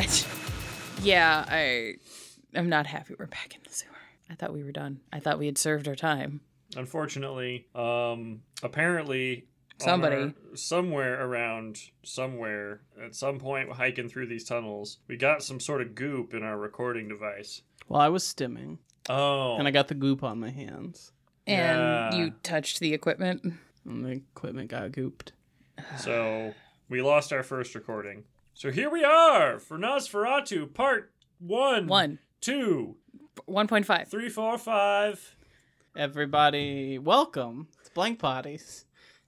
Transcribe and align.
yeah, 1.02 1.44
I 1.48 1.94
am 2.54 2.68
not 2.68 2.86
happy 2.86 3.14
we're 3.18 3.26
back 3.26 3.54
in 3.54 3.60
the 3.66 3.72
sewer. 3.72 3.90
I 4.30 4.34
thought 4.34 4.52
we 4.52 4.64
were 4.64 4.72
done. 4.72 5.00
I 5.12 5.20
thought 5.20 5.38
we 5.38 5.46
had 5.46 5.58
served 5.58 5.88
our 5.88 5.94
time. 5.94 6.40
Unfortunately, 6.76 7.66
um, 7.74 8.42
apparently 8.62 9.46
Somebody. 9.78 10.16
our- 10.16 10.34
somewhere 10.56 11.24
around 11.24 11.78
somewhere 12.02 12.80
at 13.02 13.14
some 13.14 13.38
point 13.38 13.70
hiking 13.72 14.08
through 14.08 14.26
these 14.26 14.44
tunnels, 14.44 14.98
we 15.08 15.16
got 15.16 15.42
some 15.42 15.60
sort 15.60 15.80
of 15.82 15.94
goop 15.94 16.34
in 16.34 16.42
our 16.42 16.58
recording 16.58 17.08
device. 17.08 17.62
Well, 17.88 18.00
I 18.00 18.08
was 18.08 18.24
stimming, 18.24 18.78
Oh, 19.08 19.56
and 19.58 19.68
I 19.68 19.70
got 19.70 19.88
the 19.88 19.94
goop 19.94 20.22
on 20.24 20.40
my 20.40 20.50
hands, 20.50 21.12
And 21.46 21.78
Yeah. 21.80 22.14
you 22.16 22.30
touched 22.42 22.80
the 22.80 22.92
equipment. 22.92 23.42
and 23.84 24.04
the 24.04 24.10
equipment 24.34 24.68
got 24.70 24.90
gooped. 24.90 25.30
so 25.98 26.52
we 26.88 27.00
lost 27.02 27.32
our 27.32 27.42
first 27.44 27.74
recording. 27.76 28.24
So 28.58 28.70
here 28.70 28.88
we 28.88 29.04
are 29.04 29.58
for 29.58 29.76
Nosferatu 29.76 30.72
Part 30.72 31.12
One, 31.38 31.88
One. 31.88 32.20
two, 32.40 32.96
1.5. 33.46 34.08
three, 34.08 34.30
four, 34.30 34.56
five. 34.56 35.36
Everybody, 35.94 36.98
welcome 36.98 37.68
to 37.84 37.90
Blank 37.92 38.18
Bodies, 38.18 38.86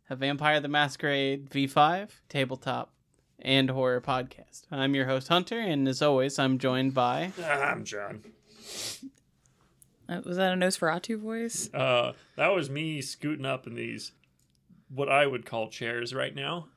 a 0.09 0.17
Vampire 0.17 0.61
the 0.61 0.69
Masquerade 0.69 1.51
V5 1.51 2.09
tabletop 2.31 2.91
and 3.39 3.69
horror 3.69 4.01
podcast. 4.01 4.63
I'm 4.71 4.95
your 4.95 5.05
host 5.05 5.29
Hunter, 5.29 5.61
and 5.61 5.87
as 5.87 6.01
always, 6.01 6.39
I'm 6.39 6.57
joined 6.57 6.95
by. 6.95 7.33
Ah, 7.39 7.65
I'm 7.65 7.85
John. 7.85 8.23
Uh, 10.09 10.23
was 10.25 10.39
that 10.39 10.55
a 10.55 10.57
Nosferatu 10.57 11.19
voice? 11.19 11.69
Uh, 11.75 12.15
that 12.37 12.49
was 12.55 12.71
me 12.71 13.03
scooting 13.03 13.45
up 13.45 13.67
in 13.67 13.75
these, 13.75 14.13
what 14.89 15.11
I 15.11 15.27
would 15.27 15.45
call 15.45 15.69
chairs 15.69 16.15
right 16.15 16.35
now. 16.35 16.69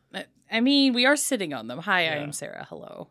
I- 0.51 0.57
I 0.57 0.59
mean, 0.61 0.93
we 0.93 1.05
are 1.05 1.15
sitting 1.15 1.53
on 1.53 1.67
them. 1.67 1.79
Hi, 1.79 2.01
I 2.01 2.15
am 2.17 2.31
Sarah. 2.33 2.65
Hello. 2.69 3.09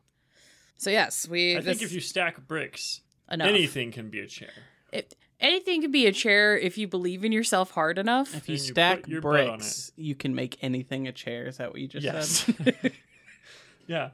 So 0.77 0.91
yes, 0.91 1.29
we. 1.29 1.57
I 1.57 1.61
think 1.61 1.83
if 1.83 1.93
you 1.93 2.01
stack 2.01 2.47
bricks, 2.47 3.01
enough. 3.31 3.49
anything 3.49 3.93
can 3.93 4.09
be 4.11 4.21
a 4.21 4.27
chair. 4.27 4.51
It- 4.93 5.15
anything 5.41 5.83
can 5.83 5.91
be 5.91 6.07
a 6.07 6.13
chair 6.13 6.57
if 6.59 6.77
you 6.79 6.87
believe 6.89 7.25
in 7.25 7.33
yourself 7.33 7.71
hard 7.73 7.99
enough. 7.99 8.35
If 8.35 8.49
you 8.49 8.55
And 8.55 8.63
you 8.63 8.71
stack 8.73 9.01
put 9.03 9.09
your 9.11 9.21
bricks, 9.21 9.93
you 9.97 10.15
can 10.15 10.35
make 10.35 10.57
anything 10.63 11.07
a 11.09 11.13
chair. 11.13 11.47
Is 11.47 11.57
that 11.59 11.71
what 11.73 11.81
you 11.81 11.89
just 11.89 12.05
Yes. 12.05 12.29
said? 12.29 12.93
yeah. 13.87 14.11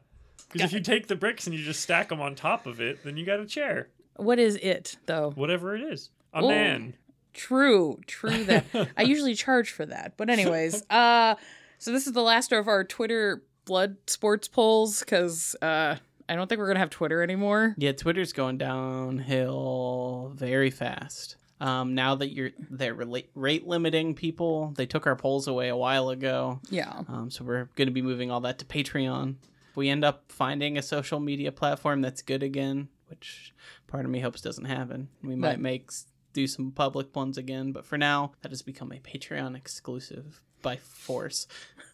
Because 0.53 0.71
if 0.71 0.73
you 0.73 0.81
take 0.81 1.09
the 1.09 1.17
bricks 1.17 1.47
and 1.47 1.55
you 1.57 1.65
just 1.65 1.81
stack 1.81 2.09
them 2.09 2.21
on 2.21 2.35
top 2.35 2.67
of 2.67 2.81
it, 2.81 3.03
then 3.05 3.17
you 3.17 3.27
got 3.27 3.41
a 3.41 3.47
chair. 3.47 3.89
What 4.17 4.39
is 4.39 4.57
it 4.57 4.97
though? 5.07 5.33
Whatever 5.35 5.75
it 5.77 5.83
is. 5.83 6.11
A 6.33 6.39
Oh. 6.39 6.49
man. 6.49 6.95
True, 7.35 8.01
true 8.07 8.45
that. 8.45 8.65
I 8.97 9.03
usually 9.03 9.35
charge 9.35 9.71
for 9.71 9.85
that. 9.87 10.17
But 10.17 10.31
anyways, 10.31 10.83
uh 10.91 11.35
so 11.79 11.93
this 11.93 12.07
is 12.07 12.13
the 12.13 12.23
last 12.23 12.53
of 12.53 12.69
our 12.69 12.85
Twitter 12.85 13.43
blood 13.65 13.97
sports 14.07 14.49
polls 14.49 15.03
cuz 15.05 15.55
uh 15.63 15.97
I 16.29 16.35
don't 16.35 16.49
think 16.49 16.59
we're 16.59 16.67
going 16.67 16.75
to 16.75 16.81
have 16.81 16.91
Twitter 16.91 17.23
anymore. 17.23 17.77
Yeah, 17.79 17.93
Twitter's 17.93 18.33
going 18.33 18.59
downhill 18.59 20.33
very 20.35 20.71
fast. 20.71 21.37
Um, 21.61 21.95
now 21.95 22.15
that 22.17 22.35
you're 22.35 22.51
they're 22.71 22.95
rate 22.95 23.67
limiting 23.67 24.15
people, 24.15 24.75
they 24.77 24.87
took 24.87 25.07
our 25.07 25.17
polls 25.17 25.49
away 25.49 25.69
a 25.69 25.77
while 25.77 26.11
ago. 26.11 26.61
Yeah. 26.69 27.03
Um, 27.09 27.31
so 27.31 27.45
we're 27.45 27.69
going 27.77 27.87
to 27.89 27.93
be 27.95 28.03
moving 28.03 28.31
all 28.31 28.41
that 28.41 28.59
to 28.59 28.65
Patreon. 28.65 29.37
If 29.71 29.77
we 29.77 29.89
end 29.89 30.05
up 30.05 30.25
finding 30.31 30.77
a 30.77 30.83
social 30.83 31.19
media 31.21 31.53
platform 31.53 32.03
that's 32.03 32.21
good 32.23 32.43
again, 32.43 32.89
which 33.07 33.55
part 33.87 34.05
of 34.05 34.11
me 34.11 34.21
hopes 34.21 34.43
doesn't 34.43 34.67
happen, 34.67 35.09
we 35.23 35.35
might 35.35 35.49
Right. 35.51 35.61
make 35.61 35.91
do 36.35 36.47
some 36.47 36.73
public 36.73 37.15
ones 37.17 37.39
again. 37.39 37.73
But 37.73 37.87
for 37.87 37.97
now, 37.97 38.33
that 38.43 38.51
has 38.53 38.61
become 38.63 38.93
a 38.93 38.97
Patreon 38.99 39.57
exclusive 39.57 40.43
by 40.67 40.77
force. 40.77 41.47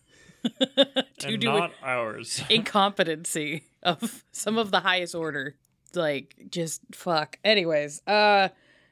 to 0.45 1.05
and 1.27 1.41
do 1.41 1.47
not 1.47 1.73
ours. 1.83 2.43
incompetency 2.51 3.65
of 3.83 4.25
some 4.33 4.57
of 4.59 4.71
the 4.71 4.81
highest 4.81 5.15
order. 5.15 5.57
Like 5.95 6.35
just 6.51 6.81
fuck. 6.93 7.39
Anyways, 7.45 8.01
uh 8.07 8.49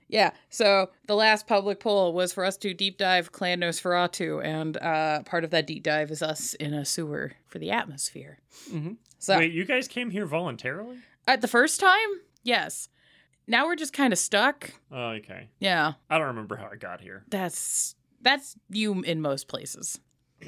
yeah, 0.08 0.32
so 0.48 0.90
the 1.06 1.14
last 1.14 1.46
public 1.46 1.78
poll 1.80 2.12
was 2.12 2.32
for 2.32 2.44
us 2.44 2.56
to 2.58 2.74
deep 2.74 2.98
dive 2.98 3.30
Clan 3.30 3.60
Nosferatu, 3.60 4.44
and 4.44 4.76
uh, 4.78 5.22
part 5.22 5.44
of 5.44 5.50
that 5.50 5.68
deep 5.68 5.84
dive 5.84 6.10
is 6.10 6.20
us 6.20 6.52
in 6.54 6.74
a 6.74 6.84
sewer 6.84 7.32
for 7.46 7.60
the 7.60 7.70
atmosphere. 7.70 8.40
Mhm. 8.72 8.96
So 9.20 9.38
Wait, 9.38 9.52
you 9.52 9.64
guys 9.64 9.86
came 9.86 10.10
here 10.10 10.26
voluntarily? 10.26 10.98
at 11.28 11.40
the 11.42 11.48
first 11.48 11.78
time, 11.78 12.08
yes. 12.42 12.88
Now 13.46 13.66
we're 13.66 13.76
just 13.76 13.92
kind 13.92 14.12
of 14.12 14.18
stuck. 14.18 14.72
Oh, 14.90 15.10
okay. 15.20 15.48
Yeah, 15.60 15.92
I 16.10 16.18
don't 16.18 16.26
remember 16.26 16.56
how 16.56 16.68
I 16.72 16.76
got 16.76 17.00
here. 17.00 17.22
that's 17.28 17.94
that's 18.20 18.56
you 18.68 19.02
in 19.02 19.20
most 19.20 19.48
places. 19.48 19.98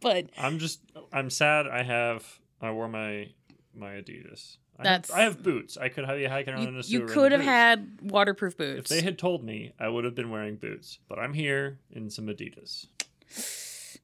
but 0.00 0.26
I'm 0.38 0.58
just 0.58 0.80
I'm 1.12 1.30
sad 1.30 1.66
I 1.66 1.82
have 1.82 2.24
I 2.60 2.70
wore 2.70 2.88
my 2.88 3.28
my 3.74 3.92
Adidas. 3.92 4.56
I 4.78 4.82
That's- 4.82 5.08
have, 5.10 5.18
I 5.18 5.22
have 5.22 5.42
boots. 5.42 5.76
I 5.76 5.88
could 5.88 6.04
have 6.04 6.18
you 6.18 6.28
hiking 6.28 6.54
around 6.54 6.66
in 6.66 6.74
you, 6.74 6.80
a 6.80 6.82
you 6.82 6.82
sewer. 6.82 7.02
in 7.02 7.08
could 7.08 7.32
have 7.32 7.40
boots. 7.40 7.48
had 7.48 7.98
waterproof 8.02 8.56
boots. 8.56 8.90
If 8.90 8.96
they 8.96 9.02
had 9.02 9.18
told 9.18 9.44
me, 9.44 9.72
I 9.78 9.88
would 9.88 10.04
have 10.04 10.16
been 10.16 10.30
wearing 10.30 10.56
boots. 10.56 10.98
But 11.08 11.20
I'm 11.20 11.32
here 11.32 11.78
in 11.92 12.10
some 12.10 12.26
Adidas. 12.26 12.86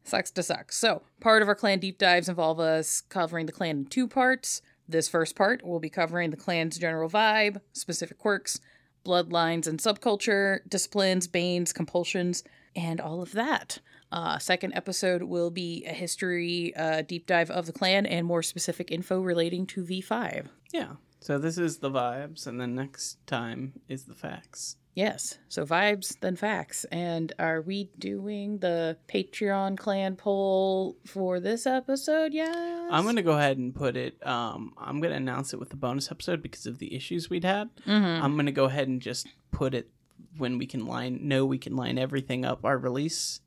Sucks 0.05 0.31
to 0.31 0.43
suck. 0.45 0.73
So, 0.73 1.03
part 1.21 1.43
of 1.43 1.49
our 1.49 1.57
clan 1.57 1.81
deep 1.81 1.99
dives 1.99 2.29
involve 2.29 2.61
us 2.61 3.01
covering 3.01 3.47
the 3.47 3.53
clan 3.53 3.79
in 3.79 3.85
two 3.87 4.07
parts. 4.07 4.63
This 4.89 5.09
first 5.09 5.35
part 5.35 5.65
will 5.65 5.81
be 5.81 5.91
covering 5.91 6.31
the 6.31 6.37
clan's 6.37 6.79
general 6.79 7.09
vibe, 7.11 7.61
specific 7.73 8.19
quirks, 8.19 8.61
bloodlines 9.05 9.67
and 9.67 9.79
subculture, 9.79 10.61
disciplines, 10.69 11.27
banes, 11.27 11.73
compulsions, 11.73 12.45
and 12.77 13.01
all 13.01 13.23
of 13.23 13.33
that. 13.33 13.79
Uh, 14.13 14.39
second 14.39 14.73
episode 14.75 15.23
will 15.23 15.51
be 15.51 15.85
a 15.87 15.93
history 15.93 16.75
uh, 16.77 17.03
deep 17.03 17.27
dive 17.27 17.51
of 17.51 17.67
the 17.67 17.73
clan 17.73 18.07
and 18.07 18.27
more 18.27 18.43
specific 18.43 18.91
info 18.91 19.21
relating 19.21 19.67
to 19.67 19.85
V5. 19.85 20.47
Yeah. 20.73 20.95
So 21.21 21.39
this 21.39 21.59
is 21.59 21.79
the 21.79 21.91
vibes, 21.91 22.47
and 22.47 22.61
then 22.61 22.75
next 22.75 23.25
time 23.27 23.75
is 23.89 24.05
the 24.05 24.15
facts. 24.15 24.77
Yes, 24.95 25.39
so 25.49 25.65
vibes, 25.65 26.19
then 26.21 26.35
facts. 26.37 26.85
And 26.91 27.33
are 27.39 27.61
we 27.63 27.91
doing 27.99 28.59
the 28.59 28.97
Patreon 29.09 29.79
clan 29.79 30.17
poll 30.17 30.97
for 31.07 31.39
this 31.39 31.65
episode? 31.65 32.33
Yes. 32.35 32.89
I'm 32.91 33.05
gonna 33.05 33.23
go 33.23 33.37
ahead 33.39 33.57
and 33.57 33.75
put 33.75 33.97
it. 33.97 34.25
Um, 34.27 34.75
I'm 34.77 35.01
gonna 35.01 35.15
announce 35.15 35.53
it 35.55 35.61
with 35.61 35.71
the 35.71 35.77
bonus 35.77 36.11
episode 36.11 36.43
because 36.43 36.67
of 36.67 36.79
the 36.79 36.95
issues 36.95 37.31
we'd 37.31 37.45
had. 37.45 37.71
Mhm. 37.87 38.21
I'm 38.21 38.35
gonna 38.37 38.51
go 38.53 38.65
ahead 38.65 38.89
and 38.89 39.01
just 39.01 39.29
put 39.53 39.75
it 39.75 39.89
when 40.37 40.59
we 40.59 40.67
can 40.67 40.87
line 40.87 41.21
know 41.23 41.47
we 41.47 41.59
can 41.59 41.77
line 41.77 41.97
everything 41.99 42.45
up 42.45 42.65
our 42.65 42.77
release 42.77 43.41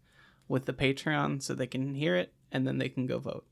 with 0.47 0.65
the 0.65 0.73
Patreon 0.73 1.41
so 1.41 1.53
they 1.53 1.67
can 1.67 1.95
hear 1.95 2.15
it 2.15 2.33
and 2.53 2.65
then 2.65 2.77
they 2.77 2.87
can 2.87 3.05
go 3.05 3.19
vote. 3.19 3.45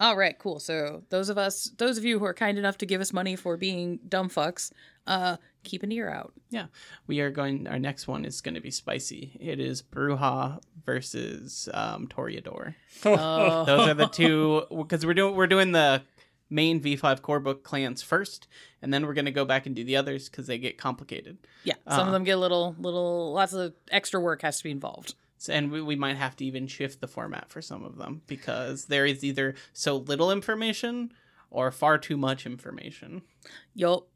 All 0.00 0.16
right, 0.16 0.36
cool. 0.36 0.58
So 0.58 1.02
those 1.10 1.28
of 1.28 1.38
us, 1.38 1.70
those 1.76 1.98
of 1.98 2.04
you 2.04 2.18
who 2.18 2.24
are 2.24 2.34
kind 2.34 2.58
enough 2.58 2.78
to 2.78 2.86
give 2.86 3.00
us 3.00 3.12
money 3.12 3.36
for 3.36 3.56
being 3.56 4.00
dumb 4.08 4.28
fucks, 4.28 4.72
uh, 5.06 5.36
keep 5.62 5.82
an 5.82 5.92
ear 5.92 6.10
out. 6.10 6.32
Yeah, 6.50 6.66
we 7.06 7.20
are 7.20 7.30
going. 7.30 7.68
Our 7.68 7.78
next 7.78 8.08
one 8.08 8.24
is 8.24 8.40
going 8.40 8.54
to 8.54 8.60
be 8.60 8.72
spicy. 8.72 9.36
It 9.38 9.60
is 9.60 9.82
Brujah 9.82 10.60
versus 10.84 11.68
um, 11.72 12.08
Toreador. 12.08 12.74
Uh, 13.04 13.64
Those 13.64 13.88
are 13.88 13.94
the 13.94 14.08
two 14.08 14.64
because 14.76 15.06
we're 15.06 15.14
doing 15.14 15.36
we're 15.36 15.46
doing 15.46 15.72
the 15.72 16.02
main 16.48 16.80
V5 16.80 17.22
core 17.22 17.40
book 17.40 17.62
clans 17.62 18.02
first, 18.02 18.48
and 18.80 18.92
then 18.92 19.06
we're 19.06 19.14
going 19.14 19.26
to 19.26 19.32
go 19.32 19.44
back 19.44 19.66
and 19.66 19.76
do 19.76 19.84
the 19.84 19.96
others 19.96 20.28
because 20.28 20.46
they 20.46 20.58
get 20.58 20.78
complicated. 20.78 21.38
yeah, 21.64 21.74
some 21.88 22.00
uh, 22.00 22.06
of 22.06 22.12
them 22.12 22.24
get 22.24 22.36
a 22.36 22.40
little, 22.40 22.76
little, 22.78 23.32
lots 23.32 23.52
of 23.52 23.74
extra 23.90 24.20
work 24.20 24.42
has 24.42 24.58
to 24.58 24.64
be 24.64 24.70
involved. 24.70 25.14
So, 25.38 25.52
and 25.52 25.70
we, 25.70 25.82
we 25.82 25.96
might 25.96 26.16
have 26.16 26.36
to 26.36 26.44
even 26.44 26.66
shift 26.66 27.00
the 27.00 27.08
format 27.08 27.50
for 27.50 27.60
some 27.60 27.84
of 27.84 27.96
them 27.96 28.22
because 28.26 28.86
there 28.86 29.04
is 29.06 29.22
either 29.22 29.54
so 29.72 29.96
little 29.96 30.30
information 30.30 31.12
or 31.50 31.70
far 31.70 31.98
too 31.98 32.16
much 32.16 32.46
information. 32.46 33.22
Yup. 33.74 34.06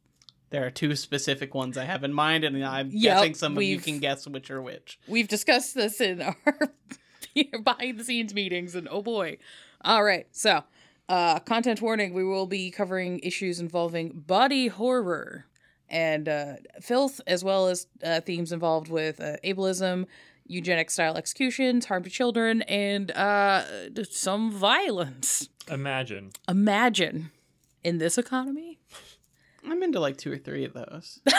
There 0.51 0.67
are 0.67 0.71
two 0.71 0.97
specific 0.97 1.55
ones 1.55 1.79
I 1.79 1.85
have 1.85 2.03
in 2.03 2.13
mind, 2.13 2.43
and 2.43 2.65
I'm 2.65 2.91
Yep, 2.91 3.15
guessing 3.15 3.35
some 3.35 3.57
of 3.57 3.63
you 3.63 3.79
can 3.79 4.01
guess 4.01 4.27
which 4.27 4.51
are 4.51 4.61
which. 4.61 4.99
We've 5.07 5.29
discussed 5.29 5.77
this 5.77 6.01
in 6.01 6.23
our 6.23 6.37
behind 7.63 7.99
the 7.99 8.05
scenes 8.05 8.35
meetings, 8.35 8.75
and 8.75 8.89
oh 8.91 9.03
boy. 9.03 9.39
All 9.83 10.03
right, 10.03 10.27
so 10.33 10.65
uh, 11.09 11.39
content 11.39 11.81
warning: 11.81 12.15
we 12.15 12.25
will 12.25 12.47
be 12.47 12.73
covering 12.73 13.21
issues 13.21 13.61
involving 13.61 14.25
body 14.27 14.67
horror 14.67 15.47
and 15.89 16.29
uh, 16.29 16.55
filth, 16.81 17.21
as 17.29 17.45
well 17.45 17.69
as 17.69 17.87
uh, 18.03 18.21
themes 18.21 18.51
involved 18.51 18.89
with 18.89 19.21
uh, 19.21 19.37
ableism, 19.45 20.07
eugenic 20.51 20.91
style 20.91 21.17
executions, 21.17 21.87
harm 21.87 22.03
to 22.03 22.11
children, 22.11 22.63
and 22.63 23.11
uh, 23.13 23.65
some 24.05 24.51
violence. 24.51 25.49
Imagine. 25.71 26.31
Imagine 26.49 27.31
in 27.85 27.99
this 27.99 28.19
economy. 28.19 28.79
I'm 29.65 29.83
into 29.83 30.01
like 30.01 30.17
two 30.17 30.33
or 30.33 30.39
three 30.39 30.65
of 30.65 30.73
those. 30.73 31.21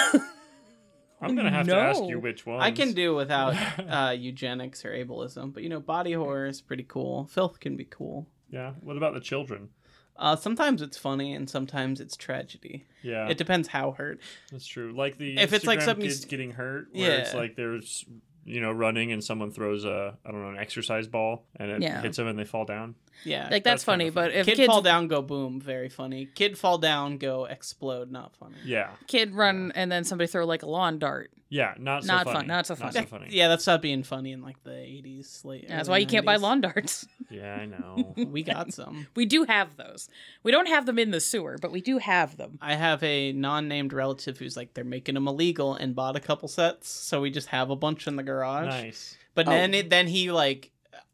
I'm 1.21 1.35
gonna 1.35 1.51
have 1.51 1.67
to 1.67 1.75
ask 1.75 2.01
you 2.03 2.19
which 2.19 2.45
one. 2.45 2.61
I 2.61 2.71
can 2.71 2.93
do 2.93 3.13
without 3.13 3.55
uh, 3.89 4.11
eugenics 4.11 4.83
or 4.85 4.91
ableism, 4.91 5.53
but 5.53 5.61
you 5.61 5.69
know, 5.69 5.79
body 5.79 6.13
horror 6.13 6.47
is 6.47 6.61
pretty 6.61 6.83
cool. 6.87 7.27
Filth 7.27 7.59
can 7.59 7.77
be 7.77 7.85
cool. 7.85 8.27
Yeah. 8.49 8.71
What 8.81 8.97
about 8.97 9.13
the 9.13 9.19
children? 9.19 9.69
Uh, 10.17 10.35
sometimes 10.35 10.81
it's 10.81 10.97
funny 10.97 11.33
and 11.33 11.49
sometimes 11.49 11.99
it's 11.99 12.15
tragedy. 12.15 12.85
Yeah, 13.01 13.27
It 13.29 13.37
depends 13.37 13.67
how 13.69 13.91
hurt. 13.91 14.19
that's 14.51 14.67
true. 14.67 14.93
Like 14.95 15.17
the 15.17 15.37
If 15.39 15.53
it's 15.53 15.65
like 15.65 15.79
Instagram 15.79 15.83
something 15.85 16.05
you 16.05 16.11
kids 16.11 16.25
getting 16.25 16.51
hurt, 16.51 16.87
where 16.91 17.19
it's 17.19 17.33
like 17.33 17.55
there's 17.55 18.05
you 18.45 18.59
know, 18.61 18.71
running 18.71 19.11
and 19.11 19.23
someone 19.23 19.51
throws 19.51 19.85
a 19.85 20.17
I 20.25 20.31
don't 20.31 20.41
know 20.41 20.49
an 20.49 20.57
exercise 20.57 21.07
ball 21.07 21.45
and 21.55 21.69
it 21.71 21.81
Yeah. 21.81 22.01
hits 22.01 22.17
them 22.17 22.27
and 22.27 22.37
they 22.39 22.45
fall 22.45 22.65
down. 22.65 22.95
Yeah. 23.23 23.43
Like 23.51 23.63
That's 23.63 23.83
that's, 23.83 23.85
kinda 23.85 24.03
funny, 24.05 24.09
funny. 24.11 24.29
but 24.31 24.35
if 24.39 24.45
Kid 24.45 24.55
kids 24.57 24.67
fall 24.67 24.81
down, 24.81 25.07
go 25.07 25.21
boom. 25.21 25.59
Very 25.61 25.89
funny. 25.89 26.25
Kid 26.33 26.57
fall 26.57 26.77
down, 26.77 27.17
go 27.17 27.45
explode. 27.45 28.11
Not 28.11 28.35
funny. 28.35 28.55
Yeah, 28.65 28.89
kid 29.07 29.33
run 29.35 29.71
and 29.75 29.91
then 29.91 30.03
somebody 30.03 30.27
throw 30.27 30.45
like 30.45 30.63
a 30.63 30.67
lawn 30.67 30.97
dart. 30.99 31.31
yeah, 31.49 31.73
not 31.77 32.03
so 32.03 32.07
Not 32.07 32.23
funny. 32.25 32.35
fun, 32.39 32.47
not 32.47 32.65
so 32.65 32.73
Not 32.75 32.79
funny. 32.93 33.05
so 33.05 33.09
funny. 33.09 33.27
Yeah, 33.31 33.49
that 33.49 33.61
stopped 33.61 33.81
being 33.83 34.03
funny 34.03 34.31
in 34.31 34.41
like 34.41 34.63
the 34.63 34.71
80s, 34.71 35.43
late. 35.45 35.67
That's 35.67 35.89
why 35.89 35.97
you 35.97 36.07
can't 36.07 36.25
buy 36.25 36.37
lawn 36.37 36.61
darts. 36.61 37.05
Yeah, 37.31 37.55
I 37.55 37.65
know. 37.65 38.13
We 38.17 38.43
got 38.43 38.73
some. 38.73 39.07
We 39.15 39.25
do 39.25 39.43
have 39.45 39.77
those. 39.77 40.09
We 40.43 40.51
don't 40.51 40.67
have 40.67 40.85
them 40.85 40.99
in 40.99 41.11
the 41.11 41.21
sewer, 41.21 41.57
but 41.61 41.71
we 41.71 41.79
do 41.79 41.97
have 41.97 42.35
them. 42.35 42.57
I 42.61 42.75
have 42.75 43.01
a 43.03 43.31
non-named 43.31 43.93
relative 43.93 44.37
who's 44.37 44.57
like 44.57 44.73
they're 44.73 44.83
making 44.83 45.15
them 45.15 45.27
illegal 45.29 45.73
and 45.75 45.95
bought 45.95 46.17
a 46.17 46.19
couple 46.19 46.49
sets, 46.49 46.89
so 46.89 47.21
we 47.21 47.29
just 47.31 47.47
have 47.47 47.69
a 47.69 47.75
bunch 47.77 48.05
in 48.07 48.15
the 48.17 48.23
garage. 48.23 48.67
nice. 48.67 49.15
But 49.33 49.47
Oh. 49.47 49.51
then 49.51 49.73
it, 49.73 49.89
then 49.89 50.07
he 50.07 50.29
like 50.31 50.71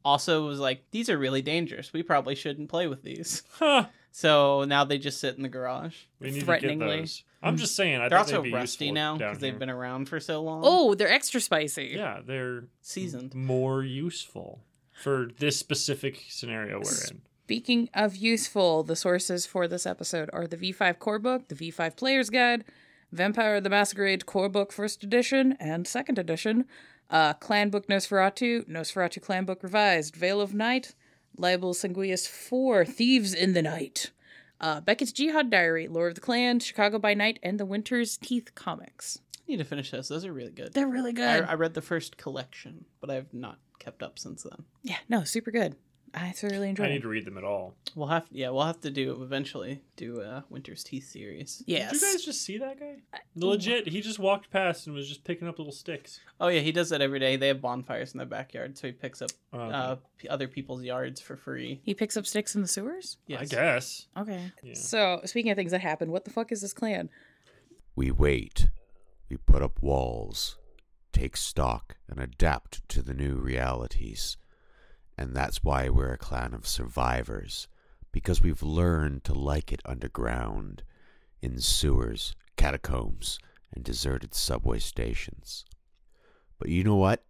also 0.08 0.48
was 0.48 0.60
like 0.60 0.84
these 0.92 1.10
are 1.10 1.18
really 1.18 1.42
dangerous. 1.42 1.92
We 1.94 2.02
probably 2.04 2.34
shouldn't 2.36 2.70
play 2.70 2.88
with 2.88 3.04
these. 3.04 3.44
Huh. 3.52 3.88
So 4.12 4.64
now 4.64 4.84
they 4.84 4.98
just 4.98 5.20
sit 5.20 5.36
in 5.36 5.44
the 5.44 5.50
garage. 5.50 5.96
We 6.20 6.28
need 6.28 6.34
to 6.34 6.40
get 6.40 6.46
Threateningly. 6.46 7.02
those. 7.02 7.24
I'm 7.44 7.58
just 7.58 7.76
saying. 7.76 8.02
I 8.02 8.10
They're 8.10 8.18
think 8.18 8.20
also 8.34 8.42
they'd 8.42 8.50
be 8.50 8.54
rusty 8.56 8.86
useful 8.86 8.96
now 8.96 9.18
down 9.18 9.30
because 9.30 9.42
they've 9.42 9.52
here. 9.54 9.60
been 9.60 9.70
around 9.70 10.10
for 10.10 10.20
so 10.20 10.42
long. 10.42 10.62
Oh, 10.66 10.96
they're 10.96 11.12
extra 11.12 11.40
spicy. 11.40 11.94
Yeah, 11.96 12.22
they're 12.26 12.64
seasoned. 12.82 13.36
more 13.36 13.84
useful 13.84 14.64
for 14.92 15.30
this 15.38 15.58
specific 15.58 16.24
scenario 16.30 16.78
we're 16.80 16.92
in. 17.12 17.22
Speaking 17.46 17.90
of 17.94 18.16
useful, 18.16 18.82
the 18.84 18.96
sources 18.96 19.46
for 19.46 19.68
this 19.68 19.86
episode 19.86 20.30
are 20.34 20.48
the 20.48 20.58
V5 20.58 20.98
Core 21.00 21.20
Book, 21.20 21.48
the 21.50 21.56
V5 21.56 21.96
Player's 21.96 22.30
Guide, 22.32 22.66
Vampire 23.12 23.62
the 23.62 23.70
Masquerade 23.70 24.26
Core 24.26 24.50
Book 24.50 24.72
First 24.74 25.04
Edition 25.04 25.56
and 25.60 25.88
Second 25.88 26.18
Edition, 26.18 26.66
uh, 27.10 27.34
Clan 27.34 27.70
Book 27.70 27.88
Nosferatu, 27.88 28.68
Nosferatu 28.68 29.22
Clan 29.22 29.46
Book 29.46 29.64
Revised, 29.64 30.16
Veil 30.16 30.42
of 30.42 30.54
Night, 30.54 30.94
Libellus 31.38 31.86
Sanguinis 31.86 32.28
4, 32.28 32.86
Thieves 32.86 33.34
in 33.34 33.54
the 33.54 33.62
Night, 33.62 34.12
uh, 34.60 34.82
Beckett's 34.82 35.12
Jihad 35.12 35.50
Diary, 35.50 35.88
Lore 35.88 36.08
of 36.08 36.16
the 36.16 36.22
Clan, 36.22 36.60
Chicago 36.60 37.00
by 37.00 37.14
Night, 37.14 37.40
and 37.44 37.60
the 37.60 37.66
Winter's 37.66 38.18
Teeth 38.18 38.56
comics. 38.56 39.20
I 39.48 39.52
need 39.52 39.58
to 39.58 39.66
finish 39.66 39.92
those. 39.92 40.10
Those 40.10 40.26
are 40.26 40.34
really 40.34 40.52
good. 40.52 40.74
They're 40.74 40.88
really 40.88 41.12
I, 41.12 41.14
good. 41.14 41.46
I 41.48 41.54
read 41.54 41.74
the 41.74 41.82
first 41.82 42.18
collection, 42.18 42.86
but 43.00 43.10
I've 43.10 43.34
not 43.34 43.60
kept 43.80 44.04
up 44.04 44.20
since 44.20 44.44
then. 44.44 44.66
yeah, 44.84 44.98
no, 45.08 45.24
super 45.24 45.52
good. 45.52 45.76
I 46.14 46.32
thoroughly 46.32 46.70
enjoyed 46.70 46.88
I 46.88 46.90
need 46.92 47.02
to 47.02 47.08
read 47.08 47.26
them 47.26 47.38
at 47.38 47.44
all. 47.44 47.76
We'll 47.96 48.08
have 48.08 48.26
yeah, 48.32 48.50
we'll 48.50 48.66
have 48.66 48.80
to 48.82 48.90
do 48.92 49.22
eventually 49.22 49.82
do 49.96 50.22
a 50.22 50.46
Winter's 50.50 50.84
Teeth 50.84 51.08
series. 51.10 51.64
Yes. 51.68 51.92
Did 51.92 52.02
you 52.02 52.14
guys 52.14 52.26
just 52.26 52.42
see 52.44 52.58
that 52.60 52.80
guy? 52.80 52.96
Legit, 53.36 53.88
he 53.88 54.02
just 54.02 54.18
walked 54.20 54.50
past 54.50 54.88
and 54.88 54.96
was 54.96 55.08
just 55.08 55.24
picking 55.24 55.48
up 55.48 55.58
little 55.60 55.74
sticks. 55.74 56.20
Oh 56.40 56.48
yeah, 56.48 56.62
he 56.62 56.72
does 56.72 56.90
that 56.90 57.02
every 57.02 57.20
day. 57.20 57.36
They 57.36 57.50
have 57.50 57.62
bonfires 57.62 58.14
in 58.14 58.18
their 58.20 58.28
backyard, 58.28 58.78
so 58.78 58.88
he 58.88 58.94
picks 58.94 59.22
up 59.22 59.32
Oh, 59.54 59.60
okay. 59.60 59.76
uh, 59.76 59.96
p- 60.18 60.28
other 60.30 60.48
people's 60.48 60.84
yards 60.84 61.20
for 61.22 61.36
free. 61.36 61.82
he 61.84 61.94
picks 61.94 62.16
up 62.18 62.26
sticks 62.26 62.56
in 62.56 62.62
the 62.62 62.68
sewers? 62.68 63.18
Yes. 63.28 63.42
I 63.42 63.46
guess. 63.46 64.06
Okay. 64.18 64.52
Yeah. 64.64 64.74
So, 64.76 65.22
speaking 65.26 65.52
of 65.52 65.56
things 65.58 65.72
that 65.72 65.82
happen, 65.82 66.12
what 66.12 66.26
the 66.26 66.32
fuck 66.32 66.52
is 66.52 66.62
this 66.62 66.74
clan? 66.74 67.10
We 67.96 68.12
wait. 68.12 68.68
We 69.30 69.38
put 69.38 69.62
up 69.62 69.82
walls, 69.82 70.58
take 71.12 71.36
stock, 71.38 71.98
and 72.10 72.20
adapt 72.20 72.88
to 72.90 73.02
the 73.02 73.14
new 73.14 73.36
realities. 73.36 74.38
And 75.18 75.36
that's 75.36 75.64
why 75.64 75.90
we're 75.90 76.14
a 76.14 76.18
clan 76.18 76.54
of 76.54 76.68
survivors, 76.68 77.68
because 78.12 78.42
we've 78.42 78.62
learned 78.62 79.24
to 79.24 79.34
like 79.34 79.74
it 79.74 79.82
underground, 79.84 80.84
in 81.42 81.60
sewers, 81.60 82.36
catacombs, 82.56 83.40
and 83.74 83.84
deserted 83.84 84.34
subway 84.36 84.80
stations. 84.80 85.66
But 86.60 86.70
you 86.70 86.84
know 86.84 86.96
what? 86.96 87.24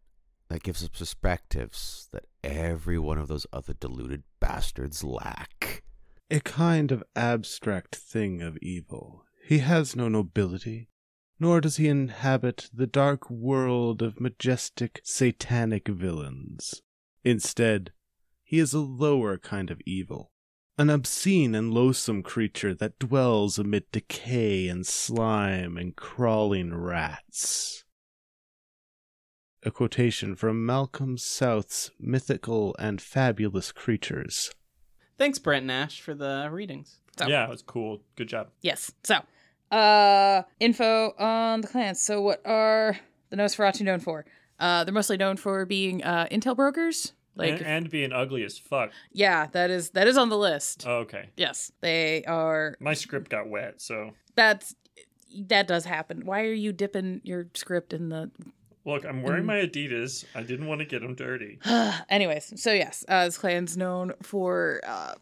That 0.50 0.64
gives 0.64 0.84
us 0.84 0.90
perspectives 0.90 2.08
that 2.12 2.26
every 2.44 2.98
one 2.98 3.18
of 3.18 3.28
those 3.28 3.46
other 3.52 3.74
deluded 3.74 4.24
bastards 4.40 5.04
lack. 5.04 5.84
a 6.30 6.40
kind 6.42 6.92
of 6.92 7.04
abstract 7.16 7.96
thing 7.96 8.42
of 8.42 8.58
evil. 8.58 9.24
He 9.46 9.60
has 9.60 9.96
no 9.96 10.10
nobility, 10.10 10.90
nor 11.40 11.62
does 11.62 11.78
he 11.78 11.88
inhabit 11.88 12.70
the 12.74 12.88
dark 12.88 13.30
world 13.30 14.02
of 14.02 14.20
majestic 14.20 15.00
satanic 15.04 15.88
villains. 15.88 16.82
Instead, 17.28 17.92
he 18.46 18.58
is 18.58 18.74
a 18.74 18.80
lower 18.80 19.38
kind 19.38 19.70
of 19.70 19.82
evil, 19.86 20.32
an 20.78 20.90
obscene 20.90 21.54
and 21.54 21.74
loathsome 21.74 22.24
creature 22.24 22.74
that 22.74 22.98
dwells 23.00 23.60
amid 23.60 23.84
decay 23.92 24.70
and 24.70 24.88
slime 24.88 25.76
and 25.76 25.98
crawling 25.98 26.74
rats. 26.74 27.84
A 29.62 29.72
quotation 29.72 30.38
from 30.38 30.66
Malcolm 30.66 31.18
South's 31.18 31.92
Mythical 32.00 32.74
and 32.80 33.02
Fabulous 33.02 33.74
Creatures. 33.74 34.52
Thanks, 35.18 35.38
Brent 35.38 35.66
Nash, 35.66 36.00
for 36.00 36.14
the 36.14 36.48
readings. 36.50 37.02
So- 37.20 37.28
Yeah, 37.28 37.44
it 37.44 37.50
was 37.50 37.62
cool. 37.62 38.04
Good 38.16 38.30
job. 38.30 38.52
Yes. 38.62 38.90
So, 39.04 39.16
uh, 39.76 40.44
info 40.62 41.14
on 41.20 41.60
the 41.60 41.68
clans. 41.68 42.00
So, 42.02 42.22
what 42.22 42.42
are 42.46 42.98
the 43.32 43.36
Nosferatu 43.36 43.82
known 43.82 44.00
for? 44.00 44.26
Uh, 44.60 44.84
they're 44.86 44.94
mostly 44.94 45.18
known 45.18 45.38
for 45.38 45.66
being 45.66 46.04
uh, 46.04 46.28
intel 46.32 46.56
brokers. 46.56 47.14
Like, 47.38 47.54
and, 47.60 47.66
and 47.66 47.90
being 47.90 48.12
ugly 48.14 48.44
as 48.44 48.58
fuck. 48.58 48.92
yeah, 49.12 49.48
that 49.54 49.70
is 49.70 49.92
that 49.92 50.08
is 50.08 50.18
on 50.18 50.30
the 50.30 50.38
list. 50.38 50.86
Oh, 50.88 50.98
okay. 51.00 51.30
yes, 51.38 51.72
they 51.82 52.24
are. 52.26 52.76
My 52.80 52.94
script 52.94 53.30
got 53.30 53.48
wet, 53.48 53.82
so 53.82 54.12
That's 54.36 54.76
that 55.48 55.68
does 55.68 55.86
happen. 55.86 56.26
Why 56.26 56.42
are 56.46 56.54
you 56.54 56.72
dipping 56.72 57.22
your 57.24 57.48
script 57.54 57.94
in 57.94 58.10
the 58.10 58.32
look, 58.86 59.06
I'm 59.06 59.20
Mm. 59.20 59.24
wearing 59.24 59.46
my 59.46 59.56
Adidas. 59.58 60.24
I 60.34 60.42
didn't 60.44 60.68
want 60.68 60.80
to 60.80 60.86
get 60.86 61.02
them 61.02 61.14
dirty. 61.16 61.60
Anyways, 62.10 62.54
so 62.62 62.72
yes, 62.74 63.04
uh, 63.10 63.26
this 63.26 63.38
clan's 63.38 63.76
known 63.76 64.14
for 64.24 64.80
uh, 64.88 65.16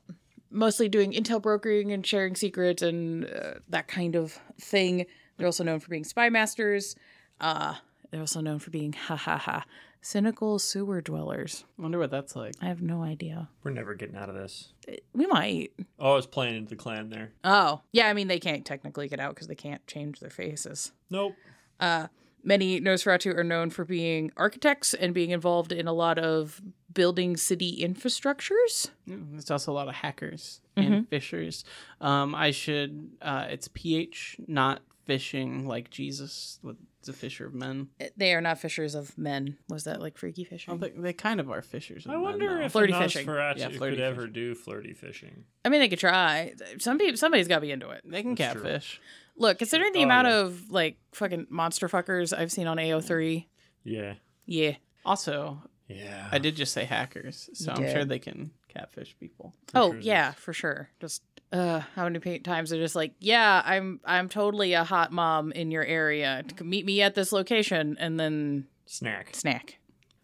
mostly 0.52 0.88
doing 0.88 1.12
intel 1.12 1.42
brokering 1.42 1.92
and 1.92 2.06
sharing 2.06 2.36
secrets 2.36 2.82
and 2.84 3.26
uh, 3.26 3.56
that 3.70 3.88
kind 3.88 4.16
of 4.16 4.40
thing. 4.62 5.06
They're 5.38 5.48
also 5.48 5.64
known 5.64 5.80
for 5.80 5.90
being 5.90 6.04
spy 6.04 6.30
masters. 6.30 6.96
Uh, 7.42 7.74
they're 8.12 8.22
also 8.22 8.40
known 8.40 8.60
for 8.60 8.70
being 8.70 8.94
ha 8.94 9.16
ha 9.16 9.38
ha 9.38 9.66
cynical 10.06 10.60
sewer 10.60 11.02
dwellers. 11.02 11.66
I 11.80 11.82
wonder 11.82 11.98
what 11.98 12.12
that's 12.12 12.36
like. 12.36 12.54
I 12.62 12.66
have 12.68 12.82
no 12.82 13.02
idea. 13.04 13.50
We're 13.64 13.72
never 13.72 13.96
getting 13.96 14.16
out 14.16 14.30
of 14.30 14.36
this. 14.36 14.72
We 15.14 15.26
might. 15.26 15.72
Oh, 16.00 16.12
I 16.12 16.16
was 16.16 16.28
playing 16.28 16.56
into 16.56 16.70
the 16.70 16.76
clan 16.76 17.10
there. 17.10 17.32
Oh, 17.44 17.82
yeah. 17.92 18.08
I 18.08 18.14
mean, 18.14 18.28
they 18.28 18.40
can't 18.40 18.66
technically 18.66 19.08
get 19.08 19.20
out 19.20 19.34
because 19.34 19.48
they 19.48 19.56
can't 19.56 19.86
change 19.88 20.20
their 20.20 20.30
faces. 20.30 20.92
Nope. 21.10 21.34
Uh, 21.80 22.08
many 22.44 22.80
Nosferatu 22.80 23.36
are 23.36 23.44
known 23.44 23.72
for 23.72 23.84
being 23.84 24.32
architects 24.38 24.94
and 24.94 25.14
being 25.14 25.32
involved 25.32 25.72
in 25.72 25.88
a 25.88 25.94
lot 25.94 26.20
of 26.20 26.62
building 26.94 27.36
city 27.36 27.84
infrastructures. 27.84 28.90
Mm, 29.10 29.32
There's 29.32 29.50
also 29.52 29.72
a 29.72 29.74
lot 29.74 29.88
of 29.88 29.96
hackers 29.96 30.62
Mm-hmm. 30.78 30.92
and 30.94 31.10
fishers. 31.10 31.64
Um, 32.02 32.36
I 32.36 32.52
should. 32.52 33.10
Uh, 33.22 33.46
it's 33.50 33.70
PH, 33.74 34.36
not 34.46 34.82
fishing 35.06 35.68
like 35.68 35.90
Jesus, 35.90 36.60
with 36.64 36.78
the 37.04 37.14
fisher 37.14 37.46
of 37.46 37.54
men. 37.54 37.90
Eh, 38.00 38.10
they 38.18 38.34
are 38.34 38.42
not 38.42 38.58
fishers 38.60 38.96
of 38.96 39.18
men. 39.18 39.58
Was 39.70 39.84
that 39.86 40.02
like 40.02 40.18
freaky 40.18 40.44
I 40.46 40.50
fishing? 40.50 40.74
don't 40.74 40.80
think 40.82 41.02
they 41.02 41.14
kind 41.14 41.40
of 41.40 41.50
are 41.52 41.62
fishers. 41.62 42.06
Of 42.06 42.12
I 42.12 42.18
wonder 42.18 42.48
though. 42.60 42.66
if 42.66 42.72
Flirty 42.72 42.94
a 42.94 43.00
fishing. 43.00 43.28
Nosferatu 43.28 43.58
Yeah, 43.58 43.70
flirty 43.70 43.96
could 43.98 44.04
ever 44.04 44.22
fishing. 44.22 44.34
do 44.34 44.56
flirty 44.56 44.94
fishing. 44.94 45.46
I 45.64 45.70
mean, 45.70 45.80
they 45.82 45.88
could 45.90 46.00
try. 46.00 46.54
Some 46.80 46.98
people, 46.98 47.18
somebody's 47.18 47.48
got 47.48 47.56
to 47.56 47.62
be 47.62 47.72
into 47.72 47.90
it. 47.92 48.02
they 48.06 48.22
can 48.24 48.36
That's 48.36 48.54
true. 48.54 48.62
catfish. 48.64 49.00
Look, 49.38 49.58
considering 49.60 49.94
the 49.94 50.00
Oh, 50.00 50.04
amount 50.04 50.28
yeah. 50.28 50.40
of 50.42 50.70
like 50.70 50.98
fucking 51.14 51.48
monster 51.50 51.88
fuckers 51.90 52.36
I've 52.38 52.52
seen 52.52 52.68
on 52.68 52.78
AO3, 52.78 53.46
Yeah. 53.84 54.16
yeah, 54.46 54.76
Also, 55.06 55.62
Yeah. 55.88 56.28
I 56.32 56.40
did 56.40 56.56
just 56.56 56.74
say 56.74 56.86
hackers, 56.86 57.50
so 57.54 57.74
You 57.78 57.86
I'm 57.86 57.92
sure 57.94 58.06
they 58.06 58.18
can 58.20 58.52
catfish 58.70 59.16
people. 59.20 59.54
oh 59.76 59.92
sure 59.92 60.00
yeah, 60.00 60.32
for 60.32 60.54
sure. 60.54 60.90
Just 61.00 61.22
uh, 61.52 61.82
how 61.96 62.08
many 62.10 62.40
times 62.40 62.70
they're 62.70 62.80
just 62.82 62.96
like, 62.96 63.14
yeah, 63.20 63.62
I'm 63.66 64.00
I'm 64.06 64.30
totally 64.30 64.74
a 64.74 64.84
hot 64.84 65.12
mom 65.12 65.52
in 65.52 65.72
your 65.72 65.84
area. 65.84 66.44
Meet 66.62 66.86
me 66.86 67.02
at 67.02 67.16
this 67.16 67.32
location, 67.32 67.96
and 68.00 68.20
then 68.20 68.68
Snack. 68.86 69.36
snack. 69.36 69.78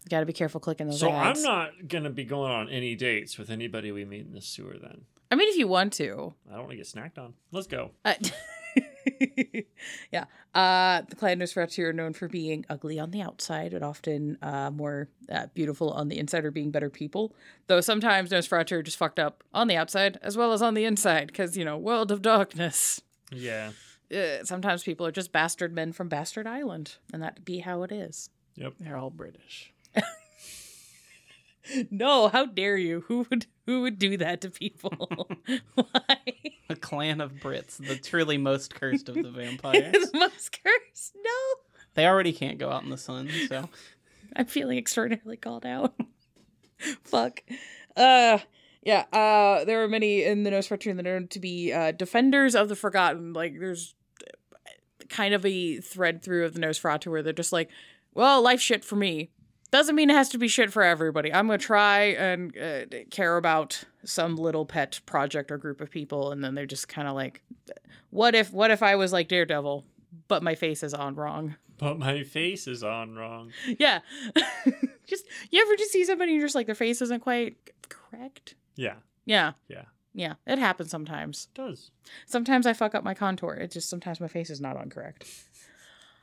Got 0.08 0.20
to 0.20 0.26
be 0.26 0.32
careful 0.32 0.60
clicking 0.60 0.88
those 0.88 1.00
So 1.00 1.10
ads. 1.10 1.38
I'm 1.38 1.44
not 1.44 1.88
gonna 1.88 2.10
be 2.10 2.24
going 2.24 2.50
on 2.50 2.68
any 2.68 2.94
dates 2.96 3.38
with 3.38 3.50
anybody 3.50 3.92
we 3.92 4.04
meet 4.04 4.26
in 4.26 4.32
the 4.32 4.40
sewer. 4.40 4.76
Then 4.80 5.02
I 5.30 5.36
mean, 5.36 5.48
if 5.48 5.56
you 5.56 5.68
want 5.68 5.92
to. 5.94 6.34
I 6.50 6.56
don't 6.56 6.66
want 6.66 6.70
to 6.72 6.76
get 6.76 6.86
snacked 6.86 7.18
on. 7.18 7.34
Let's 7.52 7.66
go. 7.66 7.92
Uh, 8.04 8.14
yeah. 10.12 10.24
Uh, 10.54 11.02
the 11.08 11.16
clan 11.16 11.38
Nosferatu 11.38 11.84
are 11.84 11.92
known 11.92 12.12
for 12.12 12.28
being 12.28 12.64
ugly 12.68 12.98
on 12.98 13.10
the 13.10 13.22
outside 13.22 13.72
and 13.72 13.84
often 13.84 14.38
uh, 14.42 14.70
more 14.70 15.08
uh, 15.30 15.46
beautiful 15.54 15.90
on 15.90 16.08
the 16.08 16.18
inside 16.18 16.44
or 16.44 16.50
being 16.50 16.70
better 16.70 16.90
people. 16.90 17.34
Though 17.66 17.80
sometimes 17.80 18.30
Nosferatu 18.30 18.72
are 18.72 18.82
just 18.82 18.98
fucked 18.98 19.18
up 19.18 19.42
on 19.54 19.68
the 19.68 19.76
outside 19.76 20.18
as 20.22 20.36
well 20.36 20.52
as 20.52 20.62
on 20.62 20.74
the 20.74 20.84
inside 20.84 21.28
because, 21.28 21.56
you 21.56 21.64
know, 21.64 21.78
world 21.78 22.10
of 22.10 22.22
darkness. 22.22 23.00
Yeah. 23.30 23.72
Uh, 24.14 24.44
sometimes 24.44 24.82
people 24.82 25.06
are 25.06 25.12
just 25.12 25.32
bastard 25.32 25.74
men 25.74 25.92
from 25.92 26.08
Bastard 26.08 26.46
Island, 26.46 26.96
and 27.12 27.22
that 27.22 27.46
be 27.46 27.60
how 27.60 27.82
it 27.82 27.90
is. 27.90 28.28
Yep. 28.56 28.74
They're 28.78 28.98
all 28.98 29.10
British. 29.10 29.72
No, 31.90 32.28
how 32.28 32.46
dare 32.46 32.76
you? 32.76 33.04
Who 33.06 33.26
would 33.30 33.46
who 33.66 33.82
would 33.82 33.98
do 33.98 34.16
that 34.18 34.40
to 34.42 34.50
people? 34.50 35.28
Why? 35.74 36.16
A 36.68 36.76
clan 36.76 37.20
of 37.20 37.32
Brits, 37.34 37.76
the 37.76 37.96
truly 37.96 38.38
most 38.38 38.74
cursed 38.74 39.08
of 39.08 39.14
the 39.16 39.30
vampires. 39.30 39.92
the 39.92 40.18
most 40.18 40.58
cursed? 40.62 41.16
No. 41.16 41.30
they 41.94 42.06
already 42.06 42.32
can't 42.32 42.58
go 42.58 42.70
out 42.70 42.82
in 42.82 42.90
the 42.90 42.96
sun, 42.98 43.28
so 43.48 43.68
I'm 44.34 44.46
feeling 44.46 44.78
extraordinarily 44.78 45.36
called 45.36 45.66
out. 45.66 45.94
Fuck. 47.04 47.42
Uh 47.96 48.38
yeah, 48.82 49.04
uh 49.12 49.64
there 49.64 49.82
are 49.84 49.88
many 49.88 50.24
in 50.24 50.42
the 50.42 50.50
Nosferatu 50.50 50.96
that 50.96 51.06
are 51.06 51.20
known 51.20 51.28
to 51.28 51.38
be 51.38 51.72
uh 51.72 51.92
defenders 51.92 52.54
of 52.54 52.68
the 52.68 52.76
forgotten. 52.76 53.32
Like 53.32 53.58
there's 53.58 53.94
kind 55.08 55.34
of 55.34 55.44
a 55.44 55.78
thread 55.80 56.22
through 56.22 56.46
of 56.46 56.54
the 56.54 56.60
Nosferatu 56.60 57.08
where 57.08 57.22
they're 57.22 57.32
just 57.32 57.52
like, 57.52 57.68
well, 58.14 58.40
life 58.42 58.60
shit 58.60 58.84
for 58.84 58.96
me. 58.96 59.30
Doesn't 59.72 59.96
mean 59.96 60.10
it 60.10 60.14
has 60.14 60.28
to 60.28 60.38
be 60.38 60.48
shit 60.48 60.70
for 60.70 60.82
everybody. 60.82 61.32
I'm 61.32 61.46
gonna 61.46 61.58
try 61.58 62.02
and 62.12 62.56
uh, 62.56 62.84
care 63.10 63.38
about 63.38 63.82
some 64.04 64.36
little 64.36 64.66
pet 64.66 65.00
project 65.06 65.50
or 65.50 65.56
group 65.56 65.80
of 65.80 65.90
people, 65.90 66.30
and 66.30 66.44
then 66.44 66.54
they're 66.54 66.66
just 66.66 66.88
kind 66.88 67.08
of 67.08 67.14
like, 67.14 67.42
what 68.10 68.34
if 68.34 68.52
what 68.52 68.70
if 68.70 68.82
I 68.82 68.96
was 68.96 69.12
like 69.14 69.28
Daredevil, 69.28 69.84
but 70.28 70.42
my 70.42 70.54
face 70.54 70.82
is 70.82 70.92
on 70.92 71.14
wrong? 71.16 71.56
But 71.78 71.98
my 71.98 72.22
face 72.22 72.68
is 72.68 72.84
on 72.84 73.16
wrong. 73.16 73.50
Yeah. 73.78 74.00
just 75.06 75.24
you 75.50 75.60
ever 75.62 75.74
just 75.76 75.90
see 75.90 76.04
somebody 76.04 76.32
and 76.32 76.38
you're 76.38 76.46
just 76.46 76.54
like 76.54 76.66
their 76.66 76.74
face 76.74 77.00
isn't 77.00 77.20
quite 77.20 77.56
correct? 77.88 78.54
Yeah, 78.76 78.96
Yeah. 79.24 79.52
Yeah. 79.68 79.84
Yeah. 80.14 80.34
It 80.46 80.58
happens 80.58 80.90
sometimes. 80.90 81.48
it 81.50 81.56
does. 81.56 81.90
Sometimes 82.26 82.66
I 82.66 82.74
fuck 82.74 82.94
up 82.94 83.02
my 83.02 83.14
contour. 83.14 83.54
It's 83.54 83.72
just 83.72 83.88
sometimes 83.88 84.20
my 84.20 84.28
face 84.28 84.50
is 84.50 84.60
not 84.60 84.76
on 84.76 84.90
correct. 84.90 85.26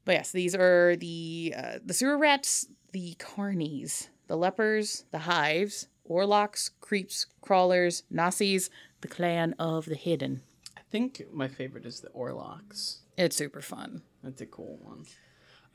But 0.06 0.14
yes, 0.14 0.32
these 0.32 0.56
are 0.56 0.96
the 0.96 1.54
uh, 1.58 1.80
the 1.84 1.94
sewer 1.94 2.18
rats, 2.18 2.68
the 2.92 3.16
carnies, 3.20 4.10
the 4.28 4.36
lepers, 4.38 5.06
the 5.12 5.20
hives, 5.20 5.88
orlocks, 6.10 6.72
creeps, 6.82 7.26
crawlers, 7.42 8.04
Nazis, 8.10 8.70
the 9.02 9.08
clan 9.08 9.54
of 9.60 9.86
the 9.86 9.96
hidden. 9.96 10.42
I 10.78 10.82
think 10.92 11.22
my 11.32 11.48
favorite 11.48 11.86
is 11.86 12.00
the 12.02 12.10
Orlocks. 12.10 13.00
It's 13.18 13.36
super 13.36 13.62
fun. 13.62 14.02
That's 14.24 14.42
a 14.42 14.46
cool 14.46 14.80
one. 14.82 15.06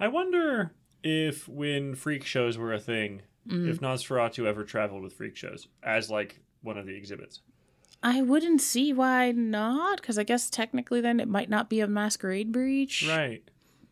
I 0.01 0.09
wonder 0.09 0.73
if 1.05 1.47
when 1.49 1.95
freak 1.95 2.25
shows 2.25 2.59
were 2.59 2.73
a 2.75 2.81
thing, 2.81 3.23
Mm. 3.49 3.69
if 3.69 3.79
Nosferatu 3.81 4.47
ever 4.47 4.65
traveled 4.65 5.03
with 5.03 5.13
freak 5.13 5.37
shows 5.37 5.69
as 5.83 6.11
like 6.11 6.41
one 6.63 6.79
of 6.79 6.87
the 6.87 6.97
exhibits. 6.97 7.43
I 8.03 8.23
wouldn't 8.23 8.61
see 8.63 8.93
why 8.93 9.33
not, 9.33 10.01
because 10.01 10.19
I 10.19 10.25
guess 10.25 10.49
technically 10.51 11.01
then 11.03 11.21
it 11.21 11.29
might 11.29 11.51
not 11.51 11.69
be 11.71 11.81
a 11.81 11.87
masquerade 11.87 12.51
breach. 12.53 13.07
Right. 13.09 13.43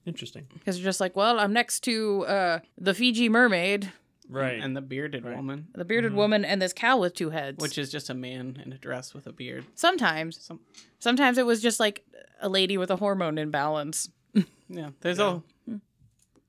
Interesting. 0.06 0.46
Because 0.54 0.78
you're 0.78 0.84
just 0.84 1.00
like, 1.00 1.14
well, 1.16 1.38
I'm 1.38 1.52
next 1.52 1.80
to 1.84 2.24
uh, 2.26 2.58
the 2.78 2.94
Fiji 2.94 3.28
mermaid, 3.28 3.92
Right. 4.28 4.60
And 4.62 4.74
the 4.74 4.80
bearded 4.80 5.24
Right. 5.24 5.36
woman, 5.36 5.66
the 5.74 5.84
bearded 5.84 6.12
Mhm. 6.12 6.16
woman, 6.16 6.44
and 6.44 6.62
this 6.62 6.72
cow 6.72 6.96
with 6.96 7.12
two 7.14 7.30
heads. 7.30 7.60
which 7.60 7.76
is 7.76 7.90
just 7.90 8.08
a 8.08 8.14
man 8.14 8.62
in 8.64 8.72
a 8.72 8.78
dress 8.78 9.12
with 9.14 9.26
a 9.26 9.32
beard. 9.32 9.66
sometimes, 9.74 10.40
Some, 10.40 10.60
sometimes 10.98 11.36
it 11.38 11.44
was 11.44 11.60
just 11.60 11.78
like 11.80 12.04
a 12.40 12.48
lady 12.48 12.78
with 12.78 12.90
a 12.90 12.96
hormone 12.96 13.36
imbalance 13.36 14.08
yeah, 14.68 14.90
there's 15.00 15.18
Yeah. 15.18 15.40
a 15.68 15.80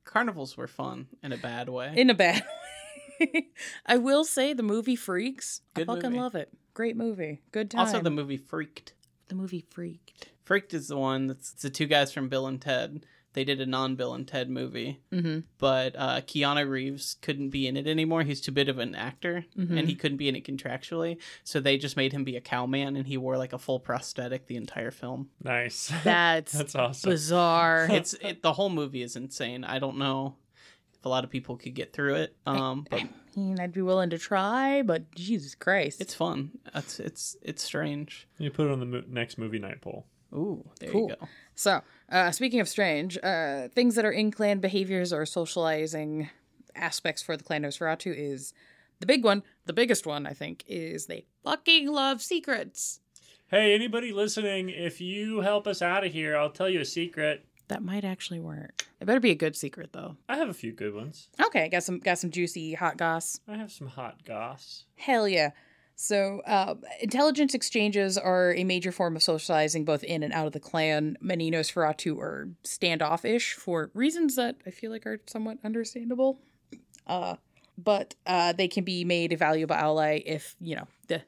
carnivals 0.05 0.55
were 0.55 0.67
fun 0.67 1.07
in 1.21 1.31
a 1.33 1.37
bad 1.37 1.67
way. 1.69 1.93
in 1.97 2.09
a 2.09 2.13
bad 2.13 2.43
way. 3.19 3.49
I 3.85 3.97
will 3.97 4.23
say 4.23 4.53
the 4.53 4.63
movie 4.63 4.95
Freaks. 4.95 5.61
Good 5.73 5.89
I 5.89 5.95
fucking 5.95 6.09
movie. 6.11 6.21
love 6.21 6.35
it. 6.35 6.49
Great 6.73 6.95
movie. 6.95 7.41
Good 7.51 7.69
time. 7.71 7.81
also, 7.81 8.01
the 8.01 8.09
movie 8.11 8.37
Freaked. 8.37 8.93
the 9.27 9.35
movie 9.35 9.65
Freaked. 9.69 10.29
Freaked 10.43 10.73
is 10.73 10.87
the 10.87 10.97
one 10.97 11.27
that's 11.27 11.51
the 11.53 11.69
two 11.69 11.85
guys 11.85 12.11
from 12.13 12.29
Bill 12.29 12.47
and 12.47 12.61
Ted. 12.61 13.05
They 13.33 13.43
did 13.43 13.59
a 13.59 13.65
non-Bill 13.65 14.13
and 14.13 14.27
Ted 14.27 14.49
movie, 14.49 14.99
Mm-hmm. 15.11 15.39
but 15.57 15.95
uh, 15.97 16.21
Keanu 16.21 16.69
Reeves 16.69 17.15
couldn't 17.21 17.49
be 17.49 17.67
in 17.67 17.75
it 17.77 17.87
anymore. 17.87 18.23
He's 18.23 18.39
too 18.41 18.51
big 18.51 18.69
of 18.69 18.77
an 18.79 18.93
actor, 18.95 19.45
Mhm. 19.57 19.77
and 19.79 19.87
he 19.89 19.95
couldn't 19.95 20.17
be 20.17 20.27
in 20.29 20.35
it 20.35 20.45
contractually. 20.45 21.17
So 21.43 21.59
they 21.59 21.77
just 21.77 21.97
made 21.97 22.13
him 22.13 22.23
be 22.23 22.35
a 22.35 22.41
cowman, 22.41 22.95
and 22.95 23.07
he 23.07 23.17
wore 23.17 23.37
like 23.37 23.53
a 23.53 23.57
full 23.57 23.79
prosthetic 23.79 24.45
the 24.47 24.55
entire 24.55 24.91
film. 24.91 25.29
nice. 25.43 25.91
That's, 26.03 26.51
That's 26.53 26.75
awesome. 26.75 27.09
bizarre. 27.09 27.87
It's 27.91 28.13
it, 28.15 28.41
the 28.41 28.53
whole 28.53 28.69
movie 28.69 29.01
is 29.01 29.15
insane. 29.15 29.63
I 29.63 29.79
don't 29.79 29.97
know 29.97 30.35
if 30.97 31.03
a 31.05 31.09
lot 31.09 31.23
of 31.23 31.29
people 31.29 31.57
could 31.57 31.73
get 31.73 31.91
through 31.93 32.15
it, 32.15 32.35
um, 32.45 32.85
but 32.89 33.01
I 33.01 33.39
mean, 33.39 33.59
I'd 33.59 33.73
be 33.73 33.81
willing 33.81 34.11
to 34.11 34.19
try, 34.19 34.83
but 34.83 35.09
Jesus 35.15 35.55
Christ. 35.55 35.99
it's 36.01 36.13
fun. 36.13 36.51
It's 36.75 36.99
it's 36.99 37.35
it's 37.41 37.63
strange. 37.63 38.27
You 38.37 38.51
put 38.51 38.67
it 38.67 38.71
on 38.71 38.79
the 38.79 38.85
mo- 38.85 39.03
next 39.07 39.37
movie 39.39 39.57
night 39.59 39.81
poll. 39.81 40.05
Ooh, 40.33 40.63
there 40.79 40.89
Cool. 40.91 41.09
you 41.09 41.15
go. 41.15 41.27
So, 41.55 41.81
uh, 42.09 42.31
speaking 42.31 42.59
of 42.59 42.67
strange, 42.67 43.17
uh, 43.21 43.67
things 43.69 43.95
that 43.95 44.05
are 44.05 44.11
in 44.11 44.31
clan 44.31 44.59
behaviors 44.59 45.13
or 45.13 45.25
socializing 45.25 46.29
aspects 46.75 47.21
for 47.21 47.37
the 47.37 47.43
clan 47.43 47.61
Nosferatu 47.63 48.13
is 48.15 48.53
the 48.99 49.05
big 49.05 49.23
one, 49.23 49.43
the 49.65 49.73
biggest 49.73 50.05
one, 50.07 50.25
I 50.25 50.33
think, 50.33 50.63
is 50.67 51.05
they 51.05 51.25
fucking 51.43 51.87
love 51.91 52.21
secrets. 52.21 52.99
Hey, 53.47 53.75
anybody 53.75 54.11
listening, 54.11 54.69
if 54.69 54.99
you 54.99 55.41
help 55.41 55.67
us 55.67 55.81
out 55.83 56.03
of 56.03 56.11
here, 56.11 56.35
I'll 56.35 56.49
tell 56.49 56.69
you 56.69 56.79
a 56.79 56.85
secret. 56.85 57.45
That 57.67 57.83
might 57.83 58.03
actually 58.03 58.39
work. 58.39 58.87
It 58.99 59.05
better 59.05 59.19
be 59.19 59.31
a 59.31 59.35
good 59.35 59.55
secret, 59.55 59.91
though. 59.93 60.17
I 60.27 60.37
have 60.37 60.49
a 60.49 60.53
few 60.53 60.71
good 60.73 60.93
ones. 60.95 61.29
Okay, 61.45 61.69
got 61.69 61.83
some 61.83 61.99
got 61.99 62.17
some 62.17 62.31
juicy 62.31 62.73
hot 62.73 62.97
goss. 62.97 63.39
I 63.47 63.55
have 63.57 63.71
some 63.71 63.87
hot 63.87 64.23
goss. 64.25 64.85
Hell 64.95 65.27
yeah. 65.27 65.51
So, 65.95 66.41
uh, 66.45 66.75
intelligence 67.01 67.53
exchanges 67.53 68.17
are 68.17 68.53
a 68.55 68.63
major 68.63 68.91
form 68.91 69.15
of 69.15 69.23
socializing 69.23 69.85
both 69.85 70.03
in 70.03 70.23
and 70.23 70.33
out 70.33 70.47
of 70.47 70.53
the 70.53 70.59
clan. 70.59 71.17
Many 71.21 71.51
Nosferatu 71.51 72.17
are 72.19 72.49
standoffish 72.63 73.53
for 73.53 73.91
reasons 73.93 74.35
that 74.35 74.57
I 74.65 74.71
feel 74.71 74.91
like 74.91 75.05
are 75.05 75.19
somewhat 75.27 75.59
understandable. 75.63 76.39
Uh, 77.05 77.35
but 77.77 78.15
uh, 78.25 78.53
they 78.53 78.67
can 78.67 78.83
be 78.83 79.03
made 79.03 79.33
a 79.33 79.37
valuable 79.37 79.75
ally 79.75 80.21
if, 80.25 80.55
you 80.59 80.75
know, 80.75 80.87
the 81.07 81.21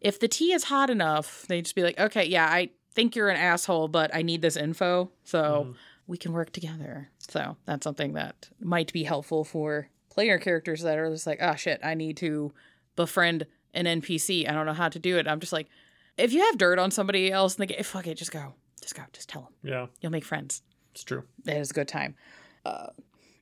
if 0.00 0.18
the 0.18 0.28
tea 0.28 0.52
is 0.52 0.64
hot 0.64 0.88
enough, 0.90 1.44
they 1.48 1.60
just 1.60 1.74
be 1.74 1.82
like, 1.82 1.98
okay, 2.00 2.24
yeah, 2.24 2.46
I 2.46 2.70
think 2.94 3.14
you're 3.14 3.28
an 3.28 3.36
asshole, 3.36 3.88
but 3.88 4.14
I 4.14 4.22
need 4.22 4.40
this 4.42 4.56
info, 4.56 5.10
so 5.24 5.66
Mhm. 5.72 5.76
we 6.06 6.16
can 6.16 6.32
work 6.32 6.52
together. 6.52 7.10
So 7.28 7.56
that's 7.66 7.84
something 7.84 8.14
that 8.14 8.48
might 8.58 8.92
be 8.94 9.04
helpful 9.04 9.44
for 9.44 9.88
player 10.08 10.38
characters 10.38 10.80
that 10.82 10.98
are 10.98 11.10
just 11.10 11.26
like, 11.26 11.38
oh 11.42 11.54
shit, 11.54 11.80
I 11.84 11.94
need 11.94 12.16
to 12.18 12.52
befriend 12.96 13.46
an 13.74 13.86
NPC. 13.86 14.48
I 14.48 14.52
don't 14.52 14.66
know 14.66 14.72
how 14.72 14.88
to 14.88 14.98
do 14.98 15.18
it. 15.18 15.26
I'm 15.28 15.40
just 15.40 15.52
like, 15.52 15.68
if 16.16 16.32
you 16.32 16.40
have 16.44 16.58
dirt 16.58 16.78
on 16.78 16.90
somebody 16.90 17.30
else 17.32 17.56
in 17.56 17.62
the 17.62 17.66
game, 17.66 17.82
fuck 17.82 18.06
it, 18.06 18.16
just 18.16 18.32
go, 18.32 18.54
just 18.80 18.94
go, 18.94 19.02
just 19.12 19.28
tell 19.28 19.42
them. 19.42 19.52
Yeah, 19.62 19.86
You'll 20.00 20.12
make 20.12 20.24
friends. 20.24 20.62
it's 20.92 21.04
true. 21.04 21.24
It 21.46 21.56
is 21.56 21.70
a 21.70 21.74
good 21.74 21.88
time. 21.88 22.14
Uh, 22.64 22.88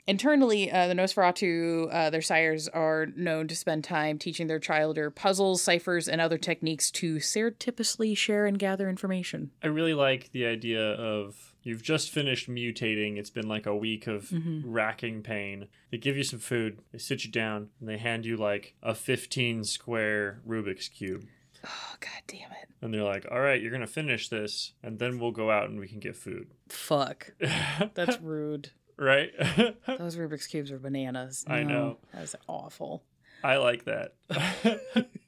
internally, 0.06 0.70
uh, 0.70 0.86
the 0.88 0.94
Nosferatu, 0.94 1.92
uh, 1.92 2.10
their 2.10 2.22
sires 2.22 2.68
are 2.68 3.06
known 3.16 3.48
to 3.48 3.56
spend 3.56 3.84
time 3.84 4.18
teaching 4.18 4.46
their 4.46 4.58
childer 4.60 5.10
puzzles, 5.10 5.62
ciphers, 5.62 6.08
and 6.08 6.20
other 6.20 6.38
techniques 6.38 6.90
to 6.92 7.20
surreptitiously 7.20 8.14
share 8.14 8.46
and 8.46 8.58
gather 8.58 8.88
information. 8.88 9.50
I 9.62 9.66
really 9.68 9.94
like 9.94 10.30
the 10.32 10.46
idea 10.46 10.80
of 10.92 11.47
you've 11.68 11.82
just 11.82 12.10
finished 12.10 12.48
mutating. 12.48 13.16
It's 13.18 13.30
been 13.30 13.46
like 13.48 13.66
a 13.66 13.76
week 13.76 14.06
of 14.06 14.24
Mhm. 14.30 14.62
racking 14.64 15.22
pain. 15.22 15.68
They 15.90 15.98
give 15.98 16.16
you 16.16 16.24
some 16.24 16.38
food, 16.40 16.78
they 16.92 16.98
sit 16.98 17.24
you 17.24 17.30
down, 17.30 17.70
and 17.78 17.88
they 17.88 17.98
hand 17.98 18.24
you 18.26 18.36
like 18.36 18.74
a 18.82 18.94
15 18.94 19.62
square 19.64 20.40
Rubik's 20.46 20.88
Cube. 20.88 21.26
Oh, 21.64 21.94
god 22.00 22.22
damn 22.26 22.50
it. 22.52 22.68
And 22.80 22.94
they're 22.94 23.02
like, 23.02 23.26
all 23.30 23.40
right, 23.40 23.60
you're 23.60 23.70
going 23.72 23.80
to 23.80 23.86
finish 23.86 24.28
this, 24.28 24.72
and 24.82 24.98
then 24.98 25.18
we'll 25.18 25.32
go 25.32 25.50
out 25.50 25.68
and 25.68 25.78
we 25.80 25.88
can 25.88 25.98
get 25.98 26.16
food. 26.16 26.48
Fuck. 26.68 27.32
That's 27.94 28.20
rude. 28.20 28.70
right? 28.96 29.30
Those 29.86 30.16
Rubik's 30.16 30.46
Cubes 30.46 30.70
are 30.72 30.78
bananas. 30.78 31.44
I 31.46 31.62
No, 31.62 31.68
know. 31.68 31.98
That's 32.12 32.34
awful. 32.48 33.04
I 33.44 33.56
like 33.58 33.84
that. 33.84 34.14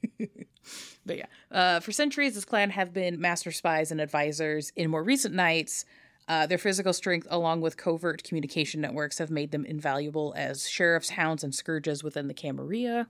But 1.03 1.17
yeah, 1.17 1.25
uh, 1.49 1.79
for 1.79 1.91
centuries, 1.91 2.35
this 2.35 2.45
clan 2.45 2.69
have 2.69 2.93
been 2.93 3.19
master 3.19 3.51
spies 3.51 3.91
and 3.91 3.99
advisors. 3.99 4.71
In 4.75 4.91
more 4.91 5.03
recent 5.03 5.33
nights, 5.33 5.83
uh, 6.31 6.47
their 6.47 6.57
physical 6.57 6.93
strength, 6.93 7.27
along 7.29 7.59
with 7.59 7.75
covert 7.75 8.23
communication 8.23 8.79
networks, 8.79 9.17
have 9.17 9.29
made 9.29 9.51
them 9.51 9.65
invaluable 9.65 10.33
as 10.37 10.69
sheriffs, 10.69 11.09
hounds, 11.09 11.43
and 11.43 11.53
scourges 11.53 12.05
within 12.05 12.29
the 12.29 12.33
Camarilla. 12.33 13.05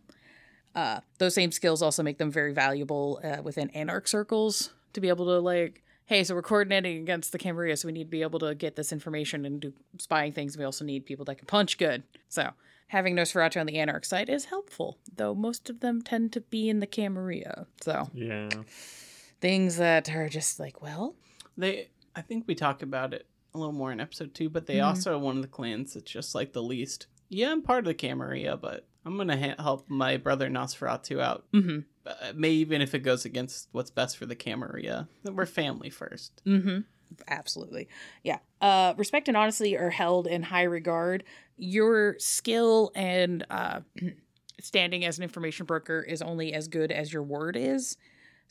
Uh, 0.74 1.02
those 1.20 1.36
same 1.36 1.52
skills 1.52 1.84
also 1.84 2.02
make 2.02 2.18
them 2.18 2.32
very 2.32 2.52
valuable 2.52 3.22
uh, 3.24 3.40
within 3.44 3.70
anarch 3.76 4.08
circles 4.08 4.74
to 4.94 5.00
be 5.00 5.08
able 5.08 5.26
to 5.26 5.38
like, 5.38 5.84
hey, 6.06 6.24
so 6.24 6.34
we're 6.34 6.42
coordinating 6.42 6.98
against 6.98 7.32
the 7.32 7.38
Camarilla, 7.38 7.78
so 7.78 7.88
we 7.88 7.92
need 7.92 8.06
to 8.06 8.10
be 8.10 8.24
able 8.24 8.40
to 8.40 8.56
get 8.56 8.76
this 8.76 8.92
information 8.92 9.46
and 9.46 9.60
do 9.60 9.72
spying 10.00 10.32
things. 10.32 10.58
We 10.58 10.64
also 10.64 10.84
need 10.84 11.06
people 11.06 11.26
that 11.26 11.36
can 11.36 11.46
punch 11.46 11.78
good. 11.78 12.02
So 12.28 12.50
having 12.88 13.16
Nosferatu 13.16 13.60
on 13.60 13.68
the 13.68 13.78
anarch 13.78 14.06
side 14.06 14.30
is 14.30 14.46
helpful, 14.46 14.98
though 15.16 15.36
most 15.36 15.70
of 15.70 15.82
them 15.82 16.02
tend 16.02 16.34
to 16.34 16.42
be 16.42 16.70
in 16.70 16.80
the 16.80 16.88
Camarilla. 16.88 17.68
So 17.82 18.10
yeah. 18.16 18.50
things 19.40 19.78
that 19.78 20.10
are 20.10 20.28
just 20.28 20.60
like, 20.60 20.82
well, 20.82 21.14
They, 21.56 21.90
I 22.16 22.22
think 22.22 22.46
we 22.48 22.56
talk 22.56 22.82
about 22.82 23.14
it 23.14 23.26
a 23.54 23.58
little 23.58 23.74
more 23.74 23.92
in 23.92 24.00
episode 24.00 24.34
two, 24.34 24.50
but 24.50 24.66
they 24.66 24.76
Mhm. 24.78 24.86
also 24.86 25.16
are 25.16 25.20
one 25.20 25.36
of 25.38 25.42
the 25.42 25.48
clans 25.48 25.94
that's 25.94 26.10
just 26.12 26.34
like 26.36 26.54
the 26.54 26.64
least. 26.64 27.08
Yeah, 27.30 27.52
I'm 27.52 27.62
part 27.62 27.80
of 27.80 27.86
the 27.86 27.94
Camarilla, 27.94 28.58
but 28.58 28.86
I'm 29.06 29.18
gonna 29.18 29.38
ha- 29.38 29.62
help 29.62 29.90
my 29.90 30.18
brother 30.18 30.50
Nosferatu 30.50 31.20
out. 31.22 31.46
mm-hmm, 31.54 31.80
Uh, 32.06 32.34
may 32.36 32.50
even 32.52 32.82
if 32.82 32.94
it 32.96 33.00
goes 33.00 33.26
against 33.26 33.68
what's 33.72 33.92
best 33.92 34.18
for 34.18 34.26
the 34.26 34.36
Camarilla. 34.36 35.08
We're 35.24 35.46
family 35.46 35.90
first. 35.90 36.42
mm-hmm, 36.46 36.80
absolutely, 37.28 37.88
yeah. 38.24 38.40
Uh, 38.60 38.94
respect 38.98 39.28
and 39.28 39.38
honesty 39.38 39.78
are 39.78 39.90
held 39.92 40.28
in 40.28 40.44
high 40.44 40.64
regard. 40.64 41.24
Your 41.58 42.16
skill 42.20 42.92
and 42.96 43.46
uh, 43.50 43.82
standing 44.62 45.06
as 45.06 45.18
an 45.18 45.24
information 45.24 45.66
broker 45.66 46.02
is 46.02 46.22
only 46.22 46.54
as 46.54 46.68
good 46.68 46.92
as 46.92 47.12
your 47.14 47.24
word 47.24 47.56
is. 47.56 47.98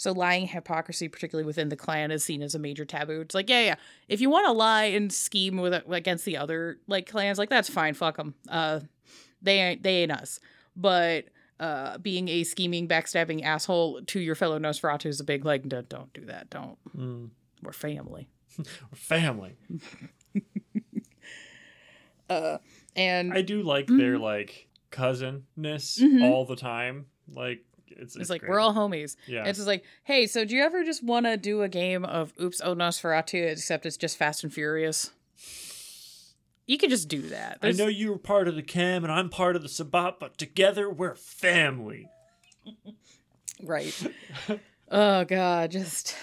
So 0.01 0.13
lying 0.13 0.47
hypocrisy, 0.47 1.09
particularly 1.09 1.45
within 1.45 1.69
the 1.69 1.77
clan, 1.77 2.11
is 2.11 2.25
seen 2.25 2.41
as 2.41 2.55
a 2.55 2.59
major 2.59 2.87
taboo. 2.87 3.21
It's 3.21 3.35
like, 3.35 3.51
yeah, 3.51 3.61
yeah. 3.61 3.75
If 4.09 4.23
you 4.23 4.31
want 4.31 4.47
to 4.47 4.53
lie 4.53 4.85
and 4.85 5.13
scheme 5.13 5.59
with 5.59 5.75
against 5.91 6.25
the 6.25 6.39
other 6.39 6.79
like 6.87 7.07
clans, 7.07 7.37
like 7.37 7.51
that's 7.51 7.69
fine. 7.69 7.93
Fuck 7.93 8.17
them. 8.17 8.35
Uh, 8.49 8.81
they 9.43 9.59
ain't 9.59 9.83
they 9.83 9.97
ain't 10.05 10.11
us. 10.13 10.41
But 10.75 11.27
uh, 11.61 11.99
being 11.99 12.29
a 12.31 12.45
scheming, 12.45 12.89
backstabbing 12.89 13.45
asshole 13.45 14.01
to 14.07 14.21
your 14.21 14.35
fellow 14.35 14.59
Nosferatu 14.59 15.05
is 15.05 15.21
a 15.21 15.25
big 15.25 15.45
like. 15.45 15.69
"Don't- 15.69 15.91
Don't 15.91 16.11
do 16.15 16.25
that. 16.25 16.49
Don't. 16.49 16.79
Mm. 16.97 17.29
We're 17.63 17.73
family. 17.75 18.31
We're 18.59 18.65
family. 18.95 19.57
Uh, 22.29 22.59
and 22.95 23.33
I 23.35 23.43
do 23.43 23.63
like 23.63 23.89
their 23.89 24.17
like 24.17 24.69
cousinness 24.93 25.99
Mhm. 26.01 26.23
all 26.31 26.45
the 26.45 26.55
time. 26.55 27.07
Like 27.29 27.65
it's, 28.01 28.17
it's 28.17 28.31
like 28.31 28.41
great. 28.41 28.51
we're 28.51 28.61
all 28.61 28.75
homies. 28.75 29.17
yeah. 29.27 29.45
It's 29.45 29.59
just 29.59 29.69
like, 29.69 29.85
hey, 30.05 30.27
so 30.27 30.45
do 30.45 30.55
you 30.55 30.63
ever 30.63 30.85
just 30.85 31.03
want 31.05 31.27
to 31.27 31.37
do 31.37 31.63
a 31.63 31.69
game 31.69 32.05
of 32.05 32.33
Oops, 32.41 32.61
Oh 32.65 32.75
Nosferatu, 32.75 33.51
except 33.51 33.87
it's 33.87 33.97
just 33.97 34.17
Fast 34.17 34.43
and 34.45 34.53
Furious? 34.53 35.11
You 36.67 36.79
could 36.79 36.91
just 36.91 37.09
do 37.09 37.23
that. 37.23 37.59
I 37.63 37.73
know 37.73 37.89
you 37.89 38.11
were 38.11 38.19
part 38.19 38.47
of 38.47 38.55
the 38.55 38.63
cam 38.63 39.03
and 39.03 39.13
I'm 39.13 39.29
part 39.29 39.57
of 39.57 39.63
the 39.63 39.69
Sabbat, 39.69 40.21
but 40.21 40.39
together 40.39 40.89
we're 40.89 41.17
family. 41.17 42.09
Right. 43.63 43.95
oh 44.91 45.25
god, 45.25 45.73
just 45.73 46.15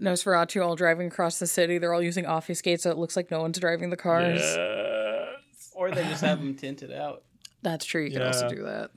Nosferatu 0.00 0.64
all 0.64 0.76
driving 0.76 1.06
across 1.06 1.38
the 1.38 1.46
city. 1.46 1.78
They're 1.78 1.94
all 1.94 2.02
using 2.02 2.26
obfuscate, 2.26 2.80
so 2.80 2.90
it 2.90 2.98
looks 2.98 3.16
like 3.16 3.30
no 3.30 3.40
one's 3.40 3.58
driving 3.58 3.90
the 3.90 3.96
cars. 3.96 4.40
Yes. 4.40 5.70
Or 5.74 5.90
they 5.90 6.02
just 6.04 6.22
have 6.22 6.38
them 6.38 6.54
tinted 6.54 6.92
out. 6.92 7.22
That's 7.62 7.84
true. 7.84 8.02
You 8.02 8.10
could 8.10 8.22
also 8.22 8.48
do 8.48 8.64
that. 8.64 8.90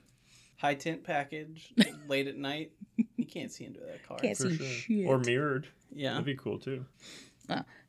High 0.60 0.74
tint 0.74 1.04
package, 1.04 1.72
late 2.08 2.26
at 2.26 2.36
night. 2.36 2.72
You 3.16 3.26
can't 3.26 3.50
see 3.50 3.64
into 3.64 3.80
that 3.80 4.06
car. 4.06 4.18
Can't 4.18 4.36
see 4.36 4.56
sure. 4.56 4.66
shit. 4.66 5.06
Or 5.06 5.18
mirrored. 5.18 5.68
Yeah. 5.92 6.10
That'd 6.10 6.26
be 6.26 6.36
cool 6.36 6.58
too. 6.58 6.84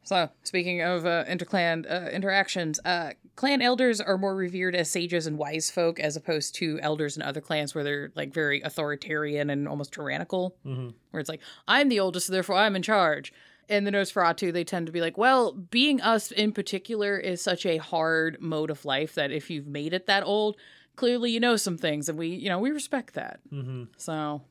So, 0.04 0.30
speaking 0.44 0.82
of 0.82 1.06
uh, 1.06 1.26
interclan 1.26 1.90
uh, 1.90 2.10
interactions, 2.10 2.80
uh, 2.84 3.12
clan 3.36 3.62
elders 3.62 4.02
are 4.02 4.18
more 4.18 4.36
revered 4.36 4.76
as 4.76 4.90
sages 4.90 5.28
and 5.28 5.38
wise 5.38 5.70
folk 5.70 6.00
as 6.00 6.16
opposed 6.16 6.56
to 6.56 6.80
elders 6.82 7.16
in 7.16 7.22
other 7.22 7.40
clans 7.40 7.76
where 7.76 7.84
they're 7.84 8.12
like 8.16 8.34
very 8.34 8.62
authoritarian 8.62 9.50
and 9.50 9.68
almost 9.68 9.94
tyrannical. 9.94 10.56
hmm 10.64 10.90
Where 11.12 11.22
it's 11.22 11.30
like, 11.30 11.42
I'm 11.68 11.90
the 11.90 12.00
oldest, 12.00 12.28
so 12.28 12.34
therefore 12.34 12.56
I'm 12.58 12.76
in 12.76 12.82
charge. 12.82 13.32
And 13.70 13.86
the 13.86 13.92
Nosferatu, 13.92 14.52
they 14.52 14.64
tend 14.64 14.88
to 14.88 14.92
be 14.92 15.02
like, 15.02 15.18
well, 15.18 15.54
being 15.54 16.02
us 16.02 16.32
in 16.32 16.52
particular 16.52 17.18
is 17.18 17.42
such 17.42 17.66
a 17.66 17.78
hard 17.78 18.38
mode 18.42 18.70
of 18.70 18.84
life 18.84 19.14
that 19.16 19.32
if 19.32 19.50
you've 19.50 19.68
made 19.68 19.94
it 19.94 20.08
that 20.08 20.24
old, 20.24 20.58
clearly 21.02 21.32
you 21.32 21.40
know 21.40 21.56
some 21.58 21.78
things, 21.78 22.08
and 22.10 22.18
we, 22.18 22.28
you 22.28 22.50
know, 22.52 22.60
we 22.60 22.70
respect 22.72 23.16
that. 23.16 23.40
hmm 23.50 23.86
So 23.98 24.42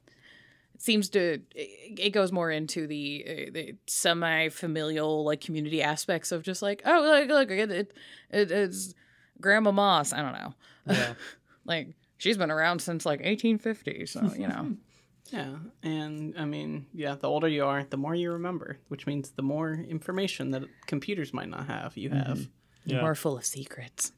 it 0.75 0.83
seems 0.83 1.09
to 1.11 1.21
it, 1.54 1.99
it 2.07 2.11
goes 2.11 2.30
more 2.33 2.50
into 2.50 2.87
the, 2.87 3.25
uh, 3.28 3.50
the 3.57 3.75
semi-familial 3.87 5.25
like 5.25 5.40
community 5.40 5.83
aspects 5.83 6.33
of 6.33 6.42
just 6.42 6.62
like 6.62 6.83
oh 6.85 7.00
look 7.02 7.28
look 7.28 7.50
it, 7.50 7.71
it, 7.71 7.92
it 8.30 8.50
it's 8.50 8.95
Grandma 9.40 9.71
Moss. 9.73 10.12
I 10.12 10.23
don't 10.23 10.33
know, 10.40 10.54
Yeah. 10.87 11.14
like 11.64 11.95
she's 12.19 12.37
been 12.37 12.50
around 12.50 12.80
since 12.83 13.07
like 13.07 13.21
1850. 13.21 14.07
So 14.07 14.21
you 14.37 14.49
know, 14.49 14.76
Yeah, 15.33 15.54
and 15.85 16.35
I 16.37 16.45
mean, 16.45 16.87
yeah, 16.92 17.14
the 17.14 17.28
older 17.28 17.47
you 17.47 17.64
are, 17.64 17.85
the 17.85 17.97
more 17.97 18.16
you 18.16 18.33
remember, 18.33 18.78
which 18.88 19.07
means 19.07 19.30
the 19.30 19.42
more 19.54 19.75
information 19.75 20.50
that 20.50 20.64
computers 20.87 21.33
might 21.33 21.49
not 21.49 21.66
have, 21.69 21.97
you 21.97 22.11
have. 22.11 22.49
Yeah. 22.85 23.02
more 23.02 23.14
full 23.14 23.37
of 23.37 23.45
secrets. 23.45 24.11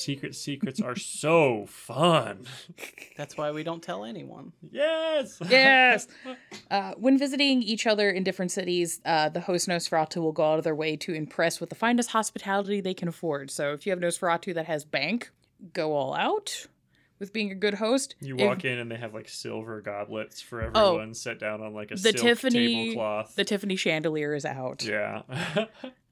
Secrets. 0.00 0.38
Secret 0.38 0.76
secrets 0.76 0.80
are 0.80 0.96
so 0.96 1.66
fun. 1.66 2.46
That's 3.16 3.36
why 3.36 3.50
we 3.50 3.62
don't 3.62 3.82
tell 3.82 4.04
anyone. 4.04 4.52
Yes. 4.70 5.38
Yes. 5.48 6.06
Uh, 6.70 6.92
when 6.96 7.18
visiting 7.18 7.62
each 7.62 7.84
other 7.86 8.08
in 8.10 8.22
different 8.22 8.52
cities, 8.52 9.00
uh, 9.04 9.28
the 9.28 9.40
host 9.40 9.68
Nosferatu 9.68 10.18
will 10.22 10.30
go 10.32 10.52
out 10.52 10.58
of 10.58 10.64
their 10.64 10.74
way 10.74 10.96
to 10.98 11.12
impress 11.12 11.58
with 11.60 11.68
the 11.68 11.74
finest 11.74 12.10
hospitality 12.10 12.80
they 12.80 12.94
can 12.94 13.08
afford. 13.08 13.50
So 13.50 13.72
if 13.72 13.86
you 13.86 13.90
have 13.90 13.98
Nosferatu 13.98 14.54
that 14.54 14.66
has 14.66 14.84
bank, 14.84 15.30
go 15.72 15.94
all 15.94 16.14
out 16.14 16.66
with 17.18 17.32
being 17.32 17.50
a 17.50 17.56
good 17.56 17.74
host. 17.74 18.14
You 18.20 18.36
If- 18.36 18.46
walk 18.46 18.64
in 18.64 18.78
and 18.78 18.88
they 18.90 18.96
have 18.96 19.12
like 19.12 19.28
silver 19.28 19.80
goblets 19.80 20.40
for 20.40 20.62
everyone 20.62 21.12
set 21.14 21.40
down 21.40 21.60
on 21.60 21.74
like 21.74 21.90
a 21.90 21.94
the 21.94 22.12
silk 22.12 22.16
Tiffany 22.18 22.90
tablecloth. 22.90 23.34
the 23.34 23.44
Tiffany 23.44 23.74
chandelier 23.76 24.32
is 24.34 24.44
out. 24.44 24.84
yeah. 24.84 25.22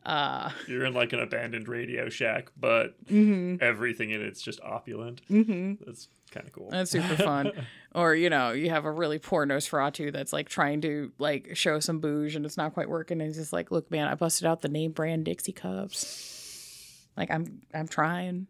Uh, 0.07 0.51
You're 0.67 0.87
in 0.87 0.95
like 0.95 1.13
an 1.13 1.21
abandoned 1.21 1.69
radio 1.69 2.09
shack, 2.09 2.51
but 2.59 2.95
hmm 3.09 3.57
everything 3.61 4.11
in 4.11 4.23
it's 4.23 4.41
just 4.41 4.61
opulent. 4.63 5.21
hmm 5.29 5.75
That's 5.85 6.09
kind 6.31 6.47
of 6.47 6.53
cool. 6.53 6.71
That's 6.71 6.91
super 6.91 7.17
fun. 7.17 7.53
or 7.95 8.15
you 8.15 8.31
know, 8.31 8.53
you 8.53 8.71
have 8.71 8.85
a 8.85 8.91
really 8.91 9.19
poor 9.19 9.47
Nosferatu 9.47 10.13
that's 10.13 10.33
like 10.33 10.49
trying 10.49 10.81
to 10.83 11.13
like 11.19 11.57
show 11.57 11.81
some 11.81 11.99
bouge 12.01 12.37
and 12.37 12.47
it's 12.47 12.57
not 12.57 12.75
quite 12.75 12.89
working. 12.89 13.21
And 13.21 13.29
he's 13.29 13.37
just 13.37 13.53
like, 13.53 13.71
"Look, 13.71 13.91
man, 13.91 14.09
I 14.09 14.15
busted 14.15 14.47
out 14.47 14.63
the 14.63 14.69
name 14.69 14.93
brand 14.93 15.25
Dixie 15.25 15.53
cups. 15.53 17.05
Like 17.17 17.31
I'm, 17.31 17.63
I'm 17.75 17.89
trying." 17.89 18.47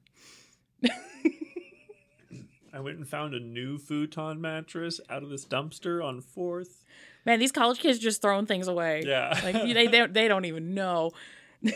I 2.73 2.81
went 2.81 2.99
and 2.99 3.09
found 3.09 3.35
a 3.35 3.41
new 3.41 3.79
futon 3.79 4.41
mattress 4.41 5.01
out 5.09 5.23
of 5.23 5.31
this 5.31 5.45
dumpster 5.45 6.05
on 6.05 6.21
Fourth. 6.21 6.85
Man, 7.25 7.41
these 7.41 7.51
college 7.53 7.79
kids 7.81 7.99
just 7.99 8.23
throwing 8.23 8.47
things 8.47 8.69
away. 8.69 9.03
Yeah. 9.07 9.39
Like 9.43 9.55
they 9.63 9.73
they 9.73 9.87
don't, 9.89 10.13
they 10.15 10.29
don't 10.29 10.45
even 10.45 10.75
know. 10.75 11.13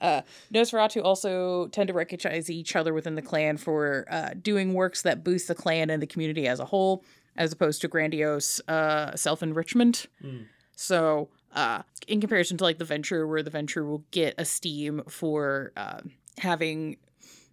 uh, 0.00 0.22
Nosferatu 0.52 1.02
also 1.02 1.68
tend 1.68 1.88
to 1.88 1.94
recognize 1.94 2.50
each 2.50 2.76
other 2.76 2.94
within 2.94 3.14
the 3.14 3.22
clan 3.22 3.56
for 3.56 4.06
uh, 4.10 4.30
doing 4.40 4.74
works 4.74 5.02
that 5.02 5.24
boost 5.24 5.48
the 5.48 5.54
clan 5.54 5.90
and 5.90 6.02
the 6.02 6.06
community 6.06 6.46
as 6.46 6.60
a 6.60 6.64
whole, 6.64 7.04
as 7.36 7.52
opposed 7.52 7.80
to 7.82 7.88
grandiose 7.88 8.60
uh, 8.68 9.14
self 9.16 9.42
enrichment. 9.42 10.06
Mm. 10.22 10.46
So, 10.76 11.28
uh, 11.54 11.82
in 12.06 12.20
comparison 12.20 12.56
to 12.58 12.64
like 12.64 12.78
the 12.78 12.84
Ventrue, 12.84 13.28
where 13.28 13.42
the 13.42 13.50
Ventrue 13.50 13.86
will 13.86 14.04
get 14.10 14.34
esteem 14.38 15.02
for 15.08 15.72
uh, 15.76 16.00
having 16.38 16.98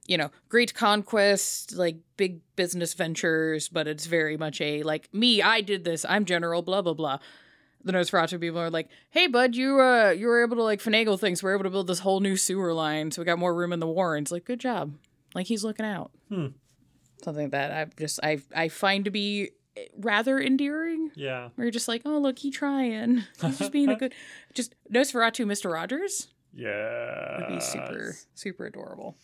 you 0.07 0.17
know, 0.17 0.29
great 0.49 0.73
conquest, 0.73 1.73
like 1.75 1.97
big 2.17 2.39
business 2.55 2.93
ventures, 2.93 3.69
but 3.69 3.87
it's 3.87 4.05
very 4.05 4.37
much 4.37 4.61
a 4.61 4.83
like 4.83 5.11
me, 5.13 5.41
I 5.41 5.61
did 5.61 5.83
this, 5.83 6.05
I'm 6.07 6.25
general, 6.25 6.61
blah 6.61 6.81
blah 6.81 6.93
blah. 6.93 7.19
The 7.85 7.93
Nosferatu 7.93 8.39
people 8.41 8.59
are 8.59 8.69
like, 8.71 8.89
hey 9.11 9.27
bud, 9.27 9.55
you 9.55 9.79
uh 9.79 10.09
you 10.09 10.27
were 10.27 10.43
able 10.43 10.57
to 10.57 10.63
like 10.63 10.81
finagle 10.81 11.19
things, 11.19 11.41
we're 11.41 11.53
able 11.53 11.63
to 11.63 11.69
build 11.69 11.87
this 11.87 11.99
whole 11.99 12.19
new 12.19 12.35
sewer 12.35 12.73
line, 12.73 13.11
so 13.11 13.21
we 13.21 13.25
got 13.25 13.39
more 13.39 13.53
room 13.55 13.71
in 13.71 13.79
the 13.79 13.87
Warrens. 13.87 14.31
Like, 14.31 14.43
good 14.43 14.59
job. 14.59 14.93
Like 15.35 15.45
he's 15.47 15.63
looking 15.63 15.85
out. 15.85 16.11
Hmm. 16.29 16.47
Something 17.23 17.51
that 17.51 17.71
I 17.71 17.85
just 17.97 18.19
I 18.23 18.39
I 18.55 18.69
find 18.69 19.05
to 19.05 19.11
be 19.11 19.51
rather 19.99 20.39
endearing. 20.39 21.11
Yeah. 21.15 21.49
Where 21.55 21.65
you're 21.65 21.71
just 21.71 21.87
like, 21.87 22.01
oh 22.05 22.17
look, 22.17 22.39
he 22.39 22.49
trying. 22.49 23.23
He's 23.41 23.59
just 23.59 23.71
being 23.71 23.89
a 23.89 23.95
good 23.95 24.13
just 24.53 24.73
Nosferatu 24.91 25.45
Mr. 25.45 25.71
Rogers 25.71 26.29
Yeah. 26.53 27.37
would 27.37 27.47
be 27.55 27.59
super 27.59 28.15
super 28.33 28.65
adorable 28.65 29.15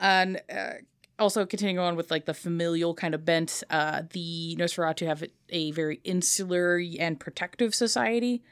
and 0.00 0.40
uh, 0.50 0.72
also 1.18 1.44
continuing 1.46 1.78
on 1.78 1.96
with 1.96 2.10
like 2.10 2.26
the 2.26 2.34
familial 2.34 2.94
kind 2.94 3.14
of 3.14 3.24
bent 3.24 3.62
uh 3.70 4.02
the 4.12 4.56
nosferatu 4.58 5.06
have 5.06 5.24
a 5.48 5.70
very 5.72 6.00
insular 6.04 6.80
and 6.98 7.18
protective 7.20 7.74
society. 7.74 8.42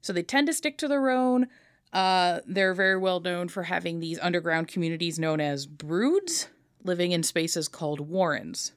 So 0.00 0.12
they 0.12 0.22
tend 0.22 0.46
to 0.48 0.52
stick 0.52 0.78
to 0.78 0.88
their 0.88 1.10
own. 1.10 1.48
Uh 1.92 2.40
they're 2.46 2.74
very 2.74 2.98
well 2.98 3.20
known 3.20 3.48
for 3.48 3.64
having 3.64 4.00
these 4.00 4.18
underground 4.20 4.68
communities 4.68 5.18
known 5.18 5.40
as 5.40 5.66
broods 5.66 6.48
living 6.84 7.12
in 7.12 7.22
spaces 7.22 7.68
called 7.68 8.00
warrens 8.00 8.72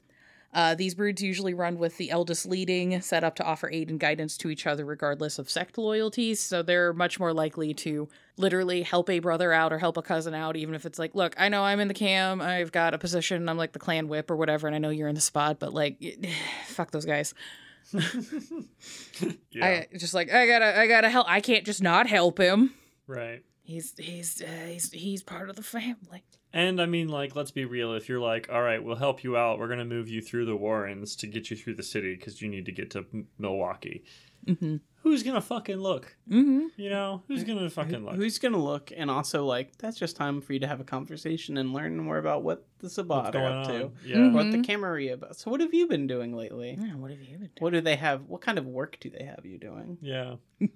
uh, 0.56 0.74
these 0.74 0.94
broods 0.94 1.22
usually 1.22 1.52
run 1.52 1.76
with 1.78 1.98
the 1.98 2.10
eldest 2.10 2.46
leading, 2.46 2.98
set 3.02 3.22
up 3.22 3.34
to 3.36 3.44
offer 3.44 3.68
aid 3.70 3.90
and 3.90 4.00
guidance 4.00 4.38
to 4.38 4.48
each 4.48 4.66
other 4.66 4.86
regardless 4.86 5.38
of 5.38 5.50
sect 5.50 5.76
loyalties. 5.76 6.40
So 6.40 6.62
they're 6.62 6.94
much 6.94 7.20
more 7.20 7.34
likely 7.34 7.74
to 7.74 8.08
literally 8.38 8.80
help 8.82 9.10
a 9.10 9.18
brother 9.18 9.52
out 9.52 9.70
or 9.70 9.78
help 9.78 9.98
a 9.98 10.02
cousin 10.02 10.32
out, 10.32 10.56
even 10.56 10.74
if 10.74 10.86
it's 10.86 10.98
like, 10.98 11.14
look, 11.14 11.34
I 11.38 11.50
know 11.50 11.62
I'm 11.62 11.78
in 11.78 11.88
the 11.88 11.94
cam, 11.94 12.40
I've 12.40 12.72
got 12.72 12.94
a 12.94 12.98
position, 12.98 13.46
I'm 13.50 13.58
like 13.58 13.72
the 13.72 13.78
clan 13.78 14.08
whip 14.08 14.30
or 14.30 14.36
whatever, 14.36 14.66
and 14.66 14.74
I 14.74 14.78
know 14.78 14.88
you're 14.88 15.08
in 15.08 15.14
the 15.14 15.20
spot, 15.20 15.58
but 15.60 15.74
like, 15.74 16.02
fuck 16.68 16.90
those 16.90 17.04
guys. 17.04 17.34
Yeah. 19.50 19.84
I 19.92 19.96
just 19.96 20.12
like 20.12 20.32
I 20.32 20.46
gotta, 20.46 20.78
I 20.78 20.86
gotta 20.86 21.08
help. 21.08 21.26
I 21.28 21.40
can't 21.40 21.64
just 21.64 21.82
not 21.82 22.06
help 22.06 22.38
him. 22.38 22.74
right. 23.06 23.42
He's 23.62 23.94
he's 23.98 24.42
uh, 24.42 24.66
he's 24.68 24.92
he's 24.92 25.22
part 25.22 25.50
of 25.50 25.56
the 25.56 25.62
family. 25.62 26.22
And 26.56 26.80
I 26.80 26.86
mean, 26.86 27.08
like, 27.08 27.36
let's 27.36 27.50
be 27.50 27.66
real. 27.66 27.92
If 27.92 28.08
you're 28.08 28.18
like, 28.18 28.48
all 28.50 28.62
right, 28.62 28.82
we'll 28.82 28.96
help 28.96 29.22
you 29.22 29.36
out. 29.36 29.58
We're 29.58 29.68
gonna 29.68 29.84
move 29.84 30.08
you 30.08 30.22
through 30.22 30.46
the 30.46 30.56
Warrens 30.56 31.14
to 31.16 31.26
get 31.26 31.50
you 31.50 31.56
through 31.56 31.74
the 31.74 31.82
city 31.82 32.14
because 32.16 32.40
you 32.40 32.48
need 32.48 32.64
to 32.64 32.72
get 32.72 32.90
to 32.92 33.04
M- 33.12 33.26
Milwaukee. 33.38 34.04
Mm-hmm. 34.46 34.76
Who's 35.02 35.22
gonna 35.22 35.42
fucking 35.42 35.76
look? 35.76 36.16
Mm-hmm. 36.30 36.68
You 36.80 36.88
know, 36.88 37.22
who's 37.28 37.44
gonna 37.44 37.68
fucking 37.68 38.06
look? 38.06 38.14
Who's 38.14 38.38
gonna 38.38 38.56
look? 38.56 38.90
And 38.96 39.10
also, 39.10 39.44
like, 39.44 39.76
that's 39.76 39.98
just 39.98 40.16
time 40.16 40.40
for 40.40 40.54
you 40.54 40.60
to 40.60 40.66
have 40.66 40.80
a 40.80 40.84
conversation 40.84 41.58
and 41.58 41.74
learn 41.74 41.98
more 41.98 42.16
about 42.16 42.42
what 42.42 42.64
the 42.78 42.88
Sabbat 42.88 43.24
What's 43.24 43.28
are 43.28 43.32
going 43.38 43.52
up 43.52 43.66
to, 43.68 43.82
on? 43.84 43.92
Yeah. 44.04 44.16
Mhm. 44.16 44.32
what 44.32 44.50
the 44.50 44.62
Camarilla 44.62 45.12
about. 45.14 45.36
So, 45.36 45.50
what 45.50 45.60
have 45.60 45.74
you 45.74 45.86
been 45.86 46.06
doing 46.06 46.34
lately? 46.34 46.78
Yeah, 46.80 46.94
what 46.94 47.10
have 47.10 47.20
you 47.20 47.32
been 47.32 47.38
doing? 47.40 47.50
What 47.58 47.74
do 47.74 47.82
they 47.82 47.96
have? 47.96 48.22
What 48.28 48.40
kind 48.40 48.56
of 48.58 48.64
work 48.66 48.96
do 48.98 49.10
they 49.10 49.24
have 49.24 49.44
you 49.44 49.58
doing? 49.58 49.98
Yeah. 50.00 50.36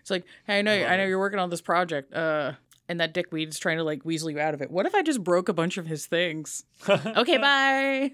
It's 0.00 0.10
like, 0.10 0.24
hey, 0.46 0.58
I 0.58 0.62
know, 0.62 0.72
I 0.72 0.94
I 0.94 0.96
know 0.96 1.04
it. 1.04 1.08
you're 1.08 1.18
working 1.18 1.38
on 1.38 1.50
this 1.50 1.60
project, 1.60 2.12
uh, 2.14 2.52
and 2.90 3.00
that 3.00 3.14
dickweed's 3.14 3.58
trying 3.58 3.78
to 3.78 3.84
like 3.84 4.04
weasel 4.04 4.30
you 4.30 4.38
out 4.40 4.52
of 4.52 4.60
it. 4.60 4.70
What 4.70 4.84
if 4.84 4.94
I 4.94 5.02
just 5.02 5.24
broke 5.24 5.48
a 5.48 5.52
bunch 5.54 5.78
of 5.78 5.86
his 5.86 6.06
things? 6.06 6.64
Okay, 6.88 7.38
bye. 7.38 8.10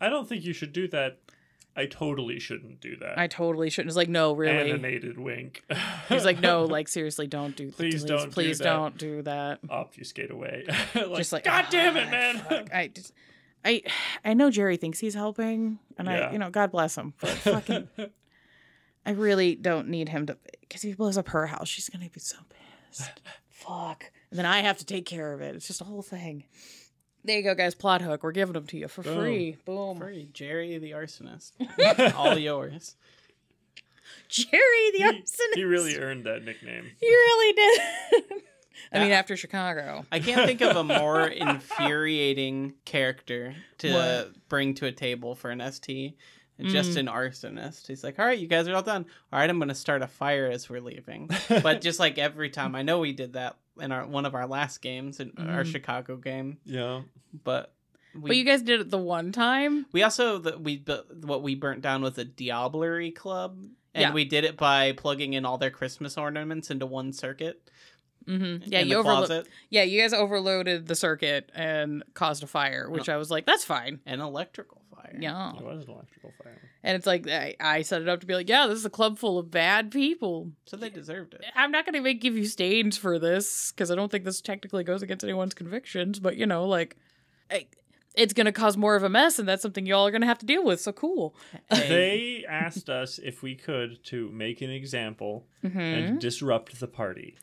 I 0.00 0.08
don't 0.08 0.28
think 0.28 0.44
you 0.44 0.52
should 0.52 0.72
do 0.72 0.88
that 0.88 1.18
I 1.74 1.86
totally 1.86 2.38
shouldn't 2.38 2.80
do 2.80 2.96
that. 2.96 3.18
I 3.18 3.26
totally 3.28 3.70
shouldn't. 3.70 3.88
It's 3.90 3.96
like, 3.96 4.08
no, 4.08 4.34
really. 4.34 4.70
Animated 4.70 5.18
wink. 5.18 5.64
He's 6.08 6.24
like, 6.24 6.40
no, 6.40 6.64
like 6.64 6.86
seriously, 6.86 7.26
don't 7.26 7.56
do. 7.56 7.70
Please 7.72 8.04
don't 8.04 8.26
do 8.26 8.30
Please 8.30 8.58
that." 8.58 8.64
don't 8.64 8.98
do 8.98 9.22
that. 9.22 9.60
obfuscate 9.70 10.30
away. 10.30 10.64
like, 10.94 11.16
Just 11.16 11.32
like, 11.32 11.44
God 11.44 11.66
damn 11.70 11.96
it, 11.96 12.08
"Ah, 12.08 12.10
man. 12.10 12.38
fuck." 12.40 12.74
I 12.74 12.88
just, 12.88 13.14
I, 13.64 13.82
I 14.24 14.34
know 14.34 14.50
Jerry 14.50 14.76
thinks 14.76 14.98
he's 14.98 15.14
helping, 15.14 15.78
and 15.96 16.10
I, 16.10 16.32
you 16.32 16.38
know, 16.38 16.50
God 16.50 16.72
bless 16.72 16.96
him, 16.96 17.14
but 17.20 17.30
fucking, 17.30 17.88
I 19.06 19.10
really 19.12 19.54
don't 19.54 19.88
need 19.88 20.10
him 20.10 20.26
to, 20.26 20.36
because 20.60 20.84
if 20.84 20.90
he 20.90 20.94
blows 20.94 21.16
up 21.16 21.28
her 21.28 21.46
house, 21.46 21.68
she's 21.68 21.88
gonna 21.88 22.10
be 22.10 22.20
so 22.20 22.36
pissed. 22.50 22.61
Fuck. 23.50 24.10
And 24.30 24.38
then 24.38 24.46
I 24.46 24.60
have 24.60 24.78
to 24.78 24.84
take 24.86 25.06
care 25.06 25.32
of 25.32 25.40
it. 25.40 25.54
It's 25.54 25.66
just 25.66 25.80
a 25.80 25.84
whole 25.84 26.02
thing. 26.02 26.44
There 27.24 27.36
you 27.36 27.44
go, 27.44 27.54
guys. 27.54 27.74
Plot 27.74 28.02
hook. 28.02 28.22
We're 28.24 28.32
giving 28.32 28.54
them 28.54 28.66
to 28.66 28.76
you 28.76 28.88
for 28.88 29.02
Boom. 29.02 29.16
free. 29.18 29.56
Boom. 29.64 29.98
Free 29.98 30.28
Jerry 30.32 30.78
the 30.78 30.90
arsonist. 30.92 31.52
All 32.16 32.36
yours. 32.36 32.96
Jerry 34.28 34.90
the 34.92 34.98
he, 34.98 35.04
arsonist. 35.04 35.54
he 35.54 35.64
really 35.64 35.96
earned 35.98 36.24
that 36.24 36.44
nickname. 36.44 36.90
He 36.98 37.06
really 37.08 37.52
did. 37.54 37.80
I 38.92 38.98
mean, 38.98 39.12
after 39.12 39.36
Chicago. 39.36 40.04
I 40.10 40.18
can't 40.18 40.46
think 40.46 40.60
of 40.62 40.76
a 40.76 40.82
more 40.82 41.26
infuriating 41.28 42.74
character 42.84 43.54
to 43.78 43.92
What? 43.92 44.48
bring 44.48 44.74
to 44.74 44.86
a 44.86 44.92
table 44.92 45.34
for 45.34 45.50
an 45.50 45.62
ST. 45.72 46.16
Just 46.60 46.96
an 46.96 47.06
arsonist. 47.06 47.88
He's 47.88 48.04
like, 48.04 48.18
all 48.20 48.26
right, 48.26 48.38
you 48.38 48.46
guys 48.46 48.68
are 48.68 48.74
all 48.76 48.82
done. 48.82 49.04
All 49.32 49.38
right, 49.40 49.50
I'm 49.50 49.58
going 49.58 49.68
to 49.68 49.74
start 49.74 50.02
a 50.02 50.06
fire 50.06 50.46
as 50.48 50.68
we're 50.70 50.80
leaving. 50.80 51.28
but 51.48 51.80
just 51.80 51.98
like 51.98 52.18
every 52.18 52.50
time, 52.50 52.76
I 52.76 52.82
know 52.82 53.00
we 53.00 53.12
did 53.12 53.32
that 53.32 53.56
in 53.80 53.90
our 53.90 54.06
one 54.06 54.26
of 54.26 54.34
our 54.34 54.46
last 54.46 54.80
games, 54.82 55.18
in 55.18 55.32
our 55.38 55.64
Mhm. 55.64 55.72
Chicago 55.72 56.16
game. 56.16 56.58
Yeah. 56.64 57.00
But 57.42 57.72
we, 58.14 58.28
but 58.28 58.36
you 58.36 58.44
guys 58.44 58.62
did 58.62 58.80
it 58.80 58.90
the 58.90 58.98
one 58.98 59.32
time. 59.32 59.86
we 59.92 60.02
also 60.02 60.38
the, 60.38 60.58
we 60.58 60.76
bu- 60.76 61.02
what 61.22 61.42
we 61.42 61.54
burnt 61.54 61.80
down 61.82 62.02
was 62.02 62.16
a 62.18 62.24
Diablerie 62.26 63.14
club, 63.16 63.56
and 63.94 64.02
Yeah. 64.02 64.12
we 64.12 64.24
did 64.24 64.44
it 64.44 64.56
by 64.56 64.92
plugging 64.92 65.32
in 65.32 65.44
all 65.46 65.58
their 65.58 65.70
Christmas 65.70 66.16
ornaments 66.18 66.70
into 66.70 66.84
one 66.86 67.12
circuit. 67.12 67.70
Mm-hmm. 68.28 68.70
Yeah, 68.70 68.80
you 68.80 68.90
the 68.90 68.94
overlo- 69.00 69.02
closet, 69.26 69.48
Yeah, 69.70 69.82
you 69.82 70.00
guys 70.00 70.12
overloaded 70.12 70.86
the 70.86 70.94
circuit 70.94 71.50
and 71.54 72.04
caused 72.14 72.44
a 72.44 72.46
fire, 72.46 72.88
which 72.88 73.08
I 73.08 73.16
was 73.16 73.30
like, 73.32 73.46
that's 73.46 73.64
fine. 73.64 73.98
an 74.06 74.20
electrical 74.20 74.81
fire. 75.02 75.16
Yeah. 75.18 75.52
It 75.56 75.62
was 75.64 75.84
an 75.84 75.90
electrical 75.90 76.32
fire. 76.42 76.60
And 76.84 76.96
it's 76.96 77.06
like, 77.06 77.28
I, 77.28 77.54
I 77.60 77.82
set 77.82 78.02
it 78.02 78.08
up 78.08 78.20
to 78.20 78.26
be 78.26 78.34
like, 78.34 78.48
yeah, 78.48 78.66
this 78.66 78.78
is 78.78 78.84
a 78.84 78.90
club 78.90 79.18
full 79.18 79.38
of 79.38 79.50
bad 79.50 79.90
people. 79.90 80.50
so 80.66 80.76
they 80.76 80.90
deserved 80.90 81.34
it. 81.34 81.44
I'm 81.54 81.70
not 81.70 81.84
going 81.84 81.94
to 81.94 82.00
make 82.00 82.20
give 82.20 82.36
you 82.36 82.46
stains 82.46 82.96
for 82.96 83.18
this 83.18 83.72
because 83.72 83.90
I 83.90 83.94
don't 83.94 84.10
think 84.10 84.24
this 84.24 84.40
technically 84.40 84.84
goes 84.84 85.02
against 85.02 85.24
anyone's 85.24 85.54
convictions, 85.54 86.18
but 86.18 86.36
you 86.36 86.46
know, 86.46 86.64
like, 86.66 86.96
I, 87.50 87.66
it's 88.14 88.34
going 88.34 88.44
to 88.46 88.52
cause 88.52 88.76
more 88.76 88.94
of 88.94 89.02
a 89.02 89.08
mess, 89.08 89.38
and 89.38 89.48
that's 89.48 89.62
something 89.62 89.86
y'all 89.86 90.06
are 90.06 90.10
going 90.10 90.20
to 90.20 90.26
have 90.26 90.38
to 90.40 90.46
deal 90.46 90.62
with. 90.64 90.80
So 90.80 90.92
cool. 90.92 91.34
They 91.70 92.44
asked 92.48 92.90
us 92.90 93.18
if 93.18 93.42
we 93.42 93.54
could 93.54 94.04
to 94.06 94.28
make 94.30 94.60
an 94.60 94.70
example 94.70 95.46
Mm-hmm. 95.64 95.78
and 95.78 96.20
disrupt 96.20 96.80
the 96.80 96.88
party. 96.88 97.36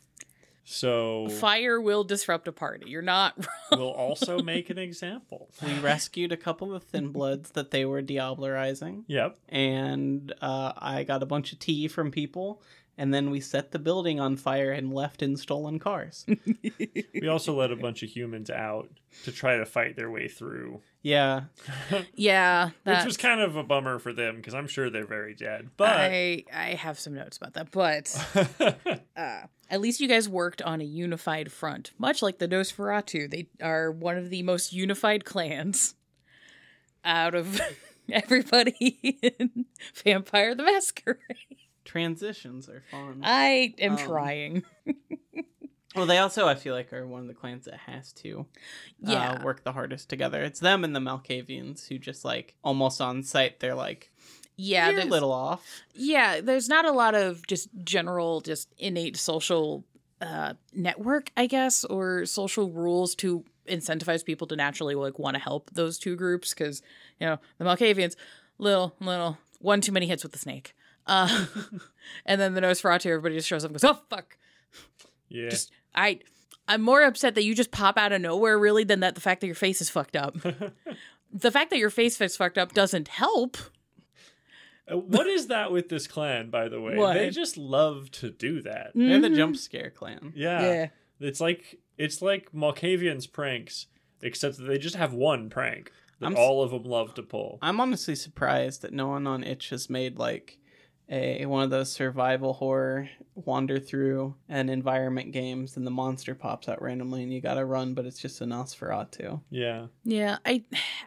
So 0.72 1.28
Fire 1.28 1.80
will 1.80 2.04
disrupt 2.04 2.46
a 2.46 2.52
party. 2.52 2.88
You're 2.90 3.02
not 3.02 3.36
wrong. 3.72 3.80
we'll 3.80 3.90
also 3.90 4.38
make 4.40 4.70
an 4.70 4.78
example. 4.78 5.50
we 5.64 5.76
rescued 5.80 6.30
a 6.30 6.36
couple 6.36 6.72
of 6.72 6.84
thin 6.84 7.08
bloods 7.08 7.50
that 7.52 7.72
they 7.72 7.84
were 7.84 8.02
diablerizing, 8.02 9.02
Yep. 9.08 9.36
and 9.48 10.32
uh, 10.40 10.72
I 10.76 11.02
got 11.02 11.22
a 11.24 11.26
bunch 11.26 11.52
of 11.52 11.58
tea 11.58 11.88
from 11.88 12.12
people, 12.12 12.62
and 12.98 13.12
then 13.14 13.30
we 13.30 13.40
set 13.40 13.72
the 13.72 13.78
building 13.78 14.20
on 14.20 14.36
fire 14.36 14.72
and 14.72 14.92
left 14.92 15.22
in 15.22 15.36
stolen 15.36 15.78
cars. 15.78 16.26
We 17.12 17.28
also 17.28 17.54
let 17.54 17.70
a 17.70 17.76
bunch 17.76 18.02
of 18.02 18.08
humans 18.08 18.48
out 18.48 18.88
to 19.24 19.32
try 19.32 19.58
to 19.58 19.66
fight 19.66 19.94
their 19.94 20.10
way 20.10 20.26
through, 20.26 20.80
yeah, 21.02 21.42
yeah. 22.14 22.70
which 22.84 23.04
was 23.04 23.18
kind 23.18 23.42
of 23.42 23.56
a 23.56 23.62
bummer 23.62 23.98
for 23.98 24.14
them 24.14 24.36
because 24.36 24.54
I'm 24.54 24.66
sure 24.66 24.88
they're 24.88 25.06
very 25.06 25.34
dead. 25.34 25.68
But 25.76 25.96
I, 25.98 26.44
I 26.52 26.74
have 26.74 26.98
some 26.98 27.14
notes 27.14 27.36
about 27.36 27.54
that, 27.54 27.70
but. 27.70 28.96
uh, 29.16 29.46
at 29.70 29.80
least 29.80 30.00
you 30.00 30.08
guys 30.08 30.28
worked 30.28 30.62
on 30.62 30.80
a 30.80 30.84
unified 30.84 31.52
front, 31.52 31.92
much 31.96 32.22
like 32.22 32.38
the 32.38 32.48
Nosferatu. 32.48 33.30
They 33.30 33.48
are 33.62 33.90
one 33.90 34.16
of 34.16 34.28
the 34.28 34.42
most 34.42 34.72
unified 34.72 35.24
clans 35.24 35.94
out 37.04 37.34
of 37.34 37.60
everybody 38.12 39.18
in 39.22 39.66
Vampire 40.04 40.54
the 40.54 40.64
Masquerade. 40.64 41.18
Transitions 41.84 42.68
are 42.68 42.82
fun. 42.90 43.20
I 43.22 43.74
am 43.78 43.92
Um, 43.92 43.98
trying. 43.98 44.62
Well, 45.96 46.06
they 46.06 46.18
also, 46.18 46.46
I 46.46 46.54
feel 46.54 46.72
like, 46.72 46.92
are 46.92 47.04
one 47.04 47.22
of 47.22 47.26
the 47.26 47.34
clans 47.34 47.64
that 47.64 47.74
has 47.74 48.12
to 48.12 48.46
Yeah. 49.00 49.32
uh, 49.32 49.44
work 49.44 49.64
the 49.64 49.72
hardest 49.72 50.08
together. 50.08 50.40
It's 50.44 50.60
them 50.60 50.84
and 50.84 50.94
the 50.94 51.00
Malkavians 51.00 51.88
who 51.88 51.98
just 51.98 52.24
like 52.24 52.54
almost 52.62 53.00
on 53.00 53.24
site. 53.24 53.58
They're 53.58 53.74
like, 53.74 54.12
Yeah, 54.56 54.90
you're 54.90 55.00
a 55.00 55.04
little 55.06 55.32
off. 55.32 55.82
yeah. 55.92 56.40
There's 56.42 56.68
not 56.68 56.84
a 56.84 56.92
lot 56.92 57.16
of 57.16 57.44
just 57.48 57.70
general, 57.82 58.40
just 58.40 58.72
innate 58.78 59.16
social 59.16 59.84
uh, 60.20 60.54
network, 60.72 61.32
I 61.36 61.46
guess, 61.48 61.84
or 61.84 62.24
social 62.24 62.70
rules 62.70 63.16
to 63.16 63.44
incentivize 63.68 64.24
people 64.24 64.46
to 64.46 64.54
naturally 64.54 64.94
like 64.94 65.18
want 65.18 65.34
to 65.34 65.42
help 65.42 65.70
those 65.72 65.98
two 65.98 66.14
groups 66.14 66.54
because 66.54 66.82
you 67.18 67.26
know 67.26 67.38
the 67.58 67.64
Malkavians, 67.64 68.14
little 68.58 68.94
little 69.00 69.38
one 69.58 69.80
too 69.80 69.90
many 69.90 70.06
hits 70.06 70.22
with 70.22 70.30
the 70.30 70.38
snake, 70.38 70.72
uh, 71.10 71.46
and 72.26 72.40
then 72.40 72.54
the 72.54 72.60
Nosferatu, 72.62 73.06
everybody 73.06 73.34
just 73.34 73.48
shows 73.48 73.64
up 73.64 73.70
and 73.70 73.78
goes, 73.80 73.90
oh 73.90 74.00
fuck, 74.08 74.38
yeah, 75.28 75.50
just 75.50 75.70
I. 75.94 76.20
I'm 76.68 76.82
more 76.82 77.02
upset 77.02 77.34
that 77.34 77.42
you 77.42 77.52
just 77.56 77.72
pop 77.72 77.98
out 77.98 78.12
of 78.12 78.20
nowhere, 78.20 78.56
really, 78.56 78.84
than 78.84 79.00
that 79.00 79.16
the 79.16 79.20
fact 79.20 79.40
that 79.40 79.48
your 79.48 79.56
face 79.56 79.80
is 79.80 79.90
fucked 79.90 80.14
up. 80.14 80.36
the 81.32 81.50
fact 81.50 81.70
that 81.70 81.80
your 81.80 81.90
face 81.90 82.20
is 82.20 82.36
fucked 82.36 82.58
up 82.58 82.72
doesn't 82.74 83.08
help. 83.08 83.56
Uh, 84.88 84.98
what 84.98 85.26
is 85.26 85.48
that 85.48 85.72
with 85.72 85.88
this 85.88 86.06
clan? 86.06 86.48
By 86.48 86.68
the 86.68 86.80
way, 86.80 86.94
What? 86.96 87.14
they 87.14 87.28
just 87.30 87.56
love 87.56 88.12
to 88.12 88.30
do 88.30 88.62
that. 88.62 88.92
They're 88.94 89.18
the 89.20 89.28
Mhm. 89.30 89.34
jump 89.36 89.56
scare 89.56 89.90
clan. 89.90 90.32
Yeah. 90.36 90.60
Yeah. 90.62 90.88
it's 91.18 91.40
like 91.40 91.80
it's 91.98 92.22
like 92.22 92.52
Malkavian's 92.52 93.26
pranks, 93.26 93.86
except 94.22 94.56
that 94.58 94.64
they 94.64 94.78
just 94.78 94.94
have 94.94 95.12
one 95.12 95.50
prank 95.50 95.90
that 96.20 96.26
I'm 96.26 96.36
all 96.36 96.62
of 96.62 96.70
them 96.70 96.84
love 96.84 97.14
to 97.14 97.22
pull. 97.24 97.58
I'm 97.62 97.80
honestly 97.80 98.14
surprised 98.14 98.82
that 98.82 98.92
no 98.92 99.08
one 99.08 99.26
on 99.26 99.42
itch 99.42 99.70
has 99.70 99.90
made 99.90 100.18
like 100.18 100.56
a 101.10 101.44
one 101.46 101.62
of 101.64 101.70
those 101.70 101.90
survival 101.92 102.52
horror 102.54 103.08
wander 103.34 103.78
through 103.80 104.34
an 104.48 104.68
environment 104.68 105.32
games 105.32 105.76
and 105.76 105.86
the 105.86 105.90
monster 105.90 106.34
pops 106.34 106.68
out 106.68 106.80
randomly 106.80 107.22
and 107.22 107.32
you 107.32 107.40
gotta 107.40 107.64
run, 107.64 107.94
but 107.94 108.06
it's 108.06 108.18
just 108.20 108.40
a 108.40 108.44
Nosferatu. 108.44 109.40
Yeah, 109.50 109.86
Yeah, 110.04 110.38
I 110.44 110.62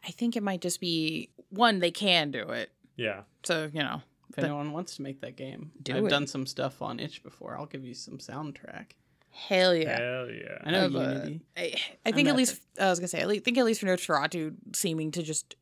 I 0.06 0.12
think 0.12 0.36
it 0.36 0.44
might 0.44 0.62
just 0.62 0.82
be 0.82 1.30
one 1.50 1.80
they 1.80 1.92
can 1.92 2.32
do 2.32 2.50
it. 2.50 2.72
yeah. 2.98 3.22
So, 3.44 3.70
you 3.74 3.82
know. 3.82 4.02
If 4.30 4.38
But- 4.38 4.46
anyone 4.46 4.72
wants 4.72 4.96
to 4.96 5.04
make 5.04 5.22
that 5.22 5.36
game, 5.36 5.72
Do 5.84 5.96
I've 5.96 6.06
it. 6.06 6.10
done 6.10 6.26
some 6.26 6.48
stuff 6.48 6.82
on 6.82 7.00
itch 7.00 7.22
before. 7.22 7.56
I'll 7.56 7.68
give 7.68 7.86
you 7.86 7.94
some 7.94 8.18
soundtrack. 8.18 8.94
Hell 9.30 9.76
yeah. 9.76 10.00
Hell 10.00 10.30
yeah. 10.32 10.58
I 10.64 10.72
know 10.72 10.86
Uh, 10.86 10.90
Unity. 10.90 11.42
I, 11.56 11.62
I 11.62 11.80
I'm 12.08 12.14
think 12.14 12.28
at 12.28 12.32
at 12.32 12.38
least 12.38 12.62
I 12.80 12.90
was 12.90 12.98
gonna 13.00 13.08
say 13.10 13.24
I 13.24 13.40
think 13.40 13.58
at 13.60 13.66
least 13.66 13.80
for 13.82 13.86
Nosferatu 13.86 14.56
seeming 14.76 15.12
to 15.12 15.22
just 15.22 15.56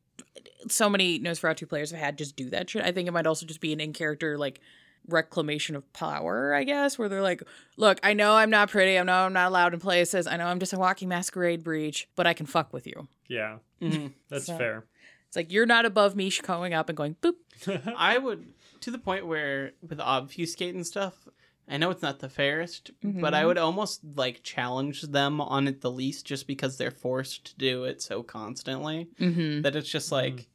so 0.68 0.88
many 0.88 1.18
Nosferatu 1.20 1.68
players 1.68 1.90
have 1.90 2.00
had 2.00 2.18
just 2.18 2.36
do 2.36 2.50
that 2.50 2.70
shit. 2.70 2.84
I 2.84 2.92
think 2.92 3.08
it 3.08 3.12
might 3.12 3.26
also 3.26 3.46
just 3.46 3.60
be 3.60 3.72
an 3.72 3.80
in 3.80 3.92
character 3.92 4.38
like 4.38 4.60
reclamation 5.08 5.74
of 5.74 5.92
power, 5.92 6.54
I 6.54 6.62
guess, 6.64 6.98
where 6.98 7.08
they're 7.08 7.22
like, 7.22 7.42
look, 7.76 7.98
I 8.04 8.12
know 8.12 8.34
I'm 8.36 8.50
not 8.50 8.70
pretty, 8.70 8.96
I 8.98 9.02
know 9.02 9.24
I'm 9.26 9.32
not 9.32 9.48
allowed 9.48 9.74
in 9.74 9.80
places, 9.80 10.26
I 10.28 10.36
know 10.36 10.46
I'm 10.46 10.60
just 10.60 10.72
a 10.72 10.78
walking 10.78 11.08
masquerade 11.08 11.64
breach, 11.64 12.08
but 12.14 12.26
I 12.26 12.34
can 12.34 12.46
fuck 12.46 12.72
with 12.72 12.86
you. 12.86 13.08
Yeah, 13.28 13.58
Mhm. 13.80 14.12
that's 14.28 14.46
So- 14.46 14.56
fair. 14.58 14.84
It's 15.26 15.36
like 15.36 15.50
you're 15.50 15.64
not 15.66 15.86
above 15.86 16.14
me 16.14 16.30
going 16.42 16.74
up 16.74 16.90
and 16.90 16.96
going 16.96 17.16
boop. 17.22 17.36
I 17.96 18.18
would 18.18 18.52
to 18.82 18.90
the 18.90 18.98
point 18.98 19.26
where 19.26 19.72
with 19.80 19.98
obfuscate 19.98 20.74
and 20.74 20.86
stuff. 20.86 21.26
I 21.68 21.76
know 21.78 21.90
it's 21.90 22.02
not 22.02 22.18
the 22.18 22.28
fairest, 22.28 22.90
but 23.02 23.34
I 23.34 23.42
Mhm. 23.42 23.46
would 23.46 23.58
almost 23.58 24.00
like 24.16 24.42
challenge 24.42 25.02
them 25.02 25.40
on 25.40 25.68
it 25.68 25.80
the 25.80 25.90
least, 25.90 26.26
just 26.26 26.46
because 26.46 26.76
they're 26.76 26.90
forced 26.90 27.44
to 27.46 27.56
do 27.56 27.84
it 27.84 28.02
so 28.02 28.22
constantly 28.22 29.08
Mm-hmm. 29.20 29.62
that 29.62 29.76
it's 29.76 29.88
just 29.88 30.10
like, 30.12 30.48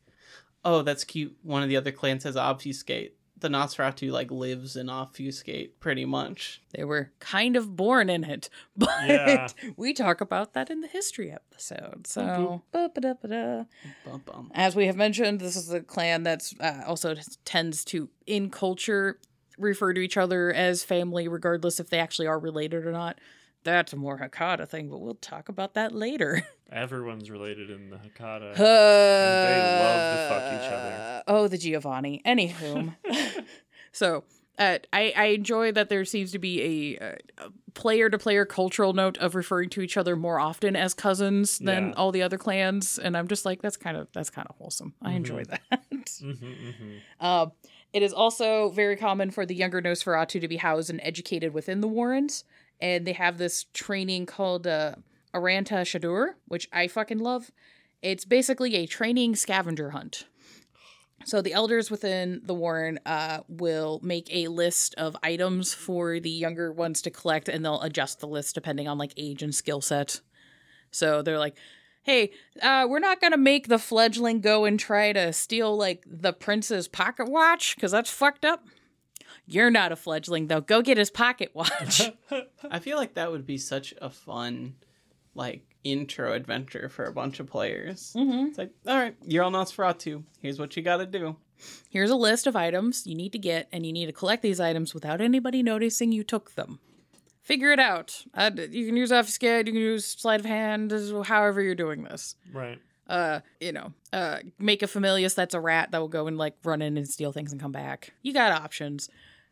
oh, 0.65 0.81
that's 0.81 1.03
cute. 1.05 1.35
One 1.43 1.63
of 1.63 1.69
the 1.69 1.77
other 1.77 1.91
clans 1.91 2.23
has 2.25 2.35
obfuscate. 2.35 3.13
The 3.39 3.49
Nosferatu 3.49 4.11
like 4.11 4.31
lives 4.31 4.75
in 4.75 4.89
obfuscate 4.89 5.79
pretty 5.79 6.05
much. 6.05 6.61
They 6.73 6.83
were 6.83 7.11
kind 7.19 7.55
of 7.55 7.75
born 7.75 8.09
in 8.09 8.23
it, 8.23 8.49
but 8.75 8.89
Yeah. 9.07 9.47
we 9.77 9.93
talk 9.93 10.21
about 10.21 10.53
that 10.53 10.69
in 10.71 10.81
the 10.81 10.87
history 10.87 11.31
episode. 11.31 12.05
So, 12.07 12.63
ba-ba-da-ba-da. 12.71 13.65
Bum, 14.03 14.23
bum. 14.25 14.51
as 14.55 14.75
we 14.75 14.87
have 14.87 14.95
mentioned, 14.97 15.39
this 15.39 15.55
is 15.55 15.71
a 15.71 15.81
clan 15.81 16.23
that's 16.23 16.53
uh, 16.59 16.81
also 16.87 17.15
tends 17.45 17.85
to, 17.85 18.09
in 18.25 18.49
culture, 18.49 19.19
refer 19.57 19.93
to 19.93 20.01
each 20.01 20.17
other 20.17 20.51
as 20.53 20.83
family, 20.83 21.27
regardless 21.27 21.79
if 21.79 21.89
they 21.89 21.99
actually 21.99 22.27
are 22.27 22.39
related 22.39 22.85
or 22.85 22.91
not. 22.91 23.19
That's 23.63 23.91
a 23.91 23.97
more 23.97 24.17
Hecata 24.19 24.67
thing, 24.67 24.89
but 24.89 24.99
we'll 24.99 25.15
talk 25.15 25.49
about 25.49 25.73
that 25.73 25.91
later. 25.91 26.43
Everyone's 26.71 27.29
related 27.29 27.69
in 27.69 27.89
the 27.89 27.97
Hecata. 27.97 28.55
they 29.41 29.61
love 29.61 30.09
to 30.09 30.17
fuck 30.27 30.43
each 30.51 30.69
other. 30.71 31.23
Oh, 31.27 31.47
the 31.47 31.57
Giovanni. 31.57 32.21
Anywho, 32.25 32.95
so 33.91 34.23
uh, 34.57 34.77
I, 34.93 35.13
I 35.15 35.25
enjoy 35.27 35.71
that 35.73 35.89
there 35.89 36.05
seems 36.05 36.31
to 36.31 36.39
be 36.39 36.97
a, 36.99 37.17
player 37.73 38.09
to 38.09 38.17
player 38.17 38.43
cultural 38.45 38.93
note 38.93 39.17
of 39.17 39.35
referring 39.35 39.69
to 39.69 39.81
each 39.81 39.97
other 39.97 40.15
more 40.15 40.39
often 40.39 40.75
as 40.75 40.93
cousins 40.93 41.59
than 41.59 41.89
Yeah. 41.89 41.93
all 41.95 42.11
the 42.11 42.21
other 42.23 42.37
clans, 42.37 42.97
and 42.97 43.15
I'm 43.17 43.27
just 43.27 43.45
like 43.45 43.61
that's 43.61 43.77
kind 43.77 43.95
of 43.97 44.07
that's 44.13 44.29
kind 44.29 44.47
of 44.49 44.55
wholesome. 44.57 44.93
I 45.01 45.11
enjoy 45.13 45.43
Mhm. 45.43 45.47
that. 45.69 45.81
hmm 46.21 46.31
hmm 46.31 46.97
Uh, 47.19 47.47
it 47.93 48.03
is 48.03 48.13
also 48.13 48.69
very 48.69 48.95
common 48.95 49.31
for 49.31 49.45
the 49.45 49.55
younger 49.55 49.81
Nosferatu 49.81 50.39
to 50.41 50.47
be 50.47 50.57
housed 50.57 50.89
and 50.89 50.99
educated 51.03 51.53
within 51.53 51.81
the 51.81 51.87
Warrens, 51.87 52.43
and 52.79 53.05
they 53.05 53.13
have 53.13 53.37
this 53.37 53.65
training 53.73 54.25
called 54.25 54.67
uh, 54.67 54.95
Aranta 55.33 55.81
Shadur, 55.83 56.33
which 56.47 56.67
I 56.71 56.87
fucking 56.87 57.19
love. 57.19 57.51
It's 58.01 58.25
basically 58.25 58.75
a 58.75 58.85
training 58.85 59.35
scavenger 59.35 59.91
hunt. 59.91 60.25
So 61.25 61.41
the 61.41 61.53
elders 61.53 61.89
within 61.89 62.41
the 62.43 62.53
Warren 62.53 62.99
uh, 63.05 63.39
will 63.47 63.99
make 64.03 64.29
a 64.31 64.47
list 64.47 64.93
of 64.95 65.17
items 65.23 65.73
for 65.73 66.19
the 66.19 66.29
younger 66.29 66.71
ones 66.71 67.01
to 67.01 67.09
collect, 67.09 67.49
and 67.49 67.65
they'll 67.65 67.81
adjust 67.81 68.19
the 68.19 68.27
list 68.27 68.55
depending 68.55 68.87
on 68.87 68.97
like 68.97 69.13
age 69.17 69.41
and 69.41 69.53
skill 69.53 69.81
set. 69.81 70.21
So 70.91 71.21
they're 71.21 71.39
like, 71.39 71.57
"Hey, 72.07 72.31
uh, 72.61 72.87
we're 72.89 72.99
not 72.99 73.21
gonna 73.21 73.37
make 73.37 73.67
the 73.67 73.77
fledgling 73.77 74.41
go 74.41 74.65
and 74.65 74.79
try 74.79 75.13
to 75.13 75.31
steal 75.33 75.77
like 75.77 76.03
the 76.07 76.33
prince's 76.33 76.87
pocket 76.87 77.29
watch 77.29 77.75
because 77.75 77.91
that's 77.91 78.09
fucked 78.09 78.45
up." 78.45 78.65
You're 79.45 79.69
not 79.71 79.91
a 79.91 79.95
fledgling 79.95 80.47
though. 80.47 80.61
Go 80.61 80.81
get 80.81 80.97
his 80.97 81.11
pocket 81.11 81.51
watch. 81.53 82.01
I 82.71 82.79
feel 82.79 82.97
like 82.97 83.13
that 83.15 83.31
would 83.31 83.45
be 83.45 83.57
such 83.57 83.93
a 84.01 84.09
fun, 84.09 84.75
like, 85.35 85.63
intro 85.83 86.33
adventure 86.33 86.89
for 86.89 87.05
a 87.05 87.13
bunch 87.13 87.39
of 87.39 87.47
players. 87.47 88.13
mm-hmm. 88.17 88.47
It's 88.47 88.57
like, 88.57 88.71
all 88.87 88.97
right, 88.97 89.15
you're 89.25 89.43
on 89.43 89.53
Nosferatu. 89.53 90.23
Here's 90.41 90.59
what 90.59 90.75
you 90.75 90.83
got 90.83 90.97
to 90.97 91.05
do. 91.05 91.35
Here's 91.89 92.09
a 92.09 92.15
list 92.15 92.45
of 92.47 92.55
items 92.55 93.07
you 93.07 93.15
need 93.15 93.31
to 93.31 93.39
get, 93.39 93.67
and 93.71 93.85
you 93.85 93.93
need 93.93 94.07
to 94.07 94.11
collect 94.11 94.43
these 94.43 94.59
items 94.59 94.93
without 94.93 95.21
anybody 95.21 95.63
noticing 95.63 96.11
you 96.11 96.23
took 96.23 96.55
them. 96.55 96.79
Figure 97.47 97.71
it 97.71 97.79
out. 97.79 98.25
Uh, 98.33 98.51
you 98.69 98.85
can 98.85 98.97
use 98.97 99.09
obfuscate, 99.09 99.67
you 99.67 99.73
can 99.73 99.81
use 99.81 100.03
sleight 100.03 100.41
of 100.41 100.45
hand, 100.45 100.91
however 101.23 101.61
you're 101.61 101.75
doing 101.75 102.03
this. 102.03 102.35
Right. 102.51 102.77
Uh, 103.07 103.39
you 103.61 103.71
know, 103.71 103.93
uh, 104.11 104.39
make 104.59 104.83
a 104.83 104.85
famulus 104.85 105.33
that's 105.33 105.53
a 105.53 105.61
rat 105.61 105.91
that 105.91 106.01
will 106.01 106.09
go 106.09 106.27
and 106.27 106.37
like 106.37 106.55
run 106.65 106.81
in 106.81 106.97
and 106.97 107.07
steal 107.07 107.31
things 107.31 107.53
and 107.53 107.61
come 107.61 107.71
back. 107.71 108.11
You 108.21 108.33
got 108.33 108.51
options. 108.51 109.09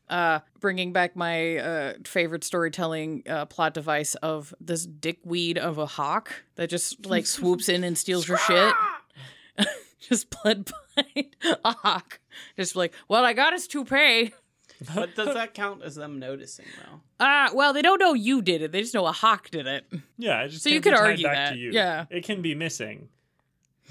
Uh, 0.10 0.40
bringing 0.60 0.92
back 0.92 1.16
my 1.16 1.56
uh 1.56 1.94
favorite 2.04 2.44
storytelling 2.44 3.24
uh 3.28 3.46
plot 3.46 3.74
device 3.74 4.14
of 4.16 4.54
this 4.60 4.86
dickweed 4.86 5.58
of 5.58 5.78
a 5.78 5.86
hawk 5.86 6.44
that 6.58 6.70
just 6.70 7.06
like 7.06 7.26
swoops 7.26 7.70
in 7.70 7.86
and 7.86 7.98
steals 7.98 8.28
your 8.28 8.38
shit. 8.40 8.74
just 10.02 10.30
bled 10.30 10.70
behind 10.96 11.36
a 11.64 11.72
hawk. 11.72 12.20
Just 12.58 12.76
like, 12.76 12.94
well, 13.08 13.24
I 13.24 13.32
got 13.32 13.54
his 13.54 13.68
toupee. 13.68 14.34
But 14.94 15.16
does 15.16 15.34
that 15.34 15.54
count 15.54 15.84
as 15.84 15.96
them 15.96 16.20
noticing, 16.20 16.66
though? 16.78 17.02
Ah, 17.20 17.50
well, 17.56 17.74
they 17.74 17.82
don't 17.82 18.00
know 18.00 18.14
you 18.14 18.42
did 18.42 18.62
it. 18.62 18.72
They 18.72 18.82
just 18.82 18.94
know 18.94 19.06
a 19.06 19.12
hawk 19.12 19.50
did 19.50 19.68
it. 19.68 19.86
Yeah. 20.18 20.42
It 20.44 20.50
just 20.50 20.64
So 20.64 20.70
you 20.70 20.82
could 20.82 20.94
argue 20.94 21.26
back 21.26 21.36
that, 21.36 21.54
To 21.54 21.58
you. 21.60 21.72
yeah. 21.72 22.06
It 22.10 22.24
can 22.26 22.42
be 22.42 22.56
missing, 22.56 23.10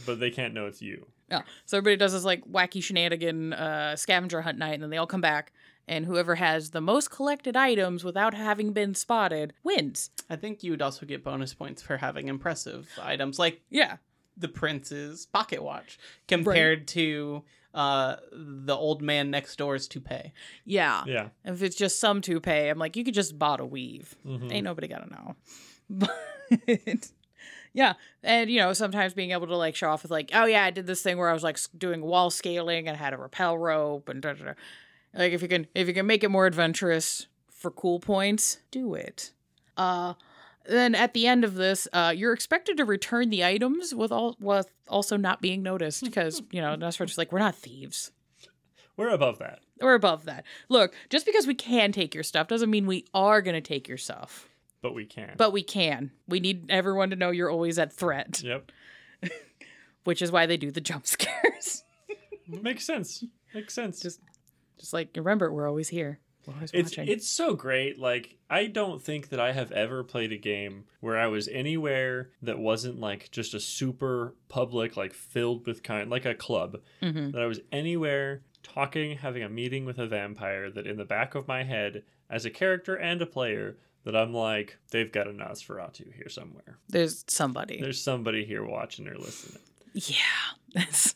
but 0.06 0.20
they 0.20 0.30
can't 0.30 0.54
know 0.54 0.66
it's 0.66 0.82
you. 0.82 1.06
Yeah. 1.30 1.42
So 1.64 1.78
everybody 1.78 1.96
does 1.96 2.12
this 2.12 2.24
like 2.24 2.44
wacky 2.44 2.82
shenanigan 2.82 3.52
uh, 3.54 3.96
scavenger 3.96 4.42
hunt 4.42 4.58
night, 4.58 4.74
and 4.74 4.82
then 4.82 4.90
they 4.90 4.98
all 4.98 5.06
come 5.06 5.22
back, 5.22 5.52
and 5.88 6.04
whoever 6.04 6.34
has 6.34 6.70
the 6.70 6.80
most 6.82 7.10
collected 7.10 7.56
items 7.56 8.04
without 8.04 8.34
having 8.34 8.72
been 8.72 8.94
spotted 8.94 9.54
wins. 9.62 10.10
I 10.28 10.36
think 10.36 10.62
you 10.62 10.70
would 10.72 10.82
also 10.82 11.06
get 11.06 11.24
bonus 11.24 11.54
points 11.54 11.80
for 11.82 11.96
having 11.96 12.28
impressive 12.28 12.88
items, 13.02 13.38
like 13.38 13.62
Yeah. 13.70 13.96
the 14.36 14.48
prince's 14.48 15.24
pocket 15.26 15.62
watch, 15.62 15.98
compared 16.28 16.86
to 16.88 17.42
uh, 17.74 18.16
the 18.32 18.74
old 18.74 19.02
man 19.02 19.30
next 19.30 19.56
door's 19.56 19.88
toupee. 19.88 20.32
Yeah. 20.64 21.02
Yeah. 21.06 21.28
If 21.44 21.62
it's 21.62 21.76
just 21.76 21.98
some 22.00 22.20
toupee, 22.20 22.68
I'm 22.68 22.78
like, 22.78 22.96
you 22.96 23.04
could 23.04 23.14
just 23.14 23.38
bottle 23.38 23.68
weave. 23.68 24.14
Mhm. 24.24 24.52
Ain't 24.52 24.64
nobody 24.64 24.88
gotta 24.88 25.10
know. 25.10 25.36
But 25.90 26.10
yeah, 27.74 27.94
and 28.22 28.48
you 28.50 28.58
know, 28.60 28.72
sometimes 28.72 29.12
being 29.12 29.32
able 29.32 29.46
to 29.48 29.56
like 29.56 29.74
show 29.76 29.90
off 29.90 30.02
with 30.02 30.10
like, 30.10 30.30
oh 30.32 30.46
yeah, 30.46 30.64
I 30.64 30.70
did 30.70 30.86
this 30.86 31.02
thing 31.02 31.18
where 31.18 31.28
I 31.28 31.32
was 31.34 31.42
like 31.42 31.58
doing 31.76 32.00
wall 32.02 32.30
scaling 32.30 32.88
and 32.88 32.96
had 32.96 33.12
a 33.12 33.16
rappel 33.18 33.58
rope 33.58 34.08
and 34.08 34.22
da, 34.22 34.32
da, 34.32 34.44
da. 34.44 34.52
like 35.14 35.32
if 35.32 35.42
you 35.42 35.48
can 35.48 35.66
if 35.74 35.88
you 35.88 35.94
can 35.94 36.06
make 36.06 36.24
it 36.24 36.30
more 36.30 36.46
adventurous 36.46 37.26
for 37.50 37.70
cool 37.70 37.98
points, 38.00 38.58
do 38.70 38.94
it. 38.94 39.32
Uh 39.76 40.14
then 40.66 40.94
at 40.94 41.12
the 41.14 41.26
end 41.26 41.44
of 41.44 41.54
this, 41.54 41.86
uh, 41.92 42.12
you're 42.16 42.32
expected 42.32 42.76
to 42.78 42.84
return 42.84 43.30
the 43.30 43.44
items 43.44 43.94
with 43.94 44.10
all 44.12 44.36
with 44.40 44.70
also 44.88 45.16
not 45.16 45.40
being 45.42 45.62
noticed 45.62 46.02
because 46.04 46.42
you 46.50 46.60
know 46.60 46.74
Nosferatu's 46.76 47.18
like 47.18 47.32
we're 47.32 47.38
not 47.38 47.54
thieves. 47.54 48.10
We're 48.96 49.08
above 49.10 49.38
that. 49.40 49.60
We're 49.80 49.94
above 49.94 50.24
that. 50.26 50.44
Look, 50.68 50.94
just 51.10 51.26
because 51.26 51.46
we 51.48 51.54
can 51.54 51.90
take 51.90 52.14
your 52.14 52.22
stuff 52.22 52.46
doesn't 52.46 52.70
mean 52.70 52.86
we 52.86 53.04
are 53.12 53.42
going 53.42 53.56
to 53.56 53.60
take 53.60 53.88
your 53.88 53.98
stuff. 53.98 54.48
But 54.82 54.94
we 54.94 55.04
can. 55.04 55.34
But 55.36 55.52
we 55.52 55.62
can. 55.64 56.12
We 56.28 56.38
need 56.38 56.66
everyone 56.70 57.10
to 57.10 57.16
know 57.16 57.30
you're 57.32 57.50
always 57.50 57.78
at 57.78 57.92
threat, 57.92 58.40
Yep. 58.44 58.70
which 60.04 60.22
is 60.22 60.30
why 60.30 60.46
they 60.46 60.56
do 60.56 60.70
the 60.70 60.80
jump 60.80 61.06
scares. 61.08 61.82
Makes 62.46 62.84
sense. 62.86 63.24
Makes 63.52 63.74
sense. 63.74 64.00
Just- 64.00 64.20
Just 64.78 64.92
like 64.92 65.08
remember, 65.16 65.52
we're 65.52 65.68
always 65.68 65.88
here. 65.88 66.20
It's 66.72 66.72
watching. 66.72 67.08
it's 67.08 67.28
so 67.28 67.54
great. 67.54 67.98
Like 67.98 68.36
I 68.50 68.66
don't 68.66 69.02
think 69.02 69.28
that 69.30 69.40
I 69.40 69.52
have 69.52 69.72
ever 69.72 70.04
played 70.04 70.32
a 70.32 70.36
game 70.38 70.84
where 71.00 71.18
I 71.18 71.26
was 71.26 71.48
anywhere 71.48 72.30
that 72.42 72.58
wasn't 72.58 73.00
like 73.00 73.30
just 73.30 73.54
a 73.54 73.60
super 73.60 74.34
public, 74.48 74.96
like 74.96 75.12
filled 75.14 75.66
with 75.66 75.82
kind, 75.82 76.10
like 76.10 76.24
a 76.24 76.34
club. 76.34 76.78
Mhm. 77.02 77.32
That 77.32 77.42
I 77.42 77.46
was 77.46 77.60
anywhere 77.72 78.42
talking, 78.62 79.16
having 79.18 79.42
a 79.42 79.48
meeting 79.48 79.84
with 79.84 79.98
a 79.98 80.06
vampire. 80.06 80.70
That 80.70 80.86
in 80.86 80.96
the 80.96 81.04
back 81.04 81.34
of 81.34 81.46
my 81.48 81.62
head, 81.64 82.02
as 82.30 82.44
a 82.44 82.50
character 82.50 82.94
and 82.94 83.20
a 83.22 83.26
player, 83.26 83.76
that 84.04 84.14
I'm 84.16 84.32
like, 84.34 84.76
they've 84.90 85.10
got 85.10 85.26
a 85.28 85.32
Nosferatu 85.32 86.12
here 86.14 86.28
somewhere. 86.28 86.78
There's 86.88 87.24
somebody. 87.28 87.80
There's 87.80 88.00
somebody 88.02 88.44
here 88.44 88.64
watching 88.64 89.08
or 89.08 89.16
listening. 89.16 89.60
Yeah, 89.94 90.16
that's 90.74 91.14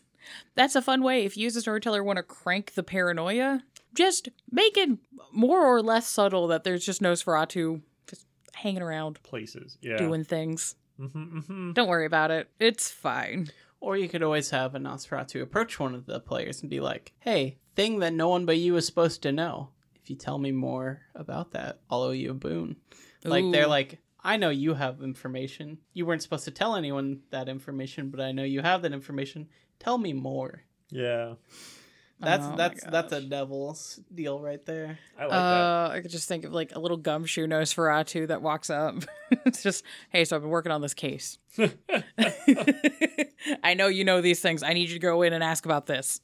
that's 0.54 0.74
a 0.74 0.82
fun 0.82 1.02
way. 1.02 1.24
If 1.24 1.36
you 1.36 1.46
as 1.46 1.56
a 1.56 1.60
storyteller 1.60 2.02
want 2.02 2.16
to 2.18 2.22
crank 2.22 2.74
the 2.74 2.82
paranoia, 2.82 3.62
just 3.94 4.28
make 4.50 4.76
it 4.76 4.90
more 5.32 5.64
or 5.64 5.82
less 5.82 6.06
subtle 6.06 6.48
that 6.48 6.64
there's 6.64 6.84
just 6.84 7.00
Nosferatu 7.00 7.82
just 8.08 8.26
hanging 8.54 8.82
around 8.82 9.22
Places, 9.22 9.78
yeah. 9.80 9.96
doing 9.96 10.24
things. 10.24 10.74
hmm 10.96 11.06
hmm 11.40 11.72
Don't 11.72 11.88
worry 11.88 12.06
about 12.06 12.30
it. 12.30 12.48
It's 12.58 12.90
fine. 12.90 13.50
Or 13.80 13.96
you 13.96 14.08
could 14.08 14.22
always 14.22 14.50
have 14.50 14.74
a 14.74 14.78
Nosferatu 14.78 15.40
approach 15.40 15.78
one 15.78 15.94
of 15.94 16.06
the 16.06 16.18
players 16.20 16.60
and 16.62 16.70
be 16.70 16.80
like, 16.80 17.12
hey, 17.20 17.58
thing 17.76 18.00
that 18.00 18.12
no 18.12 18.28
one 18.28 18.44
but 18.44 18.58
you 18.58 18.74
is 18.76 18.86
supposed 18.86 19.22
to 19.22 19.30
know. 19.32 19.70
If 19.94 20.10
you 20.10 20.16
tell 20.16 20.38
me 20.38 20.50
more 20.52 21.02
about 21.14 21.52
that, 21.52 21.78
I'll 21.90 22.02
owe 22.02 22.10
you 22.10 22.32
a 22.32 22.34
boon. 22.34 22.76
Like, 23.24 23.44
they're 23.52 23.66
like, 23.68 23.98
I 24.22 24.36
know 24.36 24.50
you 24.50 24.74
have 24.74 25.02
information. 25.02 25.78
You 25.92 26.06
weren't 26.06 26.22
supposed 26.22 26.44
to 26.46 26.50
tell 26.50 26.74
anyone 26.74 27.20
that 27.30 27.48
information, 27.48 28.10
but 28.10 28.20
I 28.20 28.32
know 28.32 28.42
you 28.42 28.62
have 28.62 28.82
that 28.82 28.92
information. 28.92 29.48
Tell 29.78 29.96
me 29.98 30.12
more. 30.12 30.62
Yeah, 30.90 31.34
That's 32.20 32.44
Oh 32.44 32.56
that's 32.56 32.84
that's 32.84 33.12
a 33.12 33.20
devil's 33.20 34.00
deal 34.12 34.40
right 34.40 34.64
there. 34.66 34.98
I 35.16 35.22
like 35.22 35.30
that. 35.30 35.36
Uh, 35.36 35.90
I 35.92 36.00
could 36.00 36.10
just 36.10 36.26
think 36.26 36.44
of 36.44 36.52
like 36.52 36.74
a 36.74 36.80
little 36.80 36.96
gumshoe 36.96 37.46
Nosferatu 37.46 38.26
that 38.28 38.42
walks 38.42 38.70
up. 38.70 39.04
it's 39.30 39.62
just, 39.62 39.84
hey, 40.10 40.24
so 40.24 40.34
I've 40.36 40.42
been 40.42 40.50
working 40.50 40.72
on 40.72 40.80
this 40.80 40.94
case. 40.94 41.38
I 43.62 43.74
know 43.74 43.86
you 43.86 44.04
know 44.04 44.20
these 44.20 44.40
things. 44.40 44.62
I 44.62 44.72
need 44.72 44.88
you 44.88 44.94
to 44.94 45.00
go 45.00 45.22
in 45.22 45.32
and 45.32 45.44
ask 45.44 45.64
about 45.64 45.86
this. 45.86 46.20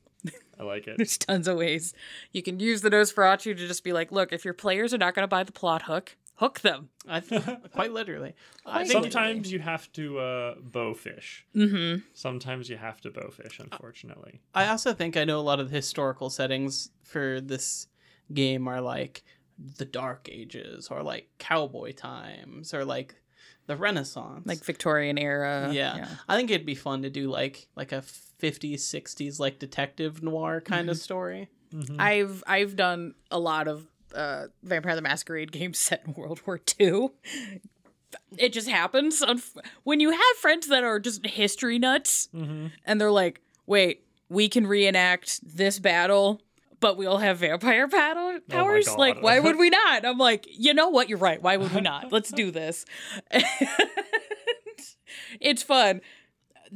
I 0.59 0.63
like 0.63 0.87
it. 0.87 0.97
There's 0.97 1.19
tons 1.19 1.49
of 1.49 1.57
ways 1.57 1.95
you 2.33 2.43
can 2.43 2.61
use 2.61 2.81
the 2.81 2.91
Nosferatu 2.91 3.45
to 3.45 3.55
just 3.55 3.85
be 3.85 3.93
like, 3.93 4.13
look, 4.13 4.33
if 4.33 4.45
your 4.45 4.55
players 4.55 4.95
are 4.95 4.99
not 4.99 5.15
going 5.15 5.25
to 5.25 5.29
buy 5.29 5.43
the 5.43 5.53
plot 5.53 5.83
hook, 5.83 6.17
hook 6.37 6.61
them. 6.61 6.89
I 7.09 7.21
th- 7.21 7.43
quite 7.73 7.93
literally. 7.93 8.35
I 8.67 8.85
think 8.85 8.93
Sometimes 9.05 9.53
you 9.53 9.59
have 9.61 9.93
to 9.93 10.19
uh, 10.19 10.55
bow 10.61 10.95
fish. 10.95 11.47
Mm-hmm. 11.55 12.01
Sometimes 12.13 12.69
you 12.69 12.77
have 12.77 13.01
to 13.03 13.11
bow 13.11 13.31
fish, 13.31 13.61
unfortunately. 13.61 14.41
I 14.55 14.69
also 14.69 14.93
think 14.95 15.17
I 15.17 15.25
know 15.25 15.39
a 15.39 15.43
lot 15.43 15.61
of 15.61 15.71
the 15.71 15.77
historical 15.77 16.31
settings 16.31 16.91
for 17.03 17.41
this 17.41 17.87
game 18.33 18.67
are 18.69 18.81
like 18.81 19.23
the 19.77 19.85
Dark 19.85 20.29
Ages 20.31 20.89
or 20.91 21.03
like 21.03 21.29
cowboy 21.39 21.93
times 21.93 22.75
or 22.75 22.85
like 22.85 23.15
the 23.67 23.77
Renaissance. 23.77 24.47
Like 24.47 24.65
Victorian 24.65 25.17
era. 25.19 25.71
yeah. 25.73 26.09
I 26.29 26.37
think 26.37 26.51
it'd 26.51 26.67
be 26.67 26.75
fun 26.75 27.03
to 27.03 27.11
do 27.11 27.31
like 27.31 27.69
like 27.77 27.93
a 27.93 28.03
50s 28.43 28.75
60s 28.81 29.39
like 29.39 29.59
detective 29.59 30.23
noir 30.23 30.61
kind 30.61 30.91
of 30.91 30.97
story. 30.97 31.49
Mhm. 31.73 31.97
I've 32.01 32.43
I've 32.47 32.77
done 32.77 33.15
a 33.31 33.39
lot 33.39 33.69
of 33.69 33.87
uh, 34.15 34.47
Vampire 34.63 34.97
the 34.97 35.03
Masquerade 35.03 35.53
game 35.53 35.75
set 35.75 36.03
in 36.07 36.15
World 36.15 36.41
War 36.47 36.61
II. 36.81 37.09
It 38.39 38.53
just 38.53 38.69
happens 38.69 39.23
when 39.83 39.99
you 40.01 40.11
have 40.13 40.37
friends 40.41 40.69
that 40.69 40.85
are 40.85 41.01
just 41.01 41.27
history 41.27 41.79
nuts, 41.79 42.29
Mhm. 42.35 42.71
and 42.85 43.01
they're 43.01 43.11
like, 43.11 43.41
"Wait, 43.67 44.05
we 44.29 44.49
can 44.49 44.67
reenact 44.67 45.41
this 45.57 45.79
battle." 45.79 46.41
But 46.81 46.99
we 46.99 47.07
all 47.07 47.17
have 47.19 47.39
vampire 47.39 47.87
battle 47.87 48.41
powers. 48.49 48.87
God. 48.89 48.99
like, 48.99 49.23
why 49.23 49.41
would 49.41 49.57
we 49.57 49.71
not? 49.85 50.05
I'm 50.05 50.19
like, 50.19 50.47
you 50.51 50.75
know 50.75 50.91
what? 50.91 51.09
You're 51.09 51.17
right. 51.17 51.41
Why 51.41 51.57
would 51.57 51.73
we 51.75 51.81
not? 51.81 52.13
Let's 52.13 52.31
do 52.31 52.51
this. 52.51 52.85
it's 55.41 55.63
fun 55.63 56.01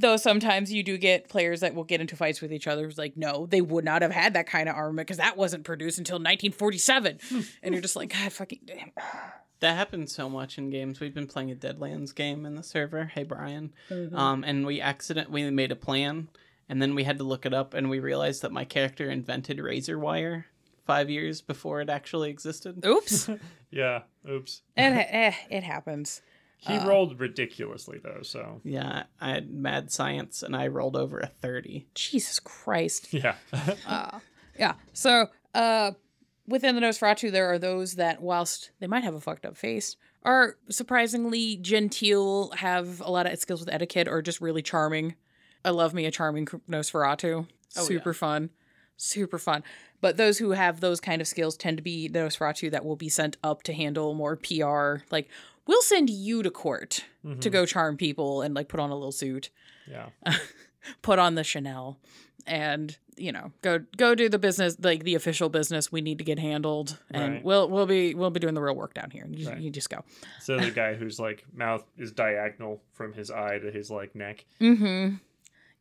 though 0.00 0.16
sometimes 0.16 0.72
you 0.72 0.82
do 0.82 0.96
get 0.96 1.28
players 1.28 1.61
that 1.61 1.74
will 1.74 1.84
get 1.84 2.00
into 2.00 2.16
fights 2.16 2.40
with 2.40 2.52
each 2.52 2.66
other 2.66 2.84
who's 2.84 2.98
like 2.98 3.16
no 3.16 3.46
they 3.46 3.61
would 3.61 3.84
not 3.84 4.00
have 4.02 4.12
had 4.12 4.34
that 4.34 4.46
kind 4.46 4.68
of 4.68 4.74
armament 4.76 5.06
because 5.06 5.18
that 5.18 5.37
wasn't 5.37 5.64
produced 5.64 5.98
until 5.98 6.16
1947 6.16 7.18
and 7.62 7.74
you're 7.74 7.82
just 7.82 7.96
like 7.96 8.12
god 8.12 8.32
fucking 8.32 8.61
damn 8.64 8.90
That 9.61 9.74
happens 9.76 10.14
so 10.14 10.28
much 10.30 10.56
in 10.56 10.70
games. 10.70 11.00
We've 11.00 11.12
been 11.14 11.26
playing 11.26 11.50
a 11.50 11.56
Deadlands 11.56 12.14
game 12.14 12.46
in 12.46 12.54
the 12.54 12.62
server. 12.62 13.06
Hey 13.06 13.24
Brian. 13.24 13.72
Mm-hmm. 13.90 14.16
Um 14.16 14.44
and 14.44 14.64
we 14.64 14.80
accident 14.80 15.30
we 15.30 15.50
made 15.50 15.72
a 15.72 15.76
plan 15.76 16.28
And 16.68 16.80
then 16.80 16.94
we 16.94 17.04
had 17.04 17.18
to 17.18 17.24
look 17.24 17.44
it 17.46 17.54
up, 17.54 17.72
and 17.74 17.88
we 17.90 17.98
realized 17.98 18.42
that 18.42 18.52
my 18.52 18.64
character 18.64 19.11
invented 19.11 19.58
razor 19.58 19.98
wire 19.98 20.46
five 20.87 21.08
years 21.11 21.40
before 21.42 21.80
it 21.80 21.88
actually 21.90 22.30
existed. 22.30 22.84
Oops. 22.87 23.30
Yeah. 23.70 24.02
Oops. 24.26 24.62
and 24.76 24.94
eh, 25.11 25.34
it 25.50 25.62
happens. 25.62 26.22
He 26.59 26.75
Uh. 26.75 26.87
rolled 26.88 27.21
ridiculously 27.21 27.99
though, 28.03 28.23
so 28.23 28.61
Yeah, 28.64 29.05
I 29.21 29.31
had 29.31 29.51
mad 29.51 29.90
science, 29.92 30.42
and 30.42 30.55
I 30.57 30.66
rolled 30.66 30.97
over 30.97 31.18
a 31.21 31.27
30. 31.29 31.87
Jesus 31.94 32.40
Christ. 32.40 33.09
yeah. 33.14 33.37
Uh, 33.87 34.18
yeah. 34.59 34.75
So, 34.92 35.29
uh, 35.55 35.92
within 36.49 36.75
the 36.75 36.81
Nosferatu, 36.81 37.31
there 37.31 37.47
are 37.53 37.59
those 37.59 37.94
that, 37.94 38.21
whilst 38.21 38.71
they 38.81 38.87
might 38.88 39.05
have 39.05 39.14
a 39.14 39.21
fucked 39.21 39.47
up 39.47 39.57
face, 39.57 39.97
are 40.25 40.57
surprisingly 40.68 41.57
genteel, 41.57 42.51
have 42.57 43.01
a 43.01 43.11
lot 43.11 43.27
of 43.27 43.38
skills 43.38 43.61
with 43.61 43.73
etiquette, 43.73 44.09
or 44.09 44.21
just 44.21 44.40
really 44.40 44.62
charming. 44.62 45.14
I 45.64 45.71
love 45.71 45.94
me 45.94 46.07
a 46.07 46.11
charming 46.11 46.47
Nosferatu. 46.68 47.47
Oh, 47.77 47.85
Super 47.85 48.11
yeah. 48.11 48.14
fun. 48.14 48.51
Super 48.97 49.38
fun. 49.38 49.62
But 50.01 50.16
those 50.16 50.38
who 50.38 50.51
have 50.53 50.81
those 50.81 51.01
kind 51.01 51.21
of 51.21 51.29
skills 51.29 51.57
tend 51.57 51.77
to 51.77 51.83
be 51.85 52.09
the 52.09 52.18
Nosferatu 52.21 52.71
that 52.73 52.85
will 52.85 52.97
be 52.97 53.09
sent 53.09 53.37
up 53.44 53.62
to 53.64 53.73
handle 53.73 54.12
more 54.14 54.35
PR. 54.37 55.05
Like, 55.12 55.29
we'll 55.68 55.83
send 55.83 56.11
you 56.11 56.42
to 56.42 56.50
court 56.50 57.04
to 57.40 57.48
Mhm. 57.48 57.52
go 57.52 57.64
charm 57.66 57.96
people 57.96 58.42
and 58.42 58.54
like 58.54 58.66
put 58.68 58.81
on 58.81 58.90
a 58.90 58.94
little 58.94 59.12
suit 59.12 59.50
Yeah. 59.87 60.09
put 61.02 61.18
on 61.20 61.35
the 61.37 61.44
Chanel 61.44 61.98
and 62.46 62.96
you 63.16 63.31
know 63.33 63.52
go 63.62 63.81
go 63.96 64.14
do 64.14 64.28
the 64.28 64.38
business 64.38 64.76
like 64.81 65.02
the 65.04 65.14
official 65.14 65.48
business 65.48 65.90
we 65.92 66.00
need 66.00 66.18
to 66.18 66.24
get 66.24 66.38
handled 66.38 66.98
and 67.11 67.35
Right. 67.35 67.44
we'll 67.44 67.68
we'll 67.68 67.85
be 67.87 68.14
we'll 68.14 68.31
be 68.31 68.40
doing 68.40 68.54
the 68.54 68.62
real 68.62 68.74
work 68.76 68.94
down 68.94 69.11
here 69.11 69.26
you, 69.31 69.48
Right. 69.48 69.59
you 69.59 69.70
just 69.70 69.90
go 69.90 70.02
So 70.40 70.59
the 70.59 70.70
guy 70.83 70.94
whose 70.94 71.18
like 71.20 71.44
mouth 71.52 71.85
is 71.98 72.12
diagonal 72.12 72.81
from 72.92 73.12
his 73.12 73.31
eye 73.31 73.59
to 73.59 73.70
his 73.70 73.90
like 73.90 74.14
neck. 74.14 74.46
mm-hmm 74.61 75.16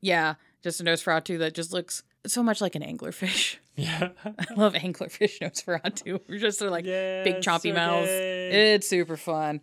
yeah 0.01 0.35
just 0.63 0.81
a 0.81 0.83
nose 0.83 1.01
Nosferatu 1.03 1.37
that 1.39 1.53
just 1.53 1.71
looks 1.71 2.03
so 2.27 2.43
much 2.43 2.61
like 2.61 2.75
an 2.75 2.81
anglerfish 2.81 3.57
Yeah. 3.75 4.09
I 4.25 4.53
love 4.55 4.73
anglerfish 4.73 5.39
Nosferatu 5.39 6.19
we're 6.29 6.39
just 6.39 6.61
of 6.61 6.71
like 6.71 6.85
yeah, 6.85 7.23
big 7.23 7.37
chompy 7.37 7.73
mouths 7.73 8.09
It's 8.09 8.87
super 8.87 9.17
fun. 9.17 9.61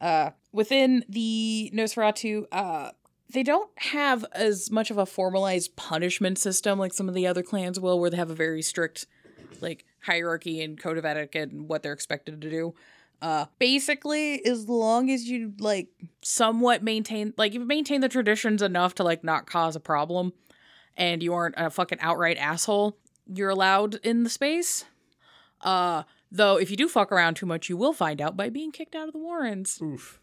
Uh, 0.00 0.30
within 0.52 1.04
the 1.08 1.72
Nosferatu, 1.74 2.46
uh, 2.52 2.90
they 3.30 3.42
don't 3.42 3.70
have 3.76 4.24
as 4.32 4.70
much 4.70 4.90
of 4.90 4.98
a 4.98 5.06
formalized 5.06 5.76
punishment 5.76 6.38
system 6.38 6.78
like 6.78 6.94
some 6.94 7.08
of 7.08 7.14
the 7.14 7.26
other 7.26 7.42
clans 7.42 7.78
will, 7.80 7.98
where 8.00 8.10
they 8.10 8.16
have 8.16 8.30
a 8.30 8.34
very 8.34 8.62
strict 8.62 9.06
like 9.60 9.84
hierarchy 10.00 10.62
and 10.62 10.80
code 10.80 10.98
of 10.98 11.04
etiquette 11.04 11.50
and 11.50 11.68
what 11.68 11.82
they're 11.82 11.92
expected 11.92 12.40
to 12.40 12.50
do. 12.50 12.74
Uh, 13.20 13.46
basically, 13.58 14.44
as 14.46 14.68
long 14.68 15.10
as 15.10 15.24
you 15.28 15.52
like 15.58 15.88
somewhat 16.22 16.82
maintain, 16.82 17.34
like 17.36 17.52
you 17.52 17.60
maintain 17.60 18.00
the 18.00 18.08
traditions 18.08 18.62
enough 18.62 18.94
to 18.94 19.02
like 19.02 19.24
not 19.24 19.46
cause 19.46 19.74
a 19.74 19.80
problem, 19.80 20.32
and 20.98 21.22
you 21.22 21.32
aren't 21.32 21.54
a 21.56 21.70
fucking 21.70 21.98
outright 22.00 22.36
asshole, 22.36 22.98
you're 23.32 23.48
allowed 23.48 23.94
in 24.02 24.24
the 24.24 24.30
space. 24.30 24.84
Uh, 25.62 26.02
though 26.30 26.58
if 26.58 26.70
you 26.70 26.76
do 26.76 26.88
fuck 26.88 27.10
around 27.10 27.34
too 27.36 27.46
much, 27.46 27.68
you 27.70 27.76
will 27.76 27.94
find 27.94 28.20
out 28.20 28.36
by 28.36 28.50
being 28.50 28.72
kicked 28.72 28.94
out 28.94 29.06
of 29.06 29.12
the 29.12 29.18
Warrens, 29.18 29.80
Oof. 29.80 30.20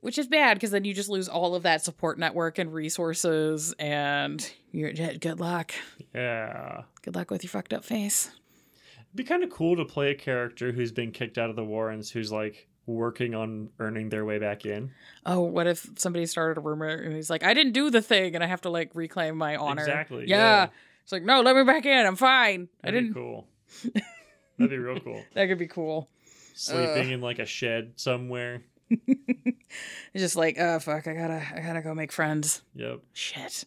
which 0.00 0.18
is 0.18 0.26
bad 0.26 0.54
because 0.54 0.72
then 0.72 0.84
you 0.84 0.92
just 0.92 1.08
lose 1.08 1.28
all 1.28 1.54
of 1.54 1.62
that 1.62 1.82
support 1.82 2.18
network 2.18 2.58
and 2.58 2.74
resources, 2.74 3.72
and 3.78 4.52
you're 4.72 4.92
good 4.92 5.40
luck. 5.40 5.72
Yeah. 6.14 6.82
Good 7.02 7.14
luck 7.14 7.30
with 7.30 7.42
your 7.42 7.50
fucked 7.50 7.72
up 7.72 7.84
face. 7.84 8.30
It'd 8.96 9.16
be 9.16 9.24
kind 9.24 9.44
of 9.44 9.50
cool 9.50 9.76
to 9.76 9.84
play 9.84 10.10
a 10.10 10.14
character 10.14 10.72
who's 10.72 10.92
been 10.92 11.12
kicked 11.12 11.38
out 11.38 11.48
of 11.48 11.56
the 11.56 11.64
Warrens 11.64 12.10
who's 12.10 12.32
like 12.32 12.68
working 12.86 13.34
on 13.34 13.70
earning 13.78 14.08
their 14.10 14.24
way 14.24 14.38
back 14.38 14.66
in. 14.66 14.90
Oh, 15.24 15.40
what 15.40 15.66
if 15.66 15.88
somebody 15.96 16.26
started 16.26 16.58
a 16.58 16.60
rumor 16.60 16.88
and 16.88 17.14
he's 17.14 17.30
like, 17.30 17.42
I 17.42 17.54
didn't 17.54 17.72
do 17.72 17.90
the 17.90 18.02
thing, 18.02 18.34
and 18.34 18.44
I 18.44 18.46
have 18.46 18.60
to 18.62 18.70
like 18.70 18.90
reclaim 18.94 19.36
my 19.36 19.56
honor? 19.56 19.82
Exactly, 19.82 20.24
Yeah. 20.28 20.36
yeah. 20.64 20.66
It's 21.02 21.12
like, 21.12 21.22
no, 21.22 21.42
let 21.42 21.54
me 21.54 21.64
back 21.64 21.84
in. 21.84 22.06
I'm 22.06 22.16
fine. 22.16 22.68
I 22.82 22.90
That'd 22.90 23.00
didn't. 23.00 23.14
be 23.14 23.20
cool. 23.20 23.46
That'd 24.58 24.70
be 24.70 24.78
real 24.78 25.00
cool. 25.00 25.22
That 25.34 25.46
could 25.48 25.58
be 25.58 25.66
cool. 25.66 26.08
Sleeping 26.54 27.10
in 27.10 27.20
like 27.20 27.38
a 27.40 27.44
shed 27.46 27.92
somewhere. 27.96 28.62
It's 28.88 29.58
just 30.16 30.36
like, 30.36 30.56
oh 30.58 30.78
fuck, 30.78 31.06
I 31.06 31.14
gotta, 31.14 31.42
I 31.54 31.60
gotta 31.60 31.82
go 31.82 31.94
make 31.94 32.12
friends. 32.12 32.62
Yep. 32.74 33.00
Shit. 33.12 33.64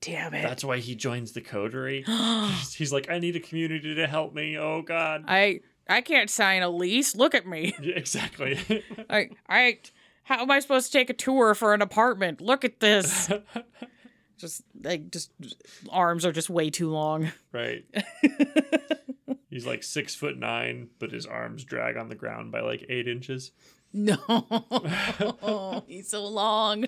Damn 0.00 0.34
it. 0.34 0.42
That's 0.42 0.64
why 0.64 0.78
he 0.78 0.94
joins 0.94 1.32
the 1.32 1.40
coterie. 1.40 2.04
He's 2.76 2.92
like, 2.92 3.08
I 3.10 3.18
need 3.18 3.36
a 3.36 3.40
community 3.40 3.94
to 3.94 4.06
help 4.06 4.34
me. 4.34 4.56
Oh 4.58 4.82
God. 4.82 5.24
I 5.28 5.60
I 5.88 6.00
can't 6.00 6.30
sign 6.30 6.62
a 6.62 6.68
lease. 6.70 7.14
Look 7.14 7.34
at 7.34 7.46
me. 7.46 7.74
Yeah, 7.82 7.96
exactly. 7.96 8.58
I 9.10 9.30
I 9.48 9.78
how 10.24 10.40
am 10.42 10.50
I 10.50 10.60
supposed 10.60 10.90
to 10.90 10.98
take 10.98 11.10
a 11.10 11.14
tour 11.14 11.54
for 11.54 11.74
an 11.74 11.82
apartment? 11.82 12.40
Look 12.40 12.64
at 12.64 12.80
this. 12.80 13.30
just 14.38 14.62
like 14.82 15.10
just 15.10 15.30
arms 15.90 16.24
are 16.24 16.32
just 16.32 16.48
way 16.50 16.70
too 16.70 16.90
long. 16.90 17.30
right. 17.52 17.84
He's 19.50 19.66
like 19.66 19.82
six 19.82 20.14
foot 20.14 20.36
nine, 20.38 20.88
but 20.98 21.12
his 21.12 21.26
arms 21.26 21.64
drag 21.64 21.96
on 21.96 22.08
the 22.08 22.14
ground 22.14 22.50
by 22.50 22.60
like 22.60 22.86
eight 22.88 23.06
inches. 23.06 23.52
No, 23.96 25.84
he's 25.86 26.08
so 26.08 26.26
long. 26.26 26.86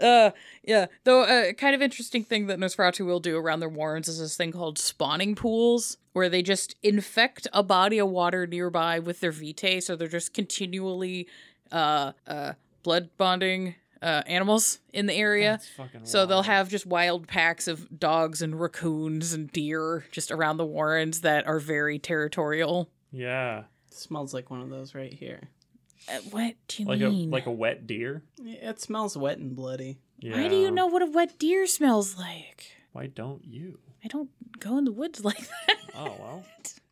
Uh, 0.00 0.32
yeah. 0.64 0.86
Though 1.04 1.24
a 1.24 1.52
kind 1.54 1.76
of 1.76 1.80
interesting 1.80 2.24
thing 2.24 2.48
that 2.48 2.58
Nosferatu 2.58 3.06
will 3.06 3.20
do 3.20 3.36
around 3.36 3.60
their 3.60 3.68
warrens 3.68 4.08
is 4.08 4.18
this 4.18 4.36
thing 4.36 4.50
called 4.50 4.78
spawning 4.78 5.36
pools, 5.36 5.96
where 6.14 6.28
they 6.28 6.42
just 6.42 6.74
infect 6.82 7.46
a 7.52 7.62
body 7.62 7.98
of 7.98 8.08
water 8.08 8.48
nearby 8.48 8.98
with 8.98 9.20
their 9.20 9.30
vitae, 9.30 9.78
so 9.80 9.94
they're 9.94 10.08
just 10.08 10.34
continually 10.34 11.28
uh 11.70 12.12
uh 12.26 12.54
blood 12.82 13.10
bonding 13.16 13.76
uh 14.02 14.22
animals 14.26 14.80
in 14.92 15.06
the 15.06 15.14
area. 15.14 15.52
That's 15.52 15.68
fucking 15.68 16.00
So 16.04 16.26
they'll 16.26 16.42
have 16.42 16.68
just 16.68 16.84
wild 16.86 17.28
packs 17.28 17.68
of 17.68 17.96
dogs 18.00 18.42
and 18.42 18.58
raccoons 18.60 19.32
and 19.32 19.52
deer 19.52 20.04
just 20.10 20.32
around 20.32 20.56
the 20.56 20.66
warrens 20.66 21.20
that 21.20 21.46
are 21.46 21.60
very 21.60 22.00
territorial. 22.00 22.88
Yeah. 23.12 23.64
smells 23.90 24.34
like 24.34 24.50
one 24.50 24.60
of 24.60 24.68
those 24.70 24.96
right 24.96 25.12
here. 25.12 25.48
Uh, 26.10 26.18
what 26.30 26.54
do 26.68 26.82
you 26.82 26.88
Like 26.88 27.00
a 27.00 27.10
mean? 27.10 27.30
like 27.30 27.46
a 27.46 27.50
wet 27.52 27.86
deer. 27.86 28.22
It 28.42 28.80
smells 28.80 29.16
wet 29.16 29.38
and 29.38 29.54
bloody. 29.54 29.98
Yeah. 30.18 30.40
Why 30.40 30.48
do 30.48 30.56
you 30.56 30.70
know 30.70 30.86
what 30.86 31.02
a 31.02 31.06
wet 31.06 31.38
deer 31.38 31.66
smells 31.66 32.18
like? 32.18 32.72
Why 32.92 33.06
don't 33.06 33.44
you? 33.44 33.78
I 34.04 34.08
don't 34.08 34.30
go 34.60 34.78
in 34.78 34.84
the 34.84 34.92
woods 34.92 35.24
like 35.24 35.38
that. 35.38 35.76
Oh 35.94 36.16
well. 36.18 36.44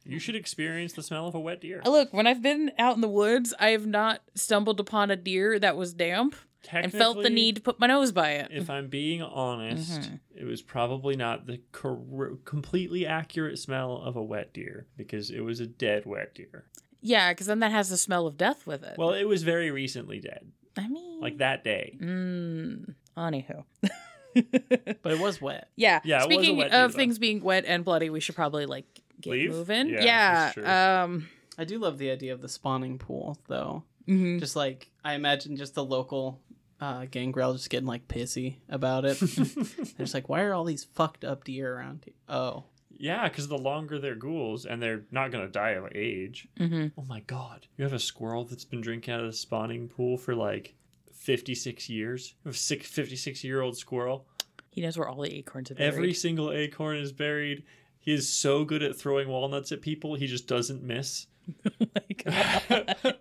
You 0.04 0.18
should 0.20 0.36
experience 0.36 0.92
the 0.92 1.02
smell 1.02 1.26
of 1.26 1.34
a 1.34 1.40
wet 1.40 1.60
deer. 1.60 1.82
Look, 1.84 2.12
when 2.12 2.26
I've 2.28 2.40
been 2.42 2.70
out 2.78 2.94
in 2.94 3.00
the 3.00 3.08
woods, 3.08 3.52
I 3.58 3.70
have 3.70 3.86
not 3.86 4.20
stumbled 4.36 4.78
upon 4.78 5.10
a 5.10 5.16
deer 5.16 5.58
that 5.58 5.76
was 5.76 5.92
damp 5.94 6.36
and 6.70 6.92
felt 6.92 7.22
the 7.22 7.30
need 7.30 7.56
to 7.56 7.62
put 7.62 7.80
my 7.80 7.88
nose 7.88 8.12
by 8.12 8.30
it. 8.32 8.48
If 8.52 8.70
I'm 8.70 8.86
being 8.88 9.20
honest, 9.22 10.00
Mhm. 10.02 10.20
it 10.36 10.44
was 10.44 10.62
probably 10.62 11.16
not 11.16 11.46
the 11.46 11.58
cor- 11.72 12.38
completely 12.44 13.04
accurate 13.06 13.58
smell 13.58 13.96
of 13.96 14.14
a 14.14 14.22
wet 14.22 14.52
deer 14.52 14.86
because 14.96 15.30
it 15.30 15.40
was 15.40 15.58
a 15.58 15.66
dead 15.66 16.06
wet 16.06 16.34
deer. 16.34 16.66
Yeah, 17.06 17.32
because 17.32 17.46
then 17.46 17.60
that 17.60 17.70
has 17.72 17.88
the 17.88 17.96
smell 17.96 18.26
of 18.26 18.36
death 18.36 18.66
with 18.66 18.82
it. 18.82 18.96
Well, 18.98 19.12
it 19.12 19.24
was 19.24 19.42
very 19.42 19.70
recently 19.70 20.20
dead, 20.20 20.50
I 20.76 20.88
mean, 20.88 21.20
like 21.20 21.38
that 21.38 21.62
day. 21.64 21.96
Mmm. 22.00 22.94
Anywho. 23.16 23.64
But 24.34 25.12
it 25.12 25.18
was 25.18 25.40
wet. 25.40 25.70
Yeah. 25.76 26.00
Yeah, 26.04 26.16
it 26.22 26.28
was 26.28 26.36
a 26.36 26.40
Speaking 26.40 26.56
wet 26.58 26.70
deer, 26.70 26.84
of 26.84 26.92
though. 26.92 26.96
things 26.96 27.18
being 27.18 27.40
wet 27.42 27.64
and 27.66 27.82
bloody, 27.84 28.10
we 28.10 28.20
should 28.20 28.34
probably 28.34 28.66
like 28.66 28.84
get 29.20 29.30
Leave? 29.30 29.50
moving. 29.50 29.88
Yeah, 29.88 30.52
Yeah. 30.56 31.02
Um. 31.04 31.28
I 31.58 31.64
do 31.64 31.78
love 31.78 31.96
the 31.96 32.10
idea 32.10 32.34
of 32.34 32.42
the 32.42 32.48
spawning 32.50 32.98
pool, 32.98 33.38
though. 33.48 33.84
mhm. 34.06 34.38
Just 34.38 34.54
like 34.54 34.90
I 35.02 35.14
imagine, 35.14 35.56
just 35.56 35.74
the 35.74 35.82
local 35.84 36.38
uh, 36.82 37.06
gangrel 37.10 37.54
just 37.54 37.70
getting 37.70 37.86
like 37.86 38.08
pissy 38.08 38.56
about 38.68 39.06
it. 39.06 39.18
They're 39.20 40.04
just 40.04 40.12
like, 40.12 40.28
why 40.28 40.42
are 40.42 40.52
all 40.52 40.64
these 40.64 40.84
fucked 40.84 41.24
up 41.24 41.44
deer 41.44 41.74
around 41.74 42.02
here? 42.04 42.12
Oh, 42.28 42.64
Yeah, 42.98 43.28
because 43.28 43.48
the 43.48 43.58
longer 43.58 43.98
they're 43.98 44.14
ghouls, 44.14 44.64
and 44.66 44.82
they're 44.82 45.02
not 45.10 45.30
gonna 45.30 45.48
die 45.48 45.70
of 45.70 45.86
age. 45.94 46.48
Mhm. 46.58 46.92
Oh 46.96 47.04
my 47.08 47.20
god, 47.20 47.66
you 47.76 47.84
have 47.84 47.92
a 47.92 47.98
squirrel 47.98 48.44
that's 48.44 48.64
been 48.64 48.80
drinking 48.80 49.12
out 49.14 49.20
of 49.20 49.26
the 49.26 49.32
spawning 49.36 49.88
pool 49.88 50.16
for 50.18 50.34
like 50.34 50.74
56 51.12 51.88
years. 51.88 52.34
You 52.44 52.48
have 52.50 52.54
a 52.54 52.58
six, 52.58 52.88
56 52.88 53.42
year 53.44 53.60
old 53.60 53.76
squirrel. 53.76 54.26
He 54.70 54.80
knows 54.82 54.98
where 54.98 55.08
all 55.08 55.22
the 55.22 55.34
acorns 55.34 55.70
are 55.70 55.76
Every 55.78 56.12
single 56.12 56.52
acorn 56.52 56.98
is 56.98 57.10
buried. 57.12 57.64
He 57.98 58.12
is 58.12 58.28
so 58.28 58.64
good 58.64 58.82
at 58.82 58.94
throwing 58.96 59.28
walnuts 59.28 59.72
at 59.72 59.80
people, 59.80 60.14
he 60.14 60.26
just 60.26 60.46
doesn't 60.46 60.82
miss. 60.82 61.26
My 61.80 62.02
god, 62.24 63.16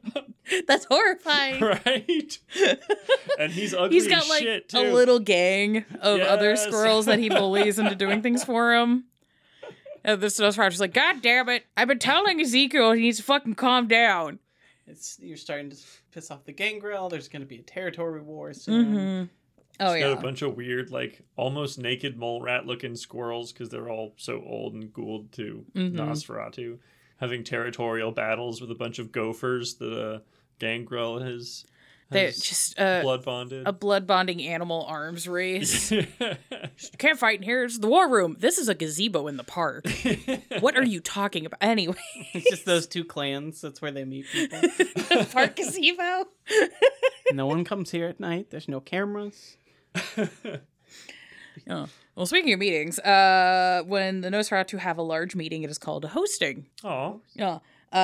That's 0.67 0.85
horrifying. 0.85 1.61
right? 1.61 2.39
And 3.37 3.51
he's 3.51 3.73
ugly 3.73 3.97
He's 3.97 4.07
got 4.07 4.29
like 4.29 4.43
shit 4.43 4.73
a 4.73 4.93
little 4.93 5.19
gang 5.19 5.83
of 5.99 6.21
other 6.21 6.55
squirrels 6.55 7.05
that 7.07 7.19
he 7.19 7.27
bullies 7.29 7.77
into 7.79 7.95
doing 7.95 8.21
things 8.21 8.43
for 8.45 8.73
him. 8.73 9.05
And 10.05 10.21
this 10.21 10.39
Nosferatu's 10.39 10.79
like, 10.79 10.93
God 10.93 11.21
damn 11.21 11.49
it! 11.49 11.65
I've 11.75 11.87
been 11.87 11.99
telling 11.99 12.39
Ezekiel 12.39 12.91
he 12.93 13.01
needs 13.01 13.17
to 13.17 13.23
fucking 13.23 13.55
calm 13.55 13.87
down. 13.87 14.39
it's 14.87 15.17
you're 15.19 15.35
starting 15.35 15.71
to 15.71 15.77
piss 16.11 16.29
off 16.31 16.45
the 16.45 16.51
gangrel. 16.53 17.09
There's 17.09 17.27
going 17.27 17.41
to 17.41 17.47
be 17.47 17.57
a 17.57 17.63
territory 17.63 18.21
war 18.21 18.53
soon. 18.53 18.85
Mm-hmm. 18.85 19.23
Oh 19.79 19.93
He's 19.93 20.01
yeah. 20.03 20.09
got 20.13 20.19
a 20.19 20.21
bunch 20.21 20.41
of 20.43 20.55
weird, 20.55 20.91
like 20.91 21.21
almost 21.35 21.79
naked 21.79 22.17
mole 22.17 22.39
rat 22.41 22.65
looking 22.65 22.95
squirrels 22.95 23.51
because 23.51 23.69
they're 23.69 23.89
all 23.89 24.13
so 24.17 24.41
old 24.45 24.75
and 24.75 24.93
ghouled 24.93 25.31
to 25.33 25.65
Mhm. 25.75 25.93
Nosferatu, 25.95 26.77
having 27.17 27.43
territorial 27.43 28.11
battles 28.11 28.61
with 28.61 28.69
a 28.71 28.75
bunch 28.75 28.99
of 28.99 29.11
gophers 29.11 29.73
that 29.75 29.91
uh, 29.91 30.19
Gangrel 30.59 31.19
has 31.19 31.65
They're 32.11 32.25
Has 32.27 32.37
just 32.39 32.79
uh, 32.79 33.01
blood 33.01 33.25
bonded. 33.25 33.67
a 33.67 33.73
blood 33.73 34.05
bonding 34.05 34.41
animal 34.43 34.85
arms 34.87 35.27
race. 35.27 35.91
you 35.91 36.05
can't 36.99 37.17
fight 37.17 37.39
in 37.39 37.43
here. 37.43 37.63
It's 37.63 37.79
the 37.79 37.87
war 37.87 38.07
room. 38.09 38.35
This 38.39 38.59
is 38.59 38.69
a 38.69 38.75
gazebo 38.75 39.27
in 39.27 39.37
the 39.37 39.43
park. 39.43 39.85
what 40.59 40.77
are 40.77 40.83
you 40.85 40.99
talking 40.99 41.45
about? 41.47 41.57
Anyway, 41.61 41.95
It's 42.33 42.49
just 42.49 42.65
those 42.65 42.85
two 42.85 43.03
clans. 43.05 43.59
That's 43.59 43.81
where 43.81 43.91
they 43.91 44.05
meet 44.05 44.27
people. 44.31 44.61
the 44.61 45.27
park 45.33 45.55
gazebo. 45.55 46.25
no 47.33 47.47
one 47.47 47.63
comes 47.63 47.89
here 47.89 48.07
at 48.07 48.19
night. 48.19 48.51
There's 48.51 48.67
no 48.67 48.79
cameras. 48.79 49.57
Oh. 51.69 51.87
Well, 52.15 52.25
speaking 52.25 52.51
of 52.53 52.59
meetings, 52.59 52.99
uh, 52.99 53.81
when 53.87 54.21
the 54.21 54.29
Nosferatu 54.29 54.77
have 54.79 54.97
a 54.97 55.01
large 55.01 55.35
meeting, 55.35 55.63
it 55.63 55.69
is 55.69 55.77
called 55.77 56.03
a 56.05 56.09
hosting. 56.09 56.65
Oh, 56.83 57.21
Yeah. 57.33 57.47
Uh, 57.47 57.59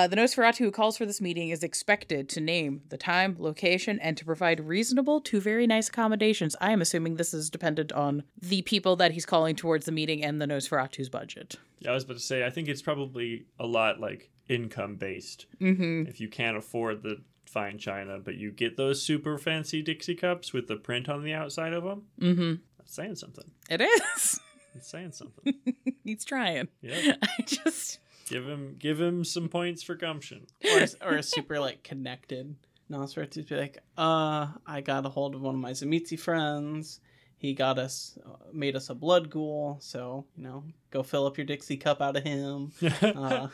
the 0.08 0.16
Nosferatu 0.16 0.60
who 0.60 0.72
calls 0.72 0.98
for 0.98 1.06
this 1.06 1.20
meeting 1.20 1.50
is 1.50 1.64
expected 1.64 2.30
to 2.30 2.40
name 2.40 2.82
the 2.90 2.98
time, 2.98 3.36
location, 3.40 4.00
and 4.00 4.16
to 4.18 4.24
provide 4.26 4.60
reasonable 4.62 5.20
to 5.22 5.42
very 5.42 5.68
nice 5.68 5.90
accommodations. 5.90 6.56
I 6.62 6.72
am 6.72 6.82
assuming 6.82 7.16
this 7.16 7.34
is 7.34 7.50
dependent 7.50 7.92
on 7.92 8.24
the 8.42 8.62
people 8.62 8.96
that 8.98 9.12
he's 9.12 9.26
calling 9.26 9.56
towards 9.56 9.86
the 9.86 9.92
meeting 9.92 10.24
and 10.24 10.42
the 10.42 10.46
Nosferatu's 10.46 11.10
budget. 11.10 11.56
yeah. 11.80 11.92
I 11.92 11.94
was 11.94 12.04
about 12.06 12.18
to 12.18 12.24
say. 12.24 12.46
I 12.46 12.50
think 12.50 12.68
it's 12.70 12.82
probably 12.82 13.46
a 13.60 13.66
lot 13.68 14.00
like 14.00 14.30
income 14.48 14.96
based. 14.96 15.46
Mm-hmm. 15.60 16.08
If 16.10 16.20
you 16.22 16.30
can't 16.30 16.58
afford 16.58 17.04
the 17.04 17.22
fine 17.46 17.78
china, 17.78 18.18
but 18.18 18.36
you 18.36 18.50
get 18.52 18.78
those 18.78 19.02
super 19.04 19.38
fancy 19.38 19.82
Dixie 19.82 20.16
cups 20.16 20.54
with 20.54 20.68
the 20.68 20.78
print 20.78 21.10
on 21.10 21.24
the 21.24 21.34
outside 21.34 21.74
of 21.74 21.84
them, 21.84 22.04
Mm-hmm. 22.20 22.54
that's 22.78 22.94
saying 22.96 23.16
something. 23.16 23.52
It 23.70 23.82
is. 23.82 24.40
It's 24.74 24.88
saying 24.90 25.12
something. 25.12 25.54
he's 26.06 26.24
trying. 26.24 26.70
Yeah. 26.82 27.16
I 27.24 27.42
just. 27.46 28.00
Give 28.32 28.48
him 28.48 28.76
give 28.80 29.00
him 29.00 29.24
some 29.24 29.50
points 29.50 29.84
for 29.84 29.96
gumption. 29.96 30.48
Or, 30.66 30.86
or 31.10 31.16
a 31.18 31.24
super 31.24 31.60
like 31.60 31.84
connected 31.84 32.56
Nosferatu 32.90 33.32
to 33.32 33.44
be 33.44 33.56
like, 33.56 33.78
uh, 33.98 34.48
I 34.66 34.82
got 34.82 35.06
a 35.06 35.10
hold 35.10 35.36
of 35.36 35.42
one 35.42 35.56
of 35.56 35.62
my 35.62 35.72
Tzimisce 35.72 36.20
friends. 36.20 37.00
He 37.38 37.54
got 37.54 37.80
us, 37.80 38.18
uh, 38.26 38.36
made 38.54 38.76
us 38.76 38.90
a 38.90 38.96
blood 38.96 39.30
ghoul. 39.30 39.78
So 39.82 40.26
you 40.38 40.44
know, 40.44 40.64
go 40.92 41.04
fill 41.04 41.26
up 41.26 41.38
your 41.38 41.46
Dixie 41.46 41.78
cup 41.78 42.02
out 42.02 42.16
of 42.18 42.24
him. 42.24 42.72
Uh, 43.02 43.48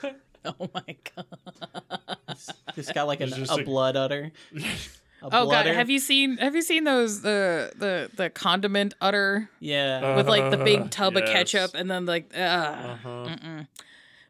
Oh 0.46 0.70
my 0.74 0.96
god. 1.16 1.26
just 2.76 2.94
got 2.94 3.08
like 3.08 3.20
an, 3.22 3.30
just 3.30 3.52
a 3.52 3.56
like- 3.56 3.66
blood 3.66 3.96
udder. 3.98 4.32
A 5.20 5.26
Oh 5.26 5.30
god, 5.50 5.66
blooder. 5.66 5.74
have 5.74 5.90
you 5.90 5.98
seen 5.98 6.38
have 6.38 6.54
you 6.54 6.62
seen 6.62 6.84
those 6.84 7.22
the 7.22 7.72
the 7.76 8.12
the 8.16 8.30
condiment 8.30 8.94
udder 9.02 9.50
Yeah. 9.60 10.16
with 10.16 10.28
like 10.30 10.52
the 10.52 10.62
Uh, 10.62 10.64
big 10.64 10.92
tub 10.92 11.18
of 11.18 11.26
ketchup 11.26 11.72
and 11.74 11.90
then 11.90 12.06
like 12.06 12.32
uh, 12.38 12.40
Uh-huh. 12.40 13.36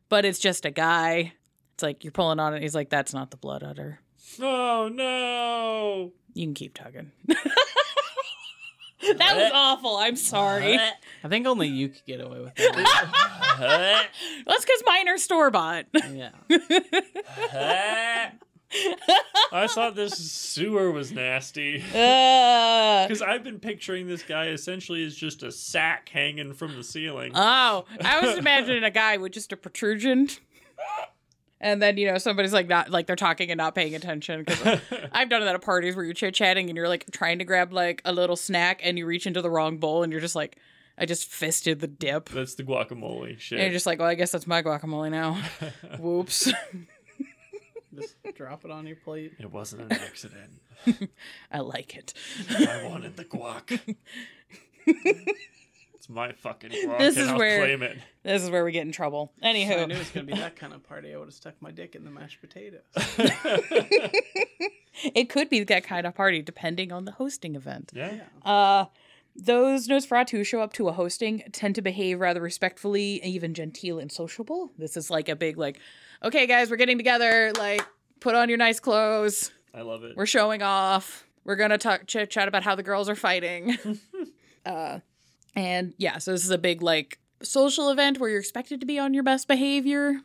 But 0.09 0.25
it's 0.25 0.39
just 0.39 0.65
a 0.65 0.71
guy. 0.71 1.33
It's 1.73 1.83
like 1.83 2.03
you're 2.03 2.11
pulling 2.11 2.39
on 2.39 2.53
it. 2.53 2.61
He's 2.61 2.75
like, 2.75 2.89
"That's 2.89 3.13
not 3.13 3.31
the 3.31 3.37
blood 3.37 3.63
udder. 3.63 3.99
Oh 4.41 4.89
no! 4.91 6.11
You 6.33 6.47
can 6.47 6.53
keep 6.53 6.73
tugging." 6.73 7.11
that 7.27 9.35
was 9.35 9.51
awful. 9.53 9.97
I'm 9.97 10.15
sorry. 10.15 10.79
I 11.23 11.27
think 11.27 11.45
only 11.45 11.67
you 11.67 11.89
could 11.89 12.05
get 12.05 12.21
away 12.21 12.39
with 12.39 12.55
that. 12.55 12.75
That's 14.45 14.65
because 14.65 14.83
mine 14.85 15.07
are 15.07 15.17
store 15.17 15.51
bought. 15.51 15.85
yeah. 16.11 16.31
I 19.51 19.67
thought 19.67 19.95
this 19.95 20.13
sewer 20.17 20.91
was 20.91 21.11
nasty. 21.11 21.77
Uh, 21.93 23.07
Because 23.07 23.21
I've 23.21 23.43
been 23.43 23.59
picturing 23.59 24.07
this 24.07 24.23
guy 24.23 24.47
essentially 24.47 25.05
as 25.05 25.15
just 25.15 25.41
a 25.43 25.51
sack 25.51 26.09
hanging 26.09 26.53
from 26.53 26.75
the 26.75 26.83
ceiling. 26.83 27.31
oh, 27.35 27.85
I 28.03 28.19
was 28.25 28.37
imagining 28.37 28.83
a 28.83 28.91
guy 28.91 29.17
with 29.17 29.31
just 29.31 29.51
a 29.53 29.57
protrusion. 29.57 30.27
And 31.59 31.81
then 31.81 31.97
you 31.97 32.05
know 32.11 32.19
somebody's 32.19 32.53
like 32.53 32.67
not 32.67 32.91
like 32.91 33.07
they're 33.07 33.15
talking 33.15 33.49
and 33.49 33.57
not 33.57 33.73
paying 33.73 33.95
attention 33.95 34.43
because 34.45 34.79
I've 35.11 35.27
done 35.29 35.43
that 35.43 35.55
at 35.55 35.61
parties 35.63 35.95
where 35.95 36.05
you're 36.05 36.13
chit 36.13 36.35
chatting 36.35 36.69
and 36.69 36.77
you're 36.77 36.87
like 36.87 37.05
trying 37.11 37.39
to 37.39 37.45
grab 37.45 37.73
like 37.73 38.01
a 38.05 38.13
little 38.13 38.35
snack 38.35 38.79
and 38.83 38.95
you 38.97 39.07
reach 39.07 39.25
into 39.25 39.41
the 39.41 39.49
wrong 39.49 39.77
bowl 39.79 40.03
and 40.03 40.11
you're 40.11 40.21
just 40.21 40.35
like 40.35 40.57
I 40.99 41.07
just 41.07 41.25
fisted 41.27 41.79
the 41.79 41.87
dip 41.87 42.29
That's 42.29 42.53
the 42.53 42.63
guacamole 42.63 43.39
shit. 43.39 43.57
and 43.57 43.65
you're 43.65 43.73
just 43.73 43.87
like 43.87 43.97
well 43.97 44.07
I 44.07 44.13
guess 44.13 44.31
that's 44.31 44.45
my 44.45 44.61
guacamole 44.61 45.09
now. 45.09 45.41
Whoops. 45.99 46.51
Just 47.97 48.15
drop 48.35 48.63
it 48.65 48.71
on 48.71 48.85
your 48.87 48.95
plate. 48.97 49.33
it 49.39 49.51
wasn't 49.51 49.81
an 49.83 49.91
accident. 49.93 50.61
I 51.51 51.59
like 51.59 51.95
it. 51.95 52.13
I 52.49 52.87
wanted 52.87 53.17
the 53.17 53.25
guac. 53.25 53.79
it's 54.85 56.09
my 56.09 56.31
fucking 56.33 56.69
guac, 56.71 56.99
This 56.99 57.15
and 57.17 57.23
is 57.25 57.29
I'll 57.29 57.37
where- 57.37 57.59
claim 57.59 57.81
it. 57.83 57.97
This 58.23 58.43
is 58.43 58.49
where 58.49 58.63
we 58.65 58.71
get 58.71 58.85
in 58.85 58.91
trouble. 58.91 59.31
If 59.41 59.45
I 59.71 59.85
knew 59.85 59.95
it 59.95 59.97
was 59.99 60.09
gonna 60.09 60.25
be 60.25 60.33
that 60.33 60.55
kind 60.55 60.73
of 60.73 60.83
party. 60.87 61.13
I 61.13 61.17
would 61.17 61.25
have 61.27 61.33
stuck 61.33 61.55
my 61.61 61.71
dick 61.71 61.95
in 61.95 62.03
the 62.05 62.11
mashed 62.11 62.39
potatoes. 62.41 62.81
it 65.03 65.29
could 65.29 65.49
be 65.49 65.63
that 65.63 65.83
kind 65.83 66.05
of 66.05 66.15
party 66.15 66.41
depending 66.41 66.91
on 66.91 67.05
the 67.05 67.11
hosting 67.13 67.55
event. 67.55 67.91
yeah. 67.95 68.19
Uh, 68.45 68.85
those 69.37 69.87
Nosferatu 69.87 70.31
who 70.31 70.43
show 70.43 70.61
up 70.61 70.73
to 70.73 70.87
a 70.87 70.91
hosting 70.91 71.43
tend 71.51 71.75
to 71.75 71.81
behave 71.81 72.19
rather 72.19 72.41
respectfully, 72.41 73.23
even 73.23 73.53
genteel 73.53 73.99
and 73.99 74.11
sociable. 74.11 74.71
This 74.77 74.97
is 74.97 75.09
like 75.09 75.29
a 75.29 75.35
big 75.35 75.57
like, 75.57 75.79
okay, 76.23 76.47
guys, 76.47 76.69
we're 76.69 76.77
getting 76.77 76.97
together. 76.97 77.51
Like, 77.57 77.85
put 78.19 78.35
on 78.35 78.49
your 78.49 78.57
nice 78.57 78.79
clothes. 78.79 79.51
I 79.73 79.81
love 79.81 80.03
it. 80.03 80.15
We're 80.17 80.25
showing 80.25 80.61
off. 80.61 81.25
We're 81.43 81.55
gonna 81.55 81.77
talk 81.77 82.07
chit 82.07 82.29
chat 82.29 82.47
about 82.47 82.63
how 82.63 82.75
the 82.75 82.83
girls 82.83 83.07
are 83.09 83.15
fighting. 83.15 83.77
uh, 84.65 84.99
and 85.55 85.93
yeah, 85.97 86.17
so 86.17 86.31
this 86.31 86.43
is 86.43 86.49
a 86.49 86.57
big 86.57 86.81
like 86.81 87.19
social 87.41 87.89
event 87.89 88.19
where 88.19 88.29
you're 88.29 88.39
expected 88.39 88.79
to 88.79 88.85
be 88.85 88.99
on 88.99 89.13
your 89.13 89.23
best 89.23 89.47
behavior. 89.47 90.21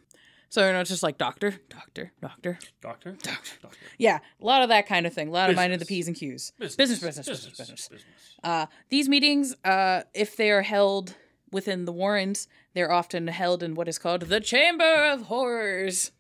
So 0.53 0.67
you 0.67 0.75
know, 0.75 0.81
it's 0.81 0.91
just 0.91 1.03
like 1.03 1.17
doctor, 1.17 1.55
doctor, 1.71 2.13
doctor, 2.21 2.59
Doctor? 2.83 3.13
doctor. 3.23 3.57
Doctor. 3.63 3.79
Yeah, 3.97 4.19
a 4.39 4.45
lot 4.45 4.61
of 4.61 4.69
that 4.69 4.87
kind 4.87 5.07
of 5.07 5.15
thing. 5.15 5.29
A 5.29 5.31
lot 5.31 5.49
of 5.49 5.57
minding 5.57 5.79
the 5.79 5.87
p's 5.87 6.09
and 6.09 6.15
q's. 6.15 6.53
Business. 6.59 6.77
business, 6.77 7.01
business, 7.01 7.47
business. 7.47 7.89
business. 7.89 8.05
Uh, 8.45 8.67
these 8.91 9.09
meetings, 9.09 9.57
uh, 9.65 10.03
if 10.13 10.37
they 10.37 10.51
are 10.51 10.61
held 10.61 11.15
within 11.51 11.87
the 11.87 11.93
Warrens, 11.93 12.49
they're 12.75 12.93
often 12.93 13.29
held 13.29 13.63
in 13.63 13.75
what 13.75 13.89
is 13.89 13.97
called 13.99 14.21
the 14.25 14.41
Chamber 14.41 15.07
of 15.07 15.23
Horrors. 15.23 16.13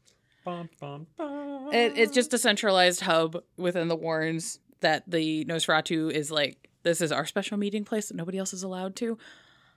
Bum, 0.46 0.70
bum, 0.80 1.08
bum. 1.18 1.68
It, 1.70 1.98
it's 1.98 2.14
just 2.14 2.32
a 2.32 2.38
centralized 2.38 3.02
hub 3.02 3.36
within 3.58 3.88
the 3.88 3.96
Warrens 3.96 4.60
that 4.80 5.04
the 5.10 5.44
Nosferatu 5.44 6.10
is 6.10 6.30
like, 6.30 6.70
this 6.84 7.02
is 7.02 7.12
our 7.12 7.26
special 7.26 7.58
meeting 7.58 7.84
place 7.84 8.08
that 8.08 8.16
nobody 8.16 8.38
else 8.38 8.54
is 8.54 8.62
allowed 8.62 8.96
to. 8.96 9.18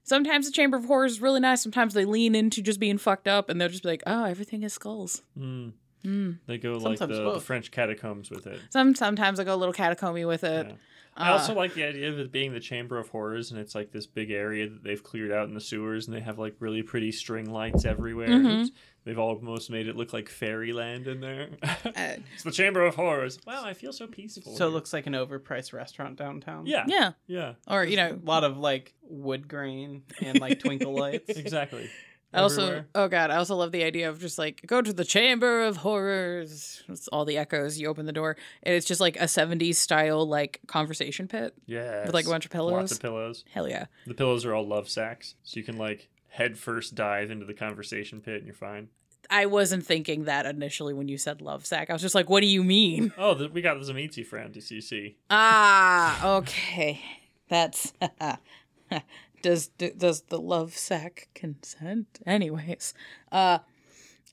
Sometimes 0.06 0.46
the 0.46 0.52
Chamber 0.52 0.78
of 0.78 0.86
Horrors 0.86 1.14
is 1.14 1.22
really 1.22 1.40
nice. 1.40 1.64
Sometimes 1.64 1.96
they 1.96 2.06
lean 2.06 2.36
into 2.36 2.62
just 2.62 2.80
being 2.80 3.00
fucked 3.00 3.28
up 3.28 3.50
and 3.50 3.60
they'll 3.60 3.70
just 3.70 3.82
be 3.82 3.90
like, 3.90 4.04
oh, 4.06 4.26
everything 4.26 4.62
is 4.62 4.72
skulls. 4.72 5.24
Mm. 5.38 5.74
Mm. 6.06 6.38
They 6.46 6.60
go 6.60 6.74
like 6.74 7.00
the, 7.00 7.08
the. 7.08 7.42
French 7.42 7.72
catacombs 7.72 8.30
with 8.30 8.46
it. 8.46 8.60
Some 8.70 8.94
Sometimes 8.94 9.40
I 9.40 9.44
go 9.44 9.56
a 9.56 9.58
little 9.58 9.74
catacomby 9.74 10.24
with 10.24 10.44
it. 10.44 10.68
Yeah. 10.68 10.76
Uh, 11.18 11.24
I 11.24 11.30
also 11.30 11.54
like 11.54 11.74
the 11.74 11.84
idea 11.86 12.10
of 12.10 12.20
it 12.20 12.32
being 12.32 12.52
the 12.54 12.60
Chamber 12.60 12.98
of 12.98 13.08
Horrors, 13.10 13.52
and 13.52 13.60
it's 13.60 13.74
like 13.74 13.92
this 13.92 14.06
big 14.06 14.32
area 14.32 14.68
that 14.68 14.84
they've 14.84 15.02
cleared 15.02 15.32
out 15.32 15.48
in 15.48 15.54
the 15.54 15.62
sewers, 15.62 16.08
and 16.08 16.16
they 16.16 16.20
have 16.20 16.38
like 16.38 16.56
really 16.60 16.84
pretty 16.84 17.12
string 17.12 17.50
lights 17.50 17.86
everywhere. 17.86 18.28
Mhm. 18.28 18.70
They've 19.06 19.20
almost 19.20 19.70
made 19.70 19.88
it 19.88 19.96
look 19.96 20.14
like 20.14 20.28
fairyland 20.30 21.08
in 21.08 21.22
there. 21.22 21.50
Uh, 21.86 22.18
it's 22.34 22.44
the 22.44 22.52
Chamber 22.52 22.84
of 22.86 22.96
Horrors. 22.96 23.40
Wow, 23.48 23.64
I 23.64 23.74
feel 23.74 23.94
so 23.94 24.08
peaceful. 24.08 24.56
so 24.56 24.66
it 24.66 24.68
here. 24.68 24.74
looks 24.76 24.92
like 24.92 25.08
an 25.08 25.14
overpriced 25.14 25.72
restaurant 25.72 26.18
downtown. 26.18 26.66
yeah, 26.66 26.84
yeah. 26.88 27.12
yeah, 27.28 27.54
Or, 27.68 27.86
you 27.86 27.96
know, 27.96 28.20
A 28.22 28.26
lot 28.26 28.44
of 28.44 28.58
like 28.58 28.94
wood 29.04 29.48
grain 29.48 30.02
and 30.22 30.42
like 30.42 30.60
twinkle 30.60 30.94
lights. 31.00 31.30
exactly. 31.38 31.90
I 32.36 32.42
also, 32.42 32.84
oh 32.94 33.08
god, 33.08 33.32
I 33.32 33.38
also 33.38 33.56
love 33.56 33.72
the 33.72 33.84
idea 33.84 34.10
of 34.10 34.20
just 34.20 34.38
like 34.38 34.62
go 34.68 34.82
to 34.82 34.94
the 34.94 35.06
Chamber 35.06 35.64
of 35.64 35.78
Horrors. 35.78 36.84
It's 36.88 37.08
all 37.10 37.26
the 37.26 37.38
echoes. 37.38 37.80
You 37.80 37.88
open 37.88 38.06
the 38.06 38.12
door, 38.14 38.36
and 38.64 38.76
it's 38.76 38.86
just 38.86 39.02
like 39.02 39.16
a 39.18 39.26
'70s 39.26 39.76
style 39.76 40.28
like 40.28 40.60
conversation 40.68 41.28
pit. 41.28 41.54
yeah, 41.66 42.06
With, 42.06 42.14
like, 42.14 42.26
a 42.26 42.30
bunch 42.30 42.46
of 42.46 42.52
pillows? 42.52 42.74
Lots 42.74 42.92
of 42.94 43.00
pillows. 43.02 43.44
Hell 43.54 43.68
yeah! 43.68 43.86
The 44.06 44.14
pillows 44.14 44.46
are 44.46 44.54
all 44.54 44.68
love 44.68 44.90
sacks, 44.90 45.36
so 45.44 45.58
you 45.58 45.64
can 45.64 45.78
like 45.78 46.10
head 46.30 46.58
first 46.58 46.96
dive 46.96 47.32
into 47.32 47.46
the 47.46 47.54
conversation 47.54 48.22
pit, 48.22 48.38
and 48.38 48.46
you're 48.46 48.54
fine. 48.54 48.90
I 49.30 49.48
wasn't 49.48 49.86
thinking 49.86 50.26
that 50.26 50.46
initially 50.46 50.94
when 50.94 51.08
you 51.08 51.18
said 51.18 51.42
love 51.42 51.66
sack. 51.66 51.90
I 51.90 51.94
was 51.94 52.02
just 52.02 52.14
like, 52.14 52.30
what 52.30 52.42
do 52.42 52.48
you 52.48 52.64
mean? 52.64 53.12
Oh, 53.18 53.48
we 53.48 53.62
got 53.62 53.80
the 53.82 53.92
Tzimisce 53.92 54.26
friend 54.26 54.54
to 54.54 54.60
CC. 54.60 55.16
ah, 55.32 56.36
okay, 56.38 57.02
that's. 57.50 57.94
does 59.46 59.68
does 59.68 60.22
the 60.22 60.40
love 60.40 60.76
sack 60.76 61.30
consent? 61.36 62.20
Anyways, 62.26 62.96
uh, 63.32 63.60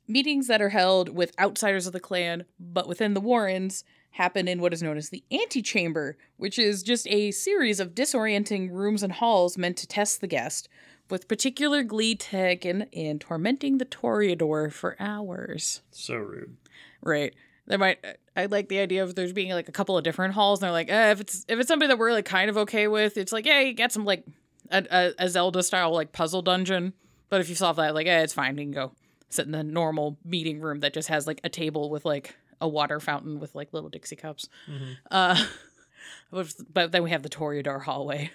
meetings 0.08 0.46
that 0.46 0.62
are 0.62 0.70
held 0.70 1.10
with 1.10 1.38
outsiders 1.38 1.86
of 1.86 1.92
the 1.92 2.00
clan, 2.00 2.46
but 2.58 2.88
within 2.88 3.12
the 3.12 3.20
Warrens, 3.20 3.84
happen 4.12 4.48
in 4.48 4.58
what 4.58 4.72
is 4.72 4.82
known 4.82 4.96
as 4.96 5.10
the 5.10 5.22
antechamber, 5.30 6.16
which 6.38 6.58
is 6.58 6.82
just 6.82 7.06
a 7.08 7.30
series 7.30 7.78
of 7.78 7.94
disorienting 7.94 8.70
rooms 8.70 9.02
and 9.02 9.12
halls 9.12 9.58
meant 9.58 9.76
to 9.76 9.86
test 9.86 10.22
the 10.22 10.26
guest, 10.26 10.66
with 11.10 11.28
particular 11.28 11.82
glee 11.82 12.14
taken 12.14 12.86
in 12.90 13.18
tormenting 13.18 13.76
the 13.76 13.84
Toreador 13.84 14.72
for 14.72 14.96
hours. 14.98 15.82
So 15.90 16.14
rude. 16.14 16.56
Right. 17.02 17.34
There 17.66 17.78
might 17.78 18.02
I 18.34 18.46
like 18.46 18.70
the 18.70 18.78
idea 18.78 19.02
of 19.02 19.14
there's 19.14 19.34
being 19.34 19.52
like 19.52 19.68
a 19.68 19.72
couple 19.72 19.98
of 19.98 20.04
different 20.04 20.32
halls, 20.32 20.60
and 20.60 20.64
they're 20.64 20.72
like, 20.72 20.88
eh, 20.88 21.10
if 21.10 21.20
it's 21.20 21.44
if 21.48 21.58
it's 21.58 21.68
somebody 21.68 21.88
that 21.88 21.98
we're 21.98 22.12
like 22.12 22.24
kind 22.24 22.48
of 22.48 22.56
okay 22.56 22.88
with, 22.88 23.18
it's 23.18 23.30
like, 23.30 23.44
yeah, 23.44 23.60
you 23.60 23.74
get 23.74 23.92
some 23.92 24.06
like 24.06 24.24
a, 24.72 24.84
a, 24.90 25.12
a 25.24 25.28
Zelda 25.28 25.62
style 25.62 25.92
like 25.92 26.12
puzzle 26.12 26.42
dungeon. 26.42 26.94
But 27.28 27.40
if 27.40 27.48
you 27.48 27.54
solve 27.54 27.76
that, 27.76 27.94
like, 27.94 28.06
eh, 28.06 28.22
it's 28.22 28.32
fine. 28.34 28.58
You 28.58 28.64
can 28.64 28.72
go 28.72 28.92
sit 29.30 29.46
in 29.46 29.52
the 29.52 29.62
normal 29.64 30.18
meeting 30.24 30.60
room 30.60 30.80
that 30.80 30.92
just 30.92 31.08
has 31.08 31.26
like 31.26 31.40
a 31.44 31.48
table 31.48 31.88
with 31.90 32.04
like 32.04 32.34
a 32.60 32.68
water 32.68 33.00
fountain 33.00 33.38
with 33.40 33.54
like 33.54 33.72
little 33.72 33.88
Dixie 33.88 34.16
cups. 34.16 34.48
Mhm. 34.70 34.96
Uh, 35.10 35.42
but- 36.30 36.54
but 36.72 36.92
then 36.92 37.02
we 37.04 37.10
have 37.10 37.22
the 37.22 37.28
Toreador 37.30 37.82
hallway. 37.82 38.30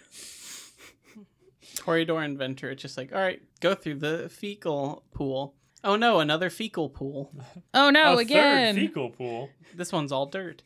Toreador 1.76 2.26
inventor. 2.26 2.72
It's 2.72 2.82
just 2.82 2.98
like, 2.98 3.14
all 3.14 3.20
right, 3.22 3.42
go 3.60 3.76
through 3.76 3.96
the 4.00 4.30
fecal 4.30 5.04
pool. 5.14 5.54
Oh 5.84 5.96
no, 5.96 6.20
another 6.20 6.50
fecal 6.50 6.90
pool. 6.90 7.32
Oh 7.74 7.90
no, 7.92 8.16
a 8.16 8.18
again! 8.18 8.74
third 8.76 8.82
fecal 8.82 9.10
pool. 9.12 9.50
This 9.76 9.92
one's 9.92 10.12
all 10.12 10.26
dirt. 10.26 10.64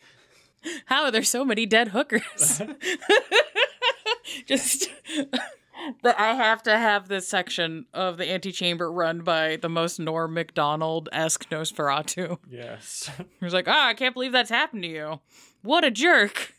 How 0.85 1.03
are 1.03 1.11
there 1.11 1.23
so 1.23 1.43
many 1.43 1.65
dead 1.65 1.89
hookers? 1.89 2.61
Just 4.45 4.87
that 6.03 6.19
I 6.19 6.33
have 6.35 6.63
to 6.63 6.77
have 6.77 7.07
this 7.07 7.27
section 7.27 7.85
of 7.93 8.17
the 8.17 8.29
antechamber 8.31 8.91
run 8.91 9.21
by 9.21 9.57
the 9.57 9.69
most 9.69 9.99
Norm 9.99 10.33
Macdonald 10.33 11.09
esque 11.11 11.49
Nosferatu. 11.49 12.37
Yes. 12.49 13.09
He's 13.39 13.53
like, 13.53 13.67
ah, 13.67 13.87
I 13.87 13.93
can't 13.93 14.13
believe 14.13 14.31
that's 14.31 14.49
happened 14.49 14.83
to 14.83 14.89
you. 14.89 15.19
What 15.63 15.83
a 15.83 15.91
jerk. 15.91 16.53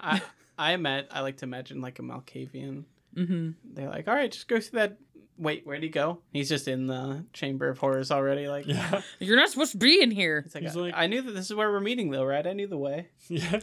I 0.00 0.22
I 0.58 0.76
met. 0.76 1.08
I 1.10 1.20
like 1.20 1.38
to 1.38 1.44
imagine 1.44 1.80
like 1.80 1.98
a 1.98 2.02
Malkavian. 2.02 2.84
Mm-hmm. 3.16 3.50
They're 3.74 3.88
like, 3.88 4.08
all 4.08 4.14
right, 4.14 4.30
just 4.30 4.48
go 4.48 4.60
through 4.60 4.78
that. 4.78 4.96
Wait, 5.38 5.66
where'd 5.66 5.82
he 5.82 5.88
go? 5.88 6.18
He's 6.34 6.50
just 6.50 6.68
in 6.68 6.86
the 6.86 7.24
Chamber 7.32 7.70
of 7.70 7.78
Horrors 7.78 8.10
already. 8.10 8.46
Like, 8.46 8.66
yeah. 8.66 9.00
You're 9.20 9.36
not 9.38 9.48
supposed 9.48 9.72
to 9.72 9.78
be 9.78 10.02
in 10.02 10.10
here. 10.10 10.42
It's 10.44 10.54
like, 10.54 10.64
He's 10.64 10.76
I, 10.76 10.80
like- 10.80 10.94
I 10.94 11.06
knew 11.06 11.22
that 11.22 11.32
this 11.32 11.46
is 11.46 11.54
where 11.54 11.70
we're 11.72 11.80
meeting, 11.80 12.10
though, 12.10 12.24
right? 12.26 12.46
I 12.46 12.52
knew 12.52 12.66
the 12.66 12.76
way. 12.76 13.08
Yeah. 13.28 13.60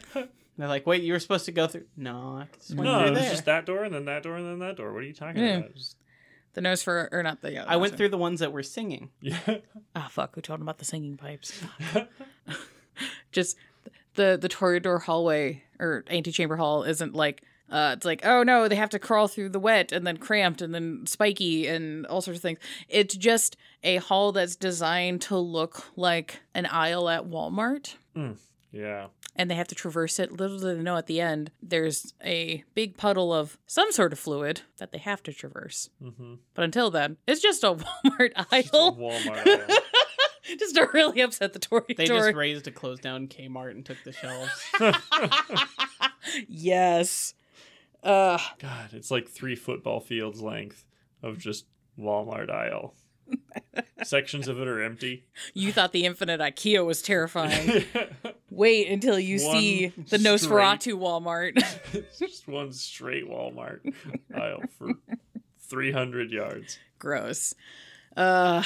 They're 0.58 0.68
like, 0.68 0.86
wait, 0.86 1.02
you 1.04 1.12
were 1.12 1.20
supposed 1.20 1.44
to 1.46 1.52
go 1.52 1.66
through. 1.68 1.84
No, 1.96 2.38
I 2.42 2.48
can 2.66 2.76
No, 2.76 2.82
through 2.82 3.06
it 3.06 3.10
was 3.10 3.18
there. 3.20 3.30
just 3.30 3.44
that 3.46 3.64
door 3.64 3.84
and 3.84 3.94
then 3.94 4.04
that 4.06 4.22
door 4.24 4.36
and 4.36 4.44
then 4.46 4.58
that 4.58 4.76
door. 4.76 4.92
What 4.92 5.04
are 5.04 5.06
you 5.06 5.12
talking 5.14 5.40
Yeah. 5.42 5.56
about? 5.58 5.74
Just- 5.74 5.96
The 6.54 6.60
nose 6.60 6.82
for, 6.82 7.08
or 7.12 7.22
not 7.22 7.40
the. 7.42 7.52
Yeah, 7.52 7.64
I 7.68 7.76
went 7.76 7.96
through 7.96 8.08
the 8.08 8.18
ones 8.18 8.40
that 8.40 8.52
were 8.52 8.62
singing. 8.64 9.10
yeah. 9.20 9.38
Ah, 9.94 10.08
fuck. 10.10 10.34
Who 10.34 10.40
told 10.40 10.58
him 10.60 10.64
about 10.66 10.78
the 10.78 10.84
singing 10.84 11.16
pipes? 11.16 11.62
Just 13.32 13.56
the 14.14 14.36
the 14.40 14.48
Toreador 14.48 15.02
hallway 15.02 15.62
or 15.78 16.04
antechamber 16.10 16.56
hall 16.56 16.82
isn't 16.84 17.14
like. 17.14 17.42
Uh, 17.70 17.92
it's 17.94 18.06
like, 18.06 18.24
oh 18.24 18.42
no, 18.42 18.66
they 18.66 18.76
have 18.76 18.88
to 18.88 18.98
crawl 18.98 19.28
through 19.28 19.50
the 19.50 19.58
wet 19.60 19.92
and 19.92 20.06
then 20.06 20.16
cramped 20.16 20.62
and 20.62 20.74
then 20.74 21.04
spiky 21.06 21.66
and 21.66 22.06
all 22.06 22.22
sorts 22.22 22.38
of 22.38 22.42
things. 22.42 22.58
It's 22.88 23.14
just 23.14 23.58
a 23.84 23.96
hall 23.96 24.32
that's 24.32 24.56
designed 24.56 25.20
to 25.22 25.36
look 25.36 25.84
like 25.94 26.40
an 26.54 26.64
aisle 26.64 27.10
at 27.10 27.26
Walmart. 27.26 27.96
yeah. 28.72 29.08
And 29.38 29.48
they 29.50 29.54
have 29.54 29.68
to 29.68 29.74
traverse 29.74 30.18
it. 30.18 30.32
Little 30.32 30.58
do 30.58 30.74
they 30.74 30.82
know 30.82 30.96
at 30.96 31.06
the 31.06 31.20
end, 31.20 31.52
there's 31.62 32.12
a 32.24 32.64
big 32.74 32.96
puddle 32.96 33.32
of 33.32 33.56
some 33.66 33.92
sort 33.92 34.12
of 34.12 34.18
fluid 34.18 34.62
that 34.78 34.90
they 34.90 34.98
have 34.98 35.22
to 35.22 35.32
traverse. 35.32 35.88
Mm-hmm. 36.02 36.34
But 36.54 36.64
until 36.64 36.90
then, 36.90 37.16
it's 37.26 37.40
just 37.40 37.62
a 37.62 37.74
Walmart 38.04 38.34
Just 38.36 38.52
a 38.52 38.76
aisle. 38.76 38.96
Walmart 38.96 39.46
aisle. 39.46 39.78
just 40.58 40.74
to 40.74 40.88
really 40.92 41.20
upset 41.20 41.52
the 41.52 41.58
Tory 41.58 41.94
They 41.96 42.06
Tory. 42.06 42.20
just 42.20 42.36
raised 42.36 42.66
a 42.66 42.72
closed 42.72 43.02
down 43.02 43.28
Kmart 43.28 43.70
and 43.70 43.86
took 43.86 43.98
the 44.04 44.12
shelves. 44.12 44.50
yes. 46.48 47.34
Uh, 48.02 48.38
God, 48.58 48.90
it's 48.92 49.10
like 49.10 49.28
three 49.28 49.54
football 49.56 50.00
fields 50.00 50.40
length 50.40 50.84
of 51.22 51.38
just 51.38 51.66
Walmart 51.98 52.50
aisle. 52.50 52.94
Sections 54.04 54.48
of 54.48 54.60
it 54.60 54.68
are 54.68 54.82
empty. 54.82 55.24
you 55.54 55.72
thought 55.72 55.92
the 55.92 56.04
infinite 56.06 56.40
IKEA 56.40 56.84
was 56.86 57.02
terrifying. 57.02 57.84
Wait 58.50 58.88
until 58.88 59.18
you 59.18 59.38
One 59.44 59.56
see 59.56 59.86
the 59.88 60.16
Nosferatu 60.18 60.94
Walmart. 60.94 61.54
just 62.18 62.46
one 62.48 62.72
straight 62.72 63.28
Walmart 63.28 63.80
aisle 64.34 64.62
for 64.78 64.92
300 65.62 66.30
yards. 66.30 66.78
Gross. 66.98 67.54
Uh, 68.16 68.62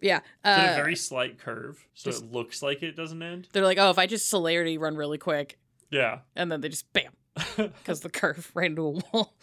yeah. 0.00 0.18
It's 0.18 0.26
a 0.44 0.72
Uh, 0.72 0.74
very 0.76 0.96
slight 0.96 1.38
curve, 1.38 1.84
so 1.94 2.10
just- 2.10 2.24
it 2.24 2.32
looks 2.32 2.62
like 2.62 2.82
it 2.82 2.96
doesn't 2.96 3.22
end. 3.22 3.48
they're 3.52 3.64
like, 3.64 3.78
oh, 3.78 3.90
if 3.90 3.98
I 3.98 4.06
just 4.06 4.30
celerity 4.30 4.78
run 4.78 4.96
really 4.96 5.18
quick, 5.18 5.58
Yeah. 5.90 6.20
and 6.36 6.50
then 6.50 6.60
they 6.60 6.68
just 6.68 6.90
bam, 6.92 7.12
because 7.56 8.00
the 8.00 8.08
curve 8.10 8.50
ran 8.54 8.72
into 8.72 8.82
a 8.82 8.90
wall. 8.90 9.34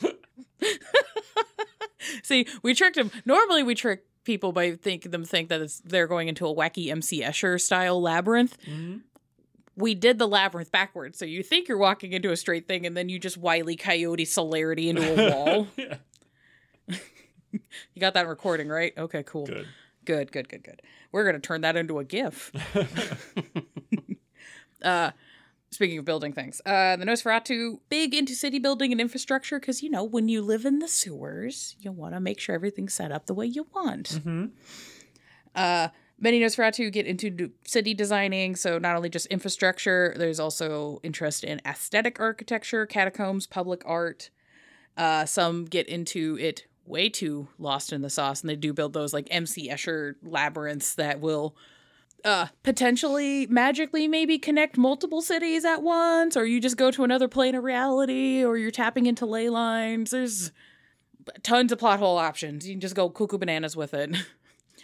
See, 2.23 2.47
we 2.63 2.73
tricked 2.73 2.97
him. 2.97 3.11
Normally, 3.25 3.63
we 3.63 3.75
trick 3.75 4.05
people 4.27 4.51
by 4.51 4.75
think 4.75 5.09
them 5.09 5.23
think 5.23 5.49
that 5.49 5.61
it's, 5.61 5.79
they're 5.79 6.05
going 6.05 6.27
into 6.27 6.45
a 6.45 6.53
wacky 6.53 6.91
MC 6.91 7.23
Escher 7.23 7.59
style 7.59 7.99
labyrinth. 7.99 8.57
Mhm. 8.65 9.01
We 9.75 9.95
did 9.95 10.19
the 10.19 10.27
labyrinth 10.27 10.71
backwards, 10.71 11.17
so 11.17 11.25
you 11.25 11.41
think 11.43 11.67
you're 11.67 11.77
walking 11.77 12.11
into 12.11 12.31
a 12.31 12.37
straight 12.37 12.67
thing, 12.67 12.85
and 12.85 12.97
then 12.97 13.09
you 13.09 13.19
just 13.19 13.37
wily 13.37 13.75
coyote 13.75 14.25
celerity 14.25 14.89
into 14.89 15.01
a 15.01 15.31
wall. 15.35 15.67
you 16.87 17.99
got 17.99 18.13
that 18.15 18.27
recording 18.27 18.67
right? 18.67 18.93
Okay, 18.97 19.23
cool. 19.23 19.45
Good. 19.45 19.67
Good, 20.05 20.31
good, 20.31 20.49
good, 20.49 20.63
good. 20.63 20.81
We're 21.11 21.25
gonna 21.25 21.39
turn 21.39 21.61
that 21.61 21.75
into 21.77 21.99
a 21.99 22.03
GIF. 22.03 22.51
uh, 24.81 25.11
speaking 25.71 25.97
of 25.97 26.05
building 26.05 26.33
things, 26.33 26.61
uh, 26.65 26.95
the 26.95 27.05
Nosferatu 27.05 27.79
big 27.89 28.13
into 28.13 28.35
city 28.35 28.59
building 28.59 28.91
and 28.91 29.01
infrastructure 29.01 29.59
because 29.59 29.83
you 29.83 29.89
know 29.89 30.03
when 30.03 30.29
you 30.29 30.41
live 30.41 30.65
in 30.65 30.79
the 30.79 30.87
sewers, 30.87 31.75
you 31.79 31.91
want 31.91 32.13
to 32.13 32.19
make 32.19 32.39
sure 32.39 32.55
everything's 32.55 32.93
set 32.93 33.11
up 33.11 33.25
the 33.25 33.33
way 33.33 33.45
you 33.45 33.67
want. 33.73 34.09
Mm-hmm. 34.09 34.45
Uh, 35.55 35.89
many 36.19 36.39
Nosferatu 36.39 36.91
get 36.91 37.05
into 37.05 37.51
city 37.65 37.93
designing, 37.93 38.55
so 38.55 38.77
not 38.77 38.95
only 38.95 39.09
just 39.09 39.27
infrastructure, 39.27 40.13
there's 40.17 40.39
also 40.39 40.99
interest 41.03 41.43
in 41.43 41.61
aesthetic 41.65 42.19
architecture, 42.19 42.85
catacombs, 42.85 43.47
public 43.47 43.81
art. 43.85 44.29
Uh, 44.95 45.25
some 45.25 45.65
get 45.65 45.87
into 45.87 46.37
it 46.39 46.65
way 46.85 47.09
too 47.09 47.47
lost 47.59 47.91
in 47.91 48.01
the 48.01 48.09
sauce, 48.09 48.41
and 48.41 48.49
they 48.49 48.55
do 48.55 48.73
build 48.73 48.93
those 48.93 49.13
like 49.13 49.27
MC 49.29 49.69
Escher 49.69 50.15
labyrinths 50.23 50.95
that 50.95 51.19
will 51.19 51.55
uh 52.25 52.47
potentially 52.63 53.45
magically 53.47 54.07
maybe 54.07 54.37
connect 54.39 54.77
multiple 54.77 55.21
cities 55.21 55.63
at 55.63 55.83
once 55.83 56.35
or 56.35 56.45
you 56.45 56.59
just 56.59 56.77
go 56.77 56.89
to 56.91 57.03
another 57.03 57.27
plane 57.27 57.55
of 57.55 57.63
reality 57.63 58.43
or 58.43 58.57
you're 58.57 58.71
tapping 58.71 59.05
into 59.05 59.25
ley 59.25 59.49
lines. 59.49 60.11
There's 60.11 60.51
tons 61.43 61.71
of 61.71 61.79
plot 61.79 61.99
hole 61.99 62.17
options. 62.17 62.67
You 62.67 62.73
can 62.73 62.81
just 62.81 62.95
go 62.95 63.09
cuckoo 63.09 63.37
bananas 63.37 63.75
with 63.75 63.93
it. 63.93 64.15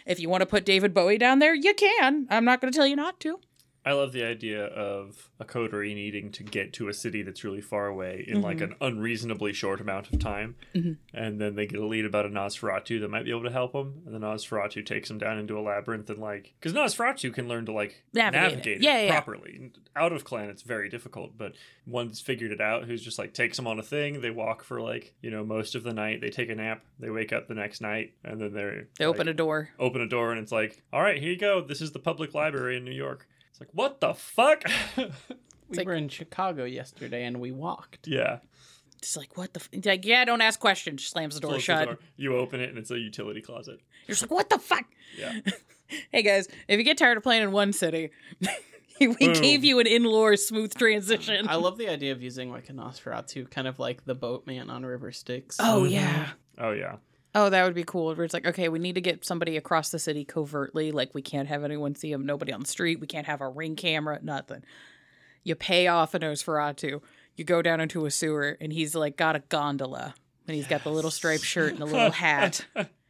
If 0.06 0.20
you 0.20 0.28
want 0.28 0.42
to 0.42 0.46
put 0.46 0.66
david 0.66 0.92
bowie 0.92 1.16
down 1.16 1.38
there 1.38 1.54
you 1.54 1.72
can. 1.72 2.26
I'm 2.28 2.44
not 2.44 2.60
going 2.60 2.70
to 2.70 2.76
tell 2.76 2.86
you 2.86 2.96
not 2.96 3.20
to 3.20 3.40
I 3.86 3.92
love 3.92 4.12
the 4.12 4.24
idea 4.24 4.64
of 4.64 5.28
a 5.38 5.44
coterie 5.44 5.94
needing 5.94 6.32
to 6.32 6.42
get 6.42 6.72
to 6.74 6.88
a 6.88 6.94
city 6.94 7.22
that's 7.22 7.44
really 7.44 7.60
far 7.60 7.86
away 7.86 8.24
in 8.26 8.40
like 8.40 8.62
an 8.62 8.74
unreasonably 8.80 9.52
short 9.52 9.80
amount 9.80 10.10
of 10.10 10.18
time. 10.18 10.54
Mhm. 10.74 10.96
And 11.12 11.38
then 11.38 11.54
they 11.54 11.66
get 11.66 11.80
a 11.80 11.86
lead 11.86 12.06
about 12.06 12.24
a 12.24 12.30
Nosferatu 12.30 13.00
that 13.00 13.10
might 13.10 13.24
be 13.24 13.30
able 13.30 13.44
to 13.44 13.50
help 13.50 13.72
them. 13.72 14.02
And 14.06 14.14
the 14.14 14.18
Nosferatu 14.18 14.86
takes 14.86 15.08
them 15.08 15.18
down 15.18 15.38
into 15.38 15.58
a 15.58 15.60
labyrinth 15.60 16.08
and 16.08 16.18
like, 16.18 16.54
because 16.58 16.72
Nosferatu 16.72 17.32
can 17.34 17.46
learn 17.46 17.66
to 17.66 17.72
like 17.72 18.02
Navigate 18.14 18.66
it. 18.78 18.82
Yeah, 18.82 18.96
it 18.96 19.00
yeah, 19.00 19.06
yeah. 19.06 19.20
properly. 19.20 19.72
Out 19.94 20.12
of 20.12 20.24
clan, 20.24 20.48
it's 20.48 20.62
very 20.62 20.88
difficult, 20.88 21.36
but 21.36 21.52
one's 21.86 22.20
figured 22.20 22.52
it 22.52 22.60
out 22.62 22.84
who's 22.84 23.02
just 23.02 23.18
like 23.18 23.34
takes 23.34 23.56
them 23.58 23.66
on 23.66 23.78
a 23.78 23.82
thing. 23.82 24.22
They 24.22 24.30
walk 24.30 24.64
for 24.64 24.80
like, 24.80 25.14
you 25.20 25.30
know, 25.30 25.44
most 25.44 25.74
of 25.74 25.82
the 25.82 25.92
night. 25.92 26.20
They 26.22 26.30
take 26.30 26.48
a 26.48 26.54
nap. 26.54 26.84
They 26.98 27.10
wake 27.10 27.32
up 27.34 27.48
the 27.48 27.54
next 27.54 27.82
night 27.82 28.14
and 28.24 28.40
then 28.40 28.54
they're. 28.54 28.88
they 28.98 29.04
open 29.04 29.28
a 29.28 29.34
door 29.34 29.68
open 29.78 30.00
a 30.00 30.08
door 30.08 30.32
and 30.32 30.40
it's 30.40 30.52
like, 30.52 30.82
all 30.92 31.02
right, 31.02 31.20
here 31.20 31.30
you 31.30 31.38
go. 31.38 31.60
This 31.60 31.80
is 31.80 31.92
the 31.92 31.98
public 31.98 32.34
library 32.34 32.76
in 32.76 32.84
New 32.84 32.90
York. 32.92 33.26
It's 33.54 33.60
like, 33.60 33.70
what 33.72 34.00
the 34.00 34.14
fuck? 34.14 34.64
We 35.70 35.78
like- 35.78 35.86
were 35.86 35.94
in 35.94 36.08
Chicago 36.10 36.64
yesterday 36.64 37.24
and 37.24 37.40
we 37.40 37.50
walked. 37.50 38.06
yeah. 38.06 38.40
it's 38.98 39.16
like 39.16 39.36
what 39.38 39.54
the 39.54 39.60
f-? 39.60 39.68
It's 39.72 39.86
like 39.86 40.04
yeah 40.04 40.24
don't 40.26 40.42
ask 40.42 40.60
questions 40.60 41.04
slams 41.06 41.34
the 41.36 41.40
door 41.40 41.52
Close 41.52 41.62
shut 41.62 41.78
the 41.80 41.84
door. 41.86 41.98
You 42.16 42.36
open 42.36 42.60
it 42.60 42.68
and 42.68 42.76
it's 42.78 42.90
a 42.90 42.98
utility 42.98 43.40
closet. 43.40 43.80
you're 44.06 44.14
just 44.14 44.22
like 44.22 44.30
what 44.30 44.50
the 44.50 44.58
fuck 44.58 44.84
Yeah. 45.18 45.40
hey 46.12 46.22
guys 46.22 46.48
if 46.68 46.76
you 46.78 46.84
get 46.84 46.98
tired 46.98 47.16
of 47.16 47.22
playing 47.22 47.42
in 47.44 47.50
one 47.52 47.72
city 47.72 48.10
we 49.00 49.06
Boom. 49.08 49.32
gave 49.32 49.64
you 49.64 49.78
an 49.80 49.86
in-lore 49.86 50.36
smooth 50.36 50.74
transition 50.74 51.48
I 51.48 51.54
love 51.56 51.78
the 51.78 51.88
idea 51.88 52.12
of 52.12 52.22
using 52.22 52.50
like 52.50 52.68
a 52.68 52.72
Nosferatu, 52.74 53.50
kind 53.50 53.66
of 53.66 53.78
like 53.78 54.04
the 54.04 54.14
boatman 54.14 54.68
on 54.68 54.84
River 54.84 55.12
Styx. 55.12 55.56
oh 55.60 55.84
yeah 55.84 56.28
Oh 56.58 56.72
yeah. 56.72 56.96
Oh, 57.34 57.50
that 57.50 57.64
would 57.64 57.74
be 57.74 57.84
cool. 57.84 58.14
Where 58.14 58.24
it's 58.24 58.34
like, 58.34 58.46
okay, 58.46 58.68
we 58.68 58.78
need 58.78 58.94
to 58.94 59.00
get 59.00 59.24
somebody 59.24 59.56
across 59.56 59.90
the 59.90 59.98
city 59.98 60.24
covertly. 60.24 60.92
Like, 60.92 61.14
we 61.14 61.22
can't 61.22 61.48
have 61.48 61.64
anyone 61.64 61.94
see 61.96 62.12
him. 62.12 62.24
Nobody 62.24 62.52
on 62.52 62.60
the 62.60 62.66
street. 62.66 63.00
We 63.00 63.08
can't 63.08 63.26
have 63.26 63.40
a 63.40 63.48
ring 63.48 63.74
camera. 63.74 64.20
Nothing. 64.22 64.62
You 65.42 65.54
pay 65.56 65.88
off 65.88 66.14
a 66.14 66.20
Nosferatu. 66.20 67.00
You 67.36 67.44
go 67.44 67.60
down 67.60 67.80
into 67.80 68.06
a 68.06 68.10
sewer, 68.10 68.56
and 68.60 68.72
he's 68.72 68.94
like 68.94 69.16
got 69.16 69.34
a 69.34 69.40
gondola, 69.40 70.14
and 70.46 70.54
he's 70.54 70.68
got 70.68 70.84
the 70.84 70.92
little 70.92 71.10
striped 71.10 71.44
shirt 71.44 71.72
and 71.72 71.80
the 71.80 71.86
little 71.86 72.12
hat. 72.12 72.64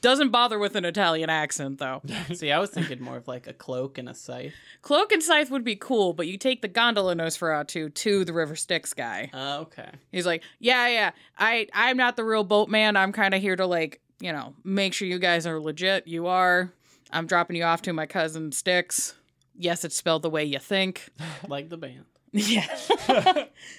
Doesn't 0.00 0.30
bother 0.30 0.58
with 0.58 0.76
an 0.76 0.84
Italian 0.84 1.28
accent 1.28 1.78
though. 1.78 2.02
See, 2.34 2.52
I 2.52 2.58
was 2.58 2.70
thinking 2.70 3.02
more 3.02 3.16
of 3.16 3.26
like 3.26 3.46
a 3.46 3.52
cloak 3.52 3.98
and 3.98 4.08
a 4.08 4.14
scythe. 4.14 4.54
Cloak 4.82 5.12
and 5.12 5.22
scythe 5.22 5.50
would 5.50 5.64
be 5.64 5.74
cool, 5.76 6.12
but 6.12 6.28
you 6.28 6.38
take 6.38 6.62
the 6.62 6.68
gondola 6.68 7.14
Nosferatu 7.16 7.92
to 7.92 8.24
the 8.24 8.32
River 8.32 8.54
Styx 8.54 8.94
guy. 8.94 9.30
Uh, 9.34 9.58
okay. 9.62 9.90
He's 10.12 10.26
like, 10.26 10.42
yeah, 10.60 10.88
yeah, 10.88 11.10
I, 11.36 11.66
I'm 11.74 11.96
not 11.96 12.16
the 12.16 12.24
real 12.24 12.44
boatman. 12.44 12.96
I'm 12.96 13.12
kind 13.12 13.34
of 13.34 13.40
here 13.40 13.56
to 13.56 13.66
like, 13.66 14.00
you 14.20 14.32
know, 14.32 14.54
make 14.62 14.94
sure 14.94 15.08
you 15.08 15.18
guys 15.18 15.46
are 15.46 15.60
legit. 15.60 16.06
You 16.06 16.28
are. 16.28 16.72
I'm 17.10 17.26
dropping 17.26 17.56
you 17.56 17.64
off 17.64 17.82
to 17.82 17.92
my 17.92 18.06
cousin 18.06 18.52
Styx. 18.52 19.14
Yes, 19.56 19.84
it's 19.84 19.96
spelled 19.96 20.22
the 20.22 20.30
way 20.30 20.44
you 20.44 20.58
think. 20.58 21.08
Like 21.48 21.68
the 21.68 21.76
band. 21.76 22.04
Yeah. 22.32 22.66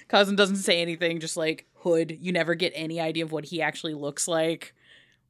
cousin 0.08 0.34
doesn't 0.34 0.56
say 0.56 0.82
anything, 0.82 1.20
just 1.20 1.36
like 1.36 1.66
hood. 1.76 2.18
You 2.20 2.32
never 2.32 2.54
get 2.54 2.72
any 2.74 3.00
idea 3.00 3.24
of 3.24 3.32
what 3.32 3.44
he 3.46 3.62
actually 3.62 3.94
looks 3.94 4.26
like. 4.28 4.74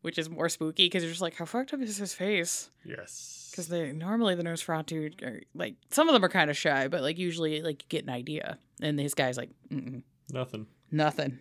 Which 0.03 0.18
is 0.18 0.28
more 0.30 0.48
spooky 0.48 0.86
because 0.86 1.03
you're 1.03 1.11
just 1.12 1.22
like, 1.22 1.36
how 1.36 1.44
fucked 1.44 1.72
up 1.74 1.80
is 1.80 1.96
his 1.96 2.14
face? 2.14 2.70
Yes. 2.84 3.48
Because 3.51 3.68
they 3.68 3.92
normally 3.92 4.34
the 4.34 4.42
Nosferatu 4.44 5.22
are 5.22 5.40
like 5.55 5.74
some 5.90 6.09
of 6.09 6.12
them 6.14 6.24
are 6.24 6.28
kind 6.28 6.51
of 6.51 6.57
shy, 6.57 6.88
but 6.88 7.03
like 7.03 7.18
usually 7.18 7.62
like 7.62 7.82
you 7.82 7.88
get 7.88 8.05
an 8.05 8.11
idea, 8.11 8.59
and 8.80 8.98
this 8.98 9.14
guy's 9.14 9.36
like, 9.36 9.51
Mm-mm, 9.70 10.03
Nothing. 10.32 10.66
nothing. 10.90 11.38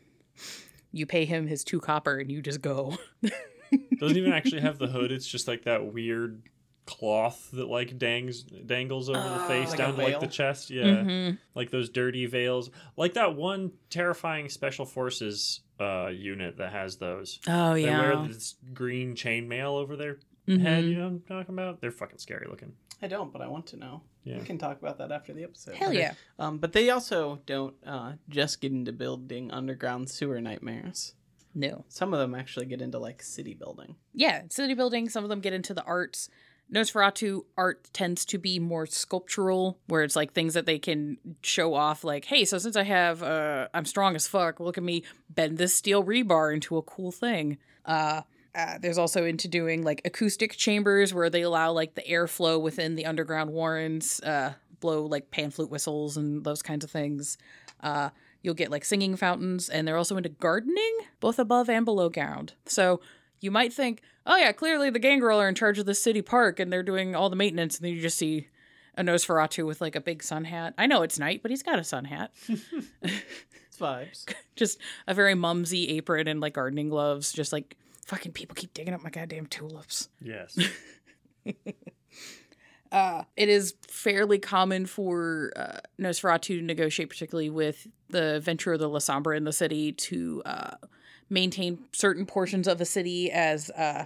You 0.92 1.06
pay 1.06 1.26
him 1.26 1.46
his 1.46 1.64
two 1.64 1.80
copper 1.80 2.18
and 2.18 2.32
you 2.32 2.42
just 2.42 2.62
go. 2.62 2.98
Doesn't 4.00 4.18
even 4.18 4.34
actually 4.34 4.62
have 4.62 4.80
the 4.80 4.88
hood. 4.88 5.12
It's 5.12 5.28
just 5.28 5.48
like 5.48 5.66
that 5.66 5.94
weird 5.94 6.42
cloth 6.90 7.50
that 7.54 7.68
like 7.68 7.98
dangs 8.00 8.42
dangles 8.44 9.10
over 9.10 9.20
the 9.20 9.44
Oh, 9.46 9.48
face 9.48 9.70
like 9.70 9.78
down 9.78 9.96
to 9.96 10.02
like 10.02 10.20
the 10.20 10.28
chest. 10.28 10.70
Yeah. 10.72 10.84
Mhm. 10.86 11.38
Like 11.54 11.70
those 11.70 11.90
dirty 11.90 12.26
veils. 12.26 12.72
Like 12.98 13.14
that 13.14 13.36
one 13.36 13.72
terrifying 13.92 14.50
special 14.50 14.86
forces 14.86 15.62
uh 15.80 16.08
unit 16.08 16.58
that 16.58 16.72
has 16.72 16.98
those. 16.98 17.40
Oh 17.48 17.74
They 17.74 17.84
yeah. 17.86 18.00
wear 18.00 18.28
this 18.28 18.56
green 18.74 19.14
chainmail 19.16 19.76
over 19.78 19.96
their 19.96 20.18
Mhm. 20.48 20.62
head, 20.62 20.84
you 20.86 20.96
know 20.96 21.04
what 21.04 21.08
I'm 21.12 21.22
talking 21.22 21.54
about? 21.54 21.80
They're 21.80 21.92
fucking 21.92 22.18
scary 22.18 22.48
looking. 22.50 22.74
I 23.02 23.08
don't, 23.08 23.32
but 23.32 23.42
I 23.42 23.48
want 23.48 23.68
to 23.68 23.78
know. 23.78 24.02
Yeah. 24.24 24.40
We 24.40 24.46
can 24.46 24.58
talk 24.58 24.80
about 24.82 24.98
that 24.98 25.12
after 25.12 25.32
the 25.32 25.44
episode. 25.44 25.76
Hell 25.76 25.94
yeah. 25.94 26.16
Um, 26.40 26.58
but 26.58 26.74
they 26.74 26.90
also 26.90 27.40
don't 27.46 27.76
uh, 27.86 28.14
just 28.30 28.60
get 28.62 28.72
into 28.72 28.92
building 28.92 29.52
underground 29.52 30.10
sewer 30.10 30.42
nightmares. 30.42 31.14
No. 31.56 31.86
Some 31.88 32.14
of 32.14 32.20
them 32.20 32.36
actually 32.36 32.66
get 32.66 32.82
into 32.82 33.00
like 33.00 33.24
city 33.24 33.54
building. 33.54 33.96
Yeah, 34.14 34.44
city 34.50 34.74
building. 34.74 35.08
Some 35.10 35.24
of 35.24 35.30
them 35.30 35.40
get 35.40 35.54
into 35.54 35.74
the 35.74 35.84
arts. 35.84 36.30
Nosferatu 36.74 37.46
art 37.58 37.90
tends 37.94 38.26
to 38.26 38.38
be 38.38 38.60
more 38.60 38.86
sculptural, 38.86 39.80
where 39.88 40.04
it's 40.04 40.16
like 40.16 40.34
things 40.34 40.54
that 40.54 40.66
they 40.66 40.80
can 40.80 41.18
show 41.42 41.74
off. 41.74 42.04
Like, 42.04 42.26
hey, 42.26 42.46
so 42.46 42.58
since 42.58 42.76
I 42.76 42.84
have, 42.84 43.24
uh, 43.24 43.68
I'm 43.74 43.86
strong 43.86 44.16
as 44.16 44.28
fuck. 44.28 44.60
Look 44.60 44.78
at 44.78 44.84
me 44.84 45.04
bend 45.30 45.58
this 45.58 45.74
steel 45.74 46.04
rebar 46.04 46.54
into 46.54 46.78
a 46.78 46.84
cool 46.84 47.12
thing. 47.12 47.58
Uh, 47.86 48.22
uh, 48.54 48.78
there's 48.80 48.98
also 48.98 49.26
into 49.26 49.48
doing 49.48 49.84
like 49.84 50.02
acoustic 50.06 50.54
chambers 50.54 51.14
where 51.14 51.30
they 51.30 51.42
allow 51.42 51.72
like 51.72 51.96
the 51.96 52.02
airflow 52.02 52.62
within 52.62 52.96
the 52.96 53.06
underground 53.06 53.52
warrens, 53.52 54.20
uh, 54.22 54.54
blow 54.80 55.06
like 55.06 55.32
pan 55.32 55.52
flute 55.52 55.70
whistles 55.70 56.18
and 56.18 56.44
those 56.44 56.62
kinds 56.62 56.84
of 56.84 56.92
things. 56.92 57.38
Uh, 57.82 58.10
you'll 58.42 58.54
get 58.54 58.72
like 58.72 58.86
singing 58.86 59.16
fountains, 59.16 59.70
and 59.70 59.88
they're 59.88 59.98
also 59.98 60.18
into 60.18 60.30
gardening, 60.30 60.98
both 61.20 61.40
above 61.40 61.70
and 61.70 61.86
below 61.86 62.10
ground. 62.10 62.54
So 62.66 63.02
you 63.42 63.52
might 63.52 63.74
think, 63.74 64.02
oh 64.26 64.36
yeah, 64.36 64.52
clearly 64.52 64.90
the 64.90 65.00
Gangrel 65.00 65.40
are 65.40 65.50
in 65.50 65.56
charge 65.56 65.80
of 65.80 65.86
the 65.86 65.96
city 65.96 66.22
park 66.22 66.60
and 66.60 66.72
they're 66.72 66.84
doing 66.84 67.16
all 67.16 67.30
the 67.30 67.36
maintenance, 67.36 67.78
and 67.78 67.86
then 67.86 67.94
you 67.94 68.02
just 68.02 68.18
see 68.18 68.48
a 68.96 69.04
Nosferatu 69.04 69.66
with 69.66 69.82
like 69.82 69.96
a 69.96 70.02
big 70.02 70.24
sun 70.24 70.46
hat. 70.46 70.74
I 70.78 70.88
know 70.88 71.04
it's 71.04 71.20
night, 71.20 71.42
but 71.42 71.52
he's 71.52 71.64
got 71.64 71.80
a 71.80 71.84
sun 71.84 72.06
hat. 72.06 72.32
It's 73.70 73.78
vibes. 73.78 74.34
just 74.56 74.80
a 75.08 75.14
very 75.14 75.36
mumsy 75.36 75.90
apron 75.90 76.28
and 76.28 76.42
like 76.42 76.54
gardening 76.54 76.90
gloves. 76.90 77.32
Just 77.32 77.54
like 77.54 77.78
fucking 78.06 78.32
people 78.32 78.56
keep 78.56 78.74
digging 78.74 78.94
up 78.94 79.04
my 79.04 79.10
goddamn 79.10 79.46
tulips. 79.46 80.10
Yes. 80.22 80.58
Uh, 82.92 83.24
it 83.38 83.50
is 83.50 83.76
fairly 83.88 84.40
common 84.40 84.88
for 84.88 85.54
uh, 85.56 85.78
Nosferatu 86.00 86.58
to 86.58 86.62
negotiate, 86.64 87.08
particularly 87.08 87.52
with 87.52 87.86
the 88.10 88.40
Ventura 88.40 88.80
de 88.80 88.86
Lasombra 88.86 89.38
in 89.38 89.44
the 89.44 89.54
city, 89.54 89.92
to 89.92 90.42
uh, 90.44 90.72
maintain 91.30 91.80
certain 91.92 92.26
portions 92.26 92.68
of 92.68 92.82
a 92.82 92.86
city 92.86 93.32
as 93.32 93.70
uh, 93.72 94.06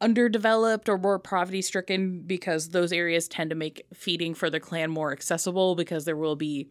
underdeveloped 0.00 0.88
or 0.88 0.98
more 0.98 1.18
poverty 1.18 1.62
stricken 1.62 2.22
because 2.22 2.70
those 2.70 2.92
areas 2.92 3.28
tend 3.28 3.50
to 3.50 3.56
make 3.56 3.86
feeding 3.94 4.34
for 4.34 4.50
the 4.50 4.60
clan 4.60 4.90
more 4.90 5.12
accessible 5.12 5.74
because 5.74 6.04
there 6.04 6.16
will 6.16 6.36
be 6.36 6.68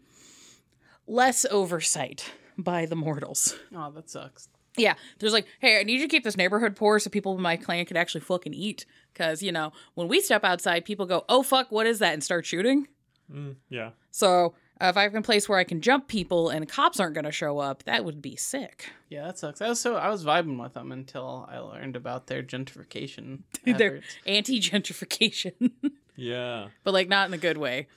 less 1.07 1.45
oversight 1.51 2.31
by 2.57 2.85
the 2.85 2.95
mortals. 2.95 3.57
Oh, 3.75 3.91
that 3.91 4.09
sucks. 4.09 4.49
Yeah, 4.77 4.95
there's 5.19 5.33
like, 5.33 5.47
hey, 5.59 5.79
I 5.79 5.83
need 5.83 6.01
you 6.01 6.07
to 6.07 6.07
keep 6.07 6.23
this 6.23 6.35
neighborhood 6.35 6.75
poor 6.75 6.99
so 6.99 7.09
people 7.09 7.35
in 7.35 7.41
my 7.41 7.55
clan 7.55 7.85
can 7.85 7.95
actually 7.95 8.21
fucking 8.21 8.53
eat. 8.53 8.85
Because, 9.13 9.41
you 9.41 9.51
know, 9.51 9.71
when 9.93 10.09
we 10.09 10.19
step 10.19 10.43
outside, 10.43 10.83
people 10.83 11.05
go, 11.05 11.23
oh, 11.29 11.43
fuck, 11.43 11.71
what 11.71 11.87
is 11.87 11.99
that? 11.99 12.13
And 12.13 12.23
start 12.23 12.45
shooting. 12.45 12.87
Mm, 13.31 13.55
yeah. 13.69 13.91
So 14.11 14.53
uh, 14.81 14.87
if 14.87 14.97
I 14.97 15.03
have 15.03 15.15
a 15.15 15.21
place 15.21 15.47
where 15.47 15.57
I 15.57 15.63
can 15.63 15.81
jump 15.81 16.07
people 16.07 16.49
and 16.49 16.67
cops 16.67 16.99
aren't 16.99 17.13
going 17.13 17.25
to 17.25 17.31
show 17.31 17.59
up, 17.59 17.83
that 17.83 18.03
would 18.03 18.21
be 18.21 18.35
sick. 18.35 18.89
Yeah, 19.09 19.25
that 19.25 19.37
sucks. 19.39 19.61
I 19.61 19.69
was 19.69 19.79
so 19.79 19.95
I 19.95 20.09
was 20.09 20.25
vibing 20.25 20.61
with 20.61 20.73
them 20.73 20.91
until 20.91 21.47
I 21.49 21.59
learned 21.59 21.95
about 21.95 22.27
their 22.27 22.43
gentrification 22.43 23.43
They're 23.65 24.01
anti 24.25 24.59
gentrification, 24.59 25.71
Yeah. 26.15 26.67
but 26.83 26.93
like 26.93 27.07
not 27.07 27.27
in 27.27 27.33
a 27.33 27.37
good 27.37 27.57
way. 27.57 27.87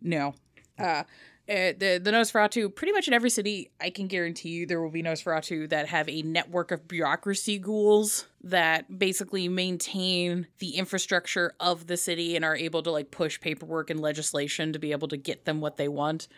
No. 0.00 0.34
Uh, 0.78 1.04
uh, 1.46 1.76
the 1.76 2.00
the 2.02 2.10
Nosferatu, 2.10 2.74
pretty 2.74 2.92
much 2.92 3.06
in 3.06 3.12
every 3.12 3.28
city, 3.28 3.70
I 3.78 3.90
can 3.90 4.06
guarantee 4.06 4.48
you 4.48 4.66
there 4.66 4.80
will 4.80 4.90
be 4.90 5.02
Nosferatu 5.02 5.68
that 5.68 5.88
have 5.88 6.08
a 6.08 6.22
network 6.22 6.70
of 6.70 6.88
bureaucracy 6.88 7.58
ghouls 7.58 8.26
that 8.42 8.98
basically 8.98 9.48
maintain 9.48 10.46
the 10.58 10.76
infrastructure 10.76 11.52
of 11.60 11.86
the 11.86 11.98
city 11.98 12.34
and 12.34 12.46
are 12.46 12.56
able 12.56 12.82
to 12.82 12.90
like 12.90 13.10
push 13.10 13.38
paperwork 13.40 13.90
and 13.90 14.00
legislation 14.00 14.72
to 14.72 14.78
be 14.78 14.92
able 14.92 15.08
to 15.08 15.18
get 15.18 15.44
them 15.44 15.60
what 15.60 15.76
they 15.76 15.88
want. 15.88 16.28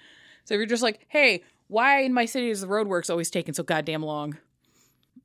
So 0.44 0.54
if 0.54 0.58
you're 0.58 0.66
just 0.66 0.82
like, 0.82 1.06
hey, 1.08 1.44
why 1.68 2.02
in 2.02 2.12
my 2.12 2.24
city 2.24 2.50
is 2.50 2.60
the 2.60 2.66
roadworks 2.66 3.08
always 3.08 3.30
taking 3.30 3.54
so 3.54 3.62
goddamn 3.62 4.02
long? 4.02 4.38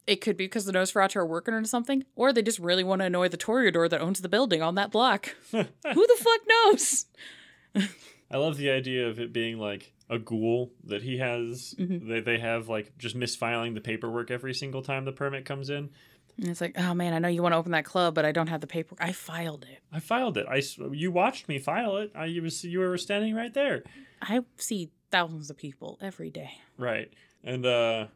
It 0.05 0.21
could 0.21 0.37
be 0.37 0.45
because 0.45 0.65
the 0.65 0.73
Nosferatu 0.73 1.17
are 1.17 1.25
working 1.25 1.53
on 1.53 1.65
something, 1.65 2.05
or 2.15 2.33
they 2.33 2.41
just 2.43 2.59
really 2.59 2.83
want 2.83 3.01
to 3.01 3.05
annoy 3.05 3.29
the 3.29 3.37
Toreador 3.37 3.89
that 3.89 4.01
owns 4.01 4.21
the 4.21 4.29
building 4.29 4.61
on 4.61 4.75
that 4.75 4.91
block. 4.91 5.35
Who 5.51 5.63
the 5.63 6.17
fuck 6.19 6.41
knows? 6.47 7.05
I 8.31 8.37
love 8.37 8.57
the 8.57 8.69
idea 8.71 9.07
of 9.07 9.19
it 9.19 9.33
being 9.33 9.57
like 9.57 9.93
a 10.09 10.17
ghoul 10.19 10.71
that 10.85 11.01
he 11.03 11.17
has. 11.19 11.75
Mhm. 11.79 12.07
They, 12.07 12.19
they 12.19 12.39
have 12.39 12.67
like 12.69 12.97
just 12.97 13.17
misfiling 13.17 13.73
the 13.75 13.81
paperwork 13.81 14.31
every 14.31 14.53
single 14.53 14.81
time 14.81 15.05
the 15.05 15.11
permit 15.11 15.45
comes 15.45 15.69
in. 15.69 15.89
And 16.37 16.47
it's 16.47 16.61
like, 16.61 16.77
oh 16.77 16.93
man, 16.93 17.13
I 17.13 17.19
know 17.19 17.27
you 17.27 17.43
want 17.43 17.53
to 17.53 17.57
open 17.57 17.71
that 17.73 17.85
club, 17.85 18.15
but 18.15 18.25
I 18.25 18.31
don't 18.31 18.47
have 18.47 18.61
the 18.61 18.67
paper. 18.67 18.95
I 18.99 19.11
filed 19.11 19.65
it. 19.69 19.79
I 19.91 19.99
filed 19.99 20.37
it. 20.37 20.45
I 20.49 20.61
you 20.91 21.11
watched 21.11 21.47
me 21.49 21.59
file 21.59 21.97
it. 21.97 22.11
I 22.15 22.25
you 22.25 22.41
was 22.41 22.63
you 22.63 22.79
were 22.79 22.97
standing 22.97 23.35
right 23.35 23.53
there. 23.53 23.83
I 24.21 24.41
see 24.57 24.91
thousands 25.11 25.49
of 25.49 25.57
people 25.57 25.97
every 26.01 26.29
day. 26.29 26.51
Right. 26.77 27.11
And 27.43 27.65
uh 27.65 28.07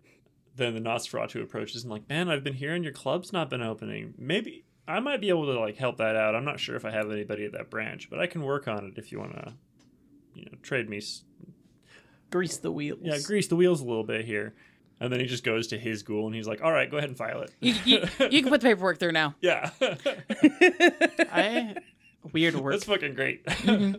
then 0.56 0.74
the 0.74 0.80
Nosferatu 0.80 1.44
approaches 1.44 1.84
and 1.84 1.92
like, 1.92 2.08
man, 2.08 2.30
I've 2.30 2.44
been 2.44 2.54
hearing 2.54 2.84
your 2.84 2.94
club's 2.94 3.34
not 3.34 3.50
been 3.50 3.62
opening. 3.62 4.14
Maybe 4.18 4.64
I 4.88 5.02
might 5.02 5.20
be 5.20 5.30
able 5.30 5.46
to 5.48 5.60
like 5.60 5.76
help 5.76 5.98
that 5.98 6.16
out. 6.16 6.36
I'm 6.36 6.46
not 6.46 6.60
sure 6.60 6.76
if 6.78 6.86
I 6.86 6.92
have 6.92 7.12
anybody 7.12 7.44
at 7.46 7.52
that 7.52 7.70
branch, 7.70 8.10
but 8.10 8.20
I 8.22 8.28
can 8.28 8.42
work 8.44 8.68
on 8.68 8.86
it 8.86 8.94
if 8.98 9.12
you 9.12 9.20
want 9.20 9.34
to, 9.34 9.54
you 10.36 10.46
know, 10.46 10.52
trade 10.62 10.90
me. 10.90 11.02
Grease 12.30 12.58
the 12.58 12.72
wheels. 12.72 13.00
Yeah, 13.02 13.18
grease 13.26 13.48
the 13.48 13.56
wheels 13.56 13.82
a 13.82 13.86
little 13.86 14.04
bit 14.04 14.26
here. 14.26 14.54
And 15.00 15.12
then 15.12 15.20
he 15.20 15.26
just 15.26 15.44
goes 15.44 15.68
to 15.68 15.78
his 15.78 16.04
ghoul 16.04 16.26
and 16.28 16.36
he's 16.36 16.48
like, 16.48 16.62
all 16.64 16.72
right, 16.72 16.90
go 16.90 16.98
ahead 16.98 17.10
and 17.10 17.18
file 17.18 17.42
it. 17.42 17.52
You, 17.60 17.74
you, 17.84 18.00
you 18.32 18.42
can 18.42 18.50
put 18.50 18.62
the 18.62 18.68
paperwork 18.70 18.98
through 19.00 19.12
now. 19.12 19.36
yeah. 19.42 19.72
I 21.32 21.76
weird 22.34 22.56
work 22.56 22.74
That's 22.74 22.86
fucking 22.86 23.14
great. 23.14 23.46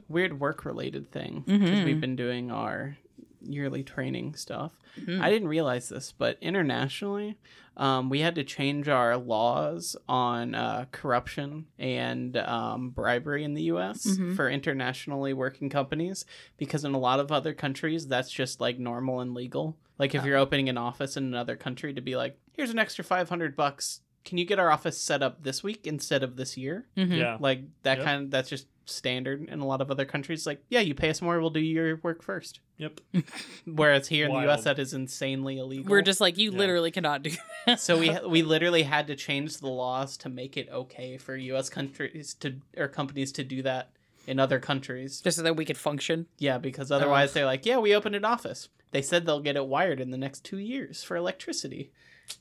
weird 0.09 0.41
work 0.41 0.65
related 0.65 1.11
thing 1.13 1.45
because 1.47 1.61
Mhm. 1.81 1.85
we've 1.85 2.01
been 2.01 2.17
doing 2.17 2.51
our 2.51 2.97
yearly 3.43 3.83
training 3.85 4.35
stuff. 4.35 4.73
Mhm. 4.99 5.21
I 5.21 5.31
didn't 5.31 5.49
realize 5.49 5.89
this, 5.89 6.13
but 6.17 6.39
internationally, 6.41 7.37
um, 7.77 8.09
we 8.09 8.21
had 8.21 8.35
to 8.37 8.45
change 8.45 8.89
our 8.89 9.17
laws 9.17 9.97
on 10.09 10.55
uh, 10.55 10.87
corruption 10.93 11.67
and 11.79 12.37
um, 12.37 12.91
bribery 12.91 13.45
in 13.45 13.55
the 13.55 13.65
U.S. 13.65 14.07
Mhm. 14.07 14.35
for 14.37 14.49
internationally 14.49 15.33
working 15.35 15.69
companies 15.69 16.25
because 16.57 16.85
in 16.85 16.95
a 16.95 16.99
lot 16.99 17.21
of 17.21 17.31
other 17.31 17.53
countries, 17.53 18.07
that's 18.07 18.31
just 18.31 18.61
like 18.61 18.79
normal 18.79 19.21
and 19.21 19.35
legal. 19.35 19.77
Like 19.99 20.15
if 20.15 20.25
you're 20.25 20.37
opening 20.37 20.69
an 20.69 20.77
office 20.79 21.17
in 21.17 21.25
another 21.25 21.57
country, 21.57 21.95
to 21.95 22.01
be 22.03 22.17
like, 22.17 22.39
here's 22.53 22.71
an 22.71 22.79
extra 22.79 23.03
five 23.05 23.29
hundred 23.29 23.57
bucks. 23.57 24.01
Can 24.27 24.37
you 24.37 24.45
get 24.45 24.59
our 24.59 24.71
office 24.71 25.01
set 25.01 25.23
up 25.23 25.43
this 25.45 25.63
week 25.63 25.87
instead 25.87 26.23
of 26.23 26.37
this 26.37 26.57
year? 26.59 26.85
Mhm. 26.99 27.17
yeah. 27.17 27.39
Like 27.41 27.61
that 27.85 27.99
Yep. 27.99 28.05
kind 28.05 28.23
of 28.25 28.31
that's 28.31 28.51
just 28.51 28.67
standard 28.85 29.49
in 29.49 29.61
a 29.61 29.67
lot 29.67 29.81
of 29.81 29.91
other 29.91 30.05
countries. 30.05 30.47
Like, 30.47 30.63
yeah, 30.69 30.81
you 30.81 30.95
pay 30.95 31.09
us 31.11 31.23
more, 31.23 31.41
we'll 31.41 31.51
do 31.51 31.61
your 31.61 31.97
work 32.03 32.23
first. 32.23 32.61
Yep. 32.79 33.01
Whereas 33.65 34.09
here 34.09 34.27
in 34.27 34.33
the 34.33 34.41
U.S., 34.43 34.65
that 34.65 34.79
is 34.79 34.93
insanely 34.95 35.59
illegal. 35.59 35.91
We're 35.91 36.03
just 36.03 36.21
like, 36.21 36.37
you 36.39 36.53
Yeah. 36.53 36.59
literally 36.59 36.91
cannot 36.91 37.23
do 37.23 37.31
that. 37.67 37.81
so 37.81 37.99
we 37.99 38.11
we 38.29 38.43
literally 38.43 38.83
had 38.83 39.07
to 39.07 39.17
change 39.17 39.59
the 39.59 39.69
laws 39.69 40.17
to 40.19 40.29
make 40.29 40.57
it 40.57 40.69
okay 40.71 41.17
for 41.19 41.37
U.S. 41.37 41.69
countries 41.71 42.35
to 42.41 42.57
or 42.77 42.89
companies 42.89 43.33
to 43.33 43.45
do 43.45 43.63
that 43.63 43.91
in 44.27 44.39
other 44.41 44.59
countries. 44.59 45.21
just 45.21 45.37
so 45.37 45.43
that 45.45 45.55
we 45.57 45.65
could 45.65 45.79
function. 45.79 46.27
Yeah, 46.39 46.59
because 46.59 46.91
otherwise 46.91 47.31
Ugh. 47.31 47.35
they're 47.35 47.47
like, 47.47 47.65
yeah, 47.65 47.79
we 47.79 47.95
opened 47.95 48.17
an 48.17 48.25
office. 48.25 48.69
They 48.91 49.03
said 49.03 49.25
they'll 49.25 49.41
get 49.41 49.57
it 49.57 49.67
wired 49.67 50.01
in 50.01 50.11
the 50.11 50.19
next 50.19 50.45
two 50.45 50.59
years 50.59 51.03
for 51.05 51.17
electricity. 51.17 51.93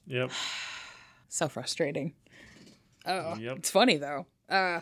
Yep. 0.07 0.31
So 1.36 1.49
frustrating. 1.49 2.13
Oh, 3.05 3.36
Yep. 3.36 3.57
it's 3.57 3.69
funny 3.69 3.97
though. 3.97 4.25
Uh, 4.47 4.79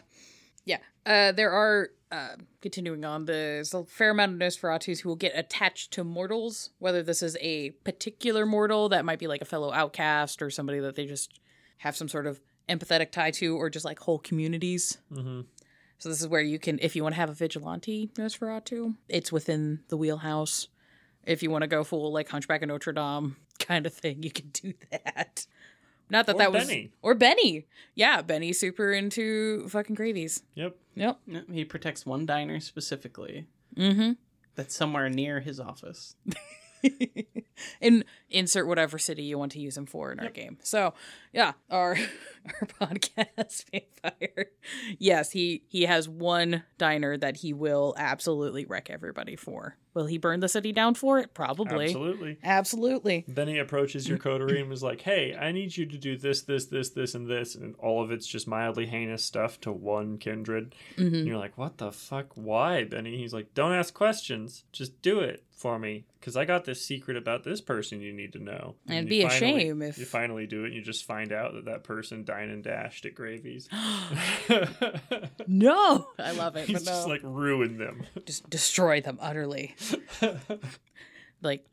yeah. 0.65 0.77
Uh, 1.03 1.31
there 1.31 1.49
are 1.51 1.89
uh, 2.11 2.35
continuing 2.61 3.03
on. 3.03 3.25
There's 3.25 3.73
a 3.73 3.83
fair 3.85 4.11
amount 4.11 4.33
of 4.33 4.37
Nosferatus 4.39 4.99
who 5.01 5.09
will 5.09 5.15
get 5.15 5.31
attached 5.35 5.91
to 5.93 6.03
mortals, 6.03 6.69
whether 6.77 7.01
this 7.01 7.23
is 7.23 7.35
a 7.41 7.71
particular 7.83 8.45
mortal 8.45 8.87
that 8.89 9.03
might 9.03 9.17
be 9.17 9.25
like 9.25 9.41
a 9.41 9.45
fellow 9.45 9.73
outcast 9.73 10.43
or 10.43 10.51
somebody 10.51 10.79
that 10.79 10.95
they 10.95 11.07
just 11.07 11.39
have 11.79 11.95
some 11.95 12.07
sort 12.07 12.27
of 12.27 12.39
empathetic 12.69 13.11
tie 13.11 13.31
to, 13.31 13.57
or 13.57 13.71
just 13.71 13.83
like 13.83 13.97
whole 13.97 14.19
communities. 14.19 14.99
hmm 15.11 15.41
So 15.97 16.07
this 16.07 16.21
is 16.21 16.27
where 16.27 16.39
you 16.41 16.59
can, 16.59 16.77
if 16.83 16.95
you 16.95 17.01
want 17.01 17.13
to 17.15 17.19
have 17.19 17.31
a 17.31 17.33
vigilante 17.33 18.11
Nosferatu, 18.13 18.93
it's 19.09 19.31
within 19.31 19.79
the 19.89 19.97
wheelhouse. 19.97 20.67
If 21.25 21.41
you 21.41 21.49
want 21.49 21.63
to 21.63 21.67
go 21.67 21.83
full 21.83 22.13
like 22.13 22.29
Hunchback 22.29 22.61
of 22.61 22.67
Notre 22.67 22.93
Dame 22.93 23.37
kind 23.59 23.87
of 23.87 23.93
thing, 23.93 24.21
you 24.21 24.29
can 24.31 24.49
do 24.49 24.73
that. 24.91 25.47
Not 26.13 26.27
that 26.27 26.35
Or 26.35 26.39
that 26.39 26.51
was 26.53 26.67
Benny. 26.67 26.91
or 27.01 27.13
Benny. 27.15 27.65
Yeah, 27.95 28.21
Benny 28.21 28.53
super 28.53 28.93
into 28.93 29.67
fucking 29.67 29.95
gravies. 29.95 30.43
Yep. 30.55 30.77
Yep. 30.95 31.19
Yeah, 31.27 31.41
He 31.51 31.65
protects 31.65 32.05
one 32.05 32.25
diner 32.25 32.59
specifically 32.61 33.47
Mm-hmm. 33.75 34.11
that's 34.55 34.75
somewhere 34.75 35.09
near 35.09 35.39
his 35.41 35.59
office. 35.59 36.15
and 37.81 38.03
insert 38.29 38.67
whatever 38.67 38.97
city 38.97 39.23
you 39.23 39.37
want 39.37 39.51
to 39.53 39.59
use 39.59 39.75
him 39.77 39.85
for 39.85 40.11
in 40.11 40.19
our 40.19 40.29
game. 40.29 40.57
So, 40.63 40.93
yeah, 41.33 41.53
our 41.69 41.97
our 42.61 42.67
podcast 42.87 43.65
vampire. 43.71 44.47
Yes, 44.99 45.31
he 45.31 45.63
he 45.67 45.83
has 45.83 46.07
one 46.09 46.63
diner 46.77 47.17
that 47.17 47.37
he 47.37 47.53
will 47.53 47.93
absolutely 47.97 48.65
wreck 48.65 48.89
everybody 48.89 49.35
for. 49.35 49.77
Will 49.93 50.07
he 50.07 50.17
burn 50.17 50.39
the 50.39 50.49
city 50.49 50.71
down 50.71 50.95
for 50.95 51.19
it? 51.19 51.35
Probably. 51.35 51.85
Absolutely. 51.85 52.37
Absolutely. 52.43 53.25
Benny 53.27 53.59
approaches 53.59 54.09
your 54.09 54.17
coterie 54.17 54.59
and 54.59 54.67
was 54.69 54.81
like, 54.81 55.01
"Hey, 55.01 55.35
I 55.39 55.51
need 55.51 55.77
you 55.77 55.85
to 55.85 55.97
do 55.99 56.17
this, 56.17 56.41
this, 56.41 56.65
this, 56.65 56.89
this, 56.89 57.13
and 57.13 57.29
this," 57.29 57.53
and 57.53 57.75
all 57.77 58.01
of 58.03 58.11
it's 58.11 58.25
just 58.25 58.47
mildly 58.47 58.87
heinous 58.87 59.23
stuff 59.23 59.59
to 59.61 59.71
one 59.71 60.17
kindred. 60.17 60.73
Mm-hmm. 60.97 61.13
And 61.15 61.27
you're 61.27 61.37
like, 61.37 61.57
"What 61.59 61.77
the 61.77 61.91
fuck? 61.91 62.27
Why, 62.35 62.85
Benny?" 62.85 63.17
He's 63.17 63.33
like, 63.33 63.53
"Don't 63.53 63.73
ask 63.73 63.93
questions. 63.93 64.63
Just 64.71 64.99
do 65.03 65.19
it 65.19 65.43
for 65.51 65.77
me, 65.77 66.05
because 66.19 66.35
I 66.35 66.43
got 66.45 66.65
this 66.65 66.83
secret 66.83 67.15
about 67.15 67.43
this 67.43 67.61
person 67.61 68.01
you 68.01 68.13
need 68.13 68.33
to 68.33 68.39
know." 68.43 68.73
And 68.87 68.97
it'd 68.97 69.09
be 69.09 69.21
a 69.21 69.29
shame 69.29 69.83
if- 69.83 69.99
you 69.99 70.05
finally 70.05 70.47
do 70.47 70.63
it. 70.63 70.67
and 70.67 70.75
You 70.75 70.81
just 70.81 71.05
find 71.05 71.31
out 71.31 71.53
that 71.53 71.65
that 71.65 71.83
person 71.83 72.23
dined 72.33 72.51
and 72.51 72.63
dashed 72.63 73.05
at 73.05 73.15
Gravies. 73.15 73.67
No, 75.47 76.07
I 76.17 76.31
love 76.31 76.55
it. 76.55 76.67
He's 76.67 76.79
but 76.79 76.85
no. 76.85 76.91
just 76.91 77.07
like 77.07 77.21
ruined 77.23 77.79
them. 77.79 78.03
just 78.25 78.49
destroy 78.49 79.01
them 79.01 79.17
utterly. 79.21 79.75
like 81.41 81.65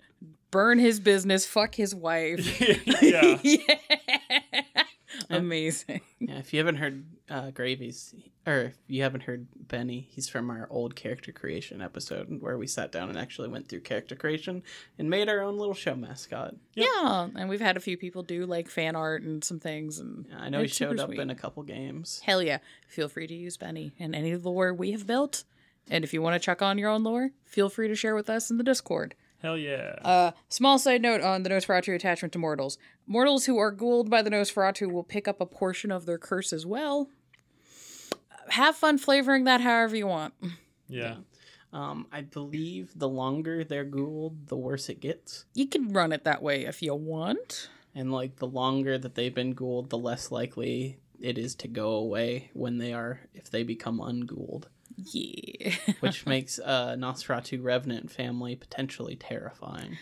burn 0.51 0.79
his 0.79 1.01
business, 1.01 1.47
fuck 1.47 1.75
his 1.75 1.95
wife. 1.95 2.61
yeah. 3.01 3.39
yeah. 3.43 4.83
Amazing. 5.39 6.01
Yeah, 6.19 6.39
if 6.39 6.53
you 6.53 6.59
haven't 6.59 6.77
heard 6.77 7.05
uh, 7.29 7.51
Gravies, 7.53 8.15
or 8.47 8.63
if 8.63 8.77
you 8.89 9.03
haven't 9.05 9.23
heard 9.23 9.47
Benny, 9.57 10.09
he's 10.11 10.29
from 10.29 10.51
our 10.51 10.67
old 10.71 10.97
character 10.97 11.31
creation 11.31 11.81
episode 11.81 12.41
where 12.41 12.59
we 12.59 12.67
sat 12.67 12.91
down 12.91 13.09
and 13.09 13.17
actually 13.17 13.49
went 13.49 13.69
through 13.69 13.81
character 13.81 14.17
creation 14.17 14.65
and 14.99 15.09
made 15.09 15.29
our 15.29 15.41
own 15.41 15.57
little 15.57 15.75
show 15.75 15.95
mascot. 15.95 16.57
Yep. 16.75 16.89
Yeah, 16.93 17.29
and 17.37 17.49
we've 17.49 17.61
had 17.61 17.77
a 17.77 17.81
few 17.81 17.97
people 17.97 18.25
do 18.25 18.45
like 18.45 18.69
fan 18.69 18.97
art 18.97 19.23
and 19.23 19.45
some 19.45 19.61
things, 19.61 20.01
and 20.01 20.27
I 20.37 20.49
know 20.49 20.63
he 20.63 20.69
showed 20.69 20.99
up 20.99 21.07
sweet. 21.07 21.21
in 21.21 21.31
a 21.31 21.37
couple 21.37 21.63
games. 21.63 22.21
Hell 22.25 22.43
yeah! 22.43 22.59
Feel 22.89 23.09
free 23.09 23.29
to 23.29 23.35
use 23.35 23.57
Benny 23.57 23.93
and 24.01 24.17
any 24.17 24.33
of 24.33 24.43
the 24.43 24.51
lore 24.51 24.75
we 24.75 24.91
have 24.91 25.07
built. 25.07 25.45
And 25.89 26.05
if 26.05 26.13
you 26.13 26.23
want 26.23 26.35
to 26.35 26.45
check 26.45 26.63
on 26.63 26.79
your 26.79 26.91
own 26.91 27.03
lore, 27.05 27.31
feel 27.45 27.69
free 27.69 27.89
to 27.89 27.95
share 27.95 28.15
with 28.15 28.31
us 28.31 28.51
in 28.51 28.59
the 28.59 28.65
Discord. 28.65 29.15
Hell 29.43 29.57
yeah. 29.57 29.97
Uh, 30.05 30.33
small 30.49 30.79
side 30.79 31.03
note 31.03 31.23
on 31.23 31.43
the 31.43 31.51
Nosferatu 31.51 31.95
attachment 31.95 32.33
to 32.33 32.39
mortals. 32.39 32.79
Mortals 33.07 33.47
who 33.47 33.59
are 33.59 33.71
ghouled 33.71 34.11
by 34.11 34.23
the 34.23 34.31
Nosferatu 34.31 34.91
will 34.91 35.05
pick 35.05 35.27
up 35.27 35.41
a 35.41 35.47
portion 35.47 35.91
of 35.91 36.07
their 36.07 36.19
curse 36.19 36.53
as 36.53 36.67
well. 36.67 37.09
Have 38.51 38.77
fun 38.77 38.99
flavoring 38.99 39.45
that 39.45 39.61
however 39.61 39.97
you 39.97 40.07
want. 40.07 40.35
yeah. 40.89 41.17
Um, 41.73 42.09
I 42.11 42.23
believe 42.23 42.93
the 42.97 43.09
longer 43.09 43.63
they're 43.63 43.85
ghouled, 43.85 44.49
the 44.49 44.57
worse 44.57 44.89
it 44.89 45.01
gets. 45.01 45.45
You 45.55 45.69
can 45.69 45.93
run 45.93 46.13
it 46.13 46.25
that 46.25 46.43
way 46.43 46.65
if 46.65 46.83
you 46.83 46.95
want. 46.95 47.71
And 47.95 48.13
like 48.13 48.37
the 48.37 48.47
longer 48.47 48.99
that 48.99 49.15
they've 49.15 49.35
been 49.35 49.53
ghouled, 49.53 49.91
the 49.91 49.99
less 49.99 50.31
likely 50.31 50.99
it 51.21 51.39
is 51.39 51.55
to 51.57 51.69
go 51.69 51.93
away 51.93 52.51
when 52.55 52.79
they 52.79 52.93
are 52.93 53.21
if 53.35 53.51
they 53.51 53.63
become 53.63 54.01
unghouled. 54.01 54.69
Yeah. 55.13 55.75
Which 56.01 56.27
makes 56.27 56.59
uh 56.59 56.97
Nosferatu 56.99 57.63
Revenant 57.63 58.11
family 58.11 58.57
potentially 58.57 59.17
terrifying. 59.17 59.99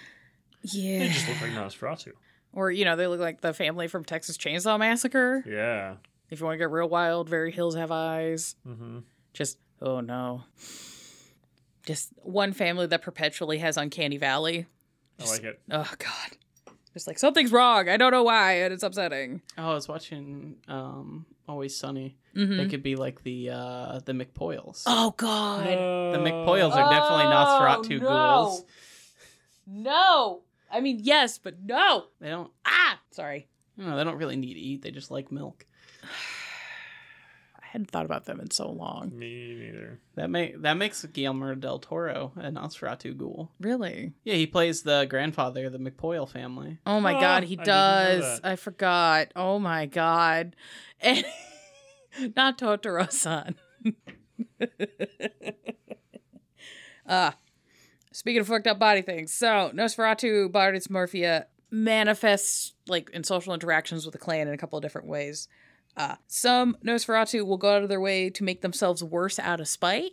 yeah. 0.63 0.99
They 1.01 1.09
just 1.09 1.29
look 1.29 1.41
like 1.41 1.51
Nosferatu. 1.53 2.13
Or, 2.53 2.71
you 2.71 2.85
know, 2.85 2.97
they 2.97 3.07
look 3.07 3.21
like 3.21 3.41
the 3.43 3.53
family 3.53 3.89
from 3.89 4.05
Texas 4.05 4.37
Chainsaw 4.39 4.79
Massacre. 4.79 5.45
Yeah. 5.47 5.97
If 6.31 6.41
you 6.41 6.47
want 6.47 6.55
to 6.55 6.59
get 6.59 6.71
real 6.71 6.89
wild, 6.89 7.29
Very 7.29 7.53
Hills 7.53 7.75
Have 7.77 7.91
Eyes. 7.91 8.57
Mm-hmm. 8.67 9.01
Just, 9.35 9.59
oh 9.81 10.01
no. 10.01 10.45
Just 11.87 12.11
one 12.23 12.53
family 12.53 12.87
that 12.87 13.03
perpetually 13.03 13.59
has 13.59 13.77
Uncanny 13.77 14.17
Valley. 14.17 14.67
I 15.21 15.25
like 15.29 15.45
it. 15.45 15.61
Oh, 15.71 15.91
God. 15.99 16.37
Just 16.99 17.07
like, 17.07 17.21
something's 17.21 17.53
wrong. 17.53 17.89
I 17.89 17.97
don't 17.97 18.11
know 18.11 18.25
why, 18.25 18.55
and 18.55 18.75
it's 18.75 18.83
upsetting. 18.83 19.41
Oh, 19.57 19.71
I 19.71 19.75
was 19.75 19.87
watching 19.87 20.57
um 20.67 21.27
Always 21.47 21.77
Sunny. 21.77 22.17
Mhm. 22.35 22.57
They 22.57 22.67
could 22.67 22.83
be 22.83 22.97
like 22.97 23.23
the 23.23 23.51
uh 23.51 24.01
the 24.05 24.13
McPoyles. 24.15 24.83
Oh, 24.85 25.15
God. 25.17 25.65
The 25.65 26.19
McPoyles 26.19 26.73
are 26.73 26.91
definitely 26.91 27.27
Oh, 27.27 27.31
Nosferatu 27.31 28.01
no. 28.01 28.09
ghouls. 28.09 28.65
No. 29.65 30.41
I 30.73 30.81
mean, 30.81 30.99
yes, 31.03 31.39
but 31.39 31.61
no. 31.63 32.07
They 32.21 32.31
don't 32.31 32.51
Ah! 32.67 32.99
Sorry. 33.13 33.47
no, 33.77 33.97
they 33.97 34.03
don't 34.03 34.17
really 34.17 34.35
need 34.37 34.55
to 34.55 34.61
eat, 34.61 34.83
they 34.83 34.91
just 34.91 35.13
like 35.13 35.31
milk. 35.31 35.67
I 37.69 37.73
hadn't 37.73 37.91
thought 37.91 38.07
about 38.07 38.25
them 38.25 38.41
in 38.41 38.51
so 38.51 38.71
long. 38.71 39.13
Me 39.17 39.55
neither. 39.55 40.01
That 40.15 40.31
make 40.31 40.63
that 40.63 40.79
makes 40.79 41.05
Guillermo 41.05 41.55
del 41.55 41.79
Toro 41.79 42.33
an 42.37 42.55
Nosferatu 42.55 43.15
ghoul. 43.15 43.51
Really? 43.61 44.15
Yeah, 44.25 44.37
he 44.37 44.47
plays 44.47 44.83
the 44.85 45.05
grandfather 45.09 45.67
of 45.67 45.73
the 45.73 45.79
McPoyle 45.79 46.27
family. 46.27 46.79
Oh 46.87 46.99
my 46.99 47.15
Oh, 47.17 47.21
god, 47.21 47.45
he 47.45 47.59
I 47.59 47.65
does. 47.65 48.41
that. 48.41 48.41
I 48.49 48.57
forgot. 48.57 49.33
Oh 49.37 49.59
my 49.59 49.85
god. 49.85 50.57
And 51.03 51.27
not 52.37 52.57
Totoro-san. 52.59 53.57
uh 57.07 57.33
speaking 58.13 58.41
of 58.41 58.49
fucked 58.49 58.67
up 58.67 58.79
body 58.79 59.03
things. 59.03 59.33
So, 59.35 59.71
Nosferatu 59.75 60.51
body 60.51 60.79
dysmorphia 60.79 61.45
manifests 61.71 62.73
like 62.89 63.11
in 63.11 63.25
social 63.25 63.53
interactions 63.53 64.07
with 64.07 64.13
the 64.15 64.19
clan 64.19 64.49
in 64.49 64.55
a 64.55 64.59
couple 64.59 64.79
of 64.79 64.83
different 64.83 65.07
ways. 65.09 65.49
Uh, 65.99 66.15
some 66.29 66.77
Nosferatu 66.85 67.45
will 67.45 67.57
go 67.57 67.75
out 67.75 67.83
of 67.83 67.89
their 67.89 68.01
way 68.01 68.31
to 68.31 68.45
make 68.45 68.63
themselves 68.63 69.03
worse 69.03 69.41
out 69.41 69.61
of 69.61 69.67
spite. 69.67 70.13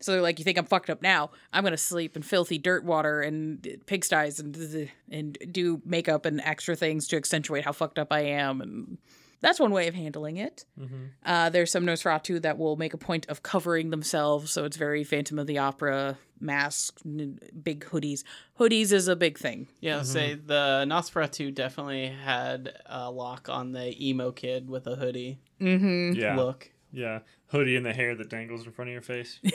So 0.00 0.12
they're 0.12 0.22
like, 0.22 0.38
"You 0.38 0.44
think 0.44 0.56
I'm 0.56 0.64
fucked 0.64 0.90
up 0.90 1.02
now? 1.02 1.32
I'm 1.52 1.64
gonna 1.64 1.76
sleep 1.76 2.14
in 2.14 2.22
filthy 2.22 2.56
dirt 2.56 2.84
water 2.84 3.20
and 3.20 3.60
pigsties 3.86 4.38
and 4.38 4.88
and 5.10 5.36
do 5.50 5.82
makeup 5.84 6.24
and 6.24 6.40
extra 6.42 6.76
things 6.76 7.08
to 7.08 7.16
accentuate 7.16 7.64
how 7.64 7.72
fucked 7.72 7.98
up 7.98 8.12
I 8.12 8.20
am." 8.20 8.60
And 8.60 8.98
that's 9.40 9.60
one 9.60 9.70
way 9.70 9.86
of 9.88 9.94
handling 9.94 10.36
it. 10.36 10.64
Mm-hmm. 10.78 11.04
Uh, 11.24 11.50
there's 11.50 11.70
some 11.70 11.84
Nosferatu 11.86 12.40
that 12.42 12.58
will 12.58 12.76
make 12.76 12.94
a 12.94 12.98
point 12.98 13.26
of 13.28 13.42
covering 13.42 13.90
themselves, 13.90 14.50
so 14.52 14.64
it's 14.64 14.76
very 14.76 15.04
Phantom 15.04 15.38
of 15.38 15.46
the 15.46 15.58
Opera 15.58 16.18
masks, 16.40 17.02
n- 17.04 17.38
big 17.62 17.84
hoodies. 17.86 18.22
Hoodies 18.58 18.92
is 18.92 19.08
a 19.08 19.16
big 19.16 19.38
thing. 19.38 19.68
Yeah, 19.80 20.02
say 20.02 20.34
the 20.34 20.84
Nosferatu 20.88 21.54
definitely 21.54 22.06
had 22.08 22.72
a 22.86 23.10
lock 23.10 23.48
on 23.48 23.72
the 23.72 23.94
emo 24.08 24.32
kid 24.32 24.68
with 24.68 24.86
a 24.86 24.96
hoodie 24.96 25.38
Mm-hmm. 25.60 26.12
Yeah. 26.18 26.36
look. 26.36 26.70
Yeah. 26.92 27.20
Hoodie 27.48 27.76
and 27.76 27.84
the 27.84 27.92
hair 27.92 28.14
that 28.14 28.28
dangles 28.30 28.64
in 28.66 28.72
front 28.72 28.88
of 28.88 28.92
your 28.92 29.02
face. 29.02 29.40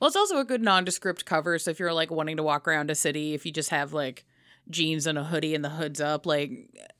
Well, 0.00 0.08
it's 0.08 0.16
also 0.16 0.38
a 0.38 0.44
good 0.44 0.60
nondescript 0.62 1.24
cover. 1.24 1.56
So 1.60 1.70
if 1.70 1.78
you're 1.78 1.92
like 1.92 2.10
wanting 2.10 2.36
to 2.38 2.42
walk 2.42 2.66
around 2.66 2.90
a 2.90 2.96
city, 2.96 3.34
if 3.34 3.46
you 3.46 3.52
just 3.52 3.70
have 3.70 3.92
like 3.92 4.24
jeans 4.72 5.06
and 5.06 5.16
a 5.18 5.24
hoodie 5.24 5.54
and 5.54 5.64
the 5.64 5.70
hood's 5.70 6.00
up, 6.00 6.26
like 6.26 6.50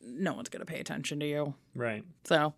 no 0.01 0.35
one's 0.35 0.49
gonna 0.49 0.65
pay 0.65 0.79
attention 0.81 1.19
to 1.21 1.27
you. 1.27 1.55
right. 1.75 2.05
So 2.25 2.55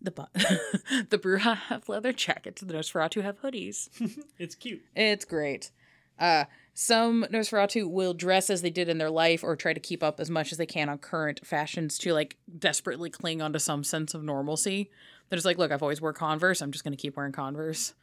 the 0.00 0.10
the 1.10 1.18
Brujah 1.18 1.56
have 1.56 1.88
leather 1.88 2.12
jackets. 2.12 2.62
The 2.62 2.72
Nosferatu 2.74 3.22
have 3.22 3.40
hoodies. 3.40 3.88
It's 4.38 4.54
cute. 4.54 4.82
It's 4.94 5.24
great. 5.24 5.70
Uh, 6.18 6.44
some 6.74 7.24
Nosferatu 7.32 7.90
will 7.90 8.12
dress 8.14 8.50
as 8.50 8.60
they 8.62 8.70
did 8.70 8.88
in 8.88 8.98
their 8.98 9.10
life 9.10 9.42
or 9.42 9.56
try 9.56 9.72
to 9.72 9.80
keep 9.80 10.02
up 10.02 10.20
as 10.20 10.30
much 10.30 10.52
as 10.52 10.58
they 10.58 10.66
can 10.66 10.88
on 10.88 10.98
current 10.98 11.40
fashions 11.44 11.98
to 11.98 12.12
like 12.12 12.36
desperately 12.58 13.08
cling 13.10 13.40
onto 13.40 13.58
some 13.58 13.82
sense 13.82 14.12
of 14.14 14.22
normalcy. 14.22 14.90
They're 15.28 15.36
just 15.38 15.46
like, 15.46 15.58
look, 15.58 15.72
I've 15.72 15.82
always 15.82 16.00
wore 16.00 16.12
Converse. 16.12 16.60
I'm 16.60 16.72
just 16.72 16.84
going 16.84 16.92
to 16.92 17.00
keep 17.00 17.16
wearing 17.16 17.32
Converse. 17.32 17.94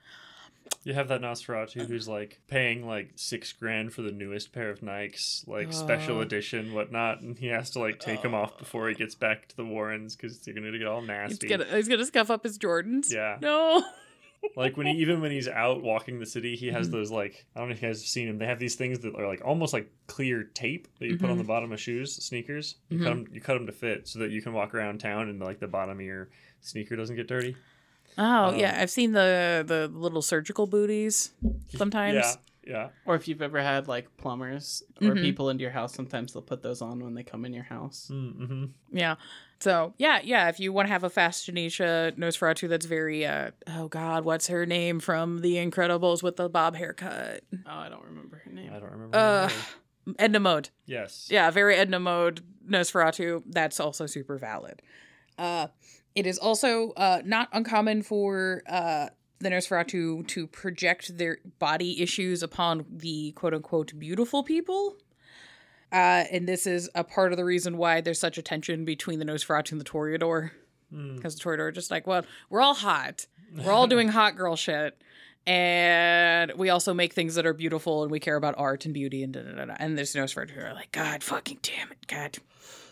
You 0.83 0.93
have 0.93 1.07
that 1.07 1.21
Nosferatu 1.21 1.87
who's 1.87 2.07
like 2.09 2.41
paying 2.47 2.85
like 2.85 3.11
six 3.15 3.53
grand 3.53 3.93
for 3.93 4.01
the 4.01 4.11
newest 4.11 4.51
pair 4.51 4.69
of 4.69 4.81
Nikes, 4.81 5.47
like 5.47 5.71
special 5.71 6.17
Oh. 6.17 6.21
edition, 6.21 6.73
whatnot, 6.73 7.21
and 7.21 7.37
he 7.39 7.47
has 7.47 7.69
to 7.71 7.79
like 7.79 7.99
take 7.99 8.21
them 8.21 8.33
off 8.33 8.57
before 8.57 8.89
he 8.89 8.95
gets 8.95 9.15
back 9.15 9.47
to 9.47 9.55
the 9.55 9.63
Warrens 9.65 10.15
because 10.15 10.39
they're 10.39 10.53
gonna 10.53 10.77
get 10.77 10.87
all 10.87 10.99
He's 10.99 11.07
nasty. 11.07 11.47
gonna, 11.47 11.65
he's 11.65 11.87
gonna 11.87 12.05
scuff 12.05 12.29
up 12.29 12.43
his 12.43 12.57
Jordans. 12.57 13.11
Yeah. 13.13 13.37
No. 13.41 13.81
like 14.57 14.75
when 14.75 14.85
he 14.87 14.93
even 14.97 15.21
when 15.21 15.31
he's 15.31 15.47
out 15.47 15.81
walking 15.81 16.19
the 16.19 16.25
city, 16.25 16.57
he 16.57 16.67
Mm-hmm. 16.67 16.75
has 16.75 16.89
those 16.89 17.09
like 17.11 17.45
I 17.55 17.59
don't 17.59 17.69
know 17.69 17.75
if 17.75 17.81
you 17.81 17.87
guys 17.87 18.01
have 18.01 18.07
seen 18.07 18.27
him. 18.27 18.37
They 18.37 18.45
have 18.45 18.59
these 18.59 18.75
things 18.75 18.99
that 18.99 19.15
are 19.15 19.25
like 19.27 19.41
almost 19.45 19.71
like 19.71 19.89
clear 20.07 20.43
tape 20.43 20.89
that 20.99 21.05
you 21.05 21.13
put 21.13 21.21
Mm-hmm. 21.23 21.31
on 21.31 21.37
the 21.37 21.43
bottom 21.45 21.71
of 21.71 21.79
shoes, 21.79 22.13
sneakers. 22.15 22.75
You 22.89 22.99
cut 22.99 23.05
them, 23.09 23.27
you 23.31 23.39
cut 23.39 23.53
them 23.53 23.67
to 23.67 23.71
fit 23.71 24.07
so 24.09 24.19
that 24.19 24.31
you 24.31 24.41
can 24.41 24.51
walk 24.51 24.73
around 24.73 24.99
town 24.99 25.29
and 25.29 25.39
like 25.39 25.59
the 25.61 25.67
bottom 25.67 25.97
of 25.97 26.05
your 26.05 26.27
sneaker 26.59 26.97
doesn't 26.97 27.15
get 27.15 27.27
dirty. 27.29 27.55
Oh 28.17 28.45
Um, 28.49 28.59
yeah, 28.59 28.77
I've 28.79 28.89
seen 28.91 29.11
the 29.13 29.63
the 29.65 29.87
little 29.87 30.21
surgical 30.21 30.67
booties 30.67 31.31
sometimes. 31.75 32.15
Yeah, 32.15 32.33
yeah. 32.65 32.89
Or 33.05 33.15
if 33.15 33.27
you've 33.27 33.41
ever 33.41 33.61
had 33.61 33.87
like 33.87 34.15
plumbers 34.17 34.83
or 35.01 35.09
Mhm. 35.15 35.21
people 35.21 35.49
into 35.49 35.61
your 35.63 35.71
house, 35.71 35.93
sometimes 35.93 36.33
they'll 36.33 36.41
put 36.41 36.61
those 36.63 36.81
on 36.81 36.99
when 37.03 37.13
they 37.13 37.23
come 37.23 37.45
in 37.45 37.53
your 37.53 37.63
house. 37.63 38.09
Mm-hmm. 38.11 38.65
Yeah. 38.91 39.15
So 39.59 39.93
yeah, 39.97 40.19
yeah. 40.23 40.49
If 40.49 40.59
you 40.59 40.73
want 40.73 40.87
to 40.87 40.91
have 40.91 41.03
a 41.03 41.09
Fastinisha 41.09 42.11
Nosferatu 42.17 42.67
that's 42.69 42.85
very 42.85 43.25
uh 43.25 43.51
oh 43.67 43.87
god, 43.87 44.25
what's 44.25 44.47
her 44.47 44.65
name 44.65 44.99
from 44.99 45.41
The 45.41 45.55
Incredibles 45.55 46.21
with 46.21 46.35
the 46.35 46.49
bob 46.49 46.75
haircut? 46.75 47.43
Oh, 47.53 47.57
I 47.65 47.89
don't 47.89 48.03
remember 48.05 48.41
her 48.45 48.51
name. 48.51 48.71
I 48.73 48.79
don't 48.79 48.91
remember. 48.91 49.17
Uh, 49.17 49.47
name. 50.05 50.15
Edna 50.19 50.39
Mode. 50.41 50.69
yes. 50.85 51.29
Yeah, 51.31 51.49
very 51.49 51.75
Edna 51.75 51.97
Mode 51.99 52.41
Nosferatu, 52.69 53.41
that's 53.47 53.79
also 53.79 54.05
super 54.05 54.37
valid. 54.37 54.81
Uh, 55.37 55.67
it 56.15 56.25
is 56.25 56.37
also 56.37 56.91
uh, 56.91 57.21
not 57.25 57.49
uncommon 57.51 58.03
for 58.03 58.63
uh, 58.67 59.07
the 59.39 59.49
Nosferatu 59.49 60.27
to 60.27 60.47
project 60.47 61.17
their 61.17 61.39
body 61.59 62.01
issues 62.01 62.43
upon 62.43 62.85
the 62.89 63.31
quote 63.33 63.53
unquote 63.53 63.97
beautiful 63.97 64.43
people. 64.43 64.97
Uh, 65.91 66.25
and 66.31 66.47
this 66.47 66.65
is 66.65 66.89
a 66.95 67.03
part 67.03 67.31
of 67.31 67.37
the 67.37 67.45
reason 67.45 67.77
why 67.77 68.01
there's 68.01 68.19
such 68.19 68.37
a 68.37 68.41
tension 68.41 68.83
between 68.83 69.19
the 69.19 69.25
Nosferatu 69.25 69.73
and 69.73 69.81
the 69.81 69.85
Toreador. 69.85 70.51
Hmm. 70.89 71.15
Because 71.15 71.35
the 71.35 71.43
Toreador 71.43 71.59
are 71.59 71.71
just 71.71 71.91
like, 71.91 72.07
well, 72.07 72.25
we're 72.49 72.61
all 72.61 72.73
hot. 72.73 73.27
We're 73.63 73.71
all 73.71 73.87
doing 73.87 74.07
hot 74.09 74.35
girl 74.35 74.55
shit. 74.55 74.99
And 75.45 76.53
we 76.55 76.69
also 76.69 76.93
make 76.93 77.13
things 77.13 77.35
that 77.35 77.45
are 77.45 77.53
beautiful 77.53 78.03
and 78.03 78.11
we 78.11 78.19
care 78.19 78.37
about 78.37 78.55
art 78.57 78.85
and 78.85 78.93
beauty 78.93 79.23
and 79.23 79.33
da 79.33 79.41
da 79.41 79.51
da. 79.51 79.65
da. 79.65 79.75
And 79.77 79.97
there's 79.97 80.15
Nosferatu 80.15 80.51
who 80.51 80.61
are 80.61 80.73
like, 80.73 80.91
God 80.91 81.21
fucking 81.21 81.59
damn 81.61 81.91
it, 81.91 82.07
God. 82.07 82.37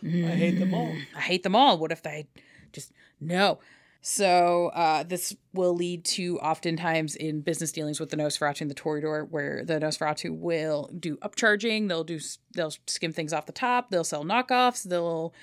I 0.04 0.36
hate 0.36 0.60
them 0.60 0.74
all. 0.74 0.94
I 1.16 1.22
hate 1.22 1.44
them 1.44 1.56
all. 1.56 1.78
What 1.78 1.92
if 1.92 2.04
they 2.04 2.28
just 2.74 2.92
no? 3.22 3.60
So 4.02 4.72
uh, 4.74 5.04
this 5.04 5.36
will 5.54 5.76
lead 5.76 6.04
to 6.06 6.40
oftentimes 6.40 7.16
in 7.16 7.42
business 7.42 7.72
dealings 7.72 8.00
with 8.00 8.10
the 8.10 8.18
Nosferatu 8.18 8.62
and 8.62 8.70
the 8.70 8.76
Toreador, 8.76 9.30
where 9.30 9.64
the 9.64 9.80
Nosferatu 9.80 10.36
will 10.36 10.90
do 11.00 11.18
upcharging. 11.18 11.88
They'll 11.88 12.04
do 12.04 12.20
they'll 12.56 12.74
skim 12.88 13.14
things 13.14 13.32
off 13.32 13.46
the 13.46 13.52
top. 13.52 13.92
They'll 13.92 14.04
sell 14.04 14.26
knockoffs. 14.26 14.84
They'll 14.84 15.36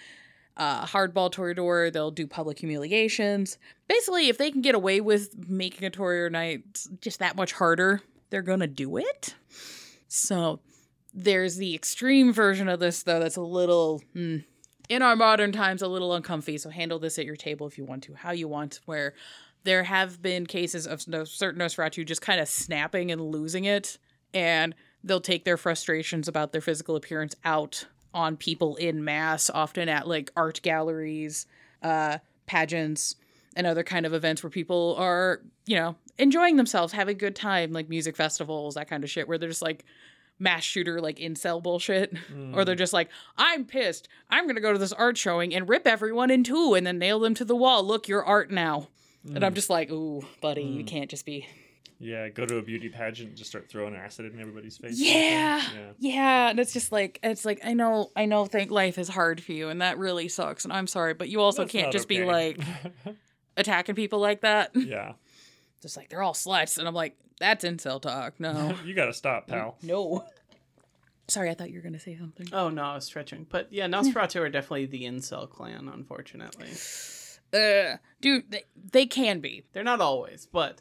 uh, 0.57 0.85
hardball 0.87 1.33
Toreador. 1.33 1.93
They'll 1.93 2.11
do 2.11 2.27
public 2.27 2.59
humiliations. 2.59 3.59
Basically, 3.89 4.29
if 4.29 4.39
they 4.39 4.51
can 4.51 4.61
get 4.61 4.75
away 4.75 5.01
with 5.01 5.49
making 5.49 5.87
a 5.87 5.91
Toreador 5.91 6.33
night 6.33 6.63
just 7.01 7.21
that 7.21 7.37
much 7.37 7.53
harder, 7.53 8.03
they're 8.31 8.43
gonna 8.43 8.67
do 8.67 8.97
it. 8.97 9.37
So 10.09 10.59
there's 11.15 11.57
the 11.57 11.77
extreme 11.77 12.33
version 12.33 12.69
of 12.69 12.81
this 12.81 13.05
though 13.05 13.21
that's 13.21 13.37
a 13.37 13.43
little 13.43 14.03
hmm, 14.15 14.39
in 14.89 15.03
our 15.03 15.17
modern 15.17 15.53
times 15.53 15.83
a 15.83 15.89
little 15.89 16.15
uncomfy. 16.15 16.59
So 16.59 16.71
handle 16.71 16.99
this 16.99 17.19
at 17.19 17.27
your 17.27 17.37
table 17.37 17.67
if 17.67 17.79
you 17.79 17.85
want 17.85 18.03
to 18.05 18.15
how 18.15 18.31
you 18.31 18.49
want 18.49 18.81
where 18.87 19.15
there 19.65 19.85
have 19.85 20.23
been 20.23 20.47
cases 20.47 20.87
of 20.87 21.03
certain 21.03 21.61
nosferatu 21.61 22.07
just 22.07 22.23
kind 22.23 22.41
of 22.41 22.49
snapping 22.49 23.11
and 23.11 23.21
losing 23.21 23.65
it 23.65 23.99
and 24.33 24.75
they'll 25.05 25.21
take 25.21 25.45
their 25.45 25.57
frustrations 25.57 26.29
about 26.29 26.53
their 26.53 26.61
physical 26.61 26.97
appearance 26.97 27.35
out 27.45 27.87
on 28.15 28.37
people 28.37 28.77
in 28.77 29.05
mass 29.05 29.51
often 29.51 29.89
at 29.89 30.09
like 30.09 30.31
art 30.37 30.61
galleries 30.63 31.47
uh 31.83 32.19
pageants 32.47 33.17
and 33.57 33.67
other 33.67 33.83
kind 33.83 34.07
of 34.07 34.15
events 34.15 34.43
where 34.43 34.51
people 34.51 34.95
are 34.99 35.43
you 35.67 35.77
know 35.77 35.95
enjoying 36.19 36.57
themselves 36.57 36.93
having 36.93 37.17
a 37.17 37.19
good 37.19 37.37
time 37.37 37.73
like 37.73 37.89
music 37.89 38.17
festivals 38.17 38.75
that 38.75 38.89
kind 38.89 39.05
of 39.05 39.11
shit 39.11 39.29
where 39.29 39.39
they're 39.39 39.49
just 39.49 39.63
like 39.63 39.85
mass 40.39 40.63
shooter 40.63 41.01
like 41.01 41.19
incel 41.19 41.63
bullshit. 41.63 42.15
Or 42.55 42.65
they're 42.65 42.75
mm. 42.75 42.79
just 42.79 42.93
like 42.93 43.09
i'm 43.37 43.65
pissed. 43.65 44.09
I'm 44.31 44.47
gonna 44.47 44.61
go 44.61 44.73
to 44.73 44.79
this 44.79 44.93
art 44.93 45.17
showing 45.17 45.55
and 45.55 45.69
rip 45.69 45.87
everyone 45.87 46.31
in 46.31 46.45
two 46.45 46.75
and 46.75 46.87
then 46.87 46.99
nail 46.99 47.21
them 47.21 47.35
to 47.35 47.45
the 47.45 47.57
wall. 47.57 47.83
Look 47.83 48.09
your 48.09 48.25
art 48.25 48.51
now. 48.51 48.89
And 49.25 49.45
i'm 49.45 49.53
mm. 49.53 49.57
just 49.57 49.71
like 49.71 49.91
ooh 49.91 50.25
buddy 50.41 50.63
you 50.63 50.85
mm. 50.85 50.87
can't 50.87 51.11
just 51.11 51.27
be 51.27 51.47
Yeah, 51.99 52.29
go 52.29 52.47
to 52.47 52.59
a 52.59 52.63
beauty 52.63 52.89
pageant 52.89 53.31
and 53.31 53.37
just 53.37 53.51
start 53.51 53.69
throwing 53.69 53.95
acid 53.97 54.33
in 54.33 54.41
everybody's 54.41 54.79
face. 54.79 54.99
yeah. 54.99 55.61
Yeah. 55.75 55.91
yeah 55.99 56.51
and 56.51 56.61
it's 56.61 56.73
just 56.73 56.93
like 56.93 57.19
it's 57.23 57.45
like 57.45 57.61
i 57.65 57.75
know 57.75 58.11
i 58.17 58.25
know 58.25 58.47
think 58.47 58.71
life 58.71 58.99
is 58.99 59.09
hard 59.09 59.43
for 59.43 59.53
you 59.53 59.69
and 59.69 59.83
that 59.83 59.99
really 59.99 60.29
sucks 60.29 60.65
and 60.65 60.73
i'm 60.73 60.87
sorry 60.87 61.15
but 61.15 61.29
you 61.29 61.41
also 61.41 61.63
That's 61.63 61.73
can't 61.73 61.93
just 61.93 62.09
be 62.09 62.25
like 62.25 62.61
attacking 63.57 63.97
people 63.97 64.21
like 64.21 64.43
that. 64.43 64.71
Yeah. 64.75 65.13
just 65.83 65.97
like 65.97 66.09
they're 66.09 66.23
all 66.23 66.35
sluts 66.35 66.79
and 66.79 66.87
i'm 66.87 66.95
like 66.95 67.17
that's 67.41 67.65
incel 67.65 68.01
talk 68.01 68.39
no 68.39 68.75
you 68.85 68.95
gotta 68.95 69.13
stop, 69.13 69.47
pal. 69.47 69.77
no 69.83 70.25
sorry 71.29 71.51
i 71.51 71.55
thought 71.55 71.71
you 71.71 71.77
were 71.79 71.83
gonna 71.83 71.99
say 71.99 72.17
something 72.17 72.47
Oh 72.53 72.69
no, 72.71 72.83
I 72.83 72.95
was 72.95 73.05
stretching. 73.05 73.47
But 73.49 73.71
yeah, 73.73 73.87
Nosferatu 73.87 74.41
are 74.41 74.49
definitely 74.49 74.87
the 74.87 75.03
incel 75.03 75.49
clan, 75.49 75.91
unfortunately. 75.93 76.69
uh, 77.53 77.97
dude 78.21 78.51
they, 78.51 78.65
they 78.93 79.07
can 79.07 79.41
be 79.41 79.65
They're 79.73 79.85
not 79.85 80.01
always, 80.01 80.47
but 80.51 80.81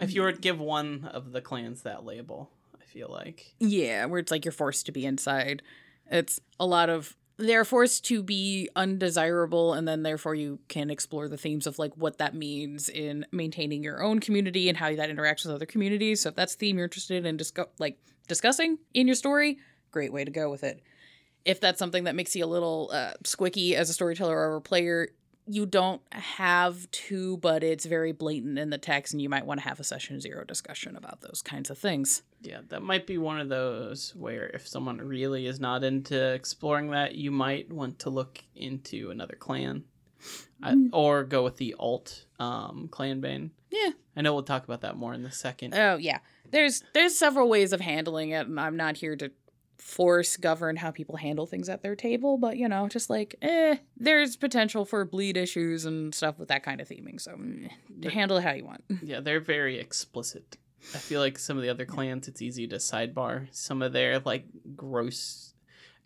if 0.00 0.14
you 0.14 0.22
were 0.22 0.32
to 0.32 0.38
give 0.40 0.58
one 0.58 1.08
of 1.12 1.32
the 1.32 1.40
clans 1.40 1.82
that 1.82 2.04
label, 2.04 2.50
I 2.80 2.84
feel 2.84 3.08
like 3.10 3.54
Yeah, 3.60 4.06
where 4.06 4.18
it's 4.18 4.30
like 4.30 4.44
you're 4.44 4.52
forced 4.52 4.86
to 4.86 4.92
be 4.92 5.04
inside. 5.06 5.62
It's 6.10 6.40
a 6.58 6.66
lot 6.66 6.88
of 6.90 7.16
they're 7.40 7.64
forced 7.64 8.04
to 8.06 8.22
be 8.22 8.68
undesirable 8.76 9.72
and 9.74 9.86
then 9.88 10.02
therefore 10.02 10.34
you 10.34 10.58
can 10.68 10.90
explore 10.90 11.28
the 11.28 11.36
themes 11.36 11.66
of 11.66 11.78
like 11.78 11.96
what 11.96 12.18
that 12.18 12.34
means 12.34 12.88
in 12.88 13.26
maintaining 13.32 13.82
your 13.82 14.02
own 14.02 14.20
community 14.20 14.68
and 14.68 14.78
how 14.78 14.94
that 14.94 15.10
interacts 15.10 15.44
with 15.44 15.54
other 15.54 15.66
communities. 15.66 16.22
So 16.22 16.28
if 16.28 16.36
that's 16.36 16.54
the 16.54 16.66
theme 16.66 16.76
you're 16.76 16.84
interested 16.84 17.24
in 17.24 17.36
discuss 17.36 17.66
like 17.78 17.98
discussing 18.28 18.78
in 18.94 19.06
your 19.06 19.16
story, 19.16 19.58
great 19.90 20.12
way 20.12 20.24
to 20.24 20.30
go 20.30 20.50
with 20.50 20.64
it. 20.64 20.82
If 21.44 21.60
that's 21.60 21.78
something 21.78 22.04
that 22.04 22.14
makes 22.14 22.36
you 22.36 22.44
a 22.44 22.46
little 22.46 22.90
uh, 22.92 23.12
squicky 23.24 23.72
as 23.72 23.88
a 23.90 23.94
storyteller 23.94 24.36
or 24.36 24.56
a 24.56 24.60
player, 24.60 25.08
you 25.46 25.66
don't 25.66 26.02
have 26.12 26.90
to, 26.90 27.38
but 27.38 27.64
it's 27.64 27.86
very 27.86 28.12
blatant 28.12 28.58
in 28.58 28.70
the 28.70 28.78
text, 28.78 29.12
and 29.12 29.20
you 29.20 29.28
might 29.28 29.46
want 29.46 29.60
to 29.60 29.66
have 29.66 29.80
a 29.80 29.84
session 29.84 30.20
zero 30.20 30.44
discussion 30.44 30.96
about 30.96 31.22
those 31.22 31.42
kinds 31.42 31.70
of 31.70 31.78
things. 31.78 32.22
Yeah, 32.42 32.60
that 32.68 32.82
might 32.82 33.06
be 33.06 33.18
one 33.18 33.40
of 33.40 33.48
those 33.48 34.14
where 34.14 34.48
if 34.48 34.66
someone 34.66 34.98
really 34.98 35.46
is 35.46 35.60
not 35.60 35.84
into 35.84 36.32
exploring 36.32 36.90
that, 36.90 37.14
you 37.14 37.30
might 37.30 37.72
want 37.72 37.98
to 38.00 38.10
look 38.10 38.42
into 38.54 39.10
another 39.10 39.36
clan. 39.38 39.84
I, 40.62 40.76
or 40.92 41.24
go 41.24 41.42
with 41.42 41.56
the 41.56 41.74
alt 41.78 42.26
um, 42.38 42.88
clan 42.90 43.20
bane. 43.20 43.52
Yeah. 43.70 43.90
I 44.14 44.20
know 44.20 44.34
we'll 44.34 44.42
talk 44.42 44.64
about 44.64 44.82
that 44.82 44.96
more 44.96 45.14
in 45.14 45.22
the 45.22 45.30
second. 45.30 45.74
Oh 45.74 45.96
yeah. 45.96 46.18
There's 46.50 46.82
there's 46.92 47.16
several 47.16 47.48
ways 47.48 47.72
of 47.72 47.80
handling 47.80 48.30
it, 48.30 48.46
and 48.46 48.60
I'm 48.60 48.76
not 48.76 48.96
here 48.96 49.16
to 49.16 49.30
force 49.78 50.36
govern 50.36 50.76
how 50.76 50.90
people 50.90 51.16
handle 51.16 51.46
things 51.46 51.68
at 51.68 51.82
their 51.82 51.96
table, 51.96 52.36
but 52.36 52.56
you 52.56 52.68
know, 52.68 52.88
just 52.88 53.08
like 53.08 53.36
eh, 53.40 53.76
there's 53.96 54.36
potential 54.36 54.84
for 54.84 55.04
bleed 55.04 55.36
issues 55.36 55.84
and 55.84 56.14
stuff 56.14 56.38
with 56.38 56.48
that 56.48 56.62
kind 56.62 56.80
of 56.80 56.88
theming. 56.88 57.20
So 57.20 57.32
mm, 57.32 57.70
handle 58.12 58.36
it 58.36 58.44
how 58.44 58.52
you 58.52 58.64
want. 58.64 58.84
Yeah, 59.02 59.20
they're 59.20 59.40
very 59.40 59.78
explicit. 59.78 60.58
I 60.94 60.98
feel 60.98 61.20
like 61.20 61.38
some 61.38 61.56
of 61.56 61.62
the 61.62 61.68
other 61.68 61.84
clans, 61.86 62.28
it's 62.28 62.42
easy 62.42 62.66
to 62.68 62.76
sidebar 62.76 63.48
some 63.52 63.82
of 63.82 63.92
their 63.92 64.18
like 64.20 64.46
gross, 64.76 65.54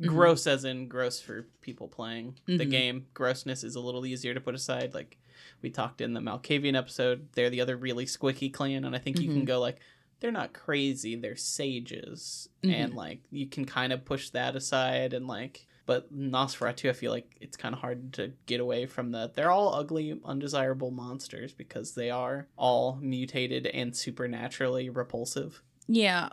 Mhm. 0.00 0.08
gross 0.08 0.46
as 0.46 0.64
in 0.64 0.88
gross 0.88 1.20
for 1.20 1.42
people 1.60 1.88
playing 1.88 2.38
the 2.46 2.58
Mhm. 2.66 2.70
game. 2.70 3.06
Grossness 3.14 3.64
is 3.64 3.76
a 3.76 3.80
little 3.80 4.04
easier 4.04 4.34
to 4.34 4.40
put 4.40 4.54
aside. 4.54 4.92
Like 4.94 5.16
we 5.62 5.70
talked 5.70 6.00
in 6.00 6.12
the 6.14 6.20
Malkavian 6.20 6.76
episode, 6.76 7.28
they're 7.32 7.50
the 7.50 7.60
other 7.60 7.76
really 7.76 8.04
squicky 8.06 8.52
clan, 8.52 8.84
and 8.84 8.94
I 8.94 8.98
think 8.98 9.20
you 9.20 9.28
can 9.28 9.42
Mhm. 9.42 9.46
go 9.46 9.60
like, 9.60 9.78
they're 10.20 10.32
not 10.32 10.52
crazy, 10.52 11.14
they're 11.16 11.36
sages, 11.36 12.48
and 12.62 12.94
like 12.94 13.20
you 13.30 13.46
can 13.46 13.64
kind 13.64 13.92
of 13.92 14.04
push 14.04 14.30
that 14.30 14.56
aside 14.56 15.12
and 15.12 15.26
like. 15.26 15.66
But 15.86 16.14
Nosferatu, 16.14 16.88
I 16.88 16.94
feel 16.94 17.12
like 17.12 17.36
it's 17.40 17.56
kind 17.56 17.74
of 17.74 17.80
hard 17.80 18.14
to 18.14 18.32
get 18.46 18.60
away 18.60 18.86
from 18.86 19.12
that. 19.12 19.34
They're 19.34 19.50
all 19.50 19.74
ugly, 19.74 20.18
undesirable 20.24 20.90
monsters 20.90 21.52
because 21.52 21.94
they 21.94 22.10
are 22.10 22.48
all 22.56 22.98
mutated 23.02 23.66
and 23.66 23.94
supernaturally 23.94 24.88
repulsive. 24.88 25.62
Yeah, 25.86 26.30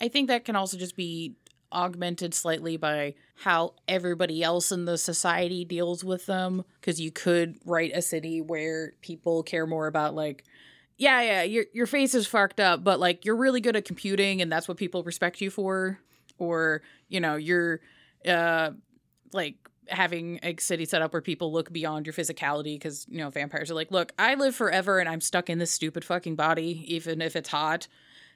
I 0.00 0.08
think 0.08 0.28
that 0.28 0.44
can 0.44 0.56
also 0.56 0.76
just 0.76 0.96
be 0.96 1.36
augmented 1.72 2.34
slightly 2.34 2.76
by 2.76 3.14
how 3.36 3.74
everybody 3.86 4.42
else 4.42 4.72
in 4.72 4.84
the 4.84 4.98
society 4.98 5.64
deals 5.64 6.02
with 6.02 6.26
them. 6.26 6.64
Because 6.80 7.00
you 7.00 7.12
could 7.12 7.56
write 7.64 7.92
a 7.94 8.02
city 8.02 8.40
where 8.40 8.94
people 9.00 9.44
care 9.44 9.66
more 9.66 9.86
about 9.86 10.14
like, 10.14 10.44
yeah, 10.96 11.22
yeah, 11.22 11.42
your 11.42 11.64
your 11.72 11.86
face 11.86 12.14
is 12.14 12.26
fucked 12.26 12.58
up, 12.58 12.82
but 12.82 12.98
like 12.98 13.24
you're 13.24 13.36
really 13.36 13.60
good 13.60 13.76
at 13.76 13.84
computing, 13.84 14.42
and 14.42 14.50
that's 14.50 14.66
what 14.66 14.76
people 14.76 15.04
respect 15.04 15.40
you 15.40 15.50
for. 15.50 16.00
Or 16.38 16.82
you 17.08 17.20
know, 17.20 17.36
you're 17.36 17.80
uh 18.28 18.70
like 19.32 19.56
having 19.88 20.38
a 20.42 20.54
city 20.58 20.84
set 20.84 21.02
up 21.02 21.12
where 21.12 21.20
people 21.20 21.52
look 21.52 21.72
beyond 21.72 22.06
your 22.06 22.12
physicality 22.12 22.74
because 22.74 23.06
you 23.08 23.18
know 23.18 23.30
vampires 23.30 23.70
are 23.70 23.74
like 23.74 23.90
look 23.90 24.12
i 24.18 24.34
live 24.34 24.54
forever 24.54 24.98
and 25.00 25.08
i'm 25.08 25.20
stuck 25.20 25.50
in 25.50 25.58
this 25.58 25.70
stupid 25.70 26.04
fucking 26.04 26.36
body 26.36 26.84
even 26.86 27.20
if 27.20 27.34
it's 27.34 27.48
hot 27.48 27.88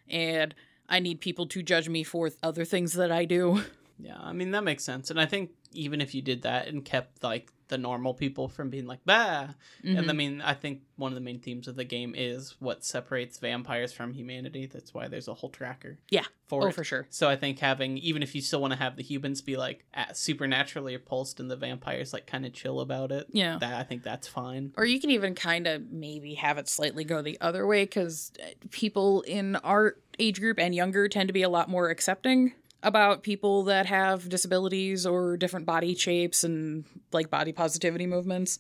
and 0.09 0.55
I 0.89 1.01
need 1.01 1.21
people 1.21 1.47
to 1.47 1.63
judge 1.63 1.89
me 1.89 2.03
for 2.05 2.31
other 2.43 2.65
things 2.65 2.93
that 2.95 3.11
I 3.11 3.25
do. 3.25 3.63
Yeah, 3.99 4.19
I 4.21 4.33
mean 4.33 4.51
that 4.51 4.63
makes 4.63 4.85
sense. 4.85 5.11
And 5.11 5.21
I 5.21 5.27
think 5.27 5.53
even 5.73 6.01
if 6.01 6.15
you 6.15 6.23
did 6.23 6.43
that 6.43 6.69
and 6.69 6.85
kept 6.85 7.23
like 7.23 7.51
the 7.69 7.79
normal 7.79 8.15
people 8.15 8.49
from 8.49 8.71
being 8.71 8.87
like 8.87 9.01
bah, 9.05 9.49
and 9.83 9.99
I 9.99 10.03
Mhm. 10.03 10.17
mean 10.17 10.41
I 10.41 10.55
think 10.55 10.83
one 10.97 11.11
of 11.13 11.15
the 11.17 11.21
main 11.21 11.41
themes 11.41 11.67
of 11.69 11.77
the 11.77 11.85
game 11.85 12.15
is 12.17 12.55
what 12.61 12.85
separates 12.85 13.39
vampires 13.39 13.93
from 13.93 14.13
humanity. 14.15 14.67
That's 14.67 14.95
why 14.95 15.09
there's 15.09 15.29
a 15.29 15.35
whole 15.35 15.51
tracker. 15.51 15.99
Yeah. 16.09 16.25
For 16.47 16.63
oh, 16.63 16.67
it. 16.69 16.75
for 16.75 16.85
sure. 16.85 17.07
So 17.11 17.29
I 17.29 17.35
think 17.37 17.59
having 17.59 17.99
even 17.99 18.23
if 18.23 18.35
you 18.35 18.41
still 18.41 18.61
want 18.61 18.73
to 18.73 18.79
have 18.79 18.97
the 18.97 19.03
humans 19.03 19.43
be 19.43 19.57
like 19.57 19.85
supernaturally 20.13 20.95
repulsed 20.95 21.41
and 21.41 21.51
the 21.51 21.57
vampires 21.57 22.13
like 22.13 22.27
kind 22.27 22.47
of 22.47 22.53
chill 22.53 22.81
about 22.81 23.11
it, 23.13 23.27
Yeah. 23.33 23.59
that 23.59 23.75
I 23.75 23.83
think 23.83 24.03
that's 24.03 24.29
fine. 24.29 24.73
Or 24.77 24.85
you 24.85 25.01
can 25.01 25.11
even 25.11 25.35
kind 25.35 25.67
of 25.67 25.91
maybe 25.91 26.35
have 26.35 26.59
it 26.59 26.69
slightly 26.69 27.05
go 27.05 27.23
the 27.23 27.39
other 27.41 27.67
way 27.67 27.85
because 27.85 28.33
people 28.71 29.23
in 29.23 29.57
our 29.57 29.97
age 30.19 30.41
group 30.41 30.59
and 30.59 30.75
younger 30.75 31.09
tend 31.09 31.29
to 31.29 31.33
be 31.33 31.43
a 31.43 31.49
lot 31.49 31.69
more 31.69 31.91
accepting 31.91 32.53
about 32.83 33.23
people 33.23 33.65
that 33.65 33.87
have 33.87 34.29
disabilities 34.29 35.07
or 35.07 35.37
different 35.37 35.67
body 35.67 35.95
shapes 35.95 36.45
and 36.45 36.85
like 37.13 37.31
body 37.31 37.53
positivity 37.53 38.07
movements. 38.07 38.59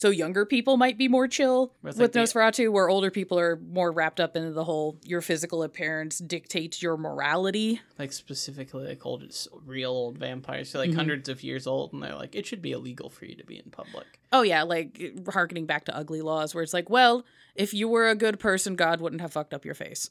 So 0.00 0.10
younger 0.10 0.46
people 0.46 0.76
might 0.76 0.96
be 0.96 1.08
more 1.08 1.26
chill 1.26 1.72
with 1.82 1.98
like, 1.98 2.12
the- 2.12 2.20
Nosferatu, 2.20 2.70
where 2.70 2.88
older 2.88 3.10
people 3.10 3.36
are 3.36 3.56
more 3.56 3.90
wrapped 3.90 4.20
up 4.20 4.36
into 4.36 4.52
the 4.52 4.62
whole 4.62 4.96
your 5.02 5.20
physical 5.20 5.64
appearance 5.64 6.18
dictates 6.18 6.80
your 6.80 6.96
morality. 6.96 7.80
like 7.98 8.12
specifically 8.12 8.86
like 8.86 9.04
old 9.04 9.24
real 9.66 9.90
old 9.90 10.16
vampires 10.18 10.70
so 10.70 10.78
Mm-hmm. 10.78 10.90
like 10.90 10.96
hundreds 10.96 11.28
of 11.28 11.42
years 11.42 11.66
old 11.66 11.92
and 11.92 12.00
they're 12.02 12.14
like 12.14 12.36
it 12.36 12.46
should 12.46 12.62
be 12.62 12.70
illegal 12.70 13.10
for 13.10 13.24
you 13.24 13.34
to 13.34 13.44
be 13.44 13.56
in 13.58 13.70
public 13.72 14.20
Oh 14.30 14.42
yeah, 14.42 14.62
like 14.62 15.00
harkening 15.32 15.64
back 15.66 15.86
to 15.86 15.96
ugly 15.96 16.20
laws, 16.20 16.54
where 16.54 16.62
it's 16.62 16.74
like, 16.74 16.90
well, 16.90 17.24
if 17.56 17.72
you 17.74 17.88
were 17.88 18.08
a 18.08 18.14
good 18.14 18.38
person, 18.38 18.76
God 18.76 19.00
wouldn't 19.00 19.22
have 19.22 19.32
fucked 19.32 19.54
up 19.54 19.64
your 19.64 19.74
face, 19.74 20.10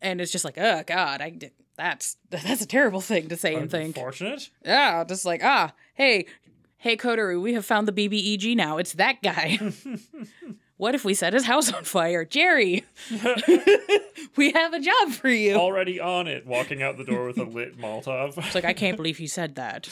and 0.00 0.20
it's 0.20 0.32
just 0.32 0.44
like, 0.44 0.58
oh 0.58 0.82
God, 0.86 1.20
I 1.20 1.30
did. 1.30 1.52
That's 1.76 2.16
that's 2.30 2.62
a 2.62 2.66
terrible 2.66 3.00
thing 3.00 3.28
to 3.28 3.36
say 3.36 3.54
and 3.54 3.70
think. 3.70 3.96
Unfortunate. 3.96 4.50
Yeah, 4.64 5.04
just 5.04 5.24
like 5.24 5.42
ah, 5.44 5.72
hey, 5.94 6.26
hey, 6.78 6.96
Kotaru, 6.96 7.40
we 7.40 7.54
have 7.54 7.64
found 7.64 7.88
the 7.88 7.92
BBEG 7.92 8.56
now. 8.56 8.78
It's 8.78 8.94
that 8.94 9.22
guy. 9.22 9.58
what 10.76 10.94
if 10.94 11.04
we 11.04 11.14
set 11.14 11.32
his 11.32 11.44
house 11.44 11.72
on 11.72 11.84
fire, 11.84 12.24
Jerry? 12.24 12.84
we 14.36 14.52
have 14.52 14.72
a 14.72 14.80
job 14.80 15.10
for 15.10 15.28
you. 15.28 15.54
Already 15.54 16.00
on 16.00 16.26
it, 16.26 16.46
walking 16.46 16.82
out 16.82 16.96
the 16.96 17.04
door 17.04 17.26
with 17.26 17.38
a 17.38 17.44
lit 17.44 17.78
Molotov. 17.78 18.38
It's 18.38 18.54
like 18.54 18.64
I 18.64 18.72
can't 18.72 18.96
believe 18.96 19.18
he 19.18 19.26
said 19.26 19.56
that. 19.56 19.88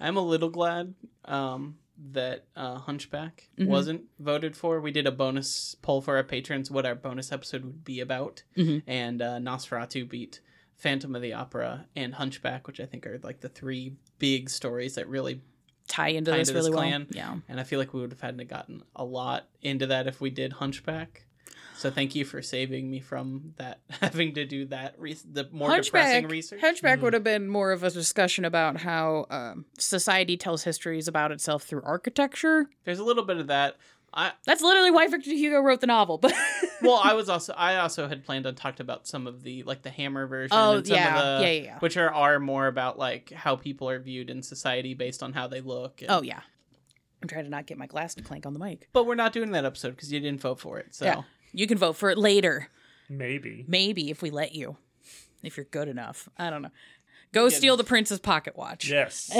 i'm 0.00 0.16
a 0.16 0.20
little 0.22 0.48
glad 0.48 0.94
um 1.24 1.76
that 2.12 2.44
uh 2.56 2.78
hunchback 2.78 3.48
Mm-hmm. 3.58 3.70
wasn't 3.70 4.02
voted 4.20 4.56
for 4.56 4.80
we 4.80 4.92
did 4.92 5.06
a 5.06 5.12
bonus 5.12 5.74
poll 5.82 6.00
for 6.00 6.16
our 6.16 6.22
patrons 6.24 6.70
what 6.70 6.86
our 6.86 6.94
bonus 6.94 7.32
episode 7.32 7.64
would 7.64 7.84
be 7.84 8.00
about 8.00 8.42
Mm-hmm. 8.56 8.88
and 8.88 9.20
uh 9.20 9.38
nosferatu 9.38 10.08
beat 10.08 10.40
phantom 10.76 11.16
of 11.16 11.22
the 11.22 11.32
opera 11.32 11.86
and 11.96 12.14
hunchback 12.14 12.66
which 12.68 12.78
i 12.80 12.86
think 12.86 13.04
are 13.06 13.18
like 13.24 13.40
the 13.40 13.48
three 13.48 13.94
big 14.18 14.48
stories 14.48 14.94
that 14.94 15.08
really 15.08 15.40
Tie 15.88 16.08
into 16.08 16.30
Tie 16.30 16.36
this 16.36 16.48
into 16.50 16.58
this 16.60 16.66
really 16.66 16.76
well. 16.76 16.86
clan. 16.90 17.06
Yeah. 17.12 17.34
and 17.48 17.58
I 17.58 17.62
feel 17.64 17.78
like 17.78 17.94
we 17.94 18.02
would 18.02 18.12
have 18.12 18.20
had 18.20 18.36
to 18.36 18.44
gotten 18.44 18.82
a 18.94 19.06
lot 19.06 19.48
into 19.62 19.86
that 19.86 20.06
if 20.06 20.20
we 20.20 20.28
did 20.28 20.52
Hunchback. 20.52 21.24
So 21.78 21.92
thank 21.92 22.16
you 22.16 22.24
for 22.24 22.42
saving 22.42 22.90
me 22.90 22.98
from 22.98 23.54
that 23.56 23.78
having 24.00 24.34
to 24.34 24.44
do 24.44 24.64
that 24.66 24.96
re- 24.98 25.16
the 25.30 25.48
more 25.52 25.68
depressing 25.80 26.12
Hunchback, 26.12 26.30
research. 26.30 26.60
Hunchback 26.60 27.02
would 27.02 27.12
have 27.14 27.22
been 27.22 27.48
more 27.48 27.70
of 27.70 27.84
a 27.84 27.90
discussion 27.90 28.44
about 28.44 28.78
how 28.78 29.26
um, 29.30 29.64
society 29.78 30.36
tells 30.36 30.64
histories 30.64 31.06
about 31.06 31.30
itself 31.30 31.62
through 31.62 31.82
architecture. 31.82 32.68
There's 32.82 32.98
a 32.98 33.04
little 33.04 33.24
bit 33.24 33.36
of 33.36 33.46
that. 33.46 33.76
I 34.12 34.32
That's 34.44 34.62
literally 34.62 34.90
why 34.90 35.06
Victor 35.06 35.30
Hugo 35.30 35.60
wrote 35.60 35.80
the 35.80 35.86
novel. 35.86 36.18
But 36.18 36.32
well, 36.82 37.00
I 37.02 37.14
was 37.14 37.28
also 37.28 37.52
I 37.52 37.76
also 37.76 38.08
had 38.08 38.24
planned 38.24 38.46
on 38.46 38.56
talked 38.56 38.80
about 38.80 39.06
some 39.06 39.28
of 39.28 39.44
the 39.44 39.62
like 39.62 39.82
the 39.82 39.90
Hammer 39.90 40.26
version. 40.26 40.56
Oh, 40.58 40.78
and 40.78 40.86
some 40.86 40.96
yeah. 40.96 41.16
of 41.16 41.40
the, 41.40 41.46
Yeah, 41.46 41.52
yeah, 41.52 41.62
yeah. 41.62 41.78
Which 41.78 41.96
are 41.96 42.12
are 42.12 42.40
more 42.40 42.66
about 42.66 42.98
like 42.98 43.30
how 43.30 43.54
people 43.54 43.88
are 43.88 44.00
viewed 44.00 44.30
in 44.30 44.42
society 44.42 44.94
based 44.94 45.22
on 45.22 45.32
how 45.32 45.46
they 45.46 45.60
look. 45.60 46.00
and- 46.02 46.10
oh 46.10 46.22
yeah, 46.22 46.40
I'm 47.22 47.28
trying 47.28 47.44
to 47.44 47.50
not 47.50 47.66
get 47.66 47.78
my 47.78 47.86
glass 47.86 48.14
to 48.16 48.22
clank 48.22 48.46
on 48.46 48.52
the 48.52 48.58
mic. 48.58 48.88
But 48.92 49.06
we're 49.06 49.14
not 49.14 49.32
doing 49.32 49.52
that 49.52 49.64
episode 49.64 49.90
because 49.90 50.12
you 50.12 50.18
didn't 50.20 50.40
vote 50.40 50.58
for 50.58 50.78
it. 50.78 50.94
So 50.94 51.04
Yeah, 51.04 51.22
you 51.52 51.66
can 51.66 51.78
vote 51.78 51.96
for 51.96 52.10
it 52.10 52.18
later, 52.18 52.68
Maybe. 53.08 53.64
maybe 53.68 54.10
if 54.10 54.22
we 54.22 54.30
let 54.30 54.54
you, 54.54 54.76
if 55.42 55.56
you're 55.56 55.66
good 55.66 55.88
enough. 55.88 56.28
I 56.38 56.50
don't 56.50 56.62
know. 56.62 56.70
Go 57.32 57.50
steal 57.50 57.76
the 57.76 57.84
prince's 57.84 58.20
pocket 58.20 58.56
watch. 58.56 58.88
Yes. 58.88 59.30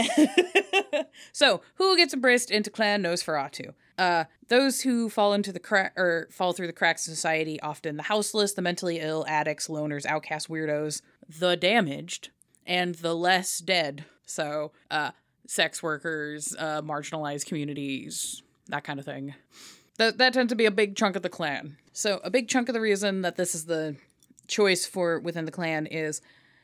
so, 1.33 1.63
who 1.77 1.97
gets 1.97 2.13
embraced 2.13 2.51
into 2.51 2.71
Clan 2.71 3.03
Nosferatu? 3.03 3.73
Uh, 3.97 4.25
those 4.49 4.83
who 4.83 5.09
fall 5.09 5.33
into 5.33 5.53
the 5.53 5.59
crack 5.59 5.95
or 5.97 6.29
fall 6.31 6.53
through 6.53 6.67
the 6.67 6.73
cracks 6.75 7.09
of 7.09 7.15
society, 7.15 7.59
often 7.61 7.97
the 7.97 8.03
houseless, 8.05 8.53
the 8.53 8.63
mentally 8.63 9.01
ill, 9.01 9.25
addicts, 9.27 9.69
loners, 9.69 10.05
outcast 10.05 10.49
weirdos, 10.51 11.01
the 11.29 11.57
damaged, 11.57 12.29
and 12.67 12.97
the 12.97 13.15
less 13.15 13.59
dead. 13.59 14.05
So, 14.27 14.73
uh, 14.91 15.13
sex 15.47 15.83
workers, 15.83 16.55
uh, 16.59 16.83
marginalized 16.83 17.47
communities, 17.47 18.43
that 18.67 18.85
kind 18.85 18.99
of 18.99 19.07
thing. 19.07 19.35
That 19.99 20.19
that 20.19 20.33
tends 20.33 20.51
to 20.51 20.57
be 20.57 20.67
a 20.67 20.71
big 20.71 20.97
chunk 20.97 21.15
of 21.17 21.23
the 21.23 21.29
clan. 21.29 21.77
So, 21.93 22.21
a 22.25 22.31
big 22.31 22.49
chunk 22.49 22.69
of 22.69 22.73
the 22.73 22.81
reason 22.81 23.23
that 23.23 23.37
this 23.37 23.55
is 23.55 23.67
the 23.67 23.97
choice 24.47 24.87
for 24.87 25.21
within 25.21 25.45
the 25.45 25.53
clan 25.53 25.87
is 25.87 26.21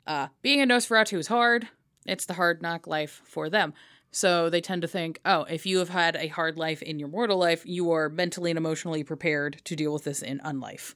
uh, 0.07 0.29
being 0.43 0.61
a 0.61 0.67
Nosferatu 0.67 1.19
is 1.19 1.29
hard. 1.29 1.69
It's 2.07 2.27
the 2.27 2.35
hard 2.35 2.63
knock 2.63 2.87
life 2.87 3.23
for 3.25 3.49
them. 3.49 3.75
So 4.15 4.49
they 4.49 4.61
tend 4.61 4.83
to 4.83 4.89
think, 4.89 5.19
oh, 5.25 5.43
if 5.43 5.67
you 5.67 5.79
have 5.79 5.89
had 5.89 6.15
a 6.15 6.29
hard 6.29 6.57
life 6.57 6.83
in 6.83 7.01
your 7.01 7.09
mortal 7.09 7.37
life, 7.37 7.67
you 7.67 7.91
are 7.91 8.09
mentally 8.09 8.53
and 8.53 8.57
emotionally 8.57 9.03
prepared 9.03 9.61
to 9.65 9.75
deal 9.75 9.93
with 9.93 10.05
this 10.05 10.23
in 10.23 10.39
unlife. 10.45 10.95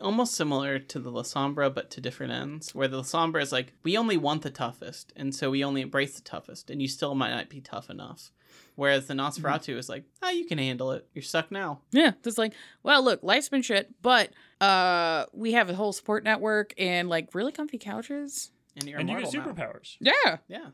almost 0.00 0.34
similar 0.34 0.78
to 0.78 0.98
the 0.98 1.12
Lasombra, 1.12 1.74
but 1.74 1.90
to 1.90 2.00
different 2.00 2.32
ends. 2.32 2.74
Where 2.74 2.88
the 2.88 3.02
Lasombra 3.02 3.42
is 3.42 3.52
like, 3.52 3.74
we 3.82 3.98
only 3.98 4.16
want 4.16 4.40
the 4.40 4.48
toughest, 4.48 5.12
and 5.16 5.34
so 5.34 5.50
we 5.50 5.62
only 5.62 5.82
embrace 5.82 6.14
the 6.14 6.22
toughest, 6.22 6.70
and 6.70 6.80
you 6.80 6.88
still 6.88 7.14
might 7.14 7.34
not 7.34 7.50
be 7.50 7.60
tough 7.60 7.90
enough. 7.90 8.30
Whereas 8.76 9.06
the 9.06 9.14
Nosferatu 9.14 9.76
is 9.76 9.88
like, 9.88 10.04
oh, 10.22 10.30
you 10.30 10.46
can 10.46 10.58
handle 10.58 10.92
it. 10.92 11.06
You're 11.14 11.22
stuck 11.22 11.50
now. 11.50 11.80
Yeah, 11.90 12.12
just 12.22 12.38
like, 12.38 12.52
well, 12.82 13.02
look, 13.02 13.22
life's 13.22 13.48
been 13.48 13.62
shit, 13.62 13.90
but 14.02 14.30
uh, 14.60 15.24
we 15.32 15.52
have 15.52 15.68
a 15.70 15.74
whole 15.74 15.92
support 15.92 16.22
network 16.24 16.74
and 16.78 17.08
like 17.08 17.34
really 17.34 17.52
comfy 17.52 17.78
couches. 17.78 18.50
And 18.76 18.88
you're 18.88 19.00
and 19.00 19.08
you 19.08 19.16
get 19.16 19.34
immortal 19.34 19.54
now. 19.54 19.64
superpowers. 19.64 19.96
Yeah. 20.00 20.36
Yeah. 20.48 20.66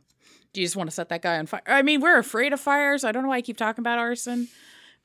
Do 0.52 0.60
you 0.60 0.66
just 0.66 0.76
want 0.76 0.90
to 0.90 0.94
set 0.94 1.08
that 1.08 1.22
guy 1.22 1.38
on 1.38 1.46
fire? 1.46 1.62
I 1.66 1.82
mean, 1.82 2.00
we're 2.00 2.18
afraid 2.18 2.52
of 2.52 2.60
fires. 2.60 3.04
I 3.04 3.12
don't 3.12 3.22
know 3.22 3.30
why 3.30 3.36
I 3.36 3.40
keep 3.42 3.56
talking 3.56 3.80
about 3.82 3.98
arson. 3.98 4.48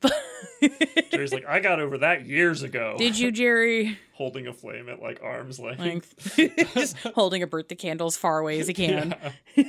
But 0.02 0.14
Jerry's 1.12 1.34
like, 1.34 1.46
I 1.48 1.60
got 1.60 1.80
over 1.80 1.98
that 2.00 2.26
years 2.26 2.64
ago. 2.64 2.96
did 2.98 3.18
you, 3.18 3.32
Jerry? 3.32 3.98
Holding 4.14 4.48
a 4.48 4.54
flame 4.54 4.90
at 4.90 5.02
like 5.02 5.22
arm's 5.24 5.60
length. 5.60 5.80
Length. 6.38 6.74
just 6.74 6.98
holding 6.98 7.44
a 7.44 7.48
birthday 7.48 7.76
candle 7.76 8.08
as 8.08 8.18
far 8.18 8.40
away 8.40 8.60
as 8.60 8.68
he 8.68 8.74
can. 8.74 9.14
Yeah. 9.56 9.64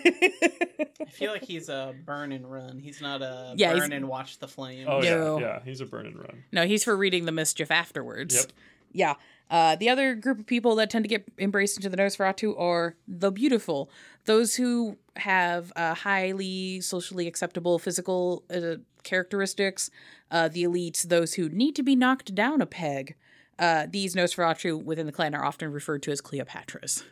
I 1.00 1.04
feel 1.10 1.32
like 1.32 1.44
he's 1.44 1.68
a 1.68 1.94
burn 2.06 2.32
and 2.32 2.50
run. 2.50 2.78
He's 2.78 3.02
not 3.02 3.20
a 3.20 3.52
Yeah, 3.56 3.68
he's- 3.74 3.80
burn 3.80 3.92
and 3.92 4.08
watch 4.08 4.38
the 4.38 4.48
flame. 4.48 4.86
Oh 4.88 5.00
No. 5.00 5.38
yeah, 5.38 5.46
yeah. 5.46 5.60
He's 5.64 5.82
a 5.82 5.86
burn 5.86 6.06
and 6.06 6.16
run. 6.16 6.44
No, 6.50 6.66
he's 6.66 6.82
for 6.84 6.96
reading 6.96 7.26
the 7.26 7.32
mischief 7.32 7.70
afterwards. 7.70 8.34
Yep. 8.34 8.46
Yeah. 8.92 9.14
Uh, 9.50 9.76
the 9.76 9.88
other 9.90 10.14
group 10.14 10.38
of 10.40 10.46
people 10.46 10.74
that 10.76 10.88
tend 10.90 11.04
to 11.04 11.08
get 11.08 11.24
embraced 11.38 11.76
into 11.76 11.88
the 11.90 11.96
Nosferatu 11.98 12.58
are 12.58 12.96
the 13.06 13.30
beautiful, 13.30 13.90
those 14.24 14.54
who 14.54 14.96
have 15.16 15.72
uh, 15.76 15.94
highly 15.94 16.80
socially 16.80 17.26
acceptable 17.26 17.78
physical 17.78 18.44
uh, 18.54 18.76
characteristics, 19.08 19.90
uh, 20.30 20.48
the 20.48 20.64
elites, 20.64 21.02
those 21.02 21.34
who 21.34 21.48
need 21.48 21.74
to 21.76 21.82
be 21.82 21.96
knocked 21.96 22.34
down 22.34 22.60
a 22.60 22.66
peg. 22.66 23.14
Uh, 23.58 23.86
these 23.90 24.14
Nosferatu 24.14 24.82
within 24.84 25.06
the 25.06 25.12
clan 25.12 25.34
are 25.34 25.44
often 25.44 25.72
referred 25.72 26.02
to 26.04 26.12
as 26.12 26.20
Cleopatras. 26.20 27.02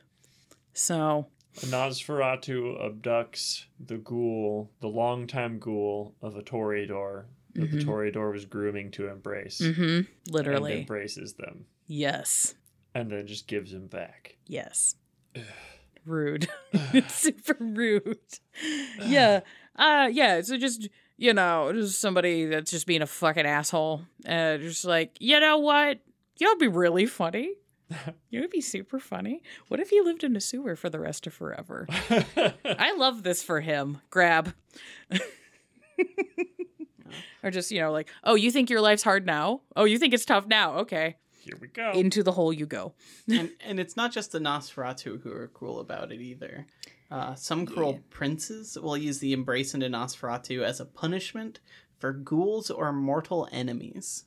So, 0.75 1.27
Nosferatu 1.57 2.81
abducts 2.85 3.65
the 3.85 3.97
ghoul, 3.97 4.71
the 4.81 4.89
longtime 4.89 5.59
ghoul 5.59 6.15
of 6.23 6.37
a 6.37 6.43
Toreador 6.43 7.25
that 7.55 7.71
the 7.71 7.79
Toreador 7.79 8.33
was 8.33 8.45
grooming 8.45 8.91
to 8.93 9.09
embrace. 9.09 9.61
mhm, 9.63 9.79
And 9.99 10.07
literally. 10.29 10.81
embraces 10.81 11.35
them. 11.35 11.65
Yes. 11.87 12.55
And 12.95 13.11
then 13.11 13.27
just 13.27 13.47
gives 13.49 13.73
him 13.73 13.87
back. 13.87 14.37
Yes. 14.47 14.97
rude. 16.05 16.49
it's 16.73 17.15
Super 17.23 17.57
rude. 17.59 18.19
yeah. 19.05 19.41
Uh 19.75 20.09
yeah, 20.13 20.41
so 20.43 20.57
just 20.59 20.89
you 21.19 21.33
know, 21.33 21.73
just 21.73 22.01
somebody 22.01 22.47
that's 22.47 22.71
just 22.71 22.87
being 22.87 23.03
a 23.03 23.07
fucking 23.07 23.47
asshole. 23.47 24.03
And 24.25 24.63
just 24.63 24.85
like, 24.85 25.17
you 25.21 25.41
know 25.41 25.59
what? 25.59 26.01
You 26.39 26.47
know 26.47 26.51
it'd 26.53 26.61
be 26.61 26.69
really 26.69 27.07
funny. 27.07 27.53
You 28.31 28.41
would 28.41 28.51
be 28.51 28.61
super 28.61 28.99
funny. 28.99 29.43
What 29.69 29.79
if 29.81 29.91
he 29.91 30.01
lived 30.01 30.25
in 30.25 30.35
a 30.37 30.41
sewer 30.41 30.75
for 30.75 30.91
the 30.91 30.99
rest 30.99 31.27
of 31.27 31.33
forever? 31.33 31.87
I 32.65 32.95
love 32.99 33.23
this 33.23 33.43
for 33.43 33.61
him. 33.61 34.03
Grab. 34.11 34.53
or 37.43 37.51
just, 37.51 37.71
you 37.71 37.81
know, 37.81 37.93
like, 37.93 38.11
oh, 38.25 38.35
you 38.35 38.51
think 38.51 38.69
your 38.69 38.81
life's 38.81 39.05
hard 39.05 39.25
now? 39.25 39.63
Oh, 39.77 39.85
you 39.85 39.99
think 39.99 40.13
it's 40.13 40.25
tough 40.25 40.47
now? 40.47 40.79
Okay. 40.79 41.17
Here 41.41 41.57
we 41.61 41.69
go. 41.69 41.93
Into 41.93 42.25
the 42.25 42.33
hole 42.33 42.53
you 42.53 42.67
go. 42.67 42.95
and 43.31 43.53
and 43.65 43.79
it's 43.79 43.97
not 43.97 44.11
just 44.11 44.33
the 44.33 44.41
Nosferatu 44.41 45.23
who 45.23 45.33
are 45.33 45.47
cruel 45.47 45.79
about 45.79 46.11
it 46.11 46.21
either. 46.21 46.67
Uh, 47.11 47.35
some 47.35 47.67
cruel 47.67 48.01
princes 48.11 48.77
will 48.81 48.97
use 48.97 49.21
the 49.21 49.33
embrace 49.33 49.75
into 49.75 49.87
Nosferatu 49.89 50.63
as 50.63 50.81
a 50.81 50.85
punishment 50.85 51.61
for 51.99 52.13
ghouls 52.13 52.71
or 52.71 52.93
mortal 52.93 53.49
enemies. 53.53 54.25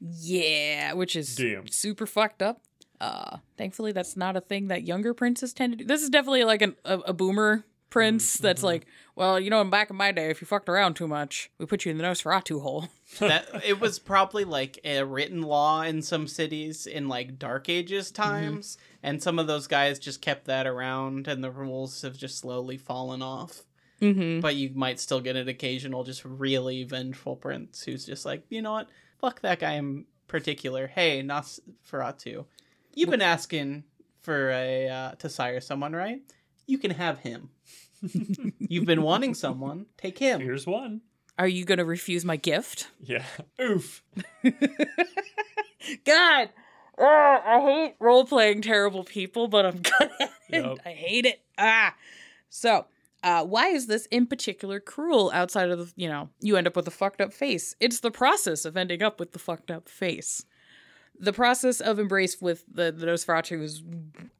Yeah, 0.00 0.94
which 0.94 1.14
is 1.16 1.34
Damn. 1.36 1.68
super 1.68 2.06
fucked 2.06 2.42
up. 2.42 2.62
Uh, 3.00 3.38
thankfully, 3.58 3.92
that's 3.92 4.16
not 4.16 4.36
a 4.36 4.40
thing 4.40 4.68
that 4.68 4.84
younger 4.84 5.12
princes 5.12 5.52
tend 5.52 5.72
to 5.72 5.76
do. 5.78 5.84
This 5.84 6.02
is 6.02 6.08
definitely 6.10 6.44
like 6.44 6.62
an, 6.62 6.76
a, 6.84 6.98
a 6.98 7.12
boomer 7.12 7.64
prince 7.90 8.34
that's 8.34 8.62
like, 8.62 8.86
well, 9.14 9.38
you 9.40 9.50
know, 9.50 9.60
in 9.60 9.70
back 9.70 9.90
in 9.90 9.96
my 9.96 10.12
day, 10.12 10.30
if 10.30 10.40
you 10.40 10.46
fucked 10.46 10.68
around 10.68 10.94
too 10.94 11.08
much, 11.08 11.50
we 11.58 11.66
put 11.66 11.84
you 11.84 11.90
in 11.90 11.98
the 11.98 12.04
Nosferatu 12.04 12.60
hole. 12.60 12.88
that 13.18 13.62
it 13.64 13.80
was 13.80 13.98
probably 13.98 14.44
like 14.44 14.78
a 14.84 15.02
written 15.02 15.42
law 15.42 15.82
in 15.82 16.02
some 16.02 16.26
cities 16.26 16.86
in 16.86 17.08
like 17.08 17.38
dark 17.38 17.68
ages 17.68 18.10
times 18.10 18.76
and 19.02 19.22
some 19.22 19.38
of 19.38 19.46
those 19.46 19.66
guys 19.66 19.98
just 19.98 20.20
kept 20.20 20.46
that 20.46 20.66
around 20.66 21.28
and 21.28 21.42
the 21.42 21.50
rules 21.50 22.02
have 22.02 22.16
just 22.16 22.38
slowly 22.38 22.76
fallen 22.76 23.22
off. 23.22 23.62
Mm-hmm. 24.02 24.40
but 24.40 24.54
you 24.56 24.72
might 24.74 25.00
still 25.00 25.22
get 25.22 25.36
an 25.36 25.48
occasional 25.48 26.04
just 26.04 26.22
really 26.22 26.84
vengeful 26.84 27.34
prince 27.34 27.82
who's 27.82 28.04
just 28.04 28.26
like 28.26 28.42
you 28.50 28.60
know 28.60 28.72
what? 28.72 28.90
Fuck 29.22 29.40
that 29.40 29.58
guy 29.58 29.72
in 29.72 30.04
particular. 30.28 30.86
Hey 30.86 31.22
nosferatu. 31.22 32.44
You've 32.92 33.08
been 33.08 33.22
asking 33.22 33.84
for 34.20 34.50
a 34.50 34.88
uh, 34.90 35.10
to 35.12 35.30
sire 35.30 35.62
someone 35.62 35.94
right 35.94 36.20
you 36.66 36.78
can 36.78 36.90
have 36.92 37.20
him 37.20 37.50
you've 38.58 38.84
been 38.84 39.02
wanting 39.02 39.34
someone 39.34 39.86
take 39.96 40.18
him 40.18 40.40
Here's 40.40 40.66
one. 40.66 41.00
Are 41.38 41.48
you 41.48 41.64
going 41.64 41.78
to 41.78 41.84
refuse 41.84 42.24
my 42.24 42.36
gift? 42.36 42.88
Yeah. 43.00 43.24
Oof. 43.60 44.02
God, 46.04 46.48
oh, 46.98 47.38
I 47.44 47.60
hate 47.60 47.96
role 48.00 48.24
playing 48.24 48.62
terrible 48.62 49.04
people, 49.04 49.48
but 49.48 49.66
I'm 49.66 49.82
good 49.82 50.10
at 50.20 50.30
it. 50.48 50.64
Yep. 50.64 50.78
I 50.86 50.90
hate 50.90 51.26
it. 51.26 51.40
Ah. 51.58 51.94
So, 52.48 52.86
uh, 53.22 53.44
why 53.44 53.68
is 53.68 53.86
this 53.86 54.06
in 54.06 54.26
particular 54.26 54.80
cruel 54.80 55.30
outside 55.34 55.70
of 55.70 55.78
the, 55.78 55.92
you 55.96 56.08
know, 56.08 56.30
you 56.40 56.56
end 56.56 56.66
up 56.66 56.76
with 56.76 56.88
a 56.88 56.92
fucked 56.92 57.20
up 57.20 57.34
face? 57.34 57.74
It's 57.80 58.00
the 58.00 58.10
process 58.10 58.64
of 58.64 58.76
ending 58.76 59.02
up 59.02 59.20
with 59.20 59.32
the 59.32 59.38
fucked 59.38 59.70
up 59.70 59.88
face. 59.88 60.44
The 61.18 61.32
process 61.32 61.80
of 61.80 61.98
embrace 61.98 62.40
with 62.40 62.64
the, 62.70 62.92
the 62.92 63.06
Nosferatu 63.06 63.62
is, 63.62 63.82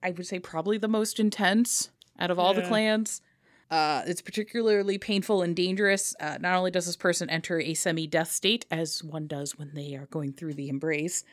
I 0.03 0.11
would 0.11 0.27
say, 0.27 0.39
probably 0.39 0.79
the 0.79 0.89
most 0.89 1.19
intense 1.19 1.91
out 2.19 2.31
of 2.31 2.39
all 2.39 2.55
the 2.55 2.63
clans. 2.63 3.21
Uh, 3.71 4.03
it's 4.07 4.23
particularly 4.23 4.97
painful 4.97 5.43
and 5.43 5.57
dangerous. 5.57 6.15
Uh, 6.21 6.39
not 6.41 6.57
only 6.57 6.71
does 6.71 6.87
this 6.87 6.97
person 6.97 7.29
enter 7.29 7.61
a 7.61 7.75
semi 7.75 8.07
death 8.07 8.31
state, 8.31 8.65
as 8.71 9.03
one 9.03 9.27
does 9.27 9.59
when 9.59 9.75
they 9.75 9.95
are 9.97 10.07
going 10.07 10.33
through 10.33 10.55
the 10.55 10.69
embrace, 10.69 11.25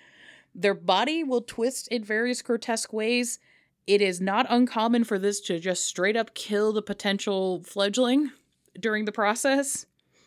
their 0.56 0.74
body 0.74 1.24
will 1.24 1.42
twist 1.42 1.88
in 1.90 2.04
various 2.04 2.42
grotesque 2.42 2.92
ways. 2.92 3.40
It 3.86 4.02
is 4.02 4.20
not 4.20 4.48
uncommon 4.50 5.04
for 5.04 5.20
this 5.20 5.42
to 5.42 5.60
just 5.60 5.86
straight 5.86 6.16
up 6.16 6.34
kill 6.34 6.74
the 6.74 6.82
potential 6.82 7.62
fledgling 7.64 8.32
during 8.80 9.06
the 9.06 9.12
process, 9.12 9.86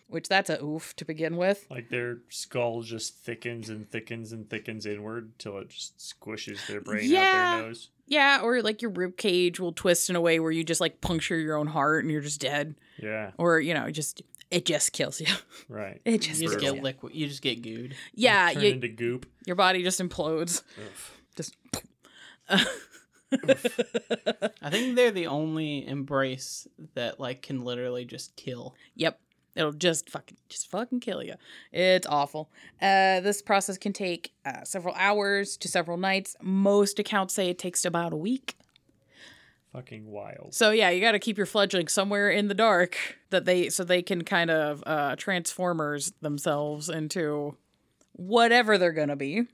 which 0.09 0.29
that's 0.29 0.51
a 0.51 0.63
oof 0.63 0.95
to 0.97 1.05
begin 1.05 1.37
with. 1.37 1.67
Like 1.71 1.89
their 1.91 2.19
skull 2.29 2.83
just 2.83 3.17
thickens 3.17 3.69
and 3.71 3.91
thickens 3.91 4.33
and 4.33 4.49
thickens 4.49 4.87
inward 4.87 5.39
till 5.39 5.59
it 5.59 5.69
just 5.71 5.99
squishes 5.99 6.67
their 6.67 6.81
brain 6.81 7.11
Yeah. 7.11 7.21
out 7.21 7.57
their 7.59 7.67
nose. 7.69 7.89
Yeah, 8.09 8.41
or 8.43 8.63
like 8.63 8.83
your 8.83 8.93
rib 8.93 9.17
cage 9.17 9.59
will 9.59 9.73
twist 9.73 10.09
in 10.11 10.15
a 10.17 10.21
way 10.21 10.39
where 10.39 10.53
you 10.53 10.63
just 10.63 10.81
like 10.81 11.01
puncture 11.01 11.37
your 11.39 11.57
own 11.57 11.67
heart 11.67 12.05
and 12.05 12.13
you're 12.13 12.21
just 12.21 12.41
dead, 12.41 12.77
Yeah. 13.03 13.33
or 13.37 13.59
you 13.61 13.75
know, 13.75 13.91
just 13.91 14.23
it 14.51 14.65
just 14.65 14.93
kills 14.93 15.21
you. 15.21 15.27
Right. 15.69 16.01
It 16.05 16.19
just 16.21 16.41
You 16.41 16.49
just 16.49 16.61
just 16.61 16.75
get 16.75 16.83
liquid. 16.85 17.13
You 17.15 17.27
just 17.27 17.43
get 17.43 17.63
gooed. 17.63 17.95
Yeah, 18.15 18.53
Turn 18.53 18.63
you, 18.63 18.69
into 18.71 18.87
goop. 18.89 19.27
your 19.45 19.57
body 19.57 19.83
just 19.83 20.01
implodes. 20.01 20.63
Oof. 20.79 21.21
Just 21.37 21.57
I 24.63 24.71
think 24.71 24.95
they're 24.97 25.11
the 25.11 25.27
only 25.27 25.87
embrace 25.87 26.69
that 26.95 27.19
like 27.19 27.43
can 27.43 27.65
literally 27.65 28.05
just 28.05 28.37
kill. 28.37 28.75
Yep. 28.95 29.19
It'll 29.57 29.73
just 29.73 30.11
fucking 30.11 30.37
just 30.49 30.71
fucking 30.71 31.01
kill 31.01 31.23
you. 31.23 31.35
It's 31.73 32.07
awful. 32.07 32.51
Uh, 32.81 33.21
this 33.21 33.43
process 33.43 33.79
can 33.79 33.93
take 33.93 34.33
uh, 34.45 34.65
several 34.65 34.95
hours 34.97 35.57
to 35.59 35.69
several 35.69 35.97
nights. 35.97 36.37
Most 36.43 36.99
accounts 36.99 37.35
say 37.35 37.49
it 37.49 37.59
takes 37.59 37.85
about 37.85 38.13
a 38.13 38.17
week. 38.17 38.57
Fucking 39.73 40.07
wild. 40.11 40.55
So 40.55 40.71
yeah, 40.71 40.91
you 40.91 41.01
got 41.01 41.13
to 41.13 41.19
keep 41.19 41.37
your 41.37 41.47
fledgling 41.47 41.89
somewhere 41.89 42.31
in 42.31 42.49
the 42.49 42.55
dark 42.55 42.97
that 43.31 43.45
they 43.45 43.69
so 43.69 43.85
they 43.85 44.03
can 44.03 44.25
kind 44.25 44.51
of 44.51 44.83
uh, 44.87 45.17
transformers 45.17 46.13
themselves 46.21 46.89
into 46.89 47.57
whatever 48.13 48.79
they're 48.79 48.93
gonna 48.93 49.17
be. 49.17 49.47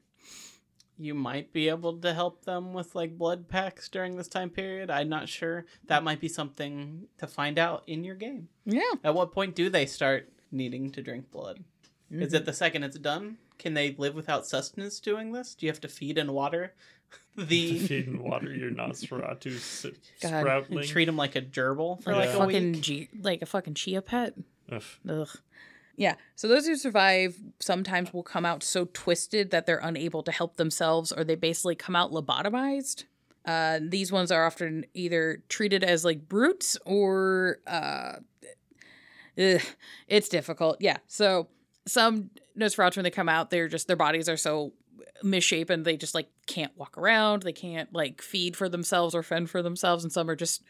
You 0.98 1.14
might 1.14 1.52
be 1.52 1.68
able 1.68 1.96
to 1.98 2.12
help 2.14 2.44
them 2.44 2.72
with 2.74 2.94
like 2.94 3.18
blood 3.18 3.48
packs 3.48 3.88
during 3.88 4.16
this 4.16 4.28
time 4.28 4.50
period. 4.50 4.90
I'm 4.90 5.08
not 5.08 5.28
sure. 5.28 5.64
That 5.86 6.04
might 6.04 6.20
be 6.20 6.28
something 6.28 7.06
to 7.18 7.26
find 7.26 7.58
out 7.58 7.82
in 7.86 8.04
your 8.04 8.14
game. 8.14 8.48
Yeah. 8.64 8.82
At 9.02 9.14
what 9.14 9.32
point 9.32 9.54
do 9.54 9.68
they 9.68 9.86
start 9.86 10.28
needing 10.52 10.90
to 10.92 11.02
drink 11.02 11.30
blood? 11.30 11.64
Is 12.10 12.28
Mm-hmm. 12.28 12.36
it 12.36 12.44
the 12.44 12.52
second 12.52 12.84
it's 12.84 12.98
done? 12.98 13.38
Can 13.58 13.74
they 13.74 13.94
live 13.96 14.14
without 14.14 14.46
sustenance 14.46 15.00
doing 15.00 15.32
this? 15.32 15.54
Do 15.54 15.64
you 15.66 15.72
have 15.72 15.80
to 15.80 15.88
feed 15.88 16.18
and 16.18 16.32
water 16.32 16.74
the 17.36 17.78
Feed 17.78 18.06
and 18.08 18.20
water 18.20 18.54
your 18.54 18.70
Nosferatu 18.70 19.56
s- 19.56 19.84
and 20.22 20.46
sproutling. 20.46 20.86
treat 20.86 21.06
them 21.06 21.16
like 21.16 21.36
a 21.36 21.42
gerbil 21.42 22.02
for 22.02 22.12
Like 22.12 22.26
like 22.26 22.28
a 22.28 22.32
a 22.32 22.38
fucking 22.38 22.72
week? 22.72 22.80
G- 22.82 23.08
like 23.20 23.42
a 23.42 23.46
fucking 23.46 23.74
chia 23.74 24.02
pet. 24.02 24.34
Ugh. 24.70 24.82
Ugh. 25.08 25.28
Yeah. 25.96 26.14
So 26.36 26.48
those 26.48 26.66
who 26.66 26.76
survive 26.76 27.36
sometimes 27.60 28.12
will 28.12 28.22
come 28.22 28.44
out 28.44 28.62
so 28.62 28.88
twisted 28.92 29.50
that 29.50 29.66
they're 29.66 29.78
unable 29.78 30.22
to 30.22 30.32
help 30.32 30.56
themselves 30.56 31.12
or 31.12 31.24
they 31.24 31.34
basically 31.34 31.74
come 31.74 31.94
out 31.94 32.10
lobotomized. 32.12 33.04
Uh, 33.44 33.80
these 33.82 34.12
ones 34.12 34.30
are 34.30 34.46
often 34.46 34.86
either 34.94 35.42
treated 35.48 35.82
as 35.82 36.04
like 36.04 36.28
brutes 36.28 36.78
or 36.86 37.58
uh, 37.66 38.14
ugh, 39.38 39.60
it's 40.08 40.28
difficult. 40.28 40.76
Yeah. 40.80 40.98
So 41.08 41.48
some 41.86 42.30
Nosferatu 42.56 42.96
when 42.96 43.04
they 43.04 43.10
come 43.10 43.28
out, 43.28 43.50
they're 43.50 43.68
just 43.68 43.86
their 43.86 43.96
bodies 43.96 44.28
are 44.28 44.36
so 44.36 44.72
misshapen 45.22 45.84
they 45.84 45.96
just 45.96 46.14
like 46.14 46.28
can't 46.46 46.76
walk 46.76 46.98
around, 46.98 47.42
they 47.42 47.52
can't 47.52 47.92
like 47.92 48.22
feed 48.22 48.56
for 48.56 48.68
themselves 48.68 49.14
or 49.14 49.22
fend 49.22 49.50
for 49.50 49.62
themselves, 49.62 50.04
and 50.04 50.12
some 50.12 50.28
are 50.28 50.36
just 50.36 50.62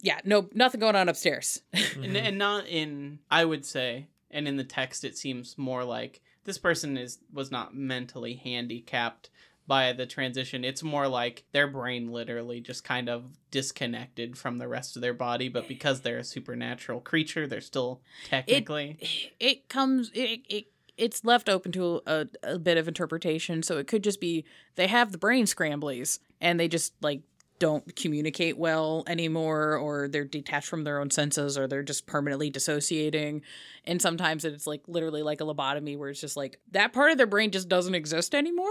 yeah, 0.00 0.20
no 0.24 0.48
nothing 0.54 0.80
going 0.80 0.96
on 0.96 1.08
upstairs. 1.08 1.62
and, 1.96 2.16
and 2.16 2.38
not 2.38 2.66
in 2.66 3.18
i 3.30 3.44
would 3.44 3.64
say 3.64 4.06
and 4.30 4.48
in 4.48 4.56
the 4.56 4.64
text 4.64 5.04
it 5.04 5.16
seems 5.16 5.56
more 5.56 5.84
like 5.84 6.20
this 6.44 6.58
person 6.58 6.96
is 6.96 7.18
was 7.32 7.50
not 7.50 7.74
mentally 7.74 8.34
handicapped 8.34 9.30
by 9.66 9.92
the 9.92 10.06
transition. 10.06 10.64
It's 10.64 10.82
more 10.82 11.06
like 11.06 11.44
their 11.52 11.68
brain 11.68 12.10
literally 12.10 12.60
just 12.62 12.84
kind 12.84 13.10
of 13.10 13.24
disconnected 13.50 14.38
from 14.38 14.56
the 14.56 14.66
rest 14.66 14.96
of 14.96 15.02
their 15.02 15.12
body 15.12 15.50
but 15.50 15.68
because 15.68 16.00
they're 16.00 16.18
a 16.18 16.24
supernatural 16.24 17.00
creature 17.00 17.46
they're 17.46 17.60
still 17.60 18.00
technically. 18.28 18.98
It 19.38 19.68
comes 19.68 20.10
it, 20.14 20.40
it 20.48 20.66
it's 20.96 21.24
left 21.24 21.48
open 21.48 21.70
to 21.72 22.00
a, 22.06 22.26
a 22.42 22.58
bit 22.58 22.76
of 22.76 22.88
interpretation. 22.88 23.62
So 23.62 23.78
it 23.78 23.86
could 23.86 24.02
just 24.02 24.20
be 24.20 24.44
they 24.74 24.88
have 24.88 25.12
the 25.12 25.18
brain 25.18 25.44
scramblies 25.44 26.18
and 26.40 26.58
they 26.58 26.66
just 26.66 26.94
like 27.02 27.20
don't 27.58 27.96
communicate 27.96 28.56
well 28.56 29.04
anymore 29.06 29.76
or 29.76 30.08
they're 30.08 30.24
detached 30.24 30.68
from 30.68 30.84
their 30.84 31.00
own 31.00 31.10
senses 31.10 31.58
or 31.58 31.66
they're 31.66 31.82
just 31.82 32.06
permanently 32.06 32.50
dissociating. 32.50 33.42
And 33.84 34.00
sometimes 34.00 34.44
it's 34.44 34.66
like 34.66 34.82
literally 34.86 35.22
like 35.22 35.40
a 35.40 35.44
lobotomy 35.44 35.96
where 35.98 36.08
it's 36.10 36.20
just 36.20 36.36
like 36.36 36.60
that 36.72 36.92
part 36.92 37.10
of 37.10 37.16
their 37.18 37.26
brain 37.26 37.50
just 37.50 37.68
doesn't 37.68 37.94
exist 37.94 38.34
anymore 38.34 38.68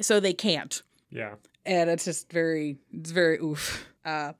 so 0.00 0.20
they 0.20 0.32
can't. 0.32 0.82
Yeah. 1.10 1.34
and 1.66 1.90
it's 1.90 2.04
just 2.06 2.30
very 2.32 2.78
it's 2.92 3.10
very 3.10 3.38
oof. 3.38 3.86
Uh 4.04 4.32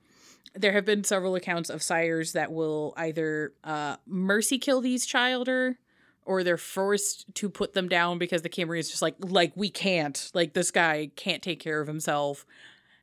there 0.54 0.72
have 0.72 0.84
been 0.84 1.04
several 1.04 1.34
accounts 1.34 1.70
of 1.70 1.82
sires 1.82 2.32
that 2.32 2.52
will 2.52 2.94
either 2.96 3.52
uh 3.64 3.96
mercy 4.06 4.58
kill 4.58 4.80
these 4.80 5.06
childer 5.06 5.78
or 6.24 6.44
they're 6.44 6.56
forced 6.56 7.26
to 7.34 7.48
put 7.48 7.72
them 7.72 7.88
down 7.88 8.16
because 8.16 8.42
the 8.42 8.48
Kimmery 8.48 8.78
is 8.78 8.88
just 8.90 9.02
like 9.02 9.16
like 9.18 9.52
we 9.56 9.68
can't. 9.70 10.30
Like 10.34 10.52
this 10.54 10.70
guy 10.70 11.10
can't 11.16 11.42
take 11.42 11.60
care 11.60 11.80
of 11.80 11.88
himself 11.88 12.46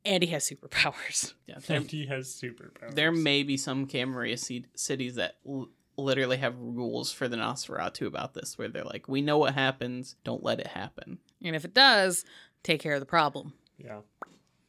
and 0.06 0.24
he 0.24 0.30
has 0.30 0.50
superpowers 0.50 1.34
yeah, 1.48 1.56
there, 1.68 1.78
And 1.78 1.90
he 1.92 2.06
has 2.08 2.28
superpowers. 2.28 2.96
there 2.96 3.12
may 3.12 3.44
be 3.44 3.58
some 3.58 3.86
Camarilla 3.86 4.38
ci- 4.38 4.66
cities 4.76 5.16
that 5.16 5.36
l- 5.48 5.70
literally 5.98 6.38
have 6.38 6.56
rules 6.58 7.12
for 7.12 7.28
the 7.28 7.36
Nosferatu 7.38 8.08
about 8.08 8.34
this 8.34 8.58
where 8.58 8.70
they're 8.70 8.84
like 8.86 9.08
we 9.08 9.22
know 9.22 9.38
what 9.38 9.54
happens 9.54 10.16
don't 10.24 10.44
let 10.44 10.60
it 10.60 10.68
happen 10.68 11.18
and 11.44 11.56
if 11.56 11.66
it 11.66 11.74
does 11.74 12.24
take 12.64 12.80
care 12.82 12.94
of 12.94 13.00
the 13.02 13.06
problem 13.06 13.54
Yeah. 13.78 14.00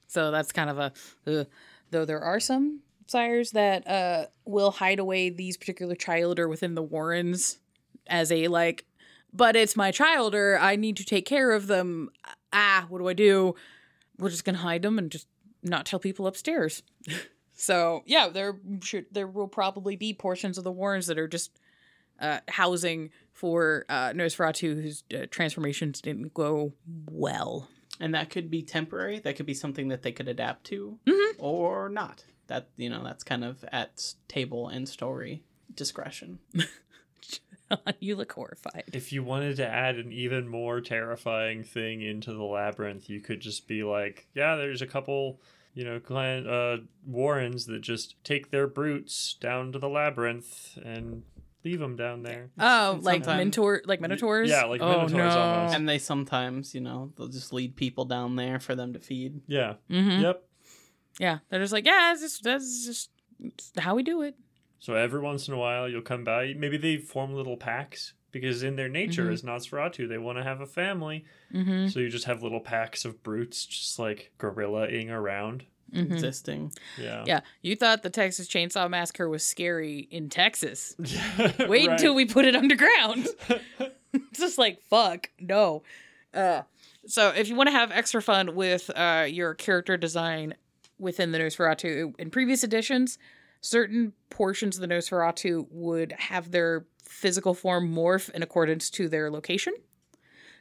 So 0.09 0.31
that's 0.33 0.51
kind 0.51 0.69
of 0.71 0.79
a, 0.79 0.93
uh, 1.27 1.45
though 1.93 2.05
there 2.05 2.21
are 2.21 2.41
some 2.41 2.81
sires 3.07 3.53
that 3.53 3.87
uh, 3.87 4.27
will 4.45 4.73
hide 4.73 4.99
away 4.99 5.31
these 5.31 5.57
particular 5.57 5.95
childer 5.95 6.49
within 6.49 6.75
the 6.75 6.83
warrens 6.83 7.59
as 8.09 8.33
a 8.33 8.49
like, 8.49 8.87
but 9.33 9.55
it's 9.55 9.77
my 9.77 9.93
childer. 9.93 10.59
I 10.61 10.75
need 10.75 10.97
to 10.97 11.05
take 11.05 11.27
care 11.27 11.53
of 11.53 11.69
them. 11.69 12.11
Ah, 12.53 12.87
what 12.89 12.99
do 12.99 13.07
I 13.09 13.13
do? 13.13 13.55
We're 14.21 14.31
just 14.31 14.45
gonna 14.45 14.59
hide 14.59 14.83
them 14.83 14.99
and 14.99 15.11
just 15.11 15.27
not 15.63 15.87
tell 15.87 15.99
people 15.99 16.27
upstairs. 16.27 16.83
so 17.53 18.03
yeah, 18.07 18.29
there 18.29 18.59
should 18.83 19.07
there 19.11 19.27
will 19.27 19.49
probably 19.49 19.97
be 19.97 20.13
portions 20.15 20.59
of 20.59 20.65
the 20.65 20.73
warrens 20.73 21.07
that 21.09 21.19
are 21.19 21.29
just 21.29 21.59
uh, 22.21 22.41
housing 22.49 23.11
for 23.33 23.87
uh, 23.89 24.11
Nosferatu 24.11 24.83
whose 24.83 25.05
uh, 25.15 25.27
transformations 25.31 26.01
didn't 26.01 26.35
go 26.35 26.73
well. 27.11 27.69
and 27.99 28.15
that 28.15 28.31
could 28.31 28.51
be 28.51 28.63
temporary 28.63 29.19
that 29.21 29.37
could 29.37 29.47
be 29.47 29.55
something 29.55 29.89
that 29.89 30.03
they 30.03 30.13
could 30.13 30.29
adapt 30.29 30.65
to 30.65 30.99
Mhm. 31.07 31.33
or 31.39 31.89
not 31.89 32.25
that 32.47 32.69
you 32.77 32.89
know 32.91 33.03
that's 33.03 33.25
kind 33.25 33.45
of 33.45 33.65
at 33.73 34.15
table 34.29 34.69
and 34.69 34.89
story 34.89 35.43
discretion 35.75 36.39
you 38.01 38.17
look 38.17 38.33
horrified. 38.33 38.85
If 38.93 39.13
you 39.13 39.23
wanted 39.23 39.57
to 39.57 39.67
add 39.67 39.97
an 39.97 40.13
even 40.13 40.49
more 40.49 40.81
terrifying 40.81 41.63
thing 41.65 42.03
into 42.03 42.33
the 42.33 42.43
labyrinth, 42.45 43.09
you 43.11 43.21
could 43.21 43.41
just 43.41 43.67
be 43.69 43.83
like, 43.83 44.27
yeah, 44.35 44.57
there's 44.57 44.83
a 44.83 44.87
couple, 44.87 45.41
you 45.75 45.85
know, 45.85 46.01
clan 46.01 46.47
uh 46.47 46.79
warrens 47.07 47.67
that 47.67 47.81
just 47.81 48.17
take 48.25 48.51
their 48.51 48.67
brutes 48.67 49.35
down 49.41 49.73
to 49.73 49.79
the 49.79 49.89
labyrinth 49.89 50.79
and 50.85 51.23
leave 51.65 51.79
them 51.79 51.95
down 51.97 52.23
there. 52.23 52.51
Oh, 52.59 52.95
And 52.95 53.03
like 53.05 53.25
sometime- 53.25 53.37
mentor, 53.39 53.83
like 53.85 54.01
minotaurs. 54.01 54.49
yeah, 54.49 54.65
like 54.65 54.81
oh, 54.81 54.89
minotaurs 55.07 55.35
no. 55.35 55.41
almost. 55.41 55.75
and 55.77 55.89
they 55.89 55.99
sometimes 55.99 56.75
you 56.75 56.81
know 56.81 57.13
they'll 57.17 57.29
just 57.29 57.53
lead 57.53 57.77
people 57.77 58.05
down 58.07 58.37
there 58.37 58.59
for 58.59 58.75
them 58.75 58.93
to 58.95 58.99
feed 58.99 59.43
Yeah. 59.47 59.75
Mhm. 59.91 60.23
Yep. 60.23 60.45
Yeah, 61.19 61.39
they're 61.51 61.61
just 61.61 61.73
like, 61.73 61.85
yeah, 61.85 62.13
it's 62.13 62.23
just, 62.23 62.43
that's 62.45 62.87
just 62.87 63.11
how 63.79 63.95
we 63.95 64.03
do 64.03 64.23
it. 64.23 64.37
So 64.81 64.95
every 64.95 65.21
once 65.21 65.47
in 65.47 65.55
a 65.55 65.59
while 65.59 65.89
you'll 65.89 66.03
come 66.03 66.25
by. 66.25 66.55
Maybe 66.57 66.77
they 66.77 66.97
form 66.97 67.33
little 67.35 67.57
packs 67.57 68.15
because 68.33 68.63
in 68.63 68.77
their 68.77 68.89
nature 68.89 69.27
Mhm. 69.29 69.33
as 69.33 69.43
Nosferatu, 69.43 70.09
they 70.09 70.19
want 70.19 70.39
to 70.39 70.45
have 70.45 70.61
a 70.61 70.67
family. 70.67 71.25
Mm-hmm. 71.55 71.89
So 71.89 72.01
you 72.01 72.09
just 72.09 72.25
have 72.25 72.43
little 72.43 72.61
packs 72.61 73.05
of 73.05 73.23
brutes 73.23 73.65
just 73.67 73.99
like 73.99 74.33
gorilla-ing 74.39 75.11
around. 75.11 75.65
existing. 75.93 76.73
Yeah. 76.97 77.25
Yeah, 77.27 77.41
you 77.63 77.75
thought 77.75 78.05
the 78.05 78.11
Texas 78.11 78.47
Chainsaw 78.47 78.89
Massacre 78.89 79.29
was 79.29 79.43
scary 79.43 80.07
in 80.13 80.29
Texas. 80.29 80.95
Wait 81.39 81.69
Wait 81.69 81.89
until 81.91 82.15
we 82.15 82.25
put 82.27 82.45
it 82.45 82.55
underground. 82.55 83.29
it's 84.13 84.39
just 84.39 84.57
like 84.57 84.81
fuck 84.83 85.31
no. 85.41 85.83
Uh, 86.33 86.63
so 87.07 87.31
if 87.31 87.49
you 87.49 87.57
want 87.57 87.67
to 87.67 87.73
have 87.73 87.91
extra 87.91 88.23
fun 88.23 88.55
with 88.55 88.89
uh, 88.95 89.27
your 89.29 89.55
character 89.55 89.97
design 89.97 90.55
within 91.01 91.33
the 91.33 91.39
Nosferatu 91.41 92.15
in 92.21 92.31
previous 92.31 92.63
editions, 92.63 93.19
certain 93.61 94.13
portions 94.31 94.77
of 94.77 94.81
the 94.81 94.95
Nosferatu 94.95 95.67
would 95.71 96.13
have 96.13 96.51
their 96.51 96.87
physical 97.05 97.55
form 97.55 97.93
morph 97.93 98.31
in 98.31 98.43
accordance 98.43 98.91
to 98.91 99.09
their 99.09 99.31
location. 99.31 99.75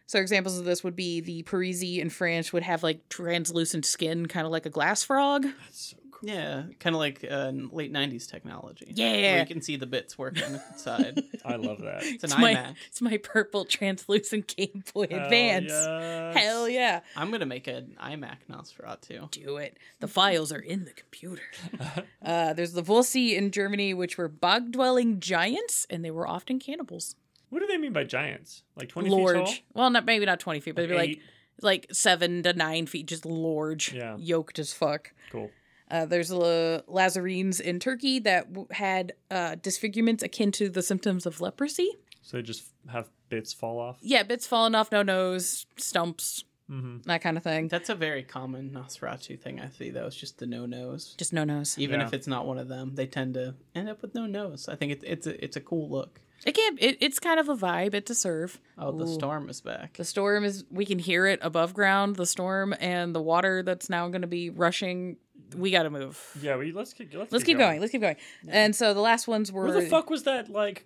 So 0.07 0.19
examples 0.19 0.57
of 0.57 0.65
this 0.65 0.84
would 0.84 0.95
be 0.95 1.21
the 1.21 1.43
Parisi 1.43 1.99
in 1.99 2.09
France 2.09 2.51
would 2.51 2.63
have 2.63 2.81
like 2.81 3.07
translucent 3.09 3.85
skin, 3.85 4.26
kind 4.26 4.45
of 4.45 4.51
like 4.51 4.65
a 4.65 4.69
glass 4.71 5.03
frog. 5.03 5.43
That's 5.43 5.91
so. 5.91 5.97
Yeah, 6.22 6.64
kind 6.80 6.96
of 6.96 7.00
like 7.00 7.26
uh, 7.30 7.52
late 7.72 7.94
'90s 7.94 8.30
technology. 8.30 8.91
Yeah. 8.96 9.12
where 9.12 9.40
you 9.40 9.46
can 9.46 9.62
see 9.62 9.76
the 9.78 9.86
bits 9.86 10.18
working 10.18 10.44
inside. 10.72 11.24
I 11.46 11.56
love 11.56 11.80
that. 11.82 12.04
It's 12.04 12.24
an 12.24 12.32
It's 12.32 12.38
my, 12.38 12.54
iMac. 12.56 12.76
it's 12.88 13.02
my 13.02 13.18
purple 13.18 13.66
translucent 13.66 14.48
Game 14.56 14.84
Boy 14.94 15.08
Hell 15.10 15.24
Advance. 15.26 15.70
yes. 15.70 16.36
Hell 16.38 16.68
yeah. 16.70 17.02
I'm 17.16 17.32
gonna 17.32 17.46
make 17.46 17.68
an 17.68 17.96
iMac 18.04 18.38
Nosferatu. 18.50 19.32
Do 19.32 19.58
it. 19.58 19.78
The 20.00 20.08
files 20.08 20.52
are 20.52 20.60
in 20.60 20.86
the 20.86 20.91
computer. 20.91 21.44
uh, 22.26 22.54
there's 22.54 22.74
the 22.74 22.84
Volsi 22.84 23.36
in 23.36 23.52
Germany, 23.52 23.94
which 23.94 24.18
were 24.18 24.28
bog 24.28 24.72
dwelling 24.72 25.20
giants, 25.20 25.88
and 25.90 26.04
they 26.04 26.12
were 26.12 26.28
often 26.28 26.60
cannibals. 26.60 27.16
What 27.50 27.60
do 27.60 27.68
they 27.68 27.78
mean 27.78 27.94
by 27.94 28.04
giants? 28.04 28.64
Like 28.76 28.90
20 28.90 29.10
feet 29.10 29.34
tall? 29.46 29.54
Well, 29.74 29.90
not 29.90 30.06
maybe 30.06 30.26
not 30.26 30.40
20 30.40 30.60
feet, 30.60 30.76
but 30.76 30.82
Like 30.84 30.90
they'd 30.90 30.96
be 30.96 30.98
like 31.16 31.20
like 31.62 31.88
seven 31.91 32.41
to 32.44 32.54
nine 32.54 32.86
feet, 32.86 33.06
just 33.08 33.26
large, 33.26 33.91
Yeah. 33.94 34.16
yoked 34.18 34.60
as 34.60 34.72
fuck. 34.72 35.12
Cool. 35.32 35.50
Uh, 35.90 36.06
there's 36.06 36.30
the 36.30 36.84
Lazarines 36.88 37.60
in 37.60 37.80
Turkey 37.80 38.20
that 38.20 38.48
w- 38.53 38.68
had 38.72 39.14
uh, 39.32 39.56
disfigurements 39.61 40.22
akin 40.24 40.52
to 40.53 40.70
the 40.70 40.82
symptoms 40.84 41.26
of 41.26 41.41
leprosy. 41.41 41.90
So 42.22 42.38
they 42.38 42.44
just 42.44 42.64
have 42.91 43.10
bits 43.30 43.53
fall 43.53 43.80
off? 43.80 43.98
Yeah, 44.02 44.24
bits 44.24 44.45
falling 44.45 44.76
off, 44.76 44.91
no 44.91 45.02
nose, 45.03 45.66
stumps, 45.78 46.44
Mm-hmm. 46.70 46.98
that 47.10 47.24
kind 47.24 47.36
of 47.36 47.41
thing. 47.41 47.68
That's 47.68 47.90
a 47.90 47.95
very 47.95 48.22
common 48.22 48.70
Nosferatu 48.70 49.40
thing 49.40 49.60
I 49.60 49.70
see 49.70 49.90
though. 49.90 50.06
It's 50.06 50.16
just 50.16 50.38
the 50.38 50.45
no 50.45 50.68
nose. 50.68 51.16
Just 51.18 51.34
no 51.34 51.44
nose. 51.44 51.76
Even 51.80 51.99
Yeah. 51.99 52.06
if 52.06 52.14
it's 52.14 52.28
not 52.28 52.45
one 52.45 52.60
of 52.60 52.68
them, 52.68 52.94
they 52.94 53.07
tend 53.07 53.34
to 53.34 53.56
end 53.74 53.90
up 53.90 54.03
with 54.03 54.14
no 54.14 54.28
nose. 54.28 54.70
I 54.70 54.76
think 54.76 54.91
it's 54.91 55.03
it's 55.03 55.26
a 55.26 55.44
it's 55.44 55.56
a 55.57 55.61
cool 55.61 55.90
look. 55.90 56.22
It 56.45 56.52
can't. 56.52 56.78
It, 56.80 56.98
it's 57.02 57.18
kind 57.20 57.40
of 57.40 57.49
a 57.49 57.56
vibe. 57.56 57.95
It 57.95 58.07
a 58.11 58.14
serve. 58.14 58.60
Oh, 58.78 58.91
the 58.91 59.06
Ooh. 59.06 59.14
storm 59.16 59.49
is 59.49 59.61
back. 59.61 59.98
The 59.98 60.06
storm 60.06 60.44
is. 60.45 60.64
We 60.70 60.86
can 60.86 60.99
hear 60.99 61.26
it 61.26 61.40
above 61.41 61.74
ground. 61.74 62.18
The 62.18 62.28
storm 62.28 62.76
and 62.80 63.16
the 63.16 63.22
water 63.22 63.64
that's 63.64 63.90
now 63.90 64.07
going 64.10 64.22
to 64.22 64.28
be 64.28 64.52
rushing. 64.52 65.18
We 65.57 65.71
got 65.71 65.84
to 65.84 65.89
move. 65.89 66.19
Yeah, 66.41 66.57
we 66.57 66.71
let's 66.71 66.93
keep 66.93 67.13
let's, 67.13 67.31
Let's 67.31 67.43
keep 67.43 67.57
going. 67.57 67.80
Let's 67.80 67.91
keep 67.91 68.01
going. 68.01 68.17
And 68.47 68.76
so 68.76 68.93
the 68.93 69.01
last 69.01 69.27
ones 69.27 69.51
were. 69.51 69.65
Where 69.65 69.81
the 69.81 69.89
fuck 69.89 70.09
was 70.09 70.23
that 70.23 70.49
like 70.49 70.85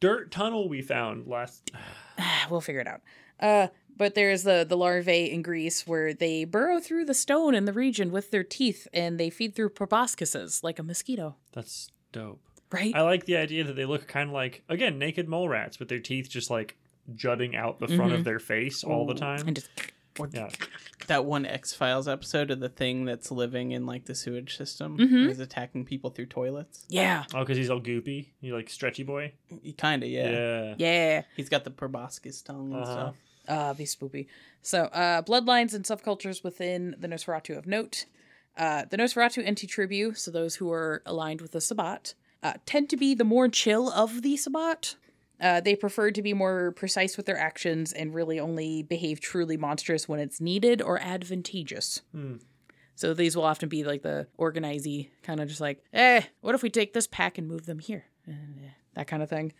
dirt 0.00 0.30
tunnel 0.30 0.68
we 0.68 0.82
found 0.82 1.26
last? 1.26 1.70
we'll 2.50 2.60
figure 2.60 2.80
it 2.80 2.86
out. 2.86 3.00
Uh, 3.40 3.68
but 3.96 4.14
there's 4.14 4.44
the 4.44 4.64
the 4.68 4.76
larvae 4.76 5.30
in 5.30 5.42
Greece 5.42 5.86
where 5.86 6.14
they 6.14 6.44
burrow 6.44 6.80
through 6.80 7.04
the 7.04 7.14
stone 7.14 7.54
in 7.54 7.64
the 7.64 7.72
region 7.72 8.10
with 8.10 8.30
their 8.30 8.44
teeth, 8.44 8.86
and 8.92 9.18
they 9.18 9.30
feed 9.30 9.54
through 9.54 9.70
proboscises 9.70 10.62
like 10.62 10.78
a 10.78 10.82
mosquito. 10.82 11.36
That's 11.52 11.90
dope. 12.12 12.40
Right? 12.70 12.94
I 12.94 13.00
like 13.00 13.24
the 13.24 13.36
idea 13.36 13.64
that 13.64 13.76
they 13.76 13.86
look 13.86 14.06
kind 14.06 14.28
of 14.30 14.34
like 14.34 14.62
again 14.68 14.98
naked 14.98 15.28
mole 15.28 15.48
rats 15.48 15.78
with 15.78 15.88
their 15.88 16.00
teeth 16.00 16.28
just 16.28 16.50
like 16.50 16.76
jutting 17.14 17.56
out 17.56 17.78
the 17.78 17.88
front 17.88 18.12
of 18.12 18.24
their 18.24 18.38
face 18.38 18.84
all 18.84 19.06
the 19.06 19.14
time. 19.14 19.42
and 19.46 19.56
just 19.56 19.70
Or 19.78 19.84
Yeah. 20.32 20.48
that 21.08 21.24
one 21.24 21.46
X 21.46 21.72
Files 21.72 22.06
episode 22.08 22.50
of 22.50 22.60
the 22.60 22.68
thing 22.68 23.04
that's 23.04 23.30
living 23.30 23.72
in 23.72 23.86
like 23.86 24.04
the 24.04 24.14
sewage 24.14 24.56
system 24.56 24.98
Mhm. 24.98 25.28
is 25.28 25.40
attacking 25.40 25.84
people 25.84 26.10
through 26.10 26.26
toilets. 26.26 26.84
yeah, 26.88 27.24
Oh, 27.34 27.40
because 27.40 27.56
he's 27.56 27.70
all 27.70 27.80
goopy. 27.80 28.28
You 28.40 28.54
like 28.54 28.68
stretchy 28.70 29.02
boy. 29.04 29.32
Kind 29.78 30.02
of, 30.02 30.08
yeah. 30.10 30.30
Yeah. 30.30 30.74
yeah. 30.78 31.22
He's 31.36 31.48
got 31.48 31.64
the 31.64 31.70
proboscis 31.70 32.42
tongue 32.42 32.72
and 32.74 32.82
Uh-huh. 32.82 32.92
stuff. 32.92 33.16
Uh, 33.48 33.72
be 33.74 33.84
spoopy. 33.84 34.26
So, 34.60 34.84
uh, 34.84 35.22
bloodlines 35.22 35.72
and 35.72 35.84
subcultures 35.84 36.44
within 36.44 36.94
the 36.98 37.08
Nosferatu 37.08 37.56
of 37.56 37.66
note. 37.66 38.04
Uh, 38.58 38.84
the 38.84 38.98
Nosferatu 38.98 39.46
anti-tribu, 39.46 40.14
so 40.18 40.30
those 40.30 40.56
who 40.56 40.70
are 40.70 41.02
aligned 41.06 41.40
with 41.40 41.52
the 41.52 41.60
Sabbat, 41.60 42.12
uh, 42.42 42.54
tend 42.66 42.90
to 42.90 42.96
be 42.98 43.14
the 43.14 43.24
more 43.24 43.48
chill 43.48 43.88
of 43.90 44.20
the 44.22 44.36
Sabbat. 44.36 44.96
Uh, 45.40 45.60
they 45.60 45.76
prefer 45.76 46.10
to 46.10 46.22
be 46.22 46.34
more 46.34 46.72
precise 46.72 47.16
with 47.16 47.26
their 47.26 47.38
actions 47.38 47.92
and 47.92 48.14
really 48.14 48.40
only 48.40 48.82
behave 48.82 49.20
truly 49.20 49.56
monstrous 49.56 50.08
when 50.08 50.18
it's 50.20 50.40
needed 50.40 50.82
or 50.82 50.98
advantageous. 50.98 52.00
Hmm. 52.12 52.36
So 52.96 53.14
these 53.14 53.36
will 53.36 53.44
often 53.44 53.68
be 53.68 53.84
like 53.84 54.02
the 54.02 54.26
organizey 54.38 55.10
kind 55.22 55.38
of 55.38 55.48
just 55.48 55.60
like, 55.60 55.84
eh, 55.92 56.22
what 56.40 56.56
if 56.56 56.62
we 56.64 56.70
take 56.70 56.92
this 56.94 57.06
pack 57.06 57.38
and 57.38 57.46
move 57.46 57.66
them 57.66 57.78
here? 57.78 58.06
Eh, 58.28 58.32
That 58.94 59.06
kind 59.06 59.22
of 59.22 59.28
thing. 59.28 59.52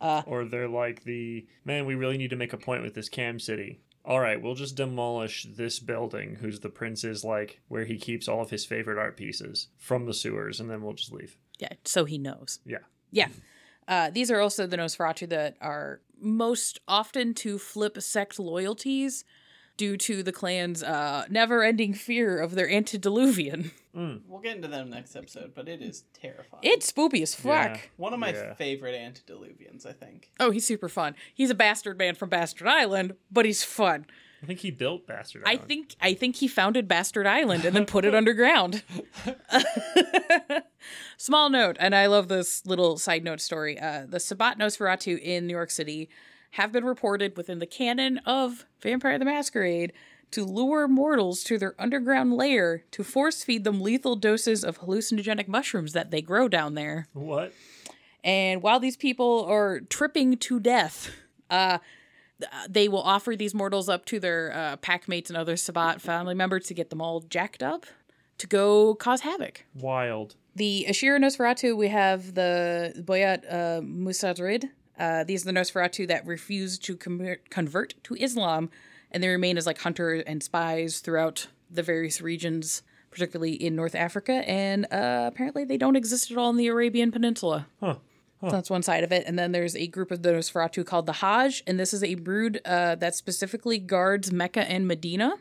Or 0.00 0.44
they're 0.46 0.68
like 0.68 1.04
the 1.04 1.46
man. 1.64 1.84
We 1.86 1.94
really 1.94 2.16
need 2.18 2.30
to 2.30 2.36
make 2.36 2.52
a 2.52 2.58
point 2.58 2.82
with 2.82 2.94
this 2.94 3.08
Cam 3.10 3.38
City. 3.38 3.80
All 4.04 4.20
right, 4.20 4.40
we'll 4.40 4.54
just 4.54 4.76
demolish 4.76 5.46
this 5.56 5.80
building, 5.80 6.36
who's 6.36 6.60
the 6.60 6.68
prince's 6.68 7.24
like 7.24 7.60
where 7.68 7.84
he 7.84 7.98
keeps 7.98 8.28
all 8.28 8.40
of 8.40 8.50
his 8.50 8.64
favorite 8.64 8.98
art 8.98 9.16
pieces 9.16 9.68
from 9.78 10.06
the 10.06 10.14
sewers, 10.14 10.60
and 10.60 10.70
then 10.70 10.82
we'll 10.82 10.92
just 10.94 11.12
leave. 11.12 11.36
Yeah, 11.58 11.72
so 11.84 12.04
he 12.04 12.16
knows. 12.18 12.60
Yeah. 12.64 12.78
Yeah. 13.10 13.28
Uh, 13.88 14.10
these 14.10 14.30
are 14.30 14.40
also 14.40 14.66
the 14.66 14.76
Nosferatu 14.76 15.28
that 15.28 15.56
are 15.60 16.00
most 16.20 16.80
often 16.88 17.34
to 17.34 17.58
flip 17.58 18.00
sect 18.00 18.38
loyalties 18.38 19.24
due 19.76 19.96
to 19.98 20.22
the 20.22 20.32
clan's 20.32 20.82
uh, 20.82 21.26
never 21.28 21.62
ending 21.62 21.92
fear 21.92 22.38
of 22.38 22.54
their 22.54 22.68
antediluvian. 22.70 23.70
We'll 23.94 24.40
get 24.42 24.56
into 24.56 24.68
them 24.68 24.90
next 24.90 25.16
episode, 25.16 25.52
but 25.54 25.68
it 25.68 25.80
is 25.80 26.04
terrifying. 26.12 26.60
It's 26.62 26.90
spoopy 26.92 27.22
as 27.22 27.34
fuck. 27.34 27.76
Yeah. 27.76 27.80
one 27.96 28.12
of 28.12 28.18
my 28.18 28.30
Yeah. 28.32 28.52
favorite 28.52 28.94
antediluvians, 28.94 29.86
I 29.86 29.92
think. 29.92 30.30
Oh, 30.38 30.50
he's 30.50 30.66
super 30.66 30.90
fun. 30.90 31.14
He's 31.34 31.48
a 31.48 31.54
bastard 31.54 31.96
man 31.96 32.14
from 32.14 32.28
Bastard 32.28 32.66
Island, 32.68 33.14
but 33.30 33.46
he's 33.46 33.62
fun. 33.64 34.04
I 34.42 34.46
think 34.46 34.60
he 34.60 34.70
built 34.70 35.06
Bastard 35.06 35.42
Island. 35.46 35.60
I 35.62 35.66
think 35.66 35.96
I 36.00 36.14
think 36.14 36.36
he 36.36 36.48
founded 36.48 36.86
Bastard 36.88 37.26
Island 37.26 37.64
and 37.64 37.74
then 37.74 37.86
put 37.86 38.04
it 38.04 38.14
underground. 38.20 38.82
Small 41.16 41.50
note, 41.50 41.76
and 41.80 41.94
I 41.94 42.06
love 42.06 42.28
this 42.28 42.64
little 42.66 42.98
side 42.98 43.24
note 43.24 43.40
story. 43.40 43.78
Uh, 43.80 44.04
the 44.08 44.20
Sabbat 44.20 44.58
Nosferatu 44.58 45.18
in 45.18 45.46
New 45.46 45.54
York 45.54 45.70
City 45.70 46.08
have 46.52 46.72
been 46.72 46.84
reported 46.84 47.36
within 47.36 47.58
the 47.58 47.66
canon 47.66 48.18
of 48.26 48.64
Vampire 48.80 49.18
the 49.18 49.24
Masquerade 49.24 49.92
to 50.30 50.44
lure 50.44 50.88
mortals 50.88 51.42
to 51.44 51.58
their 51.58 51.74
underground 51.78 52.34
lair 52.34 52.84
to 52.90 53.04
force 53.04 53.42
feed 53.42 53.64
them 53.64 53.80
lethal 53.80 54.16
doses 54.16 54.64
of 54.64 54.80
hallucinogenic 54.80 55.48
mushrooms 55.48 55.92
that 55.92 56.10
they 56.10 56.20
grow 56.20 56.48
down 56.48 56.74
there. 56.74 57.06
what? 57.12 57.52
And 58.24 58.60
while 58.60 58.80
these 58.80 58.96
people 58.96 59.44
are 59.44 59.80
tripping 59.80 60.36
to 60.38 60.58
death, 60.58 61.10
uh, 61.48 61.78
they 62.68 62.88
will 62.88 63.02
offer 63.02 63.34
these 63.36 63.54
mortals 63.54 63.88
up 63.88 64.04
to 64.06 64.20
their 64.20 64.52
uh, 64.54 64.76
pack 64.76 65.08
mates 65.08 65.30
and 65.30 65.36
other 65.36 65.56
Sabbat 65.56 66.00
family 66.00 66.34
members 66.34 66.66
to 66.66 66.74
get 66.74 66.90
them 66.90 67.00
all 67.00 67.20
jacked 67.20 67.62
up 67.62 67.86
to 68.38 68.46
go 68.46 68.94
cause 68.94 69.22
havoc. 69.22 69.64
Wild. 69.74 70.36
The 70.54 70.86
Ashirra 70.88 71.18
Nosferatu, 71.18 71.76
we 71.76 71.88
have 71.88 72.34
the 72.34 72.94
Boyat 72.98 73.44
uh, 73.50 73.80
Musadrid. 73.82 74.70
Uh, 74.98 75.24
these 75.24 75.42
are 75.46 75.52
the 75.52 75.58
Nosferatu 75.58 76.08
that 76.08 76.26
refuse 76.26 76.78
to 76.78 76.96
com- 76.96 77.36
convert 77.50 77.94
to 78.04 78.14
Islam, 78.14 78.70
and 79.10 79.22
they 79.22 79.28
remain 79.28 79.58
as 79.58 79.66
like 79.66 79.78
hunters 79.78 80.22
and 80.26 80.42
spies 80.42 81.00
throughout 81.00 81.48
the 81.70 81.82
various 81.82 82.22
regions, 82.22 82.82
particularly 83.10 83.52
in 83.52 83.76
North 83.76 83.94
Africa. 83.94 84.32
And 84.48 84.86
uh, 84.90 85.30
apparently, 85.30 85.64
they 85.64 85.76
don't 85.76 85.96
exist 85.96 86.30
at 86.30 86.38
all 86.38 86.50
in 86.50 86.56
the 86.56 86.68
Arabian 86.68 87.12
Peninsula. 87.12 87.66
Huh. 87.80 87.96
So 88.42 88.50
that's 88.50 88.70
one 88.70 88.82
side 88.82 89.02
of 89.02 89.12
it. 89.12 89.24
And 89.26 89.38
then 89.38 89.52
there's 89.52 89.74
a 89.74 89.86
group 89.86 90.10
of 90.10 90.22
the 90.22 90.30
Nosferatu 90.30 90.84
called 90.84 91.06
the 91.06 91.14
Hajj, 91.14 91.62
and 91.66 91.80
this 91.80 91.94
is 91.94 92.04
a 92.04 92.14
brood 92.16 92.60
uh, 92.64 92.94
that 92.96 93.14
specifically 93.14 93.78
guards 93.78 94.30
Mecca 94.30 94.70
and 94.70 94.86
Medina. 94.86 95.34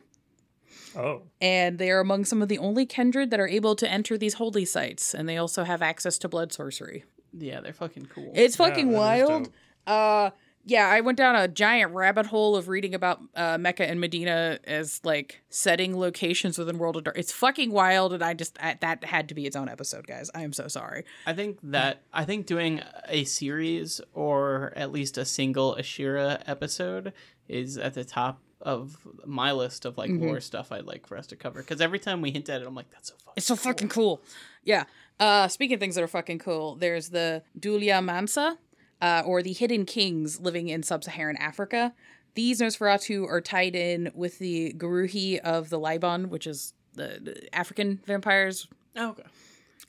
Oh. 0.95 1.23
And 1.41 1.77
they 1.77 1.91
are 1.91 1.99
among 1.99 2.25
some 2.25 2.41
of 2.41 2.47
the 2.47 2.57
only 2.57 2.85
kindred 2.85 3.31
that 3.31 3.39
are 3.39 3.47
able 3.47 3.75
to 3.75 3.91
enter 3.91 4.17
these 4.17 4.35
holy 4.35 4.65
sites, 4.65 5.13
and 5.13 5.27
they 5.27 5.37
also 5.37 5.65
have 5.65 5.81
access 5.81 6.17
to 6.19 6.29
blood 6.29 6.53
sorcery. 6.53 7.03
Yeah, 7.33 7.59
they're 7.59 7.73
fucking 7.73 8.05
cool. 8.05 8.31
It's 8.33 8.55
fucking 8.55 8.91
that 8.91 8.93
is 8.93 8.97
wild. 8.97 9.49
Uh 9.85 10.29
yeah, 10.65 10.87
I 10.87 11.01
went 11.01 11.17
down 11.17 11.35
a 11.35 11.47
giant 11.47 11.93
rabbit 11.93 12.25
hole 12.25 12.55
of 12.55 12.67
reading 12.67 12.95
about 12.95 13.21
uh, 13.35 13.57
Mecca 13.57 13.87
and 13.87 13.99
Medina 14.01 14.59
as 14.65 14.99
like 15.03 15.41
setting 15.49 15.97
locations 15.97 16.57
within 16.57 16.77
World 16.77 16.97
of 16.97 17.03
Dark. 17.03 17.17
It's 17.17 17.31
fucking 17.31 17.71
wild, 17.71 18.13
and 18.13 18.23
I 18.23 18.33
just 18.33 18.57
I, 18.61 18.75
that 18.81 19.03
had 19.03 19.29
to 19.29 19.35
be 19.35 19.45
its 19.45 19.55
own 19.55 19.69
episode, 19.69 20.07
guys. 20.07 20.29
I 20.33 20.41
am 20.41 20.53
so 20.53 20.67
sorry. 20.67 21.05
I 21.27 21.33
think 21.33 21.59
that 21.63 22.01
I 22.13 22.25
think 22.25 22.45
doing 22.47 22.81
a 23.07 23.23
series 23.25 24.01
or 24.13 24.73
at 24.75 24.91
least 24.91 25.17
a 25.17 25.25
single 25.25 25.75
Ashirra 25.79 26.41
episode 26.47 27.13
is 27.47 27.77
at 27.77 27.93
the 27.93 28.03
top 28.03 28.41
of 28.61 28.97
my 29.25 29.51
list 29.51 29.85
of 29.85 29.97
like 29.97 30.09
Mm-hmm. 30.09 30.25
lore 30.25 30.39
stuff 30.39 30.71
I'd 30.71 30.85
like 30.85 31.05
for 31.05 31.15
us 31.17 31.27
to 31.27 31.35
cover. 31.35 31.61
Because 31.61 31.81
every 31.81 31.99
time 31.99 32.21
we 32.21 32.31
hint 32.31 32.49
at 32.49 32.61
it, 32.61 32.67
I'm 32.67 32.73
like, 32.73 32.89
that's 32.89 33.09
so 33.09 33.15
fucking. 33.19 33.33
It's 33.37 33.45
so 33.45 33.55
fucking 33.55 33.89
cool. 33.89 34.21
Yeah. 34.63 34.85
Uh, 35.19 35.47
speaking 35.47 35.75
of 35.75 35.79
things 35.79 35.93
that 35.95 36.03
are 36.03 36.07
fucking 36.07 36.39
cool, 36.39 36.75
there's 36.75 37.09
the 37.09 37.43
Dulia 37.59 38.03
Mansa, 38.03 38.57
uh, 39.01 39.23
or 39.25 39.41
the 39.41 39.53
Hidden 39.53 39.85
Kings 39.85 40.39
living 40.39 40.69
in 40.69 40.83
sub-Saharan 40.83 41.37
Africa. 41.37 41.93
These 42.35 42.61
Nosferatu 42.61 43.27
are 43.29 43.41
tied 43.41 43.75
in 43.75 44.11
with 44.13 44.39
the 44.39 44.73
Guruhi 44.73 45.39
of 45.39 45.69
the 45.69 45.79
Laibon, 45.79 46.27
which 46.27 46.47
is 46.47 46.73
the, 46.93 47.19
the 47.21 47.55
African 47.55 48.01
vampires. 48.05 48.67
Oh, 48.95 49.09
okay. 49.09 49.23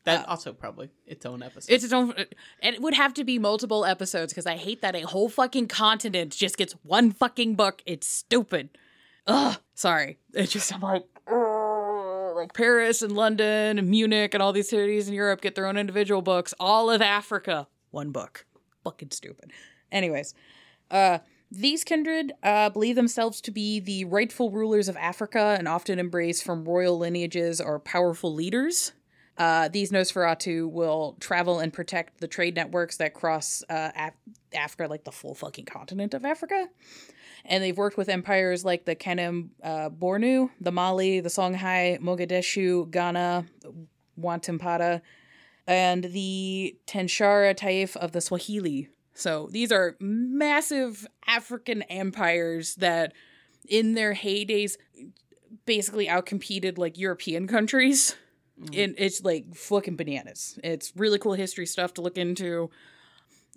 That 0.06 0.28
also 0.28 0.52
probably 0.52 0.90
its 1.04 1.26
own 1.26 1.42
episode. 1.42 1.72
It's 1.72 1.82
its 1.82 1.92
own, 1.92 2.14
and 2.62 2.76
it 2.76 2.80
would 2.80 2.94
have 2.94 3.12
to 3.14 3.24
be 3.24 3.40
multiple 3.40 3.84
episodes 3.84 4.32
because 4.32 4.46
I 4.46 4.56
hate 4.56 4.80
that 4.82 4.94
a 4.94 5.00
whole 5.00 5.28
fucking 5.28 5.66
continent 5.66 6.32
just 6.32 6.56
gets 6.56 6.74
one 6.84 7.10
fucking 7.10 7.56
book. 7.56 7.82
It's 7.86 8.06
stupid. 8.06 8.70
Ugh, 9.26 9.56
sorry. 9.74 10.18
It's 10.32 10.52
just 10.52 10.72
I'm 10.72 10.80
like, 10.80 11.06
ugh, 11.26 12.36
like 12.36 12.54
Paris 12.54 13.02
and 13.02 13.16
London 13.16 13.80
and 13.80 13.88
Munich 13.88 14.32
and 14.32 14.42
all 14.42 14.52
these 14.52 14.68
cities 14.68 15.08
in 15.08 15.14
Europe 15.14 15.40
get 15.40 15.56
their 15.56 15.66
own 15.66 15.76
individual 15.76 16.22
books. 16.22 16.54
All 16.60 16.88
of 16.88 17.02
Africa, 17.02 17.66
one 17.90 18.12
book. 18.12 18.45
Fucking 18.86 19.10
stupid. 19.10 19.50
Anyways, 19.90 20.32
uh, 20.92 21.18
these 21.50 21.82
kindred 21.82 22.34
uh, 22.44 22.70
believe 22.70 22.94
themselves 22.94 23.40
to 23.40 23.50
be 23.50 23.80
the 23.80 24.04
rightful 24.04 24.52
rulers 24.52 24.88
of 24.88 24.96
Africa 24.96 25.56
and 25.58 25.66
often 25.66 25.98
embrace 25.98 26.40
from 26.40 26.64
royal 26.64 26.96
lineages 26.96 27.60
or 27.60 27.80
powerful 27.80 28.32
leaders. 28.32 28.92
Uh, 29.38 29.66
these 29.66 29.90
Nosferatu 29.90 30.70
will 30.70 31.16
travel 31.18 31.58
and 31.58 31.72
protect 31.72 32.20
the 32.20 32.28
trade 32.28 32.54
networks 32.54 32.98
that 32.98 33.12
cross 33.12 33.64
uh, 33.68 33.90
Af- 33.96 34.14
Africa, 34.54 34.86
like 34.88 35.02
the 35.02 35.10
full 35.10 35.34
fucking 35.34 35.64
continent 35.64 36.14
of 36.14 36.24
Africa. 36.24 36.68
And 37.44 37.64
they've 37.64 37.76
worked 37.76 37.96
with 37.96 38.08
empires 38.08 38.64
like 38.64 38.84
the 38.84 38.94
Kanem 38.94 39.48
uh, 39.64 39.90
Bornu, 39.90 40.50
the 40.60 40.70
Mali, 40.70 41.18
the 41.18 41.28
Songhai, 41.28 41.98
Mogadishu, 41.98 42.88
Ghana, 42.88 43.46
Wantampata, 44.16 45.02
and 45.66 46.04
the 46.04 46.76
Tenshara 46.86 47.56
Taif 47.56 47.96
of 47.96 48.12
the 48.12 48.20
Swahili. 48.20 48.88
So 49.14 49.48
these 49.50 49.72
are 49.72 49.96
massive 50.00 51.06
African 51.26 51.82
empires 51.84 52.74
that, 52.76 53.12
in 53.68 53.94
their 53.94 54.14
heydays, 54.14 54.76
basically 55.64 56.06
outcompeted 56.06 56.78
like 56.78 56.98
European 56.98 57.46
countries. 57.46 58.14
And 58.72 58.94
it's 58.96 59.22
like 59.22 59.54
fucking 59.54 59.96
bananas. 59.96 60.58
It's 60.64 60.92
really 60.96 61.18
cool 61.18 61.34
history 61.34 61.66
stuff 61.66 61.94
to 61.94 62.00
look 62.02 62.16
into. 62.16 62.70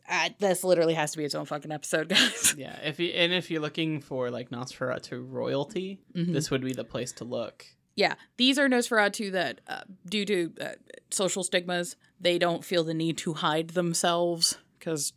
Uh, 0.09 0.29
this 0.39 0.63
literally 0.63 0.93
has 0.95 1.11
to 1.11 1.17
be 1.17 1.23
its 1.23 1.35
own 1.35 1.45
fucking 1.45 1.71
episode, 1.71 2.09
guys. 2.09 2.55
yeah, 2.57 2.75
if 2.83 2.99
you 2.99 3.09
and 3.09 3.31
if 3.31 3.49
you're 3.51 3.61
looking 3.61 4.01
for 4.01 4.29
like 4.31 4.49
Nosferatu 4.49 5.23
royalty, 5.31 5.99
Mhm. 6.15 6.33
this 6.33 6.49
would 6.51 6.61
be 6.65 6.73
the 6.73 6.83
place 6.83 7.11
to 7.13 7.23
look. 7.25 7.65
Yeah, 7.95 8.15
these 8.37 8.57
are 8.57 8.69
Nosferatu 8.69 9.31
that, 9.33 9.61
uh, 9.67 9.81
due 10.07 10.25
to 10.25 10.53
uh, 10.61 10.67
social 11.09 11.43
stigmas, 11.43 11.95
they 12.19 12.37
don't 12.37 12.63
feel 12.63 12.83
the 12.83 12.93
need 12.93 13.17
to 13.19 13.33
hide 13.33 13.69
themselves 13.69 14.57
because 14.77 15.11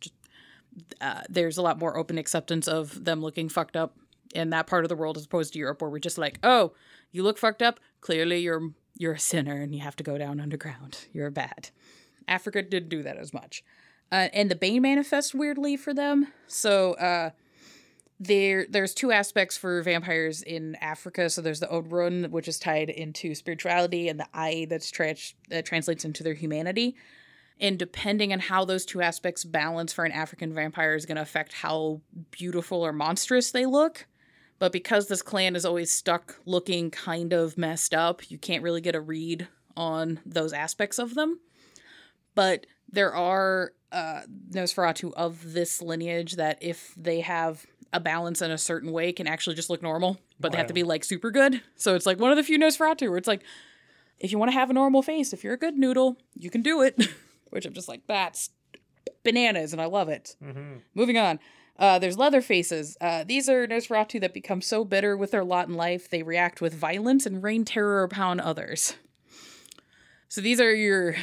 uh, 1.01 1.21
there's 1.29 1.57
a 1.57 1.61
lot 1.61 1.79
more 1.79 1.97
open 1.97 2.17
acceptance 2.17 2.67
of 2.67 3.05
them 3.05 3.21
looking 3.21 3.47
fucked 3.49 3.77
up 3.77 3.95
in 4.33 4.49
that 4.49 4.67
part 4.67 4.83
of 4.83 4.89
the 4.89 4.95
world 4.95 5.17
as 5.17 5.25
opposed 5.25 5.53
to 5.53 5.59
Europe, 5.59 5.81
where 5.81 5.89
we're 5.89 5.99
just 5.99 6.17
like, 6.17 6.39
oh, 6.43 6.73
you 7.11 7.23
look 7.23 7.37
fucked 7.37 7.61
up. 7.61 7.79
Clearly, 8.01 8.39
you're 8.39 8.71
you're 8.97 9.13
a 9.13 9.19
sinner 9.19 9.61
and 9.61 9.73
you 9.73 9.81
have 9.81 9.95
to 9.95 10.03
go 10.03 10.17
down 10.17 10.39
underground. 10.39 11.05
You're 11.13 11.31
bad. 11.31 11.69
Africa 12.27 12.61
didn't 12.61 12.89
do 12.89 13.03
that 13.03 13.17
as 13.17 13.33
much, 13.33 13.63
uh, 14.11 14.29
and 14.33 14.49
the 14.51 14.55
Bane 14.55 14.81
manifests 14.81 15.33
weirdly 15.33 15.77
for 15.77 15.93
them. 15.93 16.27
So. 16.47 16.93
Uh, 16.93 17.29
there 18.25 18.65
there's 18.69 18.93
two 18.93 19.11
aspects 19.11 19.57
for 19.57 19.81
vampires 19.81 20.41
in 20.41 20.75
Africa. 20.75 21.29
So 21.29 21.41
there's 21.41 21.59
the 21.59 21.67
Orun, 21.67 22.29
which 22.29 22.47
is 22.47 22.59
tied 22.59 22.89
into 22.89 23.35
spirituality, 23.35 24.09
and 24.09 24.19
the 24.19 24.27
Ai 24.33 24.65
that's 24.69 24.91
tra- 24.91 25.15
that 25.49 25.65
translates 25.65 26.05
into 26.05 26.23
their 26.23 26.33
humanity. 26.33 26.95
And 27.59 27.77
depending 27.77 28.33
on 28.33 28.39
how 28.39 28.65
those 28.65 28.85
two 28.85 29.01
aspects 29.01 29.43
balance 29.43 29.93
for 29.93 30.05
an 30.05 30.11
African 30.11 30.53
vampire 30.53 30.95
is 30.95 31.05
going 31.05 31.17
to 31.17 31.21
affect 31.21 31.53
how 31.53 32.01
beautiful 32.31 32.81
or 32.81 32.91
monstrous 32.91 33.51
they 33.51 33.65
look. 33.65 34.07
But 34.59 34.71
because 34.71 35.07
this 35.07 35.21
clan 35.21 35.55
is 35.55 35.65
always 35.65 35.91
stuck 35.91 36.39
looking 36.45 36.89
kind 36.89 37.33
of 37.33 37.57
messed 37.57 37.93
up, 37.93 38.31
you 38.31 38.37
can't 38.37 38.63
really 38.63 38.81
get 38.81 38.95
a 38.95 39.01
read 39.01 39.47
on 39.75 40.19
those 40.25 40.53
aspects 40.53 40.99
of 40.99 41.15
them. 41.15 41.39
But 42.35 42.65
there 42.89 43.13
are 43.13 43.73
uh, 43.91 44.21
Nosferatu 44.51 45.13
of 45.13 45.53
this 45.53 45.81
lineage 45.81 46.33
that, 46.33 46.57
if 46.61 46.93
they 46.97 47.21
have 47.21 47.65
a 47.93 47.99
balance 47.99 48.41
in 48.41 48.51
a 48.51 48.57
certain 48.57 48.91
way, 48.91 49.13
can 49.13 49.27
actually 49.27 49.55
just 49.55 49.69
look 49.69 49.81
normal, 49.81 50.19
but 50.39 50.51
they 50.51 50.57
have 50.57 50.67
to 50.67 50.73
be 50.73 50.83
like 50.83 51.03
super 51.03 51.31
good. 51.31 51.61
So 51.75 51.95
it's 51.95 52.05
like 52.05 52.19
one 52.19 52.31
of 52.31 52.37
the 52.37 52.43
few 52.43 52.59
Nosferatu 52.59 53.07
where 53.07 53.17
it's 53.17 53.27
like, 53.27 53.43
if 54.19 54.31
you 54.31 54.37
want 54.37 54.51
to 54.51 54.57
have 54.57 54.69
a 54.69 54.73
normal 54.73 55.01
face, 55.01 55.31
if 55.31 55.43
you're 55.43 55.53
a 55.53 55.57
good 55.57 55.77
noodle, 55.77 56.17
you 56.33 56.49
can 56.49 56.61
do 56.61 56.81
it. 56.81 57.01
Which 57.49 57.65
I'm 57.65 57.73
just 57.73 57.87
like, 57.87 58.01
that's 58.07 58.49
bananas, 59.23 59.73
and 59.73 59.81
I 59.81 59.85
love 59.85 60.09
it. 60.09 60.35
Mm-hmm. 60.43 60.77
Moving 60.95 61.17
on. 61.17 61.39
Uh, 61.77 61.99
there's 61.99 62.17
leather 62.17 62.41
faces. 62.41 62.97
Uh, 63.01 63.23
these 63.23 63.49
are 63.49 63.67
Nosferatu 63.67 64.21
that 64.21 64.33
become 64.33 64.61
so 64.61 64.85
bitter 64.85 65.17
with 65.17 65.31
their 65.31 65.43
lot 65.43 65.67
in 65.67 65.73
life, 65.75 66.09
they 66.09 66.23
react 66.23 66.61
with 66.61 66.73
violence 66.73 67.25
and 67.25 67.43
rain 67.43 67.65
terror 67.65 68.03
upon 68.03 68.39
others. 68.39 68.95
So 70.29 70.41
these 70.41 70.59
are 70.59 70.73
your 70.73 71.15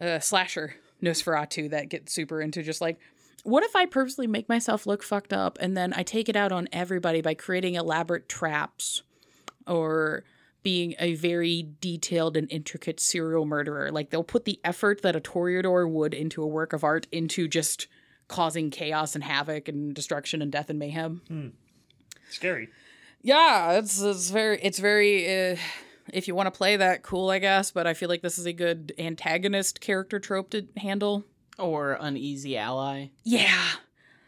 uh, 0.00 0.18
slasher 0.18 0.74
Nosferatu 1.02 1.70
that 1.70 1.88
get 1.88 2.08
super 2.08 2.40
into 2.40 2.62
just 2.62 2.80
like, 2.80 2.98
what 3.44 3.64
if 3.64 3.74
I 3.76 3.86
purposely 3.86 4.26
make 4.26 4.48
myself 4.48 4.86
look 4.86 5.02
fucked 5.02 5.32
up 5.32 5.58
and 5.60 5.76
then 5.76 5.92
I 5.94 6.02
take 6.02 6.28
it 6.28 6.36
out 6.36 6.52
on 6.52 6.68
everybody 6.72 7.20
by 7.20 7.34
creating 7.34 7.74
elaborate 7.74 8.28
traps 8.28 9.02
or 9.66 10.24
being 10.62 10.94
a 10.98 11.14
very 11.14 11.68
detailed 11.80 12.36
and 12.36 12.50
intricate 12.50 13.00
serial 13.00 13.44
murderer? 13.46 13.90
Like 13.90 14.10
they'll 14.10 14.24
put 14.24 14.44
the 14.44 14.60
effort 14.64 15.02
that 15.02 15.16
a 15.16 15.20
Toreador 15.20 15.90
would 15.90 16.14
into 16.14 16.42
a 16.42 16.46
work 16.46 16.72
of 16.72 16.84
art 16.84 17.06
into 17.12 17.48
just 17.48 17.86
causing 18.26 18.70
chaos 18.70 19.14
and 19.14 19.24
havoc 19.24 19.68
and 19.68 19.94
destruction 19.94 20.42
and 20.42 20.52
death 20.52 20.68
and 20.70 20.78
mayhem. 20.78 21.22
Scary. 22.30 22.68
Yeah, 23.22 23.72
it's 23.72 24.00
it's 24.00 24.30
very 24.30 24.60
it's 24.62 24.78
very 24.78 25.52
uh, 25.52 25.56
if 26.12 26.28
you 26.28 26.34
want 26.34 26.46
to 26.46 26.56
play 26.56 26.76
that 26.76 27.02
cool, 27.02 27.30
I 27.30 27.38
guess, 27.38 27.70
but 27.70 27.86
I 27.86 27.94
feel 27.94 28.08
like 28.08 28.22
this 28.22 28.38
is 28.38 28.46
a 28.46 28.52
good 28.52 28.92
antagonist 28.98 29.80
character 29.80 30.20
trope 30.20 30.50
to 30.50 30.66
handle. 30.76 31.24
Or 31.58 31.98
uneasy 32.00 32.56
ally. 32.56 33.08
Yeah. 33.24 33.68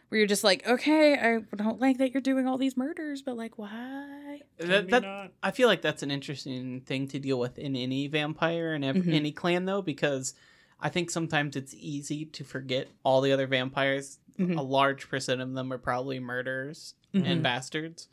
Where 0.09 0.19
you're 0.19 0.27
just 0.27 0.43
like, 0.43 0.67
okay, 0.67 1.13
I 1.15 1.55
don't 1.55 1.79
like 1.79 1.97
that 1.99 2.13
you're 2.13 2.19
doing 2.21 2.45
all 2.45 2.57
these 2.57 2.75
murders, 2.75 3.21
but 3.21 3.37
like, 3.37 3.57
why? 3.57 4.41
That, 4.57 4.89
that- 4.89 5.31
I 5.41 5.51
feel 5.51 5.67
like 5.69 5.81
that's 5.81 6.03
an 6.03 6.11
interesting 6.11 6.81
thing 6.81 7.07
to 7.09 7.19
deal 7.19 7.39
with 7.39 7.57
in 7.57 7.75
any 7.77 8.07
vampire 8.07 8.73
and 8.73 8.83
ev- 8.83 8.95
Mhm. 8.97 9.13
any 9.13 9.31
clan, 9.31 9.63
though, 9.65 9.81
because 9.81 10.33
I 10.81 10.89
think 10.89 11.09
sometimes 11.11 11.55
it's 11.55 11.73
easy 11.75 12.25
to 12.25 12.43
forget 12.43 12.89
all 13.03 13.21
the 13.21 13.31
other 13.31 13.47
vampires. 13.47 14.19
Mhm. 14.37 14.57
A 14.57 14.61
large 14.61 15.07
percent 15.07 15.39
of 15.39 15.53
them 15.53 15.71
are 15.71 15.77
probably 15.77 16.19
murderers 16.19 16.95
Mhm. 17.13 17.25
and 17.25 17.43
bastards. 17.43 18.09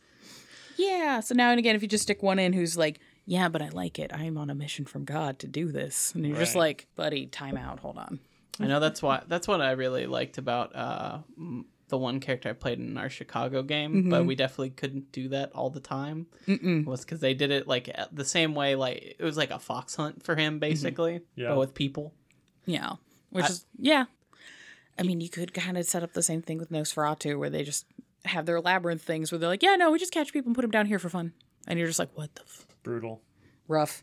Yeah. 0.77 1.19
So 1.21 1.35
now 1.35 1.51
and 1.51 1.59
again, 1.59 1.75
if 1.75 1.83
you 1.83 1.89
just 1.89 2.05
stick 2.05 2.23
one 2.23 2.39
in 2.39 2.53
who's 2.53 2.77
like, 2.77 3.01
yeah, 3.27 3.49
but 3.49 3.61
I 3.61 3.71
like 3.71 3.99
it. 3.99 4.13
I'm 4.15 4.39
on 4.39 4.49
a 4.51 4.55
mission 4.55 4.85
from 4.85 5.05
God 5.05 5.39
to 5.41 5.49
do 5.49 5.73
this. 5.73 6.15
And 6.15 6.25
you're 6.27 6.37
just 6.39 6.55
like, 6.55 6.87
buddy, 6.95 7.27
time 7.27 7.57
out. 7.57 7.81
Hold 7.81 7.99
on. 7.99 8.21
I 8.61 8.67
know 8.67 8.81
that's 8.81 9.03
why 9.03 9.23
that's 9.29 9.47
what 9.49 9.61
I 9.61 9.73
really 9.73 10.07
liked 10.07 10.39
about 10.39 10.75
uh, 10.75 11.19
m- 11.37 11.67
the 11.89 11.97
one 11.99 12.21
character 12.21 12.51
I 12.51 12.53
played 12.53 12.79
in 12.79 12.99
our 12.99 13.09
Chicago 13.09 13.63
game, 13.63 14.11
but 14.11 14.23
Mhm. 14.23 14.27
we 14.27 14.35
definitely 14.35 14.71
couldn't 14.71 15.11
do 15.13 15.29
that 15.31 15.53
all 15.53 15.71
the 15.71 15.81
time. 15.81 16.27
Mm-mm. 16.47 16.85
Was 16.85 17.01
because 17.05 17.21
they 17.21 17.35
did 17.35 17.51
it 17.51 17.67
like 17.67 17.89
uh, 17.97 18.07
the 18.13 18.25
same 18.27 18.55
way, 18.55 18.75
like 18.75 19.17
it 19.19 19.23
was 19.23 19.37
like 19.37 19.51
a 19.51 19.59
fox 19.59 19.95
hunt 19.95 20.23
for 20.23 20.37
him, 20.37 20.59
basically, 20.59 21.21
Yeah. 21.37 21.49
but 21.51 21.59
with 21.59 21.75
people. 21.75 22.13
Yeah. 22.67 22.97
Which 23.31 23.45
I- 23.47 23.49
is, 23.49 23.65
yeah. 23.79 24.05
I 24.99 25.03
mean, 25.05 25.21
you 25.21 25.29
could 25.31 25.55
kind 25.55 25.79
of 25.79 25.87
set 25.87 26.03
up 26.03 26.13
the 26.13 26.23
same 26.23 26.43
thing 26.43 26.59
with 26.59 26.71
Nosferatu 26.71 27.39
where 27.39 27.49
they 27.51 27.63
just 27.63 27.87
have 28.25 28.45
their 28.47 28.61
labyrinth 28.61 29.01
things 29.03 29.31
where 29.31 29.39
they're 29.39 29.49
like, 29.49 29.63
yeah, 29.63 29.77
no, 29.77 29.91
we 29.93 29.99
just 29.99 30.13
catch 30.13 30.33
people 30.33 30.49
and 30.49 30.57
put 30.57 30.63
them 30.63 30.71
down 30.73 30.87
here 30.87 30.99
for 30.99 31.09
fun. 31.09 31.33
And 31.69 31.79
you're 31.79 31.87
just 31.89 32.01
like, 32.01 32.11
what 32.15 32.35
the 32.35 32.43
f- 32.43 32.67
Brutal. 32.83 33.23
rough. 33.69 34.03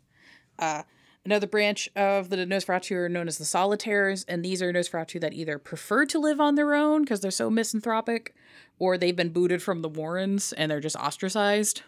Uh, 0.57 0.83
another 1.25 1.47
branch 1.47 1.89
of 1.95 2.29
the 2.29 2.37
Nosferatu 2.37 2.91
are 2.95 3.09
known 3.09 3.27
as 3.27 3.37
the 3.37 3.45
Solitaires, 3.45 4.23
and 4.27 4.43
these 4.45 4.61
are 4.61 4.71
Nosferatu 4.71 5.19
that 5.21 5.33
either 5.33 5.57
prefer 5.57 6.05
to 6.07 6.19
live 6.19 6.39
on 6.39 6.55
their 6.55 6.73
own 6.75 7.01
because 7.03 7.19
they're 7.21 7.31
so 7.31 7.49
misanthropic, 7.49 8.35
or 8.79 8.97
they've 8.97 9.15
been 9.15 9.29
booted 9.29 9.61
from 9.61 9.81
the 9.81 9.89
Warrens 9.89 10.53
and 10.53 10.69
they're 10.71 10.79
just 10.79 10.95
ostracized. 10.95 11.81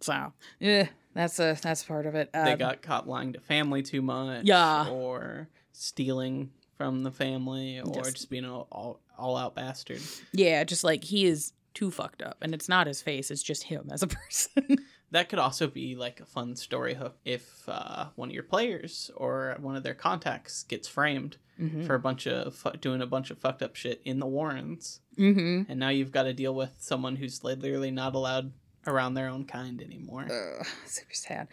So, 0.00 0.32
yeah, 0.58 0.88
that's 1.14 1.38
a 1.38 1.56
that's 1.62 1.84
part 1.84 2.06
of 2.06 2.14
it. 2.14 2.28
Uh, 2.34 2.44
they 2.44 2.56
got 2.56 2.82
caught 2.82 3.08
lying 3.08 3.32
to 3.34 3.40
family 3.40 3.82
too 3.82 4.02
much, 4.02 4.44
Yeah. 4.44 4.88
or 4.90 5.48
stealing 5.72 6.50
from 6.76 7.04
the 7.04 7.10
family, 7.12 7.78
or 7.78 7.92
Yes. 7.94 8.12
just 8.12 8.30
being 8.30 8.44
all 8.44 8.66
all, 8.72 9.00
all 9.16 9.36
out 9.36 9.54
bastard. 9.54 10.00
yeah, 10.32 10.64
just 10.64 10.82
like 10.84 11.04
he 11.04 11.26
is 11.26 11.52
too 11.72 11.90
fucked 11.90 12.22
up, 12.22 12.38
and 12.42 12.52
it's 12.54 12.68
not 12.68 12.86
his 12.86 13.00
face; 13.00 13.30
it's 13.30 13.42
just 13.42 13.62
him 13.64 13.88
as 13.92 14.02
a 14.02 14.06
person. 14.08 14.76
That 15.14 15.28
could 15.28 15.38
also 15.38 15.68
be 15.68 15.94
like 15.94 16.18
a 16.18 16.26
fun 16.26 16.56
story 16.56 16.94
hook 16.94 17.16
if 17.24 17.68
uh, 17.68 18.06
one 18.16 18.30
of 18.30 18.34
your 18.34 18.42
players 18.42 19.12
or 19.14 19.56
one 19.60 19.76
of 19.76 19.84
their 19.84 19.94
contacts 19.94 20.64
gets 20.64 20.88
framed 20.88 21.36
mm-hmm. 21.56 21.86
for 21.86 21.94
a 21.94 22.00
bunch 22.00 22.26
of 22.26 22.56
fu- 22.56 22.72
doing 22.72 23.00
a 23.00 23.06
bunch 23.06 23.30
of 23.30 23.38
fucked 23.38 23.62
up 23.62 23.76
shit 23.76 24.00
in 24.04 24.18
the 24.18 24.26
Warrens, 24.26 25.02
mm-hmm. 25.16 25.70
and 25.70 25.78
now 25.78 25.90
you've 25.90 26.10
got 26.10 26.24
to 26.24 26.32
deal 26.32 26.52
with 26.52 26.72
someone 26.80 27.14
who's 27.14 27.44
literally 27.44 27.92
not 27.92 28.16
allowed 28.16 28.50
around 28.88 29.14
their 29.14 29.28
own 29.28 29.44
kind 29.44 29.80
anymore. 29.80 30.24
Ugh, 30.24 30.66
super 30.84 31.14
sad. 31.14 31.46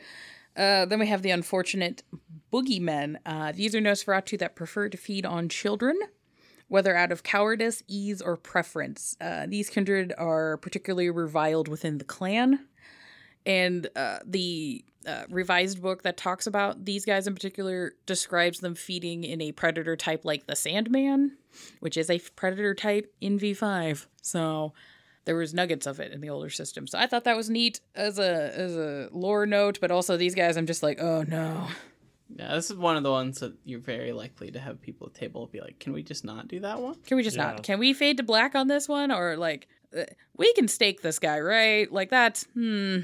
Uh, 0.58 0.86
then 0.86 0.98
we 0.98 1.06
have 1.06 1.22
the 1.22 1.30
unfortunate 1.30 2.02
boogeymen. 2.52 3.18
Uh, 3.28 3.52
these 3.52 3.76
are 3.76 3.80
Nosferatu 3.80 4.40
that 4.40 4.56
prefer 4.56 4.90
to 4.90 4.98
feed 4.98 5.24
on 5.24 5.50
children, 5.50 6.00
whether 6.68 6.96
out 6.96 7.12
of 7.12 7.22
cowardice, 7.22 7.84
ease, 7.88 8.24
or 8.24 8.38
preference. 8.38 9.16
Uh, 9.22 9.46
these 9.48 9.70
kindred 9.70 10.14
are 10.18 10.58
particularly 10.58 11.12
reviled 11.12 11.68
within 11.68 12.00
the 12.00 12.04
clan. 12.04 12.66
And 13.46 13.90
uh, 13.96 14.20
the 14.26 14.84
uh, 15.08 15.24
revised 15.30 15.82
book 15.82 16.04
that 16.04 16.18
talks 16.18 16.46
about 16.46 16.86
these 16.86 17.06
guys 17.06 17.26
in 17.28 17.34
particular 17.34 17.94
describes 18.06 18.60
them 18.60 18.76
feeding 18.76 19.24
in 19.24 19.42
a 19.42 19.52
predator 19.52 19.96
type 19.96 20.24
like 20.26 20.46
the 20.48 20.56
Sandman, 20.56 21.38
which 21.80 21.98
is 21.98 22.10
a 22.10 22.20
predator 22.36 22.76
type 22.76 23.12
in 23.20 23.40
V5. 23.40 24.06
So 24.22 24.74
there 25.26 25.36
was 25.36 25.54
nuggets 25.54 25.88
of 25.88 26.00
it 26.00 26.12
in 26.12 26.22
the 26.22 26.30
older 26.30 26.50
system. 26.50 26.86
So 26.88 27.00
I 27.00 27.08
thought 27.08 27.24
that 27.24 27.36
was 27.38 27.50
neat 27.50 27.80
as 27.96 28.20
a 28.20 28.52
as 28.56 28.76
a 28.76 29.10
lore 29.12 29.46
note, 29.46 29.80
but 29.82 29.90
also 29.92 30.18
these 30.18 30.36
guys 30.36 30.56
I'm 30.58 30.68
just 30.68 30.84
like, 30.84 31.00
"Oh 31.02 31.24
no." 31.28 31.68
Yeah, 32.34 32.56
this 32.56 32.72
is 32.72 32.78
one 32.78 32.96
of 32.96 33.04
the 33.04 33.12
ones 33.12 33.40
that 33.42 33.54
you're 33.66 33.80
very 33.82 34.14
likely 34.14 34.52
to 34.52 34.60
have 34.60 34.82
people 34.82 35.08
at 35.08 35.14
table 35.14 35.48
be 35.48 35.60
like, 35.62 35.80
"Can 35.80 35.94
we 35.94 36.02
just 36.04 36.24
not 36.24 36.48
do 36.48 36.60
that 36.62 36.80
one?" 36.80 36.96
Can 37.06 37.18
we 37.18 37.24
just 37.24 37.36
Yeah. 37.38 37.44
not? 37.52 37.64
Can 37.64 37.78
we 37.80 37.94
fade 37.94 38.18
to 38.18 38.24
black 38.24 38.56
on 38.56 38.68
this 38.68 38.88
one 38.88 39.12
or 39.12 39.36
like 39.36 39.68
uh, 39.98 40.04
we 40.38 40.54
can 40.54 40.68
stake 40.68 41.02
this 41.02 41.20
guy, 41.20 41.40
right? 41.40 41.92
Like 41.92 42.10
that's 42.10 42.46
hmm 42.54 43.00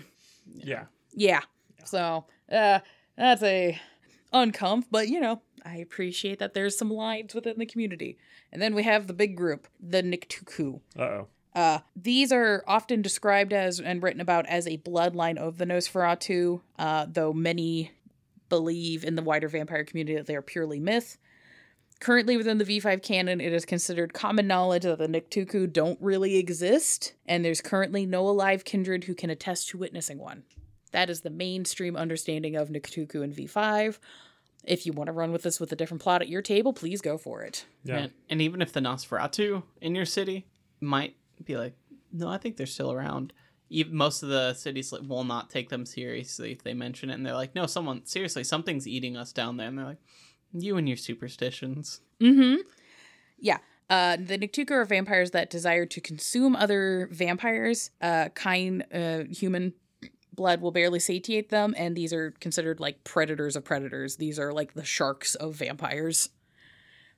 Yeah. 0.56 0.86
Yeah. 1.14 1.41
So 1.86 2.26
uh, 2.52 2.80
that's 3.18 3.44
a 3.44 3.80
uncomf, 4.34 4.86
but 4.91 5.07
you 5.07 5.19
know, 5.19 5.41
I 5.65 5.78
appreciate 5.78 6.40
that 6.40 6.53
there's 6.53 6.78
some 6.78 6.90
lines 6.90 7.34
within 7.34 7.57
the 7.57 7.65
community. 7.65 8.18
And 8.52 8.61
then 8.61 8.76
we 8.76 8.84
have 8.84 9.07
the 9.07 9.14
big 9.14 9.36
group, 9.36 9.68
the 9.80 10.02
Nictuku. 10.02 10.80
Oh. 10.98 11.28
Uh, 11.53 11.80
these 11.95 12.32
are 12.32 12.64
often 12.68 13.02
described 13.02 13.52
as 13.52 13.80
and 13.80 14.02
written 14.03 14.22
about 14.22 14.45
as 14.45 14.68
a 14.68 14.78
bloodline 14.78 15.38
of 15.38 15.57
the 15.57 15.65
Nosferatu, 15.65 16.61
uh, 16.78 17.07
though 17.10 17.34
many 17.34 17.91
believe 18.49 19.03
in 19.03 19.15
the 19.15 19.24
wider 19.24 19.48
vampire 19.48 19.84
community 19.84 20.15
that 20.15 20.28
they 20.28 20.36
are 20.36 20.41
purely 20.41 20.80
myth. 20.80 21.18
Currently, 21.99 22.38
within 22.38 22.60
the 22.60 22.65
V5 22.65 23.02
canon, 23.02 23.41
it 23.41 23.52
is 23.52 23.65
considered 23.65 24.14
common 24.14 24.45
knowledge 24.45 24.84
that 24.84 24.99
the 24.99 25.07
Nictuku 25.07 25.72
don't 25.72 25.99
really 25.99 26.38
exist, 26.38 27.14
and 27.26 27.44
there's 27.44 27.61
currently 27.61 28.06
no 28.06 28.28
alive 28.28 28.64
kindred 28.64 29.06
who 29.06 29.15
can 29.15 29.30
attest 29.30 29.69
to 29.69 29.78
witnessing 29.78 30.19
one. 30.19 30.44
That 30.91 31.10
is 31.10 31.22
the 31.22 31.30
mainstream 31.30 31.95
understanding 31.95 32.56
of 32.56 32.69
Nictuku 32.69 33.24
in 33.24 33.34
V5. 33.34 33.98
If 34.64 34.86
you 34.86 34.94
want 34.94 35.07
to 35.07 35.14
run 35.14 35.32
with 35.32 35.44
this 35.44 35.60
with 35.60 35.72
a 35.72 35.76
different 35.76 36.03
plot 36.03 36.22
at 36.22 36.30
your 36.30 36.41
table, 36.41 36.74
please 36.74 37.02
go 37.02 37.18
for 37.18 37.41
it. 37.41 37.65
Yeah. 37.84 37.98
And, 37.98 38.11
and 38.30 38.41
even 38.41 38.61
if 38.61 38.74
the 38.74 38.80
Nosferatu 38.80 39.64
in 39.82 39.95
your 39.95 40.06
city 40.06 40.45
might 40.82 41.15
be 41.44 41.57
like, 41.57 41.74
no, 42.11 42.28
I 42.28 42.38
think 42.38 42.57
they're 42.57 42.65
still 42.65 42.91
around. 42.91 43.34
Even, 43.69 43.95
most 43.95 44.24
of 44.24 44.30
the 44.30 44.53
cities 44.53 44.91
like, 44.91 45.02
will 45.07 45.24
not 45.24 45.49
take 45.49 45.69
them 45.69 45.86
seriously 45.86 46.52
if 46.52 46.64
they 46.64 46.74
mention 46.74 47.10
it, 47.10 47.14
and 47.14 47.26
they're 47.26 47.34
like, 47.34 47.56
no, 47.56 47.65
someone 47.65 48.06
seriously, 48.06 48.44
something's 48.44 48.88
eating 48.88 49.18
us 49.18 49.34
down 49.34 49.57
there, 49.57 49.68
and 49.68 49.78
they're 49.78 49.86
like, 49.86 50.02
you 50.64 50.78
and 50.78 50.88
your 50.88 50.98
superstitions. 50.98 52.02
Mm-hmm. 52.20 52.62
Yeah. 53.40 53.58
Uh, 53.90 54.18
the 54.18 54.38
Nictuku 54.38 54.72
are 54.72 54.86
vampires 54.86 55.32
that 55.32 55.50
desire 55.50 55.86
to 55.86 56.02
consume 56.02 56.56
other 56.56 57.08
vampires. 57.12 57.92
Uh, 58.02 58.30
kind 58.30 58.84
uh, 58.94 59.24
human 59.30 59.74
blood 60.34 60.62
will 60.62 60.72
barely 60.72 61.00
satiate 61.00 61.50
them, 61.50 61.74
and 61.78 61.96
these 61.96 62.12
are 62.14 62.32
considered 62.40 62.80
like 62.80 63.04
predators 63.04 63.56
of 63.56 63.64
predators. 63.64 64.18
These 64.18 64.40
are 64.40 64.52
like 64.52 64.74
the 64.74 64.84
sharks 64.84 65.36
of 65.36 65.56
vampires. 65.56 66.30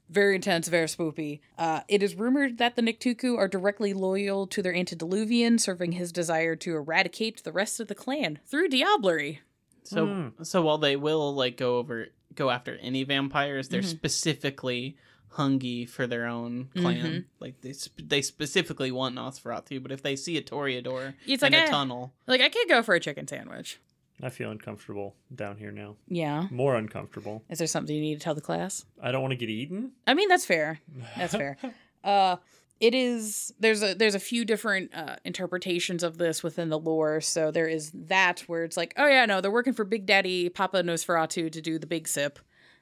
Very 0.09 0.35
intense, 0.35 0.67
very 0.67 0.87
spoopy. 0.87 1.39
Uh, 1.57 1.81
it 1.87 2.01
is 2.01 2.15
rumored 2.15 2.57
that 2.57 2.75
the 2.75 2.81
Nictuku 2.81 3.37
are 3.37 3.47
directly 3.47 3.93
loyal 3.93 4.47
to 4.47 4.61
their 4.63 4.73
antediluvian, 4.73 5.59
serving 5.59 5.91
his 5.93 6.11
desire 6.11 6.55
to 6.55 6.75
eradicate 6.75 7.43
the 7.43 7.51
rest 7.51 7.79
of 7.79 7.87
the 7.87 7.95
clan 7.95 8.39
through 8.47 8.69
diablerie. 8.69 9.39
So, 9.83 10.05
Hmm. 10.05 10.43
so 10.43 10.61
while 10.61 10.77
they 10.77 10.95
will 10.95 11.33
like 11.35 11.57
go 11.57 11.77
over, 11.77 12.07
go 12.39 12.49
after 12.49 12.77
any 12.81 13.03
vampires, 13.03 13.69
they're 13.69 13.81
Mhm. 13.81 13.85
specifically 13.85 14.97
hungry 15.33 15.85
for 15.85 16.07
their 16.07 16.25
own 16.25 16.69
clan. 16.75 17.05
Mhm. 17.05 17.25
Like 17.39 17.61
they, 17.61 17.73
sp- 17.77 18.01
they 18.07 18.21
specifically 18.23 18.91
want 18.91 19.15
Nosferatu, 19.15 19.81
but 19.83 19.91
if 19.91 20.01
they 20.01 20.15
see 20.15 20.37
a 20.37 20.41
Toreador 20.41 21.13
It's 21.27 21.43
in 21.43 21.51
like, 21.53 21.61
a 21.61 21.65
eh. 21.65 21.69
tunnel, 21.69 22.13
Like, 22.25 22.41
I 22.41 22.49
could 22.49 22.67
go 22.67 22.81
for 22.81 22.95
a 22.95 22.99
chicken 22.99 23.27
sandwich. 23.27 23.79
I 24.21 24.29
feel 24.29 24.51
uncomfortable 24.51 25.15
down 25.33 25.57
here 25.57 25.71
now. 25.71 25.95
Yeah. 26.07 26.47
More 26.51 26.75
uncomfortable. 26.75 27.43
Is 27.49 27.59
there 27.59 27.67
something 27.67 27.95
you 27.95 28.01
need 28.01 28.15
to 28.15 28.23
tell 28.23 28.35
the 28.35 28.41
class? 28.41 28.85
I 29.01 29.11
don't 29.11 29.21
want 29.21 29.31
to 29.31 29.37
get 29.37 29.49
eaten. 29.49 29.91
I 30.07 30.13
mean, 30.13 30.27
that's 30.29 30.45
fair. 30.45 30.79
That's 31.17 31.33
fair. 31.35 31.57
Uh, 32.01 32.37
it 32.79 32.95
is 32.95 33.53
there's 33.59 33.83
a 33.83 33.93
there's 33.93 34.15
a 34.15 34.19
few 34.19 34.45
different 34.45 34.93
uh, 34.95 35.17
interpretations 35.25 36.03
of 36.03 36.17
this 36.17 36.41
within 36.41 36.69
the 36.69 36.79
lore. 36.79 37.21
So 37.21 37.51
there 37.51 37.67
is 37.67 37.91
that 37.93 38.41
where 38.41 38.63
it's 38.63 38.77
like, 38.77 38.93
oh 38.97 39.07
yeah, 39.07 39.25
no, 39.25 39.41
they're 39.41 39.51
working 39.51 39.73
for 39.73 39.83
Big 39.83 40.05
Daddy 40.05 40.49
Papa 40.49 40.81
Nosferatu 40.83 41.51
to 41.51 41.61
do 41.61 41.77
the 41.77 41.87
big 41.87 42.07
sip. 42.07 42.39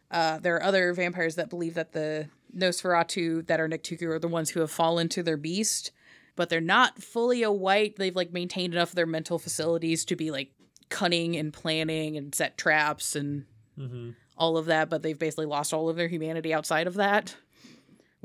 Uh, 0.10 0.40
there 0.40 0.56
are 0.56 0.64
other 0.64 0.94
vampires 0.94 1.36
that 1.36 1.50
believe 1.50 1.74
that 1.74 1.92
the 1.94 2.30
Nosferatu 2.56 3.46
that 3.48 3.60
are 3.60 3.68
Nictuku 3.68 4.04
are 4.04 4.20
the 4.20 4.28
ones 4.28 4.52
who 4.52 4.62
have 4.62 4.72
fallen 4.72 5.10
to 5.10 5.24
their 5.24 5.38
beast, 5.38 5.92
but 6.36 6.50
they're 6.50 6.62
not 6.62 7.02
fully 7.02 7.44
a 7.44 7.52
wight. 7.52 7.96
They've 7.98 8.16
like 8.16 8.32
maintained 8.32 8.74
enough 8.74 8.90
of 8.90 8.96
their 8.96 9.06
mental 9.06 9.40
facilities 9.40 10.06
to 10.06 10.16
be 10.16 10.32
like 10.32 10.52
cunning 10.90 11.36
and 11.36 11.52
planning 11.52 12.16
and 12.16 12.34
set 12.34 12.58
traps 12.58 13.16
and 13.16 13.46
hmm 13.76 14.12
all 14.38 14.58
of 14.58 14.68
that, 14.68 14.90
but 14.90 15.02
they've 15.02 15.18
basically 15.18 15.48
lost 15.48 15.74
all 15.74 15.90
of 15.90 15.96
their 15.96 16.08
humanity 16.08 16.54
outside 16.54 16.88
of 16.88 16.94
that. 16.96 17.36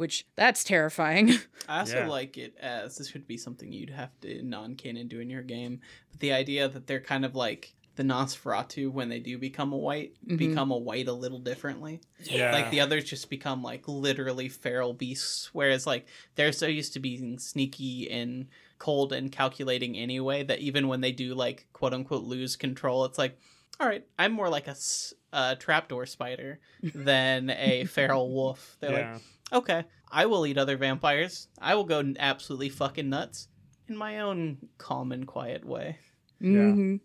Which 0.03 0.27
that's 0.37 0.65
terrifying. 0.65 1.31
I 1.69 1.79
also 1.81 1.99
Yeah. 2.01 2.09
like 2.09 2.37
it 2.37 2.57
as 2.61 2.99
this 2.99 3.15
would 3.15 3.27
be 3.29 3.37
something 3.37 3.73
you'd 3.73 3.91
have 3.91 4.11
to 4.23 4.43
non-canon 4.43 5.07
do 5.07 5.21
in 5.21 5.31
your 5.31 5.43
game. 5.43 5.81
But 6.11 6.19
the 6.21 6.33
idea 6.33 6.69
that 6.69 6.89
they're 6.89 7.01
kind 7.01 7.25
of 7.25 7.37
like 7.37 7.73
the 7.95 8.03
Nosferatu 8.03 8.91
when 8.91 9.09
they 9.11 9.21
do 9.21 9.39
become 9.39 9.73
a 9.73 9.77
wight, 9.77 10.17
Mhm. 10.27 10.39
become 10.39 10.71
a 10.73 10.77
wight 10.77 11.07
a 11.07 11.13
little 11.13 11.39
differently. 11.39 12.01
Yeah. 12.25 12.51
Like 12.53 12.71
the 12.73 12.81
others 12.81 13.05
just 13.05 13.31
become 13.31 13.63
like 13.63 13.87
literally 13.87 14.49
feral 14.49 14.93
beasts, 14.93 15.51
whereas 15.53 15.87
like 15.87 16.09
they're 16.35 16.53
so 16.53 16.67
used 16.67 16.95
to 16.95 17.01
being 17.01 17.39
sneaky 17.39 18.11
and 18.11 18.49
cold 18.79 19.13
and 19.13 19.31
calculating 19.31 19.97
anyway 19.97 20.43
that 20.43 20.59
even 20.59 20.89
when 20.89 21.01
they 21.01 21.13
do 21.13 21.35
like 21.35 21.69
quote 21.73 21.95
unquote 21.95 22.25
lose 22.25 22.57
control, 22.57 23.05
it's 23.05 23.19
like, 23.19 23.39
all 23.79 23.87
right, 23.87 24.05
I'm 24.19 24.33
more 24.33 24.49
like 24.49 24.67
a, 24.67 24.71
s- 24.73 25.15
a 25.33 25.55
trapdoor 25.57 26.07
spider 26.07 26.59
than 26.95 27.51
a 27.51 27.85
feral 27.85 28.33
wolf. 28.33 28.77
They're 28.81 28.91
like, 28.91 29.01
yeah. 29.03 29.19
Okay, 29.53 29.85
I 30.11 30.27
will 30.27 30.47
eat 30.47 30.59
other 30.59 30.77
vampires. 30.77 31.49
I 31.61 31.75
will 31.75 31.85
go 31.85 32.13
absolutely 32.19 32.69
fucking 32.69 33.09
nuts 33.09 33.49
in 33.89 33.97
my 33.97 34.21
own 34.21 34.59
calm 34.79 35.13
and 35.13 35.27
quiet 35.27 35.65
way. 35.65 35.99
Mhm. 36.41 37.01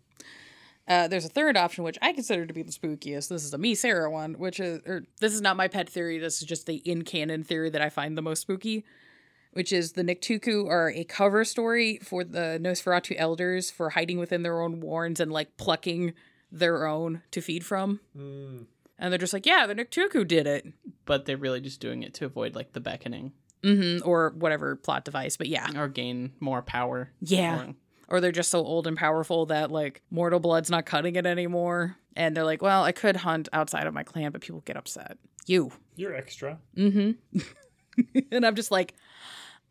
Uh, 0.86 1.06
there's 1.06 1.26
a 1.26 1.28
third 1.28 1.56
option, 1.56 1.84
which 1.84 1.98
I 2.00 2.12
consider 2.14 2.46
to 2.46 2.54
be 2.54 2.62
the 2.62 2.72
spookiest. 2.72 3.28
This 3.28 3.44
is 3.44 3.52
a 3.52 3.58
me 3.58 3.74
Sarah 3.74 4.10
one, 4.10 4.34
which 4.34 4.58
is, 4.58 4.80
or 4.86 5.04
this 5.20 5.34
is 5.34 5.42
not 5.42 5.56
my 5.56 5.68
pet 5.68 5.88
theory. 5.88 6.18
This 6.18 6.40
is 6.40 6.48
just 6.48 6.66
the 6.66 6.76
in 6.76 7.02
canon 7.02 7.44
theory 7.44 7.68
that 7.70 7.82
I 7.82 7.90
find 7.90 8.16
the 8.16 8.22
most 8.22 8.40
spooky, 8.40 8.86
which 9.52 9.70
is 9.70 9.92
the 9.92 10.02
Nictuku 10.02 10.66
are 10.68 10.90
a 10.90 11.04
cover 11.04 11.44
story 11.44 11.98
for 12.02 12.24
the 12.24 12.58
Nosferatu 12.60 13.14
elders 13.18 13.70
for 13.70 13.90
hiding 13.90 14.18
within 14.18 14.42
their 14.42 14.62
own 14.62 14.80
warrens 14.80 15.20
and 15.20 15.30
like 15.30 15.58
plucking 15.58 16.14
their 16.50 16.86
own 16.86 17.20
to 17.32 17.42
feed 17.42 17.66
from. 17.66 18.00
Mm. 18.16 18.64
And 18.98 19.12
they're 19.12 19.18
just 19.18 19.32
like, 19.32 19.46
yeah, 19.46 19.66
the 19.66 19.74
Nictuku 19.74 20.26
did 20.26 20.46
it. 20.46 20.66
But 21.04 21.24
they're 21.26 21.36
really 21.36 21.60
just 21.60 21.80
doing 21.80 22.02
it 22.02 22.14
to 22.14 22.24
avoid 22.26 22.54
like 22.54 22.72
the 22.72 22.80
beckoning 22.80 23.32
hmm 23.62 23.98
Or 24.04 24.32
whatever 24.36 24.76
plot 24.76 25.04
device. 25.04 25.36
But 25.36 25.48
yeah. 25.48 25.68
or 25.76 25.88
gain 25.88 26.32
more 26.40 26.62
power. 26.62 27.10
Yeah. 27.20 27.60
Or- 27.68 27.74
or 28.10 28.20
they're 28.22 28.32
just 28.32 28.50
so 28.50 28.60
old 28.64 28.86
and 28.86 28.96
powerful 28.96 29.44
that 29.46 29.70
like 29.70 30.00
mortal 30.10 30.40
blood's 30.40 30.70
not 30.70 30.86
cutting 30.86 31.16
it 31.16 31.26
anymore 31.26 31.94
and 32.16 32.34
they're 32.34 32.42
like 32.42 32.62
well 32.62 32.82
i 32.82 32.90
could 32.90 33.16
hunt 33.16 33.50
outside 33.52 33.86
of 33.86 33.92
my 33.92 34.02
clan 34.02 34.32
but 34.32 34.40
people 34.40 34.62
get 34.64 34.78
upset 34.78 35.18
you 35.44 35.70
You're 35.94 36.14
extra. 36.14 36.58
mm-hmm 36.74 37.10
and 38.32 38.46
i'm 38.46 38.54
just 38.54 38.70
like 38.70 38.94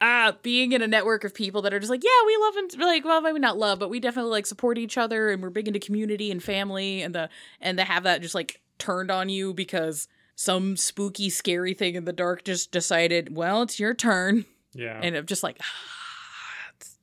ah 0.02 0.38
being 0.44 0.72
in 0.74 0.84
a 0.84 0.88
network 0.88 1.24
of 1.24 1.34
people 1.34 1.64
that 1.64 1.74
are 1.74 1.80
just 1.80 1.90
like 1.90 2.04
yeah 2.04 2.26
we 2.28 2.38
love 2.38 2.56
and 2.58 2.78
like 2.80 3.04
well 3.04 3.22
maybe 3.22 3.40
not 3.40 3.58
love 3.58 3.80
but 3.80 3.90
we 3.90 4.00
definitely 4.00 4.30
like 4.30 4.46
support 4.46 4.78
each 4.78 5.00
other 5.00 5.32
and 5.32 5.42
we're 5.42 5.50
big 5.50 5.68
into 5.68 5.80
community 5.80 6.30
and 6.30 6.44
family 6.44 7.02
and 7.02 7.16
the 7.16 7.30
and 7.60 7.80
to 7.80 7.84
have 7.84 8.04
that 8.04 8.22
just 8.22 8.36
like 8.36 8.62
turned 8.80 9.10
on 9.12 9.30
you 9.30 9.54
because 9.54 10.08
some 10.36 10.78
spooky 10.78 11.30
scary 11.30 11.74
thing 11.74 11.96
in 11.96 12.06
the 12.06 12.14
dark 12.14 12.44
just 12.44 12.72
decided 12.72 13.36
well 13.36 13.62
it's 13.64 13.80
your 13.80 13.94
turn 13.94 14.46
Yeah. 14.74 15.00
and 15.02 15.16
i'm 15.16 15.26
just 15.26 15.44
like 15.44 15.58
ah, 15.62 16.72
it's 16.78 16.98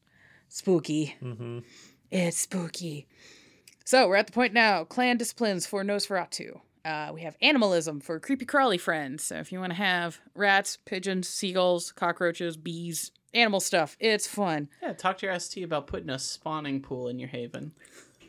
spooky 0.49 1.17
hmm 1.21 1.61
it's 2.11 2.39
spooky. 2.39 3.09
So 3.85 4.07
we're 4.09 4.15
at 4.17 4.27
the 4.27 4.33
point 4.33 4.53
now. 4.55 4.85
Clan 4.85 5.17
disciplines 5.17 5.67
for 5.67 5.83
Nosferatu. 5.83 6.61
Uh, 6.85 7.11
we 7.13 7.23
have 7.23 7.37
animalism 7.43 7.99
for 8.01 8.21
creepy 8.21 8.45
crawly 8.45 8.79
friends. 8.79 9.25
So 9.25 9.37
if 9.37 9.51
you 9.51 9.59
want 9.59 9.73
to 9.73 9.77
have 9.79 10.21
rats, 10.35 10.79
pigeons, 10.85 11.29
seagulls, 11.29 11.91
cockroaches, 11.91 12.57
bees, 12.57 13.11
animal 13.33 13.59
stuff, 13.59 13.97
it's 13.99 14.29
fun. 14.29 14.69
Yeah, 14.81 14.93
talk 14.93 15.19
to 15.19 15.27
your 15.27 15.39
ST 15.41 15.65
about 15.65 15.89
putting 15.89 16.09
a 16.11 16.21
spawning 16.21 16.81
pool 16.83 17.09
in 17.09 17.19
your 17.19 17.31
haven. 17.31 17.73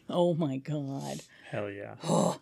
Oh 0.09 0.33
my 0.33 0.57
god. 0.57 1.21
Hell 1.51 1.69
yeah. 1.69 1.95
Oh. 2.03 2.39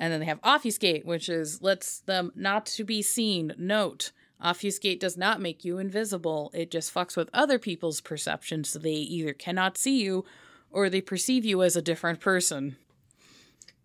And 0.00 0.10
then 0.12 0.18
they 0.20 0.26
have 0.26 0.40
obfuscate, 0.42 1.04
which 1.04 1.28
is 1.28 1.60
lets 1.62 2.00
them 2.00 2.32
not 2.34 2.64
to 2.66 2.84
be 2.84 3.02
seen. 3.02 3.52
Note, 3.58 4.12
obfuscate 4.40 4.98
does 4.98 5.16
not 5.16 5.40
make 5.40 5.64
you 5.64 5.76
invisible. 5.78 6.50
It 6.54 6.70
just 6.70 6.92
fucks 6.92 7.16
with 7.16 7.28
other 7.34 7.58
people's 7.58 8.00
perception 8.00 8.64
so 8.64 8.78
they 8.78 8.94
either 8.94 9.34
cannot 9.34 9.76
see 9.76 10.00
you 10.02 10.24
or 10.70 10.88
they 10.88 11.02
perceive 11.02 11.44
you 11.44 11.62
as 11.62 11.76
a 11.76 11.82
different 11.82 12.18
person. 12.20 12.76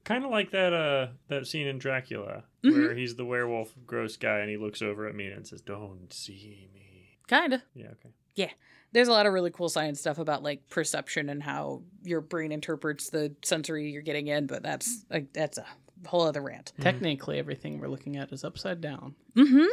Kind 0.06 0.24
of 0.24 0.32
like 0.32 0.52
that 0.52 0.72
uh 0.72 1.08
that 1.28 1.48
scene 1.48 1.68
in 1.68 1.78
Dracula 1.80 2.44
Mm-hmm. 2.64 2.82
where 2.82 2.96
he's 2.96 3.16
the 3.16 3.26
werewolf 3.26 3.76
gross 3.86 4.18
guy 4.18 4.40
and 4.40 4.50
he 4.50 4.58
looks 4.58 4.82
over 4.82 5.08
at 5.08 5.14
me 5.14 5.28
and 5.28 5.46
says, 5.46 5.62
"Don't 5.62 6.12
see 6.12 6.68
me." 6.74 7.20
Kinda. 7.28 7.62
Yeah, 7.76 7.88
okay. 7.92 8.10
Yeah. 8.36 8.50
There's 8.92 9.08
a 9.08 9.12
lot 9.12 9.26
of 9.28 9.34
really 9.34 9.52
cool 9.52 9.70
science 9.70 10.00
stuff 10.00 10.18
about 10.18 10.42
like 10.42 10.68
perception 10.70 11.30
and 11.30 11.44
how 11.44 11.84
your 12.04 12.22
brain 12.22 12.52
interprets 12.52 13.10
the 13.12 13.36
sensory 13.44 13.92
you're 13.92 14.02
getting 14.02 14.28
in, 14.28 14.48
but 14.48 14.64
that's 14.64 15.06
like 15.12 15.32
that's 15.34 15.58
a 15.60 15.66
whole 16.08 16.22
other 16.24 16.42
rant. 16.42 16.74
Technically, 16.80 17.40
everything 17.40 17.80
we're 17.80 17.88
looking 17.88 18.16
at 18.18 18.32
is 18.32 18.44
upside 18.44 18.82
down. 18.82 19.16
Mm-hmm. 19.36 19.66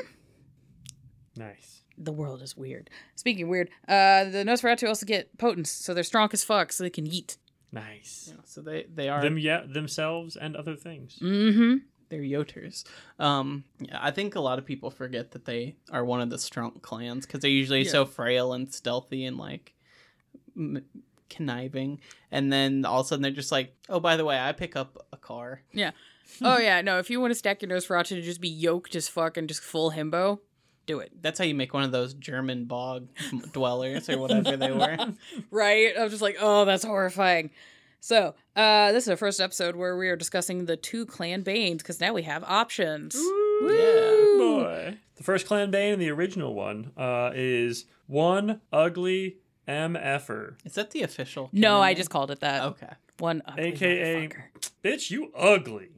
Nice. 1.37 1.83
The 1.99 2.13
world 2.13 2.43
is 2.43 2.57
weird. 2.57 2.91
Speaking 3.17 3.45
of 3.45 3.49
weird, 3.51 3.71
uh, 3.89 4.25
the 4.25 4.45
Nosferatu 4.47 4.89
also 4.89 5.07
get 5.07 5.37
potence, 5.39 5.71
so 5.71 5.95
they're 5.95 6.03
strong 6.05 6.29
as 6.33 6.43
fuck, 6.45 6.73
so 6.73 6.85
they 6.85 6.91
can 6.91 7.07
eat. 7.07 7.37
Nice. 7.71 8.31
Yeah, 8.35 8.41
so 8.45 8.61
they 8.61 8.87
they 8.93 9.09
are 9.09 9.23
Them, 9.23 9.39
yeah, 9.39 9.63
themselves 9.67 10.37
and 10.37 10.57
other 10.57 10.77
things. 10.77 11.19
Mm-hmm. 11.23 11.77
they're 12.11 12.21
yoters. 12.21 12.85
Um, 13.19 13.65
yeah, 13.79 13.99
I 14.01 14.11
think 14.11 14.35
a 14.35 14.41
lot 14.41 14.59
of 14.59 14.67
people 14.67 14.91
forget 14.91 15.31
that 15.33 15.45
they 15.47 15.77
are 15.91 16.05
one 16.05 16.21
of 16.21 16.29
the 16.31 16.39
strong 16.39 16.81
clans 16.81 17.25
because 17.27 17.41
they're 17.41 17.51
usually 17.51 17.85
Yeah. 17.85 17.91
so 17.91 18.05
frail 18.05 18.53
and 18.53 18.73
stealthy 18.73 19.25
and 19.25 19.39
like 19.39 19.73
m- 20.57 20.85
conniving, 21.31 22.01
and 22.31 22.53
then 22.53 22.85
all 22.85 23.01
of 23.01 23.07
a 23.07 23.09
sudden 23.09 23.23
they're 23.23 23.31
just 23.31 23.53
like, 23.53 23.75
oh, 23.89 24.01
by 24.01 24.17
the 24.19 24.25
way, 24.27 24.39
I 24.39 24.53
pick 24.53 24.77
up 24.77 25.07
a 25.13 25.17
car. 25.17 25.63
Oh 26.43 26.59
yeah, 26.59 26.81
no. 26.81 26.99
If 26.99 27.11
you 27.11 27.21
want 27.21 27.31
to 27.33 27.35
stack 27.35 27.63
your 27.63 27.71
Nosferatu 27.71 28.09
to 28.09 28.23
just 28.23 28.41
be 28.41 28.49
yoked 28.49 28.95
as 28.95 29.09
fuck 29.09 29.37
and 29.37 29.49
just 29.49 29.61
full 29.63 29.93
himbo, 29.93 30.41
do 30.87 30.99
it. 31.01 31.13
That's 31.21 31.39
how 31.39 31.45
you 31.45 31.55
make 31.55 31.73
one 31.75 31.83
of 31.85 31.93
those 31.93 32.15
German 32.15 32.65
bog 32.65 33.09
dwellers 33.53 34.09
or 34.09 34.19
whatever 34.19 34.57
they 34.57 34.73
were. 34.73 34.97
Right? 35.51 35.97
I 35.97 36.03
was 36.03 36.13
just 36.13 36.23
like, 36.23 36.37
oh, 36.41 36.65
that's 36.65 36.85
horrifying. 36.85 37.51
So, 38.01 38.35
uh, 38.57 38.91
this 38.91 39.05
is 39.05 39.11
our 39.11 39.17
first 39.17 39.41
episode 39.41 39.77
where 39.77 39.97
we 39.97 40.09
are 40.09 40.17
discussing 40.17 40.65
the 40.67 40.77
two 40.77 41.07
clan 41.07 41.43
banes 41.43 41.83
because 41.83 42.01
now 42.01 42.13
we 42.13 42.23
have 42.23 42.43
options. 42.45 43.15
Yeah. 43.15 44.35
Boy. 44.39 44.99
The 45.15 45.23
first 45.23 45.47
clan 45.47 45.71
bane 45.71 45.93
and 45.93 46.03
the 46.03 46.11
original 46.11 46.53
one 46.53 46.91
uh, 46.97 47.31
is 47.33 47.85
one 48.09 48.61
ugly 48.73 49.37
MFer. 49.69 50.57
Is 50.65 50.75
that 50.75 50.91
the 50.91 51.03
official? 51.03 51.49
No, 51.53 51.69
canon 51.69 51.83
I 51.83 51.89
name? 51.91 51.97
just 51.97 52.11
called 52.11 52.31
it 52.33 52.41
that. 52.41 52.63
okay. 52.65 52.93
One 53.19 53.41
ugly 53.47 53.65
AKA. 53.67 54.31
Bitch, 54.83 55.11
you 55.13 55.31
ugly. 55.37 55.91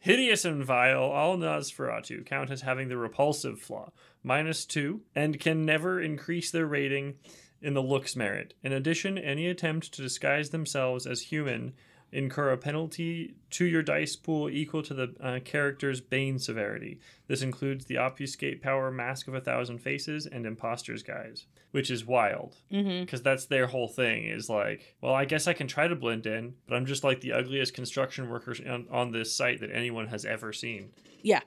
Hideous 0.00 0.44
and 0.44 0.64
vile, 0.64 1.02
all 1.02 1.36
Nosferatu 1.36 2.24
count 2.24 2.50
as 2.50 2.60
having 2.60 2.88
the 2.88 2.96
repulsive 2.96 3.60
flaw, 3.60 3.92
minus 4.22 4.64
two, 4.64 5.02
and 5.14 5.40
can 5.40 5.64
never 5.64 6.00
increase 6.00 6.50
their 6.50 6.66
rating 6.66 7.16
in 7.60 7.74
the 7.74 7.82
looks 7.82 8.14
merit. 8.14 8.54
In 8.62 8.72
addition, 8.72 9.18
any 9.18 9.48
attempt 9.48 9.92
to 9.92 10.02
disguise 10.02 10.50
themselves 10.50 11.06
as 11.06 11.22
human 11.22 11.74
incur 12.12 12.50
a 12.50 12.56
penalty 12.56 13.34
to 13.50 13.64
your 13.64 13.82
dice 13.82 14.16
pool 14.16 14.48
equal 14.48 14.82
to 14.82 14.94
the 14.94 15.14
uh, 15.20 15.40
character's 15.40 16.00
bane 16.00 16.38
severity. 16.38 16.98
This 17.26 17.42
includes 17.42 17.84
the 17.84 17.98
obfuscate 17.98 18.62
power 18.62 18.90
Mask 18.90 19.28
of 19.28 19.34
a 19.34 19.40
Thousand 19.40 19.78
Faces 19.78 20.26
and 20.26 20.46
Imposter's 20.46 21.02
Guise, 21.02 21.46
which 21.70 21.90
is 21.90 22.04
wild 22.06 22.56
because 22.70 23.22
that's 23.22 23.46
their 23.46 23.66
whole 23.66 23.88
thing 23.88 24.24
is 24.24 24.48
like 24.48 24.96
well 25.02 25.12
i 25.14 25.24
guess 25.26 25.46
i 25.46 25.52
can 25.52 25.66
try 25.66 25.86
to 25.86 25.94
blend 25.94 26.24
in 26.26 26.54
but 26.66 26.74
i'm 26.76 26.86
just 26.86 27.04
like 27.04 27.20
the 27.20 27.32
ugliest 27.32 27.74
construction 27.74 28.28
worker 28.30 28.54
on, 28.68 28.86
on 28.90 29.12
this 29.12 29.34
site 29.34 29.60
that 29.60 29.70
anyone 29.70 30.06
has 30.06 30.24
ever 30.24 30.52
seen 30.52 30.90
Yeah. 31.22 31.40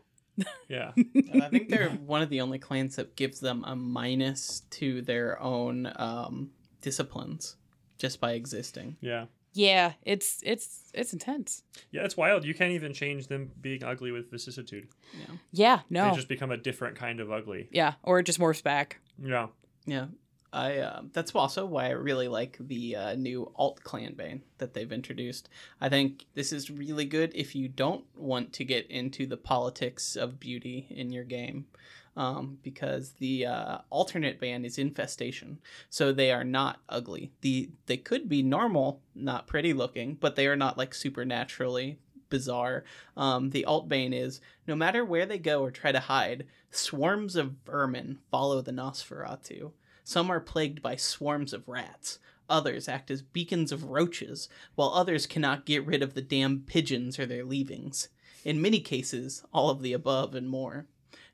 yeah 0.70 0.92
And 1.32 1.44
I 1.44 1.50
think 1.50 1.70
they're 1.70 1.90
one 1.90 2.22
of 2.22 2.30
the 2.30 2.42
only 2.42 2.60
clans 2.60 2.96
that 2.98 3.16
gives 3.16 3.40
them 3.40 3.64
a 3.66 3.76
minus 3.76 4.62
to 4.72 5.02
their 5.02 5.42
own 5.42 5.92
um, 5.96 6.52
disciplines 6.82 7.56
just 7.98 8.20
by 8.22 8.34
existing. 8.34 8.98
yeah 9.02 9.26
Yeah, 9.54 9.94
it's 10.04 10.40
it's 10.44 10.92
it's 10.94 11.14
intense. 11.14 11.64
yeah 11.92 12.04
it's 12.04 12.16
wild 12.18 12.46
you 12.46 12.54
can't 12.54 12.72
even 12.72 12.94
change 12.94 13.28
them 13.28 13.52
being 13.62 13.84
ugly 13.84 14.12
with 14.12 14.30
vicissitude 14.32 14.88
Yeah. 15.14 15.36
Yeah, 15.52 15.80
no. 15.90 16.10
they 16.10 16.16
just 16.16 16.28
become 16.30 16.52
a 16.52 16.58
different 16.58 16.96
kind 16.98 17.20
of 17.20 17.32
ugly 17.32 17.68
Yeah, 17.72 17.94
or 18.04 18.20
it 18.20 18.24
just 18.24 18.40
morphs 18.40 18.64
back. 18.64 19.00
yeah 19.22 19.48
Yeah. 19.86 20.08
I 20.54 20.80
uh, 20.80 21.02
that's 21.14 21.34
also 21.34 21.66
why 21.66 21.86
I 21.86 21.92
really 21.92 22.28
like 22.28 22.58
the 22.60 22.96
uh, 22.98 23.16
new 23.16 23.50
alt 23.56 23.82
clan 23.86 24.16
bane 24.16 24.42
that 24.58 24.74
they've 24.74 24.92
introduced. 24.92 25.48
I 25.80 25.88
think 25.88 26.26
this 26.34 26.52
is 26.52 26.70
really 26.70 27.06
good 27.06 27.32
if 27.34 27.56
you 27.56 27.70
don't 27.70 28.04
want 28.18 28.52
to 28.54 28.66
get 28.66 28.86
into 28.92 29.26
the 29.26 29.38
politics 29.38 30.18
of 30.18 30.42
beauty 30.42 30.88
in 30.90 31.14
your 31.14 31.24
game, 31.24 31.68
um, 32.16 32.58
because 32.62 33.12
the 33.14 33.46
uh, 33.46 33.78
alternate 33.90 34.40
bane 34.40 34.66
is 34.66 34.78
infestation, 34.78 35.60
so 35.90 36.12
they 36.12 36.32
are 36.32 36.44
not 36.44 36.80
ugly. 36.90 37.32
the 37.42 37.70
They 37.86 37.98
could 37.98 38.28
be 38.28 38.44
normal, 38.44 39.02
not 39.16 39.48
pretty 39.48 39.74
looking, 39.74 40.16
but 40.16 40.36
they 40.36 40.48
are 40.48 40.56
not 40.56 40.78
like 40.78 40.94
supernaturally 40.94 42.00
bizarre. 42.30 42.84
Um, 43.16 43.52
the 43.52 43.66
alt 43.66 43.88
bane 43.88 44.14
is 44.14 44.42
no 44.66 44.76
matter 44.76 45.06
where 45.06 45.26
they 45.26 45.38
go 45.38 45.62
or 45.62 45.72
try 45.72 45.92
to 45.92 46.00
hide, 46.00 46.48
swarms 46.72 47.36
of 47.36 47.56
vermin 47.66 48.20
follow 48.32 48.62
the 48.62 48.72
Nosferatu. 48.72 49.72
Some 50.04 50.32
are 50.32 50.40
plagued 50.40 50.82
by 50.82 50.96
swarms 50.96 51.54
of 51.54 51.68
rats. 51.68 52.20
Others 52.50 52.90
act 52.90 53.12
as 53.12 53.22
beacons 53.22 53.72
of 53.72 53.86
roaches, 53.86 54.50
while 54.76 54.90
others 54.90 55.26
cannot 55.26 55.66
get 55.66 55.86
rid 55.86 56.02
of 56.02 56.16
the 56.16 56.22
damned 56.22 56.68
pigeons 56.68 57.18
or 57.18 57.26
their 57.26 57.46
leavings. 57.46 58.10
In 58.44 58.62
many 58.62 58.80
cases, 58.80 59.44
all 59.54 59.70
of 59.70 59.82
the 59.82 59.94
above 59.94 60.36
and 60.36 60.50
more. 60.50 60.88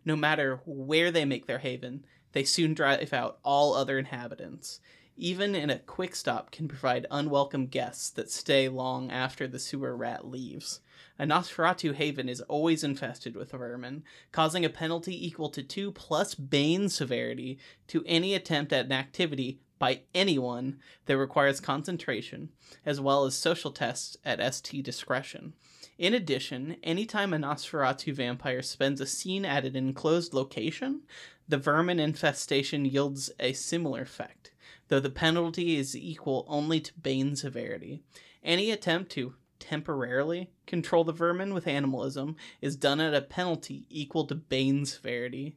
No 0.07 0.15
matter 0.15 0.61
where 0.65 1.11
they 1.11 1.25
make 1.25 1.47
their 1.47 1.57
haven, 1.57 2.05
they 2.31 2.45
soon 2.45 2.73
drive 2.73 3.11
out 3.11 3.39
all 3.43 3.73
other 3.73 3.99
inhabitants. 3.99 4.79
Even 5.17 5.53
in 5.53 5.69
a 5.69 5.79
quick 5.79 6.15
stop 6.15 6.49
can 6.49 6.69
provide 6.69 7.05
unwelcome 7.11 7.67
guests 7.67 8.09
that 8.11 8.31
stay 8.31 8.69
long 8.69 9.11
after 9.11 9.49
the 9.49 9.59
sewer 9.59 9.97
rat 9.97 10.25
leaves. 10.25 10.79
A 11.19 11.25
Nosferatu 11.25 11.93
haven 11.93 12.29
is 12.29 12.39
always 12.39 12.85
infested 12.85 13.35
with 13.35 13.51
vermin, 13.51 14.05
causing 14.31 14.63
a 14.63 14.69
penalty 14.69 15.27
equal 15.27 15.49
to 15.49 15.61
2 15.61 15.91
plus 15.91 16.35
Bane 16.35 16.87
severity 16.87 17.59
to 17.87 18.01
any 18.05 18.33
attempt 18.33 18.71
at 18.71 18.85
an 18.85 18.93
activity 18.93 19.59
by 19.77 20.03
anyone 20.15 20.79
that 21.07 21.17
requires 21.17 21.59
concentration, 21.59 22.53
as 22.85 23.01
well 23.01 23.25
as 23.25 23.35
social 23.35 23.71
tests 23.71 24.15
at 24.23 24.53
ST 24.55 24.85
discretion. 24.85 25.51
In 25.97 26.13
addition, 26.13 26.77
anytime 26.83 27.33
a 27.33 27.37
Nosferatu 27.37 28.13
vampire 28.13 28.61
spends 28.61 29.01
a 29.01 29.07
scene 29.07 29.45
at 29.45 29.65
an 29.65 29.75
enclosed 29.75 30.33
location, 30.33 31.01
the 31.47 31.57
vermin 31.57 31.99
infestation 31.99 32.85
yields 32.85 33.31
a 33.39 33.53
similar 33.53 34.01
effect, 34.01 34.51
though 34.89 34.99
the 34.99 35.09
penalty 35.09 35.75
is 35.75 35.95
equal 35.95 36.45
only 36.47 36.79
to 36.81 36.93
Bane 36.93 37.35
severity. 37.35 38.03
Any 38.43 38.69
attempt 38.69 39.11
to 39.13 39.33
temporarily 39.59 40.51
control 40.67 41.03
the 41.03 41.11
vermin 41.11 41.53
with 41.53 41.67
animalism 41.67 42.35
is 42.61 42.75
done 42.75 42.99
at 42.99 43.15
a 43.15 43.21
penalty 43.21 43.87
equal 43.89 44.25
to 44.27 44.35
Bane 44.35 44.85
severity. 44.85 45.55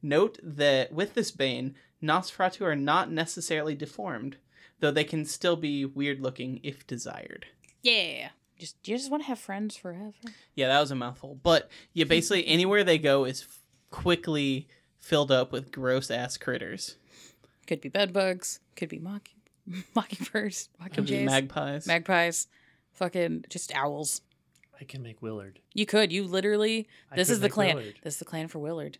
Note 0.00 0.38
that 0.42 0.92
with 0.92 1.12
this 1.12 1.30
Bane, 1.30 1.74
Nosferatu 2.02 2.62
are 2.62 2.76
not 2.76 3.12
necessarily 3.12 3.74
deformed, 3.74 4.38
though 4.80 4.90
they 4.90 5.04
can 5.04 5.26
still 5.26 5.56
be 5.56 5.84
weird 5.84 6.20
looking 6.20 6.60
if 6.62 6.86
desired. 6.86 7.46
Yeah. 7.82 8.30
Just 8.62 8.76
you 8.86 8.96
just 8.96 9.10
want 9.10 9.24
to 9.24 9.26
have 9.26 9.40
friends 9.40 9.76
forever. 9.76 10.12
Yeah, 10.54 10.68
that 10.68 10.78
was 10.78 10.92
a 10.92 10.94
mouthful. 10.94 11.36
But 11.42 11.68
yeah, 11.94 12.04
basically 12.04 12.46
anywhere 12.46 12.84
they 12.84 12.96
go 12.98 13.24
is 13.24 13.42
f- 13.42 13.58
quickly 13.90 14.68
filled 14.98 15.32
up 15.32 15.50
with 15.50 15.72
gross 15.72 16.12
ass 16.12 16.36
critters. 16.36 16.94
Could 17.66 17.80
be 17.80 17.88
bed 17.88 18.12
bugs. 18.12 18.60
Could 18.76 18.88
be 18.88 19.00
mocking 19.00 19.34
mockingbirds, 19.96 20.68
Could 20.94 21.06
be 21.06 21.12
mockingjays, 21.12 21.24
magpies. 21.24 21.86
magpies, 21.88 22.46
fucking 22.92 23.46
just 23.48 23.74
owls. 23.74 24.20
i 24.80 24.84
can 24.84 25.02
make 25.02 25.20
willard 25.22 25.58
You 25.74 25.84
could. 25.86 26.12
You 26.12 26.22
literally. 26.22 26.86
I 27.10 27.16
This 27.16 27.26
could 27.28 27.32
is 27.34 27.40
the 27.40 27.44
make 27.46 27.52
clan. 27.52 27.76
Willard. 27.76 27.94
This 28.04 28.14
is 28.14 28.18
the 28.20 28.24
clan 28.26 28.46
for 28.46 28.60
Willard. 28.60 28.98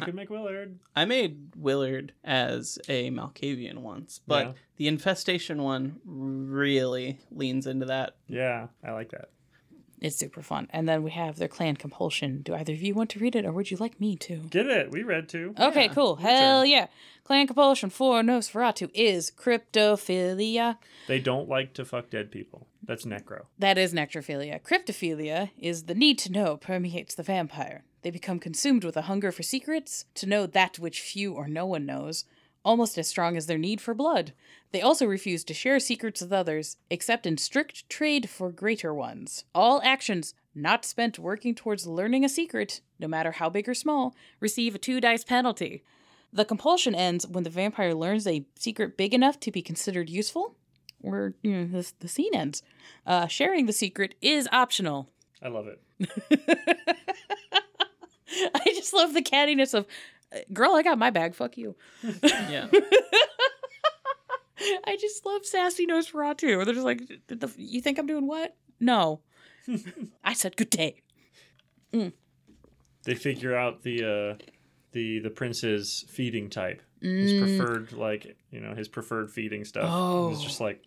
I 0.00 0.04
could 0.04 0.14
make 0.14 0.30
willard 0.30 0.78
I 0.96 1.04
made 1.04 1.52
Willard 1.56 2.12
as 2.24 2.78
a 2.88 3.10
Malkavian 3.10 3.78
once, 3.78 4.20
but 4.26 4.46
Yeah. 4.46 4.52
the 4.76 4.88
infestation 4.88 5.62
one 5.62 6.00
really 6.04 7.18
leans 7.30 7.66
into 7.66 7.86
that. 7.86 8.16
yeah 8.26 8.68
i 8.84 8.92
like 8.92 9.10
that 9.10 9.28
It's 10.00 10.16
super 10.16 10.42
fun. 10.42 10.68
And 10.70 10.88
then 10.88 11.02
we 11.02 11.10
have 11.10 11.38
their 11.38 11.48
clan 11.48 11.74
compulsion. 11.76 12.42
Do 12.42 12.54
either 12.54 12.72
of 12.72 12.80
you 12.82 12.94
want 12.94 13.10
to 13.10 13.18
read 13.18 13.34
it, 13.34 13.44
or 13.44 13.50
would 13.52 13.70
you 13.72 13.76
like 13.78 13.98
me 14.00 14.14
to? 14.26 14.36
get 14.48 14.66
it 14.66 14.92
we 14.92 15.02
read 15.02 15.28
too 15.28 15.54
Okay, 15.58 15.86
Yeah, 15.86 15.94
cool. 15.94 16.14
Hell 16.16 16.64
yeah. 16.64 16.86
Clan 17.24 17.46
compulsion 17.48 17.90
for 17.90 18.22
Nosferatu 18.22 18.90
is 18.94 19.30
cryptophilia. 19.32 20.76
they 21.08 21.18
don't 21.18 21.48
like 21.48 21.72
to 21.74 21.84
fuck 21.84 22.10
dead 22.10 22.30
people 22.30 22.66
that's 22.84 23.04
necro 23.04 23.46
That 23.58 23.76
is 23.78 23.92
necrophilia. 23.92 24.60
Cryptophilia 24.62 25.50
is 25.58 25.84
the 25.84 25.94
need 25.94 26.18
to 26.20 26.32
know 26.32 26.56
permeates 26.56 27.14
the 27.14 27.22
vampire. 27.22 27.84
They 28.02 28.10
become 28.10 28.38
consumed 28.38 28.84
with 28.84 28.96
a 28.96 29.02
hunger 29.02 29.32
for 29.32 29.42
secrets, 29.42 30.04
to 30.14 30.26
know 30.26 30.46
that 30.46 30.78
which 30.78 31.00
few 31.00 31.34
or 31.34 31.48
no 31.48 31.66
one 31.66 31.84
knows, 31.86 32.24
almost 32.64 32.98
as 32.98 33.08
strong 33.08 33.36
as 33.36 33.46
their 33.46 33.58
need 33.58 33.80
for 33.80 33.94
blood. 33.94 34.32
They 34.72 34.80
also 34.80 35.06
refuse 35.06 35.44
to 35.44 35.54
share 35.54 35.80
secrets 35.80 36.20
with 36.20 36.32
others, 36.32 36.76
except 36.90 37.26
in 37.26 37.38
strict 37.38 37.88
trade 37.88 38.28
for 38.28 38.52
greater 38.52 38.92
ones. 38.92 39.44
All 39.54 39.80
actions 39.82 40.34
not 40.54 40.84
spent 40.84 41.18
working 41.18 41.54
towards 41.54 41.86
learning 41.86 42.24
a 42.24 42.28
secret, 42.28 42.80
no 42.98 43.08
matter 43.08 43.32
how 43.32 43.48
big 43.48 43.68
or 43.68 43.74
small, 43.74 44.14
receive 44.40 44.74
a 44.74 44.78
two 44.78 45.00
dice 45.00 45.24
penalty. 45.24 45.82
The 46.32 46.44
compulsion 46.44 46.94
ends 46.94 47.26
when 47.26 47.44
the 47.44 47.50
vampire 47.50 47.94
learns 47.94 48.26
a 48.26 48.44
secret 48.58 48.96
big 48.96 49.14
enough 49.14 49.40
to 49.40 49.50
be 49.50 49.62
considered 49.62 50.10
useful, 50.10 50.56
or 51.02 51.34
you 51.42 51.52
know, 51.52 51.80
the, 51.80 51.92
the 52.00 52.08
scene 52.08 52.34
ends. 52.34 52.62
Uh, 53.06 53.26
sharing 53.28 53.66
the 53.66 53.72
secret 53.72 54.14
is 54.20 54.48
optional. 54.52 55.08
i 55.42 55.48
love 55.48 55.66
it 55.68 55.80
I 58.54 58.62
just 58.66 58.92
love 58.94 59.14
the 59.14 59.22
cattiness 59.22 59.74
of, 59.74 59.86
"Uh, 60.32 60.38
girl, 60.52 60.72
I 60.74 60.82
got 60.82 60.98
my 60.98 61.10
bag. 61.10 61.34
Fuck 61.34 61.56
you. 61.58 61.74
Yeah. 62.22 62.66
I 64.86 64.96
just 65.00 65.24
love 65.24 65.46
sassy 65.46 65.86
Nosferatu. 65.86 66.56
Where 66.56 66.64
they're 66.64 66.74
just 66.74 66.84
like, 66.86 67.02
"The- 67.28 67.36
the- 67.36 67.54
you 67.56 67.80
think 67.80 67.98
I'm 67.98 68.06
doing 68.06 68.26
what? 68.26 68.56
No. 68.80 69.20
I 70.24 70.32
said 70.32 70.56
good 70.56 70.70
day. 70.70 71.02
they 71.92 73.14
figure 73.14 73.54
out 73.56 73.82
the 73.82 74.02
uh 74.04 74.44
the 74.92 75.18
the 75.20 75.30
prince's 75.30 76.04
feeding 76.08 76.48
type 76.50 76.82
his 77.00 77.32
Mm. 77.32 77.40
preferred 77.40 77.92
like 77.92 78.36
you 78.50 78.60
know 78.60 78.74
his 78.74 78.88
preferred 78.88 79.30
feeding 79.30 79.64
stuff 79.64 79.84
Oh. 79.88 80.30
it's 80.32 80.42
just 80.42 80.60
like 80.60 80.82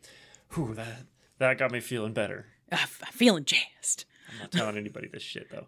whew 0.53 0.73
that 0.75 1.03
that 1.37 1.57
got 1.57 1.71
me 1.71 1.79
feeling 1.79 2.13
better 2.13 2.47
f- 2.71 3.01
I'm 3.05 3.13
feeling 3.13 3.45
jazzed. 3.45 4.05
i'm 4.31 4.39
not 4.39 4.51
telling 4.51 4.77
anybody 4.77 5.07
this 5.11 5.23
shit 5.23 5.47
though 5.51 5.67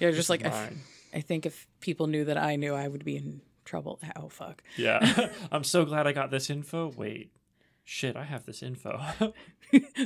Yeah. 0.00 0.08
Yeah, 0.08 0.14
just 0.14 0.30
like 0.30 0.44
I, 0.44 0.48
f- 0.48 0.54
Mine. 0.70 0.80
I 1.14 1.20
think 1.20 1.46
if 1.46 1.66
people 1.80 2.06
knew 2.06 2.24
that 2.26 2.38
I 2.38 2.56
knew, 2.56 2.74
I 2.74 2.86
would 2.88 3.04
be 3.04 3.16
in 3.16 3.40
trouble. 3.64 4.00
Oh 4.16 4.28
fuck. 4.30 4.62
yeah 4.78 5.28
i'm 5.52 5.62
so 5.64 5.84
glad 5.84 6.06
i 6.06 6.12
got 6.12 6.30
this 6.30 6.48
info 6.48 6.90
wait 6.96 7.30
shit 7.84 8.16
i 8.16 8.24
have 8.24 8.46
this 8.46 8.62
info 8.62 8.98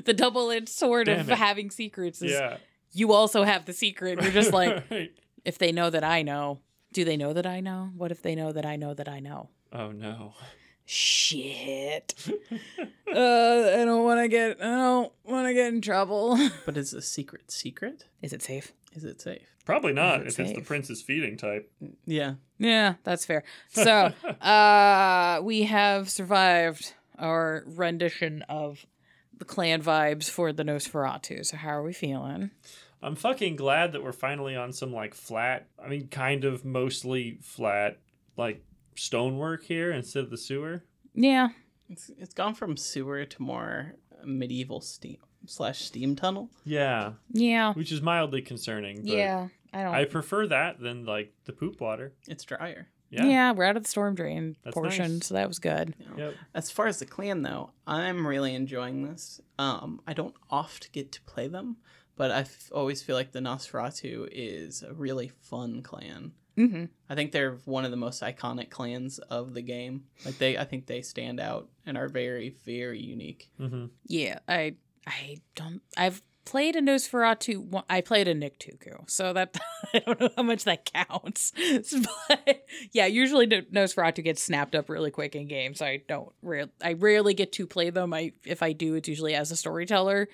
the 0.05 0.13
double-edged 0.13 0.69
sword 0.69 1.07
of 1.09 1.31
it. 1.31 1.39
having 1.39 1.71
secrets 1.71 2.23
is 2.23 2.33
yeah 2.33 2.57
you 2.95 3.13
also 3.13 3.43
have 3.45 3.65
the 3.65 3.73
secret. 3.73 4.21
You're 4.21 4.33
just 4.33 4.53
like, 4.53 4.85
Right. 4.91 5.13
if 5.47 5.57
they 5.57 5.73
know 5.73 5.89
that 5.89 6.05
I 6.05 6.21
know, 6.21 6.59
do 6.93 7.05
they 7.07 7.17
know 7.17 7.33
that 7.33 7.47
I 7.47 7.61
know? 7.61 7.91
What 7.97 8.11
if 8.11 8.21
they 8.21 8.35
know 8.35 8.53
that 8.53 8.67
I 8.67 8.77
know 8.77 8.93
that 8.93 9.09
I 9.09 9.19
know? 9.21 9.49
oh 9.73 9.93
no 9.93 10.35
Shit. 10.85 12.15
uh, 12.29 13.15
I 13.15 13.85
don't 13.85 14.05
want 14.05 14.21
to 14.21 14.29
get. 14.29 14.61
I 14.61 14.65
don't 14.77 15.13
want 15.25 15.47
to 15.47 15.55
get 15.55 15.73
in 15.73 15.81
trouble. 15.81 16.37
But 16.67 16.77
is 16.77 16.91
the 16.91 17.01
secret 17.01 17.51
secret? 17.51 18.05
Is 18.21 18.33
it 18.33 18.43
safe? 18.43 18.73
Is 18.95 19.05
it 19.05 19.21
safe? 19.23 19.52
Probably 19.65 19.93
not 19.93 20.23
it 20.23 20.29
if 20.29 20.41
it's 20.41 20.53
the 20.53 20.61
prince's 20.61 21.03
feeding 21.03 21.37
type 21.37 21.71
Yeah. 22.07 22.35
Yeah, 22.59 22.95
that's 23.05 23.25
fair. 23.25 23.43
So, 23.71 24.13
uh, 24.41 25.41
we 25.43 25.65
have 25.65 26.09
survived 26.09 26.95
our 27.19 27.65
rendition 27.67 28.43
of 28.49 28.87
the 29.37 29.45
clan 29.45 29.83
vibes 29.83 30.31
for 30.31 30.53
the 30.53 30.63
Nosferatu. 30.63 31.45
So, 31.45 31.57
how 31.57 31.71
are 31.71 31.83
we 31.83 31.93
feeling? 31.93 32.51
I'm 33.03 33.17
fucking 33.17 33.57
glad 33.57 33.93
that 33.93 34.03
we're 34.05 34.13
finally 34.13 34.55
on 34.55 34.73
some 34.73 34.93
like 34.93 35.15
flat, 35.15 35.67
I 35.85 35.89
mean, 35.89 36.07
kind 36.07 36.45
of 36.45 36.65
mostly 36.65 37.39
flat, 37.43 37.99
like 38.37 38.63
stonework 38.95 39.65
here 39.65 39.91
instead 39.91 40.23
of 40.23 40.31
the 40.31 40.39
sewer. 40.39 40.85
Yeah, 41.15 41.49
It's 41.89 42.11
it's 42.17 42.35
gone 42.35 42.55
from 42.55 42.77
sewer 42.77 43.25
to 43.25 43.43
more 43.43 43.97
medieval 44.25 44.81
steam 44.81 45.19
slash 45.47 45.81
steam 45.83 46.17
tunnel. 46.17 46.51
Yeah, 46.65 47.13
yeah, 47.31 47.73
which 47.75 47.93
is 47.93 48.01
mildly 48.03 48.43
concerning. 48.43 48.97
But 49.03 49.07
yeah. 49.07 49.49
I 49.73 49.83
don't. 49.83 49.95
I 49.95 50.05
prefer 50.05 50.47
that 50.49 50.81
than 50.81 51.05
like 51.07 51.33
the 51.45 51.53
poop 51.53 51.81
water. 51.81 52.13
It's 52.29 52.45
drier. 52.45 52.89
Yeah. 53.11 53.25
yeah. 53.27 53.53
we're 53.53 53.65
out 53.65 53.77
of 53.77 53.83
the 53.83 53.89
storm 53.89 54.15
drain 54.15 54.57
That's 54.65 54.73
portion, 54.75 55.15
nice. 55.15 55.27
so 55.27 55.35
that 55.35 55.47
was 55.49 55.59
good. 55.59 55.95
Yep. 56.17 56.35
As 56.55 56.71
far 56.71 56.87
as 56.87 56.99
the 56.99 57.05
clan 57.07 57.43
though, 57.43 57.71
I'm 57.87 58.27
really 58.27 58.55
enjoying 58.55 59.07
this. 59.07 59.41
Um, 59.59 60.01
I 60.07 60.15
don't 60.15 60.35
oft 60.51 60.93
get 60.93 61.13
to 61.13 61.21
play 61.23 61.47
them, 61.49 61.77
but 62.17 62.31
I 62.31 62.41
f- 62.41 62.71
always 62.75 63.03
feel 63.03 63.15
like 63.17 63.33
the 63.33 63.41
Nosferatu 63.41 64.29
is 64.33 64.83
a 64.83 64.95
really 64.95 65.29
fun 65.43 65.83
clan. 65.83 66.33
hmm 66.57 66.85
I 67.11 67.15
think 67.15 67.33
they're 67.33 67.59
one 67.67 67.85
of 67.85 67.91
the 67.91 67.99
most 67.99 68.23
iconic 68.23 68.71
clans 68.71 69.19
of 69.19 69.53
the 69.53 69.63
game. 69.63 70.05
Like 70.25 70.39
they, 70.39 70.57
I 70.57 70.65
think 70.65 70.87
they 70.87 71.03
stand 71.03 71.39
out 71.39 71.69
and 71.85 71.99
are 71.99 72.09
very, 72.09 72.57
very 72.65 73.01
unique. 73.01 73.51
hmm 73.59 73.87
Yeah, 74.07 74.39
I 74.49 74.77
I 75.07 75.39
don't. 75.55 75.81
I've 75.97 76.23
played 76.45 76.75
a 76.77 76.81
Nosferatu. 76.81 77.83
I 77.89 78.01
played 78.01 78.29
a 78.29 78.35
Nictuku, 78.35 79.09
so 79.09 79.33
that 79.33 79.57
I 79.95 79.99
don't 80.01 80.21
know 80.21 80.29
how 80.37 80.43
much 80.43 80.65
that 80.65 80.91
counts. 80.93 81.53
but 82.29 82.65
yeah, 82.93 83.07
usually 83.07 83.47
No- 83.47 83.63
Nosferatu 83.63 84.23
gets 84.25 84.43
snapped 84.43 84.75
up 84.75 84.89
really 84.89 85.11
quick 85.11 85.35
in 85.35 85.47
games. 85.49 85.79
So 85.79 85.87
I 85.87 86.03
don't. 86.09 86.31
I 86.83 86.95
rarely 86.95 87.35
get 87.35 87.53
to 87.53 87.67
play 87.67 87.91
them. 87.91 88.13
I 88.15 88.33
if 88.45 88.63
I 88.63 88.73
do, 88.73 88.95
it's 88.95 89.09
usually 89.09 89.35
as 89.35 89.51
a 89.51 89.57
storyteller. 89.57 90.29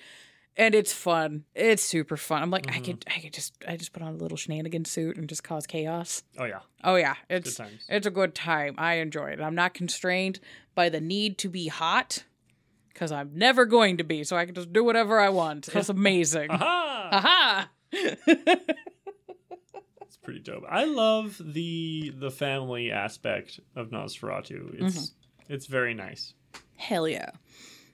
And 0.57 0.74
it's 0.74 0.93
fun. 0.93 1.45
It's 1.55 1.85
super 1.85 2.16
fun. 2.16 2.43
I'm 2.43 2.51
like, 2.51 2.69
I 2.69 2.81
Mhm. 2.81 2.85
could, 2.85 3.05
I 3.15 3.20
could 3.20 3.32
just, 3.32 3.55
I 3.69 3.77
just 3.77 3.93
put 3.93 4.03
on 4.03 4.15
a 4.15 4.16
little 4.16 4.36
shenanigan 4.36 4.86
suit 4.86 5.16
and 5.16 5.28
just 5.28 5.45
cause 5.45 5.69
chaos. 5.69 6.24
Oh 6.36 6.47
yeah, 6.47 6.59
Oh 6.82 6.97
yeah, 6.97 7.15
good 7.28 7.47
it's 7.47 7.55
times. 7.55 7.85
it's 7.89 8.09
a 8.09 8.11
good 8.11 8.35
time. 8.35 8.74
I 8.77 8.95
enjoy 8.95 9.27
it. 9.28 9.40
I'm 9.40 9.55
not 9.55 9.73
constrained 9.73 10.40
by 10.74 10.89
the 10.89 11.01
need 11.01 11.39
to 11.39 11.49
be 11.49 11.69
hot 11.69 12.24
because 12.93 13.12
I'm 13.12 13.31
never 13.35 13.65
going 13.65 13.98
to 13.98 14.05
be. 14.05 14.24
So 14.24 14.36
I 14.36 14.47
can 14.47 14.55
just 14.55 14.73
do 14.73 14.85
whatever 14.85 15.19
I 15.19 15.28
want. 15.28 15.69
It's 15.74 15.89
amazing. 15.89 16.51
Aha! 16.51 17.09
Aha! 17.12 17.70
It's 20.02 20.16
pretty 20.16 20.40
dope. 20.40 20.65
I 20.69 20.85
love 20.85 21.39
the 21.39 22.15
the 22.19 22.31
family 22.31 22.90
aspect 22.90 23.60
of 23.77 23.90
Nosferatu. 23.90 24.74
It's 24.81 24.98
mm-hmm. 24.98 25.52
it's 25.52 25.66
very 25.66 25.93
nice 25.93 26.32
Hell 26.78 27.09
yeah. 27.09 27.31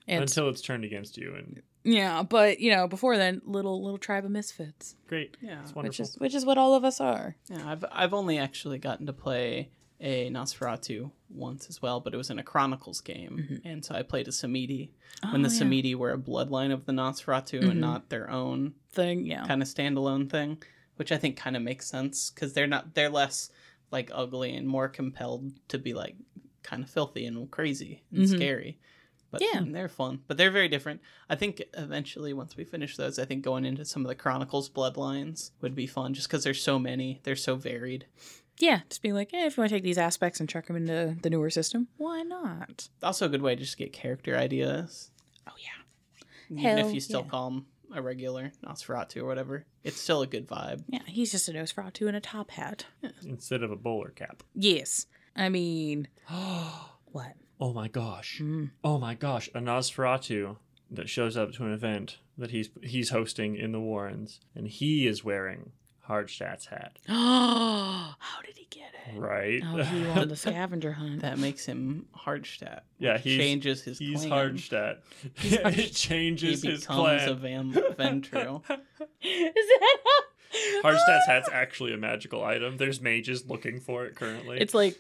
And 0.07 0.23
until 0.23 0.49
it's 0.51 0.61
turned 0.61 0.85
against 0.85 1.17
you, 1.17 1.35
and 1.35 1.63
yeah, 1.83 2.23
but 2.23 2.61
you 2.61 2.71
know, 2.71 2.87
before 2.87 3.17
then, 3.17 3.41
little 3.47 3.83
little 3.83 3.99
tribe 3.99 4.25
of 4.27 4.31
misfits, 4.31 4.97
great. 5.09 5.37
Yeah, 5.41 5.61
It's 5.63 5.71
which 5.71 5.77
wonderful. 5.77 6.05
is 6.05 6.19
which 6.19 6.35
is 6.35 6.45
what 6.45 6.59
all 6.59 6.75
of 6.75 6.85
us 6.85 7.01
are. 7.01 7.37
Yeah, 7.49 7.63
I've 7.67 7.85
I've 7.91 8.13
only 8.13 8.39
actually 8.39 8.79
gotten 8.79 9.07
to 9.07 9.15
play 9.15 9.71
a 10.01 10.29
Nosferatu 10.31 11.11
once 11.31 11.69
as 11.69 11.81
well, 11.81 12.01
but 12.01 12.13
it 12.15 12.17
was 12.17 12.31
in 12.31 12.39
a 12.39 12.43
Chronicles 12.43 13.01
game, 13.01 13.61
and 13.65 13.85
so 13.85 13.95
I 13.95 14.03
played 14.03 14.29
a 14.29 14.33
Samedi 14.33 14.91
when 15.31 15.43
the 15.43 15.49
Mm-hmm. 15.49 15.63
Oh, 15.63 15.67
yeah. 15.67 15.83
Samedi 15.83 15.95
were 15.95 16.13
a 16.13 16.19
bloodline 16.19 16.73
of 16.73 16.85
the 16.87 16.93
Nosferatu 16.93 17.61
Mhm. 17.63 17.71
and 17.71 17.81
not 17.81 18.09
their 18.11 18.29
own 18.31 18.75
thing, 18.91 19.27
yeah. 19.27 19.47
kind 19.47 19.63
of 19.63 19.69
standalone 19.69 20.29
thing, 20.29 20.63
which 20.97 21.13
I 21.13 21.17
think 21.17 21.37
kind 21.37 21.57
of 21.57 21.63
makes 21.63 21.87
sense 21.87 22.31
because 22.31 22.53
they're 22.53 22.67
not 22.67 22.95
they're 22.95 23.09
less 23.09 23.51
like 23.91 24.11
ugly 24.13 24.55
and 24.55 24.67
more 24.67 24.89
compelled 24.89 25.53
to 25.69 25.79
be 25.79 25.95
like 25.95 26.17
kind 26.63 26.83
of 26.83 26.91
filthy 26.91 27.25
and 27.27 27.51
crazy 27.51 28.03
and 28.11 28.25
Mhm. 28.25 28.37
scary. 28.37 28.79
But 29.31 29.43
Yeah. 29.43 29.65
they're 29.67 29.89
fun, 29.89 30.23
but 30.29 30.37
they're 30.37 30.51
very 30.53 30.69
different. 30.69 31.01
I 31.29 31.35
think 31.35 31.63
eventually, 31.75 32.33
once 32.33 32.57
we 32.57 32.63
finish 32.65 32.97
those, 32.97 33.19
I 33.19 33.25
think 33.25 33.43
going 33.45 33.65
into 33.65 33.85
some 33.85 34.05
of 34.05 34.09
the 34.09 34.15
Chronicles 34.15 34.69
bloodlines 34.71 35.51
would 35.61 35.75
be 35.75 35.87
fun, 35.89 36.15
just 36.15 36.29
because 36.29 36.45
there's 36.45 36.63
so 36.63 36.79
many, 36.79 37.21
they're 37.25 37.35
so 37.37 37.57
varied. 37.57 38.07
Yeah, 38.59 38.81
just 38.89 39.03
be 39.03 39.13
like, 39.13 39.35
eh, 39.35 39.47
if 39.47 39.57
you 39.57 39.61
want 39.63 39.71
to 39.71 39.77
take 39.77 39.83
these 39.83 39.99
aspects 39.99 40.39
and 40.41 40.49
chuck 40.49 40.67
them 40.67 40.77
into 40.77 41.17
the 41.23 41.31
newer 41.31 41.51
system, 41.51 41.89
why 41.97 42.23
not? 42.23 42.89
Also, 43.03 43.27
a 43.27 43.29
good 43.29 43.43
way 43.43 43.55
to 43.57 43.61
just 43.63 43.77
get 43.77 43.93
character 43.93 44.37
ideas. 44.37 45.11
Oh 45.47 45.53
yeah, 45.59 46.27
Even 46.51 46.63
Hell 46.79 46.89
if 46.89 46.95
you 46.95 47.01
still 47.01 47.23
yeah. 47.25 47.31
call 47.31 47.49
him 47.49 47.67
a 47.95 48.01
regular 48.03 48.53
Nosferatu 48.65 49.19
or 49.23 49.25
whatever, 49.27 49.65
it's 49.83 50.01
still 50.01 50.23
a 50.23 50.27
good 50.27 50.49
vibe. 50.49 50.85
yeah. 50.89 51.01
He's 51.07 51.33
just 51.33 51.49
a 51.49 51.53
Nosferatu 51.53 52.09
in 52.09 52.15
a 52.15 52.21
top 52.21 52.53
hat. 52.53 52.87
Instead 53.25 53.63
of 53.63 53.71
a 53.71 53.77
bowler 53.77 54.11
cap. 54.11 54.43
Yes, 54.55 55.07
I 55.37 55.49
mean, 55.49 56.09
what? 57.07 57.35
oh 57.61 57.73
my 57.73 57.89
gosh. 57.89 58.41
Mm. 58.43 58.71
Oh 58.83 58.99
my 58.99 59.15
gosh. 59.15 59.49
A 59.55 59.59
Nosferatu 59.61 60.57
that 60.91 61.09
shows 61.09 61.37
up 61.37 61.53
to 61.55 61.65
an 61.65 61.73
event 61.73 62.19
that 62.39 62.51
he's 62.53 62.71
he's 62.83 63.11
hosting 63.11 63.57
in 63.57 63.73
the 63.73 63.81
Warrens, 63.81 64.41
and 64.55 64.69
he 64.69 65.07
is 65.07 65.25
wearing 65.25 65.73
Hardestadt's 66.09 66.67
hat. 66.67 66.99
Oh, 67.09 68.15
how 68.19 68.43
did 68.43 68.57
he 68.57 68.67
get 68.71 68.91
it? 69.09 69.19
Right. 69.19 69.63
Oh, 69.65 69.83
he 69.83 70.07
won 70.07 70.29
the 70.29 70.37
scavenger 70.37 70.93
hunt. 70.93 71.23
That 71.23 71.39
makes 71.39 71.65
him 71.65 72.07
Hardestadt. 72.17 72.81
Yeah, 72.99 73.19
he 73.19 73.37
changes 73.39 73.83
his 73.83 73.99
He's 73.99 74.25
clan. 74.27 74.31
Hardestadt. 74.57 74.97
He's 75.35 75.57
Hard- 75.61 75.75
it 75.79 75.81
He 75.81 75.91
changes 75.91 76.63
his 76.63 76.81
becomes 76.83 77.23
clan. 77.23 77.29
a 77.29 77.35
Vam- 77.37 77.97
Ventrue. 77.97 78.63
Is 79.23 79.55
that 79.55 79.97
how? 80.05 80.21
Hardestadt's 80.83 81.27
hat's 81.27 81.49
actually 81.53 81.93
a 81.95 81.97
magical 81.97 82.45
item. 82.45 82.77
There's 82.77 83.01
mages 83.01 83.47
looking 83.47 83.81
for 83.81 84.05
it 84.07 84.15
currently. 84.15 84.61
It's 84.61 84.75
like 84.75 84.97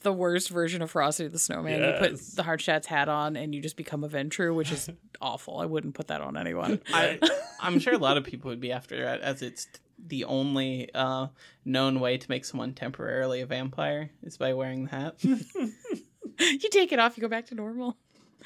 the 0.00 0.12
worst 0.12 0.48
version 0.50 0.80
of 0.82 0.90
Frosty 0.90 1.26
the 1.28 1.38
Snowman. 1.38 1.82
You 1.82 1.94
put 1.98 2.20
the 2.36 2.42
Hardestadt's 2.42 2.86
hat 2.86 3.08
on 3.08 3.36
and 3.36 3.54
you 3.54 3.60
just 3.60 3.76
become 3.76 4.02
a 4.04 4.08
Ventrue, 4.08 4.54
which 4.54 4.70
is 4.72 4.88
awful. 5.20 5.58
I 5.58 5.66
wouldn't 5.66 5.94
put 5.94 6.08
that 6.08 6.20
on 6.22 6.36
anyone. 6.38 6.80
I, 6.92 7.18
I'm 7.60 7.78
sure 7.80 7.92
a 7.94 7.98
lot 7.98 8.16
of 8.16 8.24
people 8.24 8.48
would 8.50 8.60
be 8.60 8.72
after 8.72 9.02
that, 9.04 9.20
as 9.20 9.42
it's 9.42 9.66
the 9.98 10.24
only 10.24 10.90
uh, 10.94 11.28
known 11.64 12.00
way 12.00 12.18
to 12.18 12.30
make 12.30 12.44
someone 12.44 12.74
temporarily 12.74 13.40
a 13.40 13.46
vampire 13.46 14.10
is 14.22 14.36
by 14.36 14.54
wearing 14.54 14.84
the 14.84 14.90
hat. 14.90 15.14
you 15.22 16.68
take 16.70 16.92
it 16.92 16.98
off, 16.98 17.16
you 17.16 17.20
go 17.20 17.28
back 17.28 17.46
to 17.46 17.54
normal. 17.54 17.96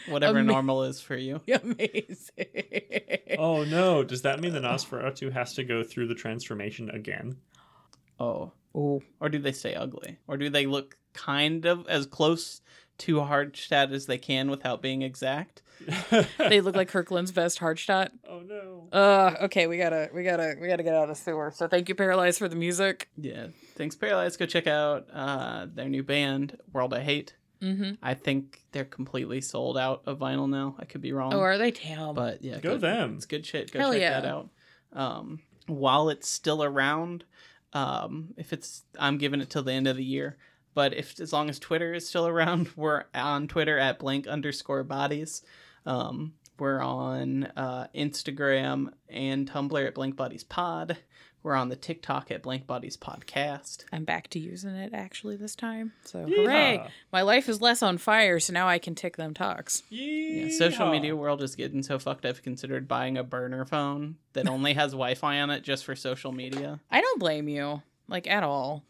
Whatever 0.08 0.38
Ama- 0.38 0.52
normal 0.52 0.84
is 0.84 1.00
for 1.00 1.16
you. 1.16 1.40
Amazing. 1.62 3.36
oh 3.38 3.64
no! 3.64 4.04
Does 4.04 4.22
that 4.22 4.40
mean 4.40 4.52
the 4.52 4.60
Nosferatu 4.60 5.32
has 5.32 5.54
to 5.54 5.64
go 5.64 5.82
through 5.82 6.06
the 6.06 6.14
transformation 6.14 6.90
again? 6.90 7.36
Oh. 8.20 8.52
Oh, 8.74 9.02
Or 9.18 9.28
do 9.28 9.38
they 9.38 9.52
stay 9.52 9.74
ugly? 9.74 10.18
Or 10.28 10.36
do 10.36 10.50
they 10.50 10.66
look 10.66 10.96
kind 11.14 11.64
of 11.64 11.86
as 11.88 12.06
close 12.06 12.60
to 12.98 13.16
Hardestadt 13.16 13.92
as 13.92 14.06
they 14.06 14.18
can 14.18 14.50
without 14.50 14.82
being 14.82 15.02
exact? 15.02 15.62
they 16.38 16.60
look 16.60 16.76
like 16.76 16.88
Kirkland's 16.88 17.32
best 17.32 17.58
hard 17.58 17.78
shot. 17.78 18.12
Oh 18.28 18.40
no! 18.40 18.88
Uh, 18.92 19.34
okay, 19.42 19.66
we 19.66 19.78
gotta, 19.78 20.10
we 20.12 20.22
gotta, 20.24 20.56
we 20.60 20.68
gotta 20.68 20.82
get 20.82 20.94
out 20.94 21.04
of 21.04 21.08
the 21.10 21.14
sewer. 21.14 21.52
So 21.54 21.68
thank 21.68 21.88
you, 21.88 21.94
Paralyzed, 21.94 22.38
for 22.38 22.48
the 22.48 22.56
music. 22.56 23.08
Yeah. 23.16 23.48
Thanks, 23.76 23.94
Paralyzed. 23.96 24.38
Go 24.38 24.46
check 24.46 24.66
out 24.66 25.06
uh, 25.12 25.66
their 25.72 25.88
new 25.88 26.02
band, 26.02 26.58
World 26.72 26.92
I 26.94 27.00
Hate. 27.00 27.34
Mm-hmm. 27.62 27.94
I 28.02 28.14
think 28.14 28.62
they're 28.72 28.84
completely 28.84 29.40
sold 29.40 29.76
out 29.76 30.02
of 30.06 30.18
vinyl 30.18 30.48
now. 30.48 30.76
I 30.78 30.84
could 30.84 31.00
be 31.00 31.12
wrong. 31.12 31.34
Oh, 31.34 31.40
are 31.40 31.58
they 31.58 31.72
damn? 31.72 32.14
but 32.14 32.42
yeah, 32.44 32.58
Go 32.58 32.76
them. 32.78 33.14
It's 33.16 33.26
good 33.26 33.44
shit. 33.44 33.72
Go 33.72 33.80
Hell 33.80 33.92
check 33.92 34.00
yeah. 34.00 34.20
that 34.20 34.28
out. 34.28 34.48
Um, 34.92 35.40
while 35.66 36.08
it's 36.08 36.28
still 36.28 36.62
around, 36.62 37.24
um, 37.72 38.28
if 38.36 38.52
it's, 38.52 38.84
I'm 38.98 39.18
giving 39.18 39.40
it 39.40 39.50
till 39.50 39.62
the 39.64 39.72
end 39.72 39.88
of 39.88 39.96
the 39.96 40.04
year. 40.04 40.36
but 40.74 40.94
if 40.94 41.18
as 41.18 41.32
long 41.32 41.50
as 41.50 41.58
Twitter 41.58 41.92
is 41.92 42.08
still 42.08 42.26
around, 42.28 42.68
we're 42.76 43.04
on 43.12 43.48
Twitter 43.48 43.76
at 43.78 43.98
blank 43.98 44.26
underscore 44.28 44.84
bodies. 44.84 45.42
Um, 45.88 46.34
we're 46.58 46.80
on 46.82 47.44
uh, 47.56 47.86
Instagram 47.94 48.92
and 49.08 49.50
Tumblr 49.50 49.86
at 49.86 49.94
Blank 49.94 50.16
Bodies 50.16 50.44
Pod. 50.44 50.98
We're 51.42 51.54
on 51.54 51.70
the 51.70 51.76
TikTok 51.76 52.30
at 52.30 52.42
Blank 52.42 52.66
Bodies 52.66 52.98
Podcast. 52.98 53.84
I'm 53.90 54.04
back 54.04 54.28
to 54.30 54.38
using 54.38 54.74
it 54.74 54.92
actually 54.92 55.36
this 55.36 55.56
time. 55.56 55.92
So 56.04 56.18
Yeehaw. 56.26 56.36
hooray! 56.36 56.86
My 57.10 57.22
life 57.22 57.48
is 57.48 57.62
less 57.62 57.82
on 57.82 57.96
fire, 57.96 58.38
so 58.38 58.52
now 58.52 58.68
I 58.68 58.78
can 58.78 58.94
tick 58.94 59.16
them 59.16 59.32
talks. 59.32 59.82
Yeah, 59.88 60.50
social 60.50 60.90
media 60.90 61.16
world 61.16 61.42
is 61.42 61.54
getting 61.54 61.82
so 61.82 61.98
fucked. 61.98 62.26
I've 62.26 62.42
considered 62.42 62.86
buying 62.86 63.16
a 63.16 63.24
burner 63.24 63.64
phone 63.64 64.16
that 64.34 64.46
only 64.46 64.74
has 64.74 64.92
Wi-Fi 64.92 65.40
on 65.40 65.48
it 65.48 65.62
just 65.62 65.86
for 65.86 65.96
social 65.96 66.32
media. 66.32 66.80
I 66.90 67.00
don't 67.00 67.20
blame 67.20 67.48
you, 67.48 67.82
like 68.08 68.26
at 68.26 68.42
all. 68.42 68.82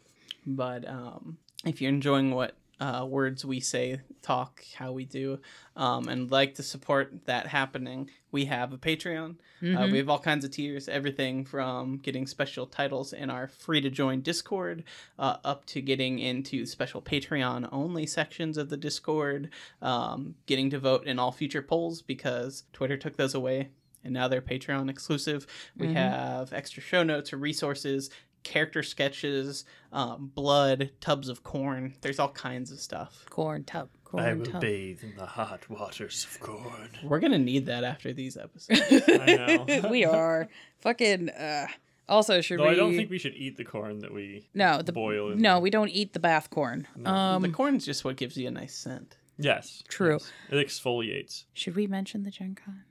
But 0.45 0.85
um, 0.85 1.37
if 1.63 1.81
you're 1.81 1.89
enjoying 1.89 2.31
what 2.31 2.55
uh, 2.79 3.05
words 3.07 3.43
we 3.43 3.59
say, 3.59 3.99
talk, 4.21 4.63
how 4.75 4.91
we 4.91 5.05
do, 5.05 5.39
um, 5.75 6.07
and 6.07 6.31
like 6.31 6.55
to 6.55 6.63
support 6.63 7.13
that 7.25 7.47
happening, 7.47 8.09
we 8.31 8.45
have 8.45 8.71
a 8.73 8.77
Patreon. 8.77 9.35
Uh, 9.61 9.65
Mhm. 9.65 9.91
we 9.91 9.97
have 9.97 10.09
all 10.09 10.19
kinds 10.19 10.45
of 10.45 10.51
tiers, 10.51 10.87
everything 10.87 11.43
from 11.43 11.97
getting 11.97 12.25
special 12.25 12.65
titles 12.65 13.11
in 13.11 13.29
our 13.29 13.47
free 13.47 13.81
to 13.81 13.89
join 13.89 14.21
Discord, 14.21 14.83
uh, 15.17 15.37
up 15.43 15.65
to 15.65 15.81
getting 15.81 16.19
into 16.19 16.65
special 16.65 17.01
Patreon 17.01 17.67
only 17.71 18.05
sections 18.05 18.57
of 18.57 18.69
the 18.69 18.77
Discord, 18.77 19.49
um, 19.81 20.35
getting 20.45 20.69
to 20.69 20.79
vote 20.79 21.05
in 21.05 21.19
all 21.19 21.31
future 21.31 21.61
polls 21.61 22.01
because 22.01 22.63
Twitter 22.71 22.95
took 22.97 23.17
those 23.17 23.33
away. 23.35 23.69
And 24.01 24.13
now 24.13 24.29
they're 24.29 24.41
Patreon 24.41 24.89
exclusive. 24.89 25.45
We 25.75 25.87
Mhm. 25.87 25.93
have 25.95 26.53
extra 26.53 26.81
show 26.81 27.03
notes 27.03 27.33
or 27.33 27.37
resources, 27.37 28.09
character 28.43 28.83
sketches, 28.83 29.65
um, 29.91 30.31
blood, 30.33 30.91
tubs 31.01 31.29
of 31.29 31.43
corn. 31.43 31.95
There's 32.01 32.19
all 32.19 32.29
kinds 32.29 32.71
of 32.71 32.79
stuff. 32.79 33.25
Corn 33.29 33.63
tub. 33.63 33.89
Corn 34.05 34.23
I 34.23 34.33
will 34.33 34.45
tub. 34.45 34.61
bathe 34.61 35.03
in 35.03 35.15
the 35.15 35.25
hot 35.25 35.69
waters 35.69 36.25
of 36.29 36.39
corn. 36.39 36.89
We're 37.03 37.19
gonna 37.19 37.37
need 37.37 37.67
that 37.67 37.83
after 37.83 38.11
these 38.13 38.37
episodes. 38.37 39.03
I 39.07 39.65
know. 39.67 39.87
we 39.89 40.05
are 40.05 40.47
fucking. 40.79 41.29
Uh, 41.29 41.67
also, 42.07 42.41
should 42.41 42.59
Though 42.59 42.65
we? 42.65 42.71
I 42.71 42.75
don't 42.75 42.95
think 42.95 43.11
we 43.11 43.19
should 43.19 43.35
eat 43.35 43.55
the 43.57 43.63
corn 43.65 43.99
that 43.99 44.13
we 44.13 44.49
no 44.55 44.81
the 44.81 44.91
boil. 44.91 45.31
In 45.31 45.41
no 45.41 45.59
we 45.59 45.69
don't 45.69 45.89
eat 45.89 46.13
the 46.13 46.19
bath 46.19 46.49
corn. 46.49 46.87
No. 46.95 47.09
Um, 47.11 47.41
the 47.43 47.49
corn's 47.49 47.85
just 47.85 48.03
what 48.03 48.15
gives 48.15 48.35
you 48.35 48.47
a 48.47 48.51
nice 48.51 48.75
scent. 48.75 49.17
Yes. 49.37 49.83
True. 49.87 50.13
yes. 50.19 50.31
It 50.49 50.67
exfoliates. 50.67 51.45
should 51.53 51.75
we 51.75 51.87
mention 51.87 52.23
the 52.23 52.31
Gen 52.31 52.55
Con? 52.55 52.83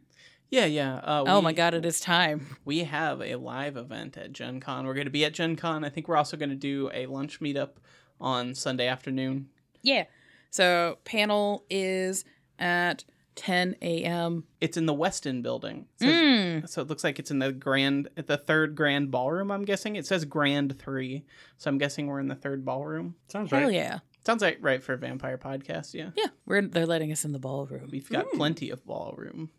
Yeah, 0.51 0.65
yeah. 0.65 0.97
Uh, 0.97 1.25
oh 1.27 1.43
my 1.43 1.53
god, 1.53 1.75
it 1.75 1.85
is 1.85 2.01
time. 2.01 2.57
We 2.65 2.85
have 2.85 3.21
a 3.21 3.35
live 3.37 3.77
event 3.77 4.17
at 4.17 4.33
Gen 4.33 4.61
Con. 4.61 4.87
We're 4.87 4.95
going 4.95 5.07
to 5.07 5.11
be 5.11 5.25
at 5.25 5.35
Gen 5.35 5.57
Con. 5.57 5.85
I 5.85 5.89
think 5.91 6.09
we're 6.09 6.17
also 6.17 6.37
going 6.37 6.51
to 6.51 6.55
do 6.57 6.91
a 6.93 7.07
lunch 7.07 7.41
meetup 7.41 7.71
on 8.21 8.55
Sunday 8.55 8.87
afternoon. 8.89 9.49
Yeah. 9.83 10.05
So 10.51 10.99
panel 11.05 11.65
is 11.71 12.25
at 12.59 13.05
10 13.37 13.77
a.m. 13.83 14.45
It's 14.61 14.77
in 14.77 14.87
the 14.87 14.95
Westin 14.95 15.43
building. 15.43 15.87
It 16.01 16.05
says- 16.05 16.15
Mm. 16.15 16.69
So 16.69 16.83
it 16.83 16.89
looks 16.89 17.05
like 17.05 17.19
it's 17.19 17.31
in 17.31 17.39
the 17.41 17.53
grand, 17.53 18.09
at 18.17 18.27
the 18.27 18.37
third 18.39 18.75
grand 18.75 19.11
ballroom. 19.11 19.51
I'm 19.51 19.65
guessing 19.65 19.97
it 19.97 20.07
says 20.07 20.25
grand 20.25 20.79
three, 20.79 21.25
so 21.59 21.69
I'm 21.71 21.79
guessing 21.79 22.07
we're 22.07 22.21
in 22.21 22.29
the 22.29 22.35
third 22.35 22.65
ballroom. 22.65 23.15
Sounds 23.29 23.51
Hell 23.51 23.63
right. 23.65 23.73
yeah. 23.73 23.99
Sounds 24.27 24.43
like 24.43 24.59
right 24.61 24.83
for 24.83 24.93
a 24.93 24.99
vampire 24.99 25.39
podcast. 25.39 25.95
Yeah, 25.95 26.11
Yeah. 26.17 26.27
We're 26.45 26.63
they're 26.63 26.87
letting 26.87 27.13
us 27.13 27.25
in 27.25 27.33
the 27.33 27.39
ballroom. 27.39 27.89
we've 27.91 28.09
got 28.11 28.31
plenty 28.33 28.71
of 28.71 28.85
ballroom. 28.85 29.51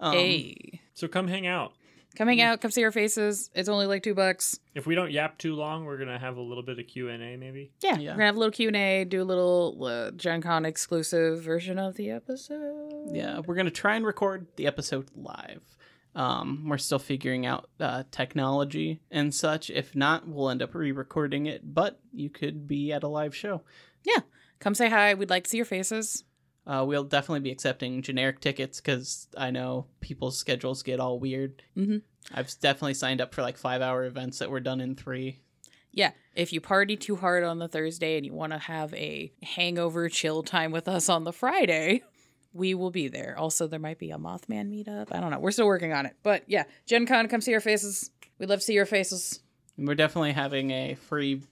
Um, 0.00 0.12
hey. 0.12 0.80
So 0.94 1.08
come 1.08 1.28
hang 1.28 1.46
out. 1.46 1.72
Come 2.14 2.28
hang 2.28 2.42
out, 2.42 2.60
come 2.60 2.70
see 2.70 2.84
our 2.84 2.92
faces. 2.92 3.48
It's 3.54 3.70
only 3.70 3.86
like 3.86 4.02
two 4.02 4.14
bucks. 4.14 4.60
If 4.74 4.86
we 4.86 4.94
don't 4.94 5.10
yap 5.10 5.38
too 5.38 5.54
long, 5.54 5.86
we're 5.86 5.96
gonna 5.96 6.18
have 6.18 6.36
a 6.36 6.42
little 6.42 6.62
bit 6.62 6.78
of 6.78 6.86
Q 6.86 7.08
and 7.08 7.22
A, 7.22 7.36
maybe. 7.38 7.72
Yeah, 7.82 7.96
Yeah. 7.98 8.10
we're 8.10 8.16
gonna 8.18 8.26
have 8.26 8.36
a 8.36 8.38
little 8.38 8.52
Q 8.52 8.68
and 8.68 8.76
A, 8.76 9.04
do 9.04 9.22
a 9.22 9.24
little 9.24 9.82
uh, 9.82 10.10
Gen 10.10 10.42
Con 10.42 10.66
exclusive 10.66 11.42
version 11.42 11.78
of 11.78 11.94
the 11.96 12.10
episode. 12.10 13.08
Yeah, 13.12 13.40
we're 13.46 13.54
gonna 13.54 13.70
try 13.70 13.96
and 13.96 14.04
record 14.04 14.46
the 14.56 14.66
episode 14.66 15.08
live. 15.16 15.62
Um, 16.14 16.66
we're 16.68 16.76
still 16.76 16.98
figuring 16.98 17.46
out 17.46 17.70
uh, 17.80 18.02
technology 18.10 19.00
and 19.10 19.34
such. 19.34 19.70
If 19.70 19.96
not, 19.96 20.28
we'll 20.28 20.50
end 20.50 20.60
up 20.60 20.74
re-recording 20.74 21.46
it. 21.46 21.72
But 21.74 21.98
you 22.12 22.28
could 22.28 22.68
be 22.68 22.92
at 22.92 23.02
a 23.02 23.08
live 23.08 23.34
show. 23.34 23.62
Come 24.60 24.76
say 24.76 24.88
hi. 24.88 25.14
We'd 25.14 25.28
like 25.28 25.42
to 25.44 25.50
see 25.50 25.56
your 25.56 25.66
faces. 25.66 26.22
Uh, 26.64 26.84
we'll 26.86 27.02
definitely 27.02 27.40
be 27.40 27.50
accepting 27.50 28.00
generic 28.00 28.38
tickets 28.40 28.80
because 28.80 29.26
I 29.36 29.50
know 29.50 29.86
people's 30.00 30.38
schedules 30.38 30.84
get 30.84 31.00
all 31.00 31.18
weird. 31.18 31.64
Mhm. 31.76 32.02
I've 32.32 32.48
definitely 32.60 32.94
signed 32.94 33.20
up 33.20 33.34
for 33.34 33.42
like 33.42 33.56
five-hour 33.58 34.04
events 34.04 34.38
that 34.38 34.50
were 34.50 34.60
done 34.60 34.80
in 34.80 34.94
three. 34.94 35.40
Yeah, 35.90 36.12
if 36.36 36.52
you 36.52 36.60
party 36.60 36.96
too 36.96 37.16
hard 37.16 37.42
on 37.42 37.58
the 37.58 37.66
Thursday 37.66 38.16
and 38.16 38.24
you 38.24 38.32
want 38.32 38.52
to 38.52 38.58
have 38.60 38.94
a 38.94 39.32
hangover 39.42 40.08
chill 40.08 40.44
time 40.44 40.70
with 40.70 40.86
us 40.86 41.08
on 41.08 41.24
the 41.24 41.32
Friday, 41.32 42.04
we 42.52 42.72
will 42.74 42.92
be 42.92 43.08
there. 43.08 43.36
Also, 43.36 43.66
there 43.66 43.80
might 43.80 43.98
be 43.98 44.12
a 44.12 44.16
Mothman 44.16 44.70
meetup. 44.70 45.08
I 45.10 45.18
don't 45.18 45.32
know. 45.32 45.40
We're 45.40 45.50
still 45.50 45.66
working 45.66 45.92
on 45.92 46.06
it. 46.06 46.14
But 46.22 46.44
yeah, 46.46 46.64
Gen 46.86 47.04
Con, 47.04 47.26
come 47.26 47.40
see 47.40 47.52
our 47.54 47.60
faces. 47.60 48.10
We'd 48.38 48.48
love 48.48 48.60
to 48.60 48.64
see 48.64 48.74
your 48.74 48.86
faces. 48.86 49.40
And 49.76 49.88
we're 49.88 49.96
definitely 49.96 50.32
having 50.32 50.70
a 50.70 50.94
free 50.94 51.42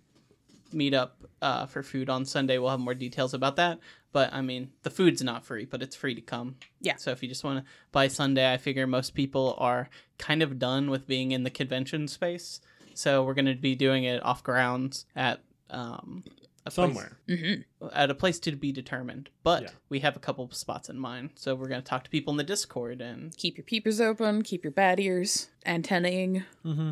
meetup 0.71 1.11
uh, 1.43 1.67
for 1.67 1.83
food 1.83 2.09
on 2.11 2.25
Sunday. 2.25 2.59
We'll 2.59 2.71
have 2.71 2.81
more 2.81 2.95
details 2.95 3.35
about 3.35 3.57
that. 3.57 3.79
But 4.13 4.33
I 4.33 4.41
mean, 4.41 4.71
the 4.83 4.91
food's 4.91 5.23
not 5.23 5.45
free, 5.45 5.65
but 5.65 5.83
it's 5.83 5.95
free 5.95 6.15
to 6.17 6.21
come. 6.21 6.57
Yeah. 6.81 6.97
So 6.97 7.11
if 7.13 7.23
you 7.23 7.29
just 7.29 7.45
want 7.45 7.65
to 7.65 7.71
buy 7.93 8.09
Sunday, 8.09 8.53
I 8.53 8.57
figure 8.57 8.87
most 8.87 9.15
people 9.15 9.55
are 9.59 9.89
kind 10.19 10.43
of 10.43 10.59
done 10.59 10.91
with 10.91 11.07
being 11.07 11.31
in 11.33 11.45
the 11.45 11.51
convention 11.51 12.09
space. 12.09 12.61
So 12.95 13.23
we're 13.23 13.35
going 13.35 13.47
to 13.47 13.55
be 13.55 13.75
doing 13.77 14.05
it 14.05 14.23
off 14.25 14.43
grounds 14.43 15.07
at 15.15 15.41
um, 15.71 16.25
a 16.67 16.71
place- 16.71 16.75
Somewhere. 16.75 17.19
Mm-hmm. 17.29 17.87
at 17.93 18.11
a 18.11 18.15
place 18.15 18.41
to 18.41 18.53
be 18.57 18.73
determined. 18.73 19.31
But 19.45 19.63
Yeah. 19.63 19.69
we 19.89 20.01
have 20.01 20.17
a 20.17 20.21
couple 20.21 20.45
of 20.45 20.55
spots 20.55 20.89
in 20.89 20.99
mind. 20.99 21.31
So 21.37 21.55
we're 21.55 21.69
going 21.69 21.81
to 21.81 21.87
talk 21.89 22.03
to 22.05 22.11
people 22.11 22.33
in 22.33 22.37
the 22.37 22.43
Discord 22.45 23.01
and 23.01 23.35
Keep 23.37 23.59
your 23.59 23.65
peepers 23.65 24.01
open. 24.01 24.43
Keep 24.43 24.65
your 24.65 24.73
bad 24.73 24.99
ears 24.99 25.51
antennaing. 25.65 26.43
Mm-hmm. 26.65 26.91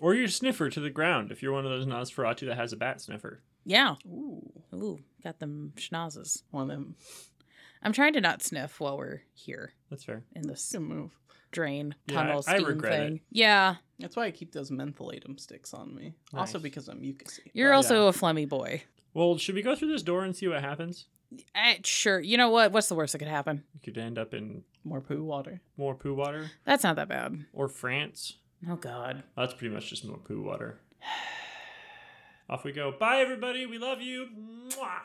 Or 0.00 0.14
your 0.14 0.28
sniffer 0.28 0.70
to 0.70 0.80
the 0.80 0.90
ground 0.90 1.30
if 1.30 1.42
you're 1.42 1.52
one 1.52 1.64
of 1.66 1.70
those 1.70 1.86
Nosferatu 1.86 2.46
that 2.46 2.56
has 2.56 2.72
a 2.72 2.76
bat 2.76 3.00
sniffer. 3.00 3.42
Yeah. 3.64 3.96
ooh, 4.06 4.50
Ooh, 4.74 5.00
got 5.22 5.38
them 5.38 5.74
schnozzes. 5.76 6.42
one 6.50 6.62
of 6.62 6.68
them. 6.68 6.96
I'm 7.82 7.92
trying 7.92 8.14
to 8.14 8.20
not 8.20 8.42
sniff 8.42 8.80
while 8.80 8.96
we're 8.96 9.22
here 9.34 9.72
That's 9.90 10.04
fair. 10.04 10.22
in 10.34 10.46
this 10.48 10.70
Good 10.72 10.80
move. 10.82 11.10
drain 11.50 11.94
Yeah, 12.06 12.14
tunnel 12.14 12.42
I- 12.46 12.52
I 12.52 12.56
steam 12.56 12.66
regret 12.66 12.92
thing. 12.98 13.14
it. 13.16 13.22
Yeah, 13.30 13.76
That's 13.98 14.16
why 14.16 14.24
I 14.26 14.30
keep 14.30 14.52
those 14.52 14.70
mentholatum 14.70 15.38
sticks 15.38 15.74
on 15.74 15.94
me. 15.94 16.14
Also 16.32 16.58
Nice. 16.58 16.62
because 16.62 16.88
I'm 16.88 17.00
mucusy. 17.02 17.40
you're 17.52 17.74
also 17.74 18.04
yeah. 18.04 18.08
a 18.08 18.12
phlegmy 18.12 18.48
boy. 18.48 18.82
Well, 19.12 19.36
should 19.38 19.54
we 19.54 19.62
go 19.62 19.74
through 19.76 19.88
this 19.92 20.02
door 20.02 20.24
and 20.24 20.34
see 20.34 20.48
what 20.48 20.62
happens? 20.62 21.06
Eh, 21.54 21.78
sure. 21.84 22.18
You 22.20 22.36
know 22.38 22.48
what? 22.50 22.72
What's 22.72 22.88
the 22.88 22.94
worst 22.94 23.12
that 23.12 23.18
could 23.18 23.28
happen? 23.28 23.64
We 23.74 23.80
could 23.80 23.98
end 23.98 24.18
up 24.18 24.32
in 24.34 24.64
More 24.84 25.00
poo 25.00 25.22
water. 25.22 25.60
more 25.76 25.94
poo 25.94 26.14
water 26.14 26.50
That's 26.64 26.82
not 26.84 26.96
that 26.96 27.08
bad. 27.08 27.44
or 27.52 27.68
France. 27.68 28.36
Oh 28.68 28.76
God. 28.76 29.22
That's 29.36 29.54
pretty 29.54 29.74
much 29.74 29.88
just 29.90 30.04
more 30.04 30.18
poo 30.18 30.42
water. 30.42 30.78
Off 32.50 32.64
we 32.64 32.72
go. 32.72 32.92
Bye, 32.92 33.20
everybody. 33.20 33.64
We 33.66 33.78
love 33.78 34.00
you. 34.00 34.26
Mwah. 34.68 35.00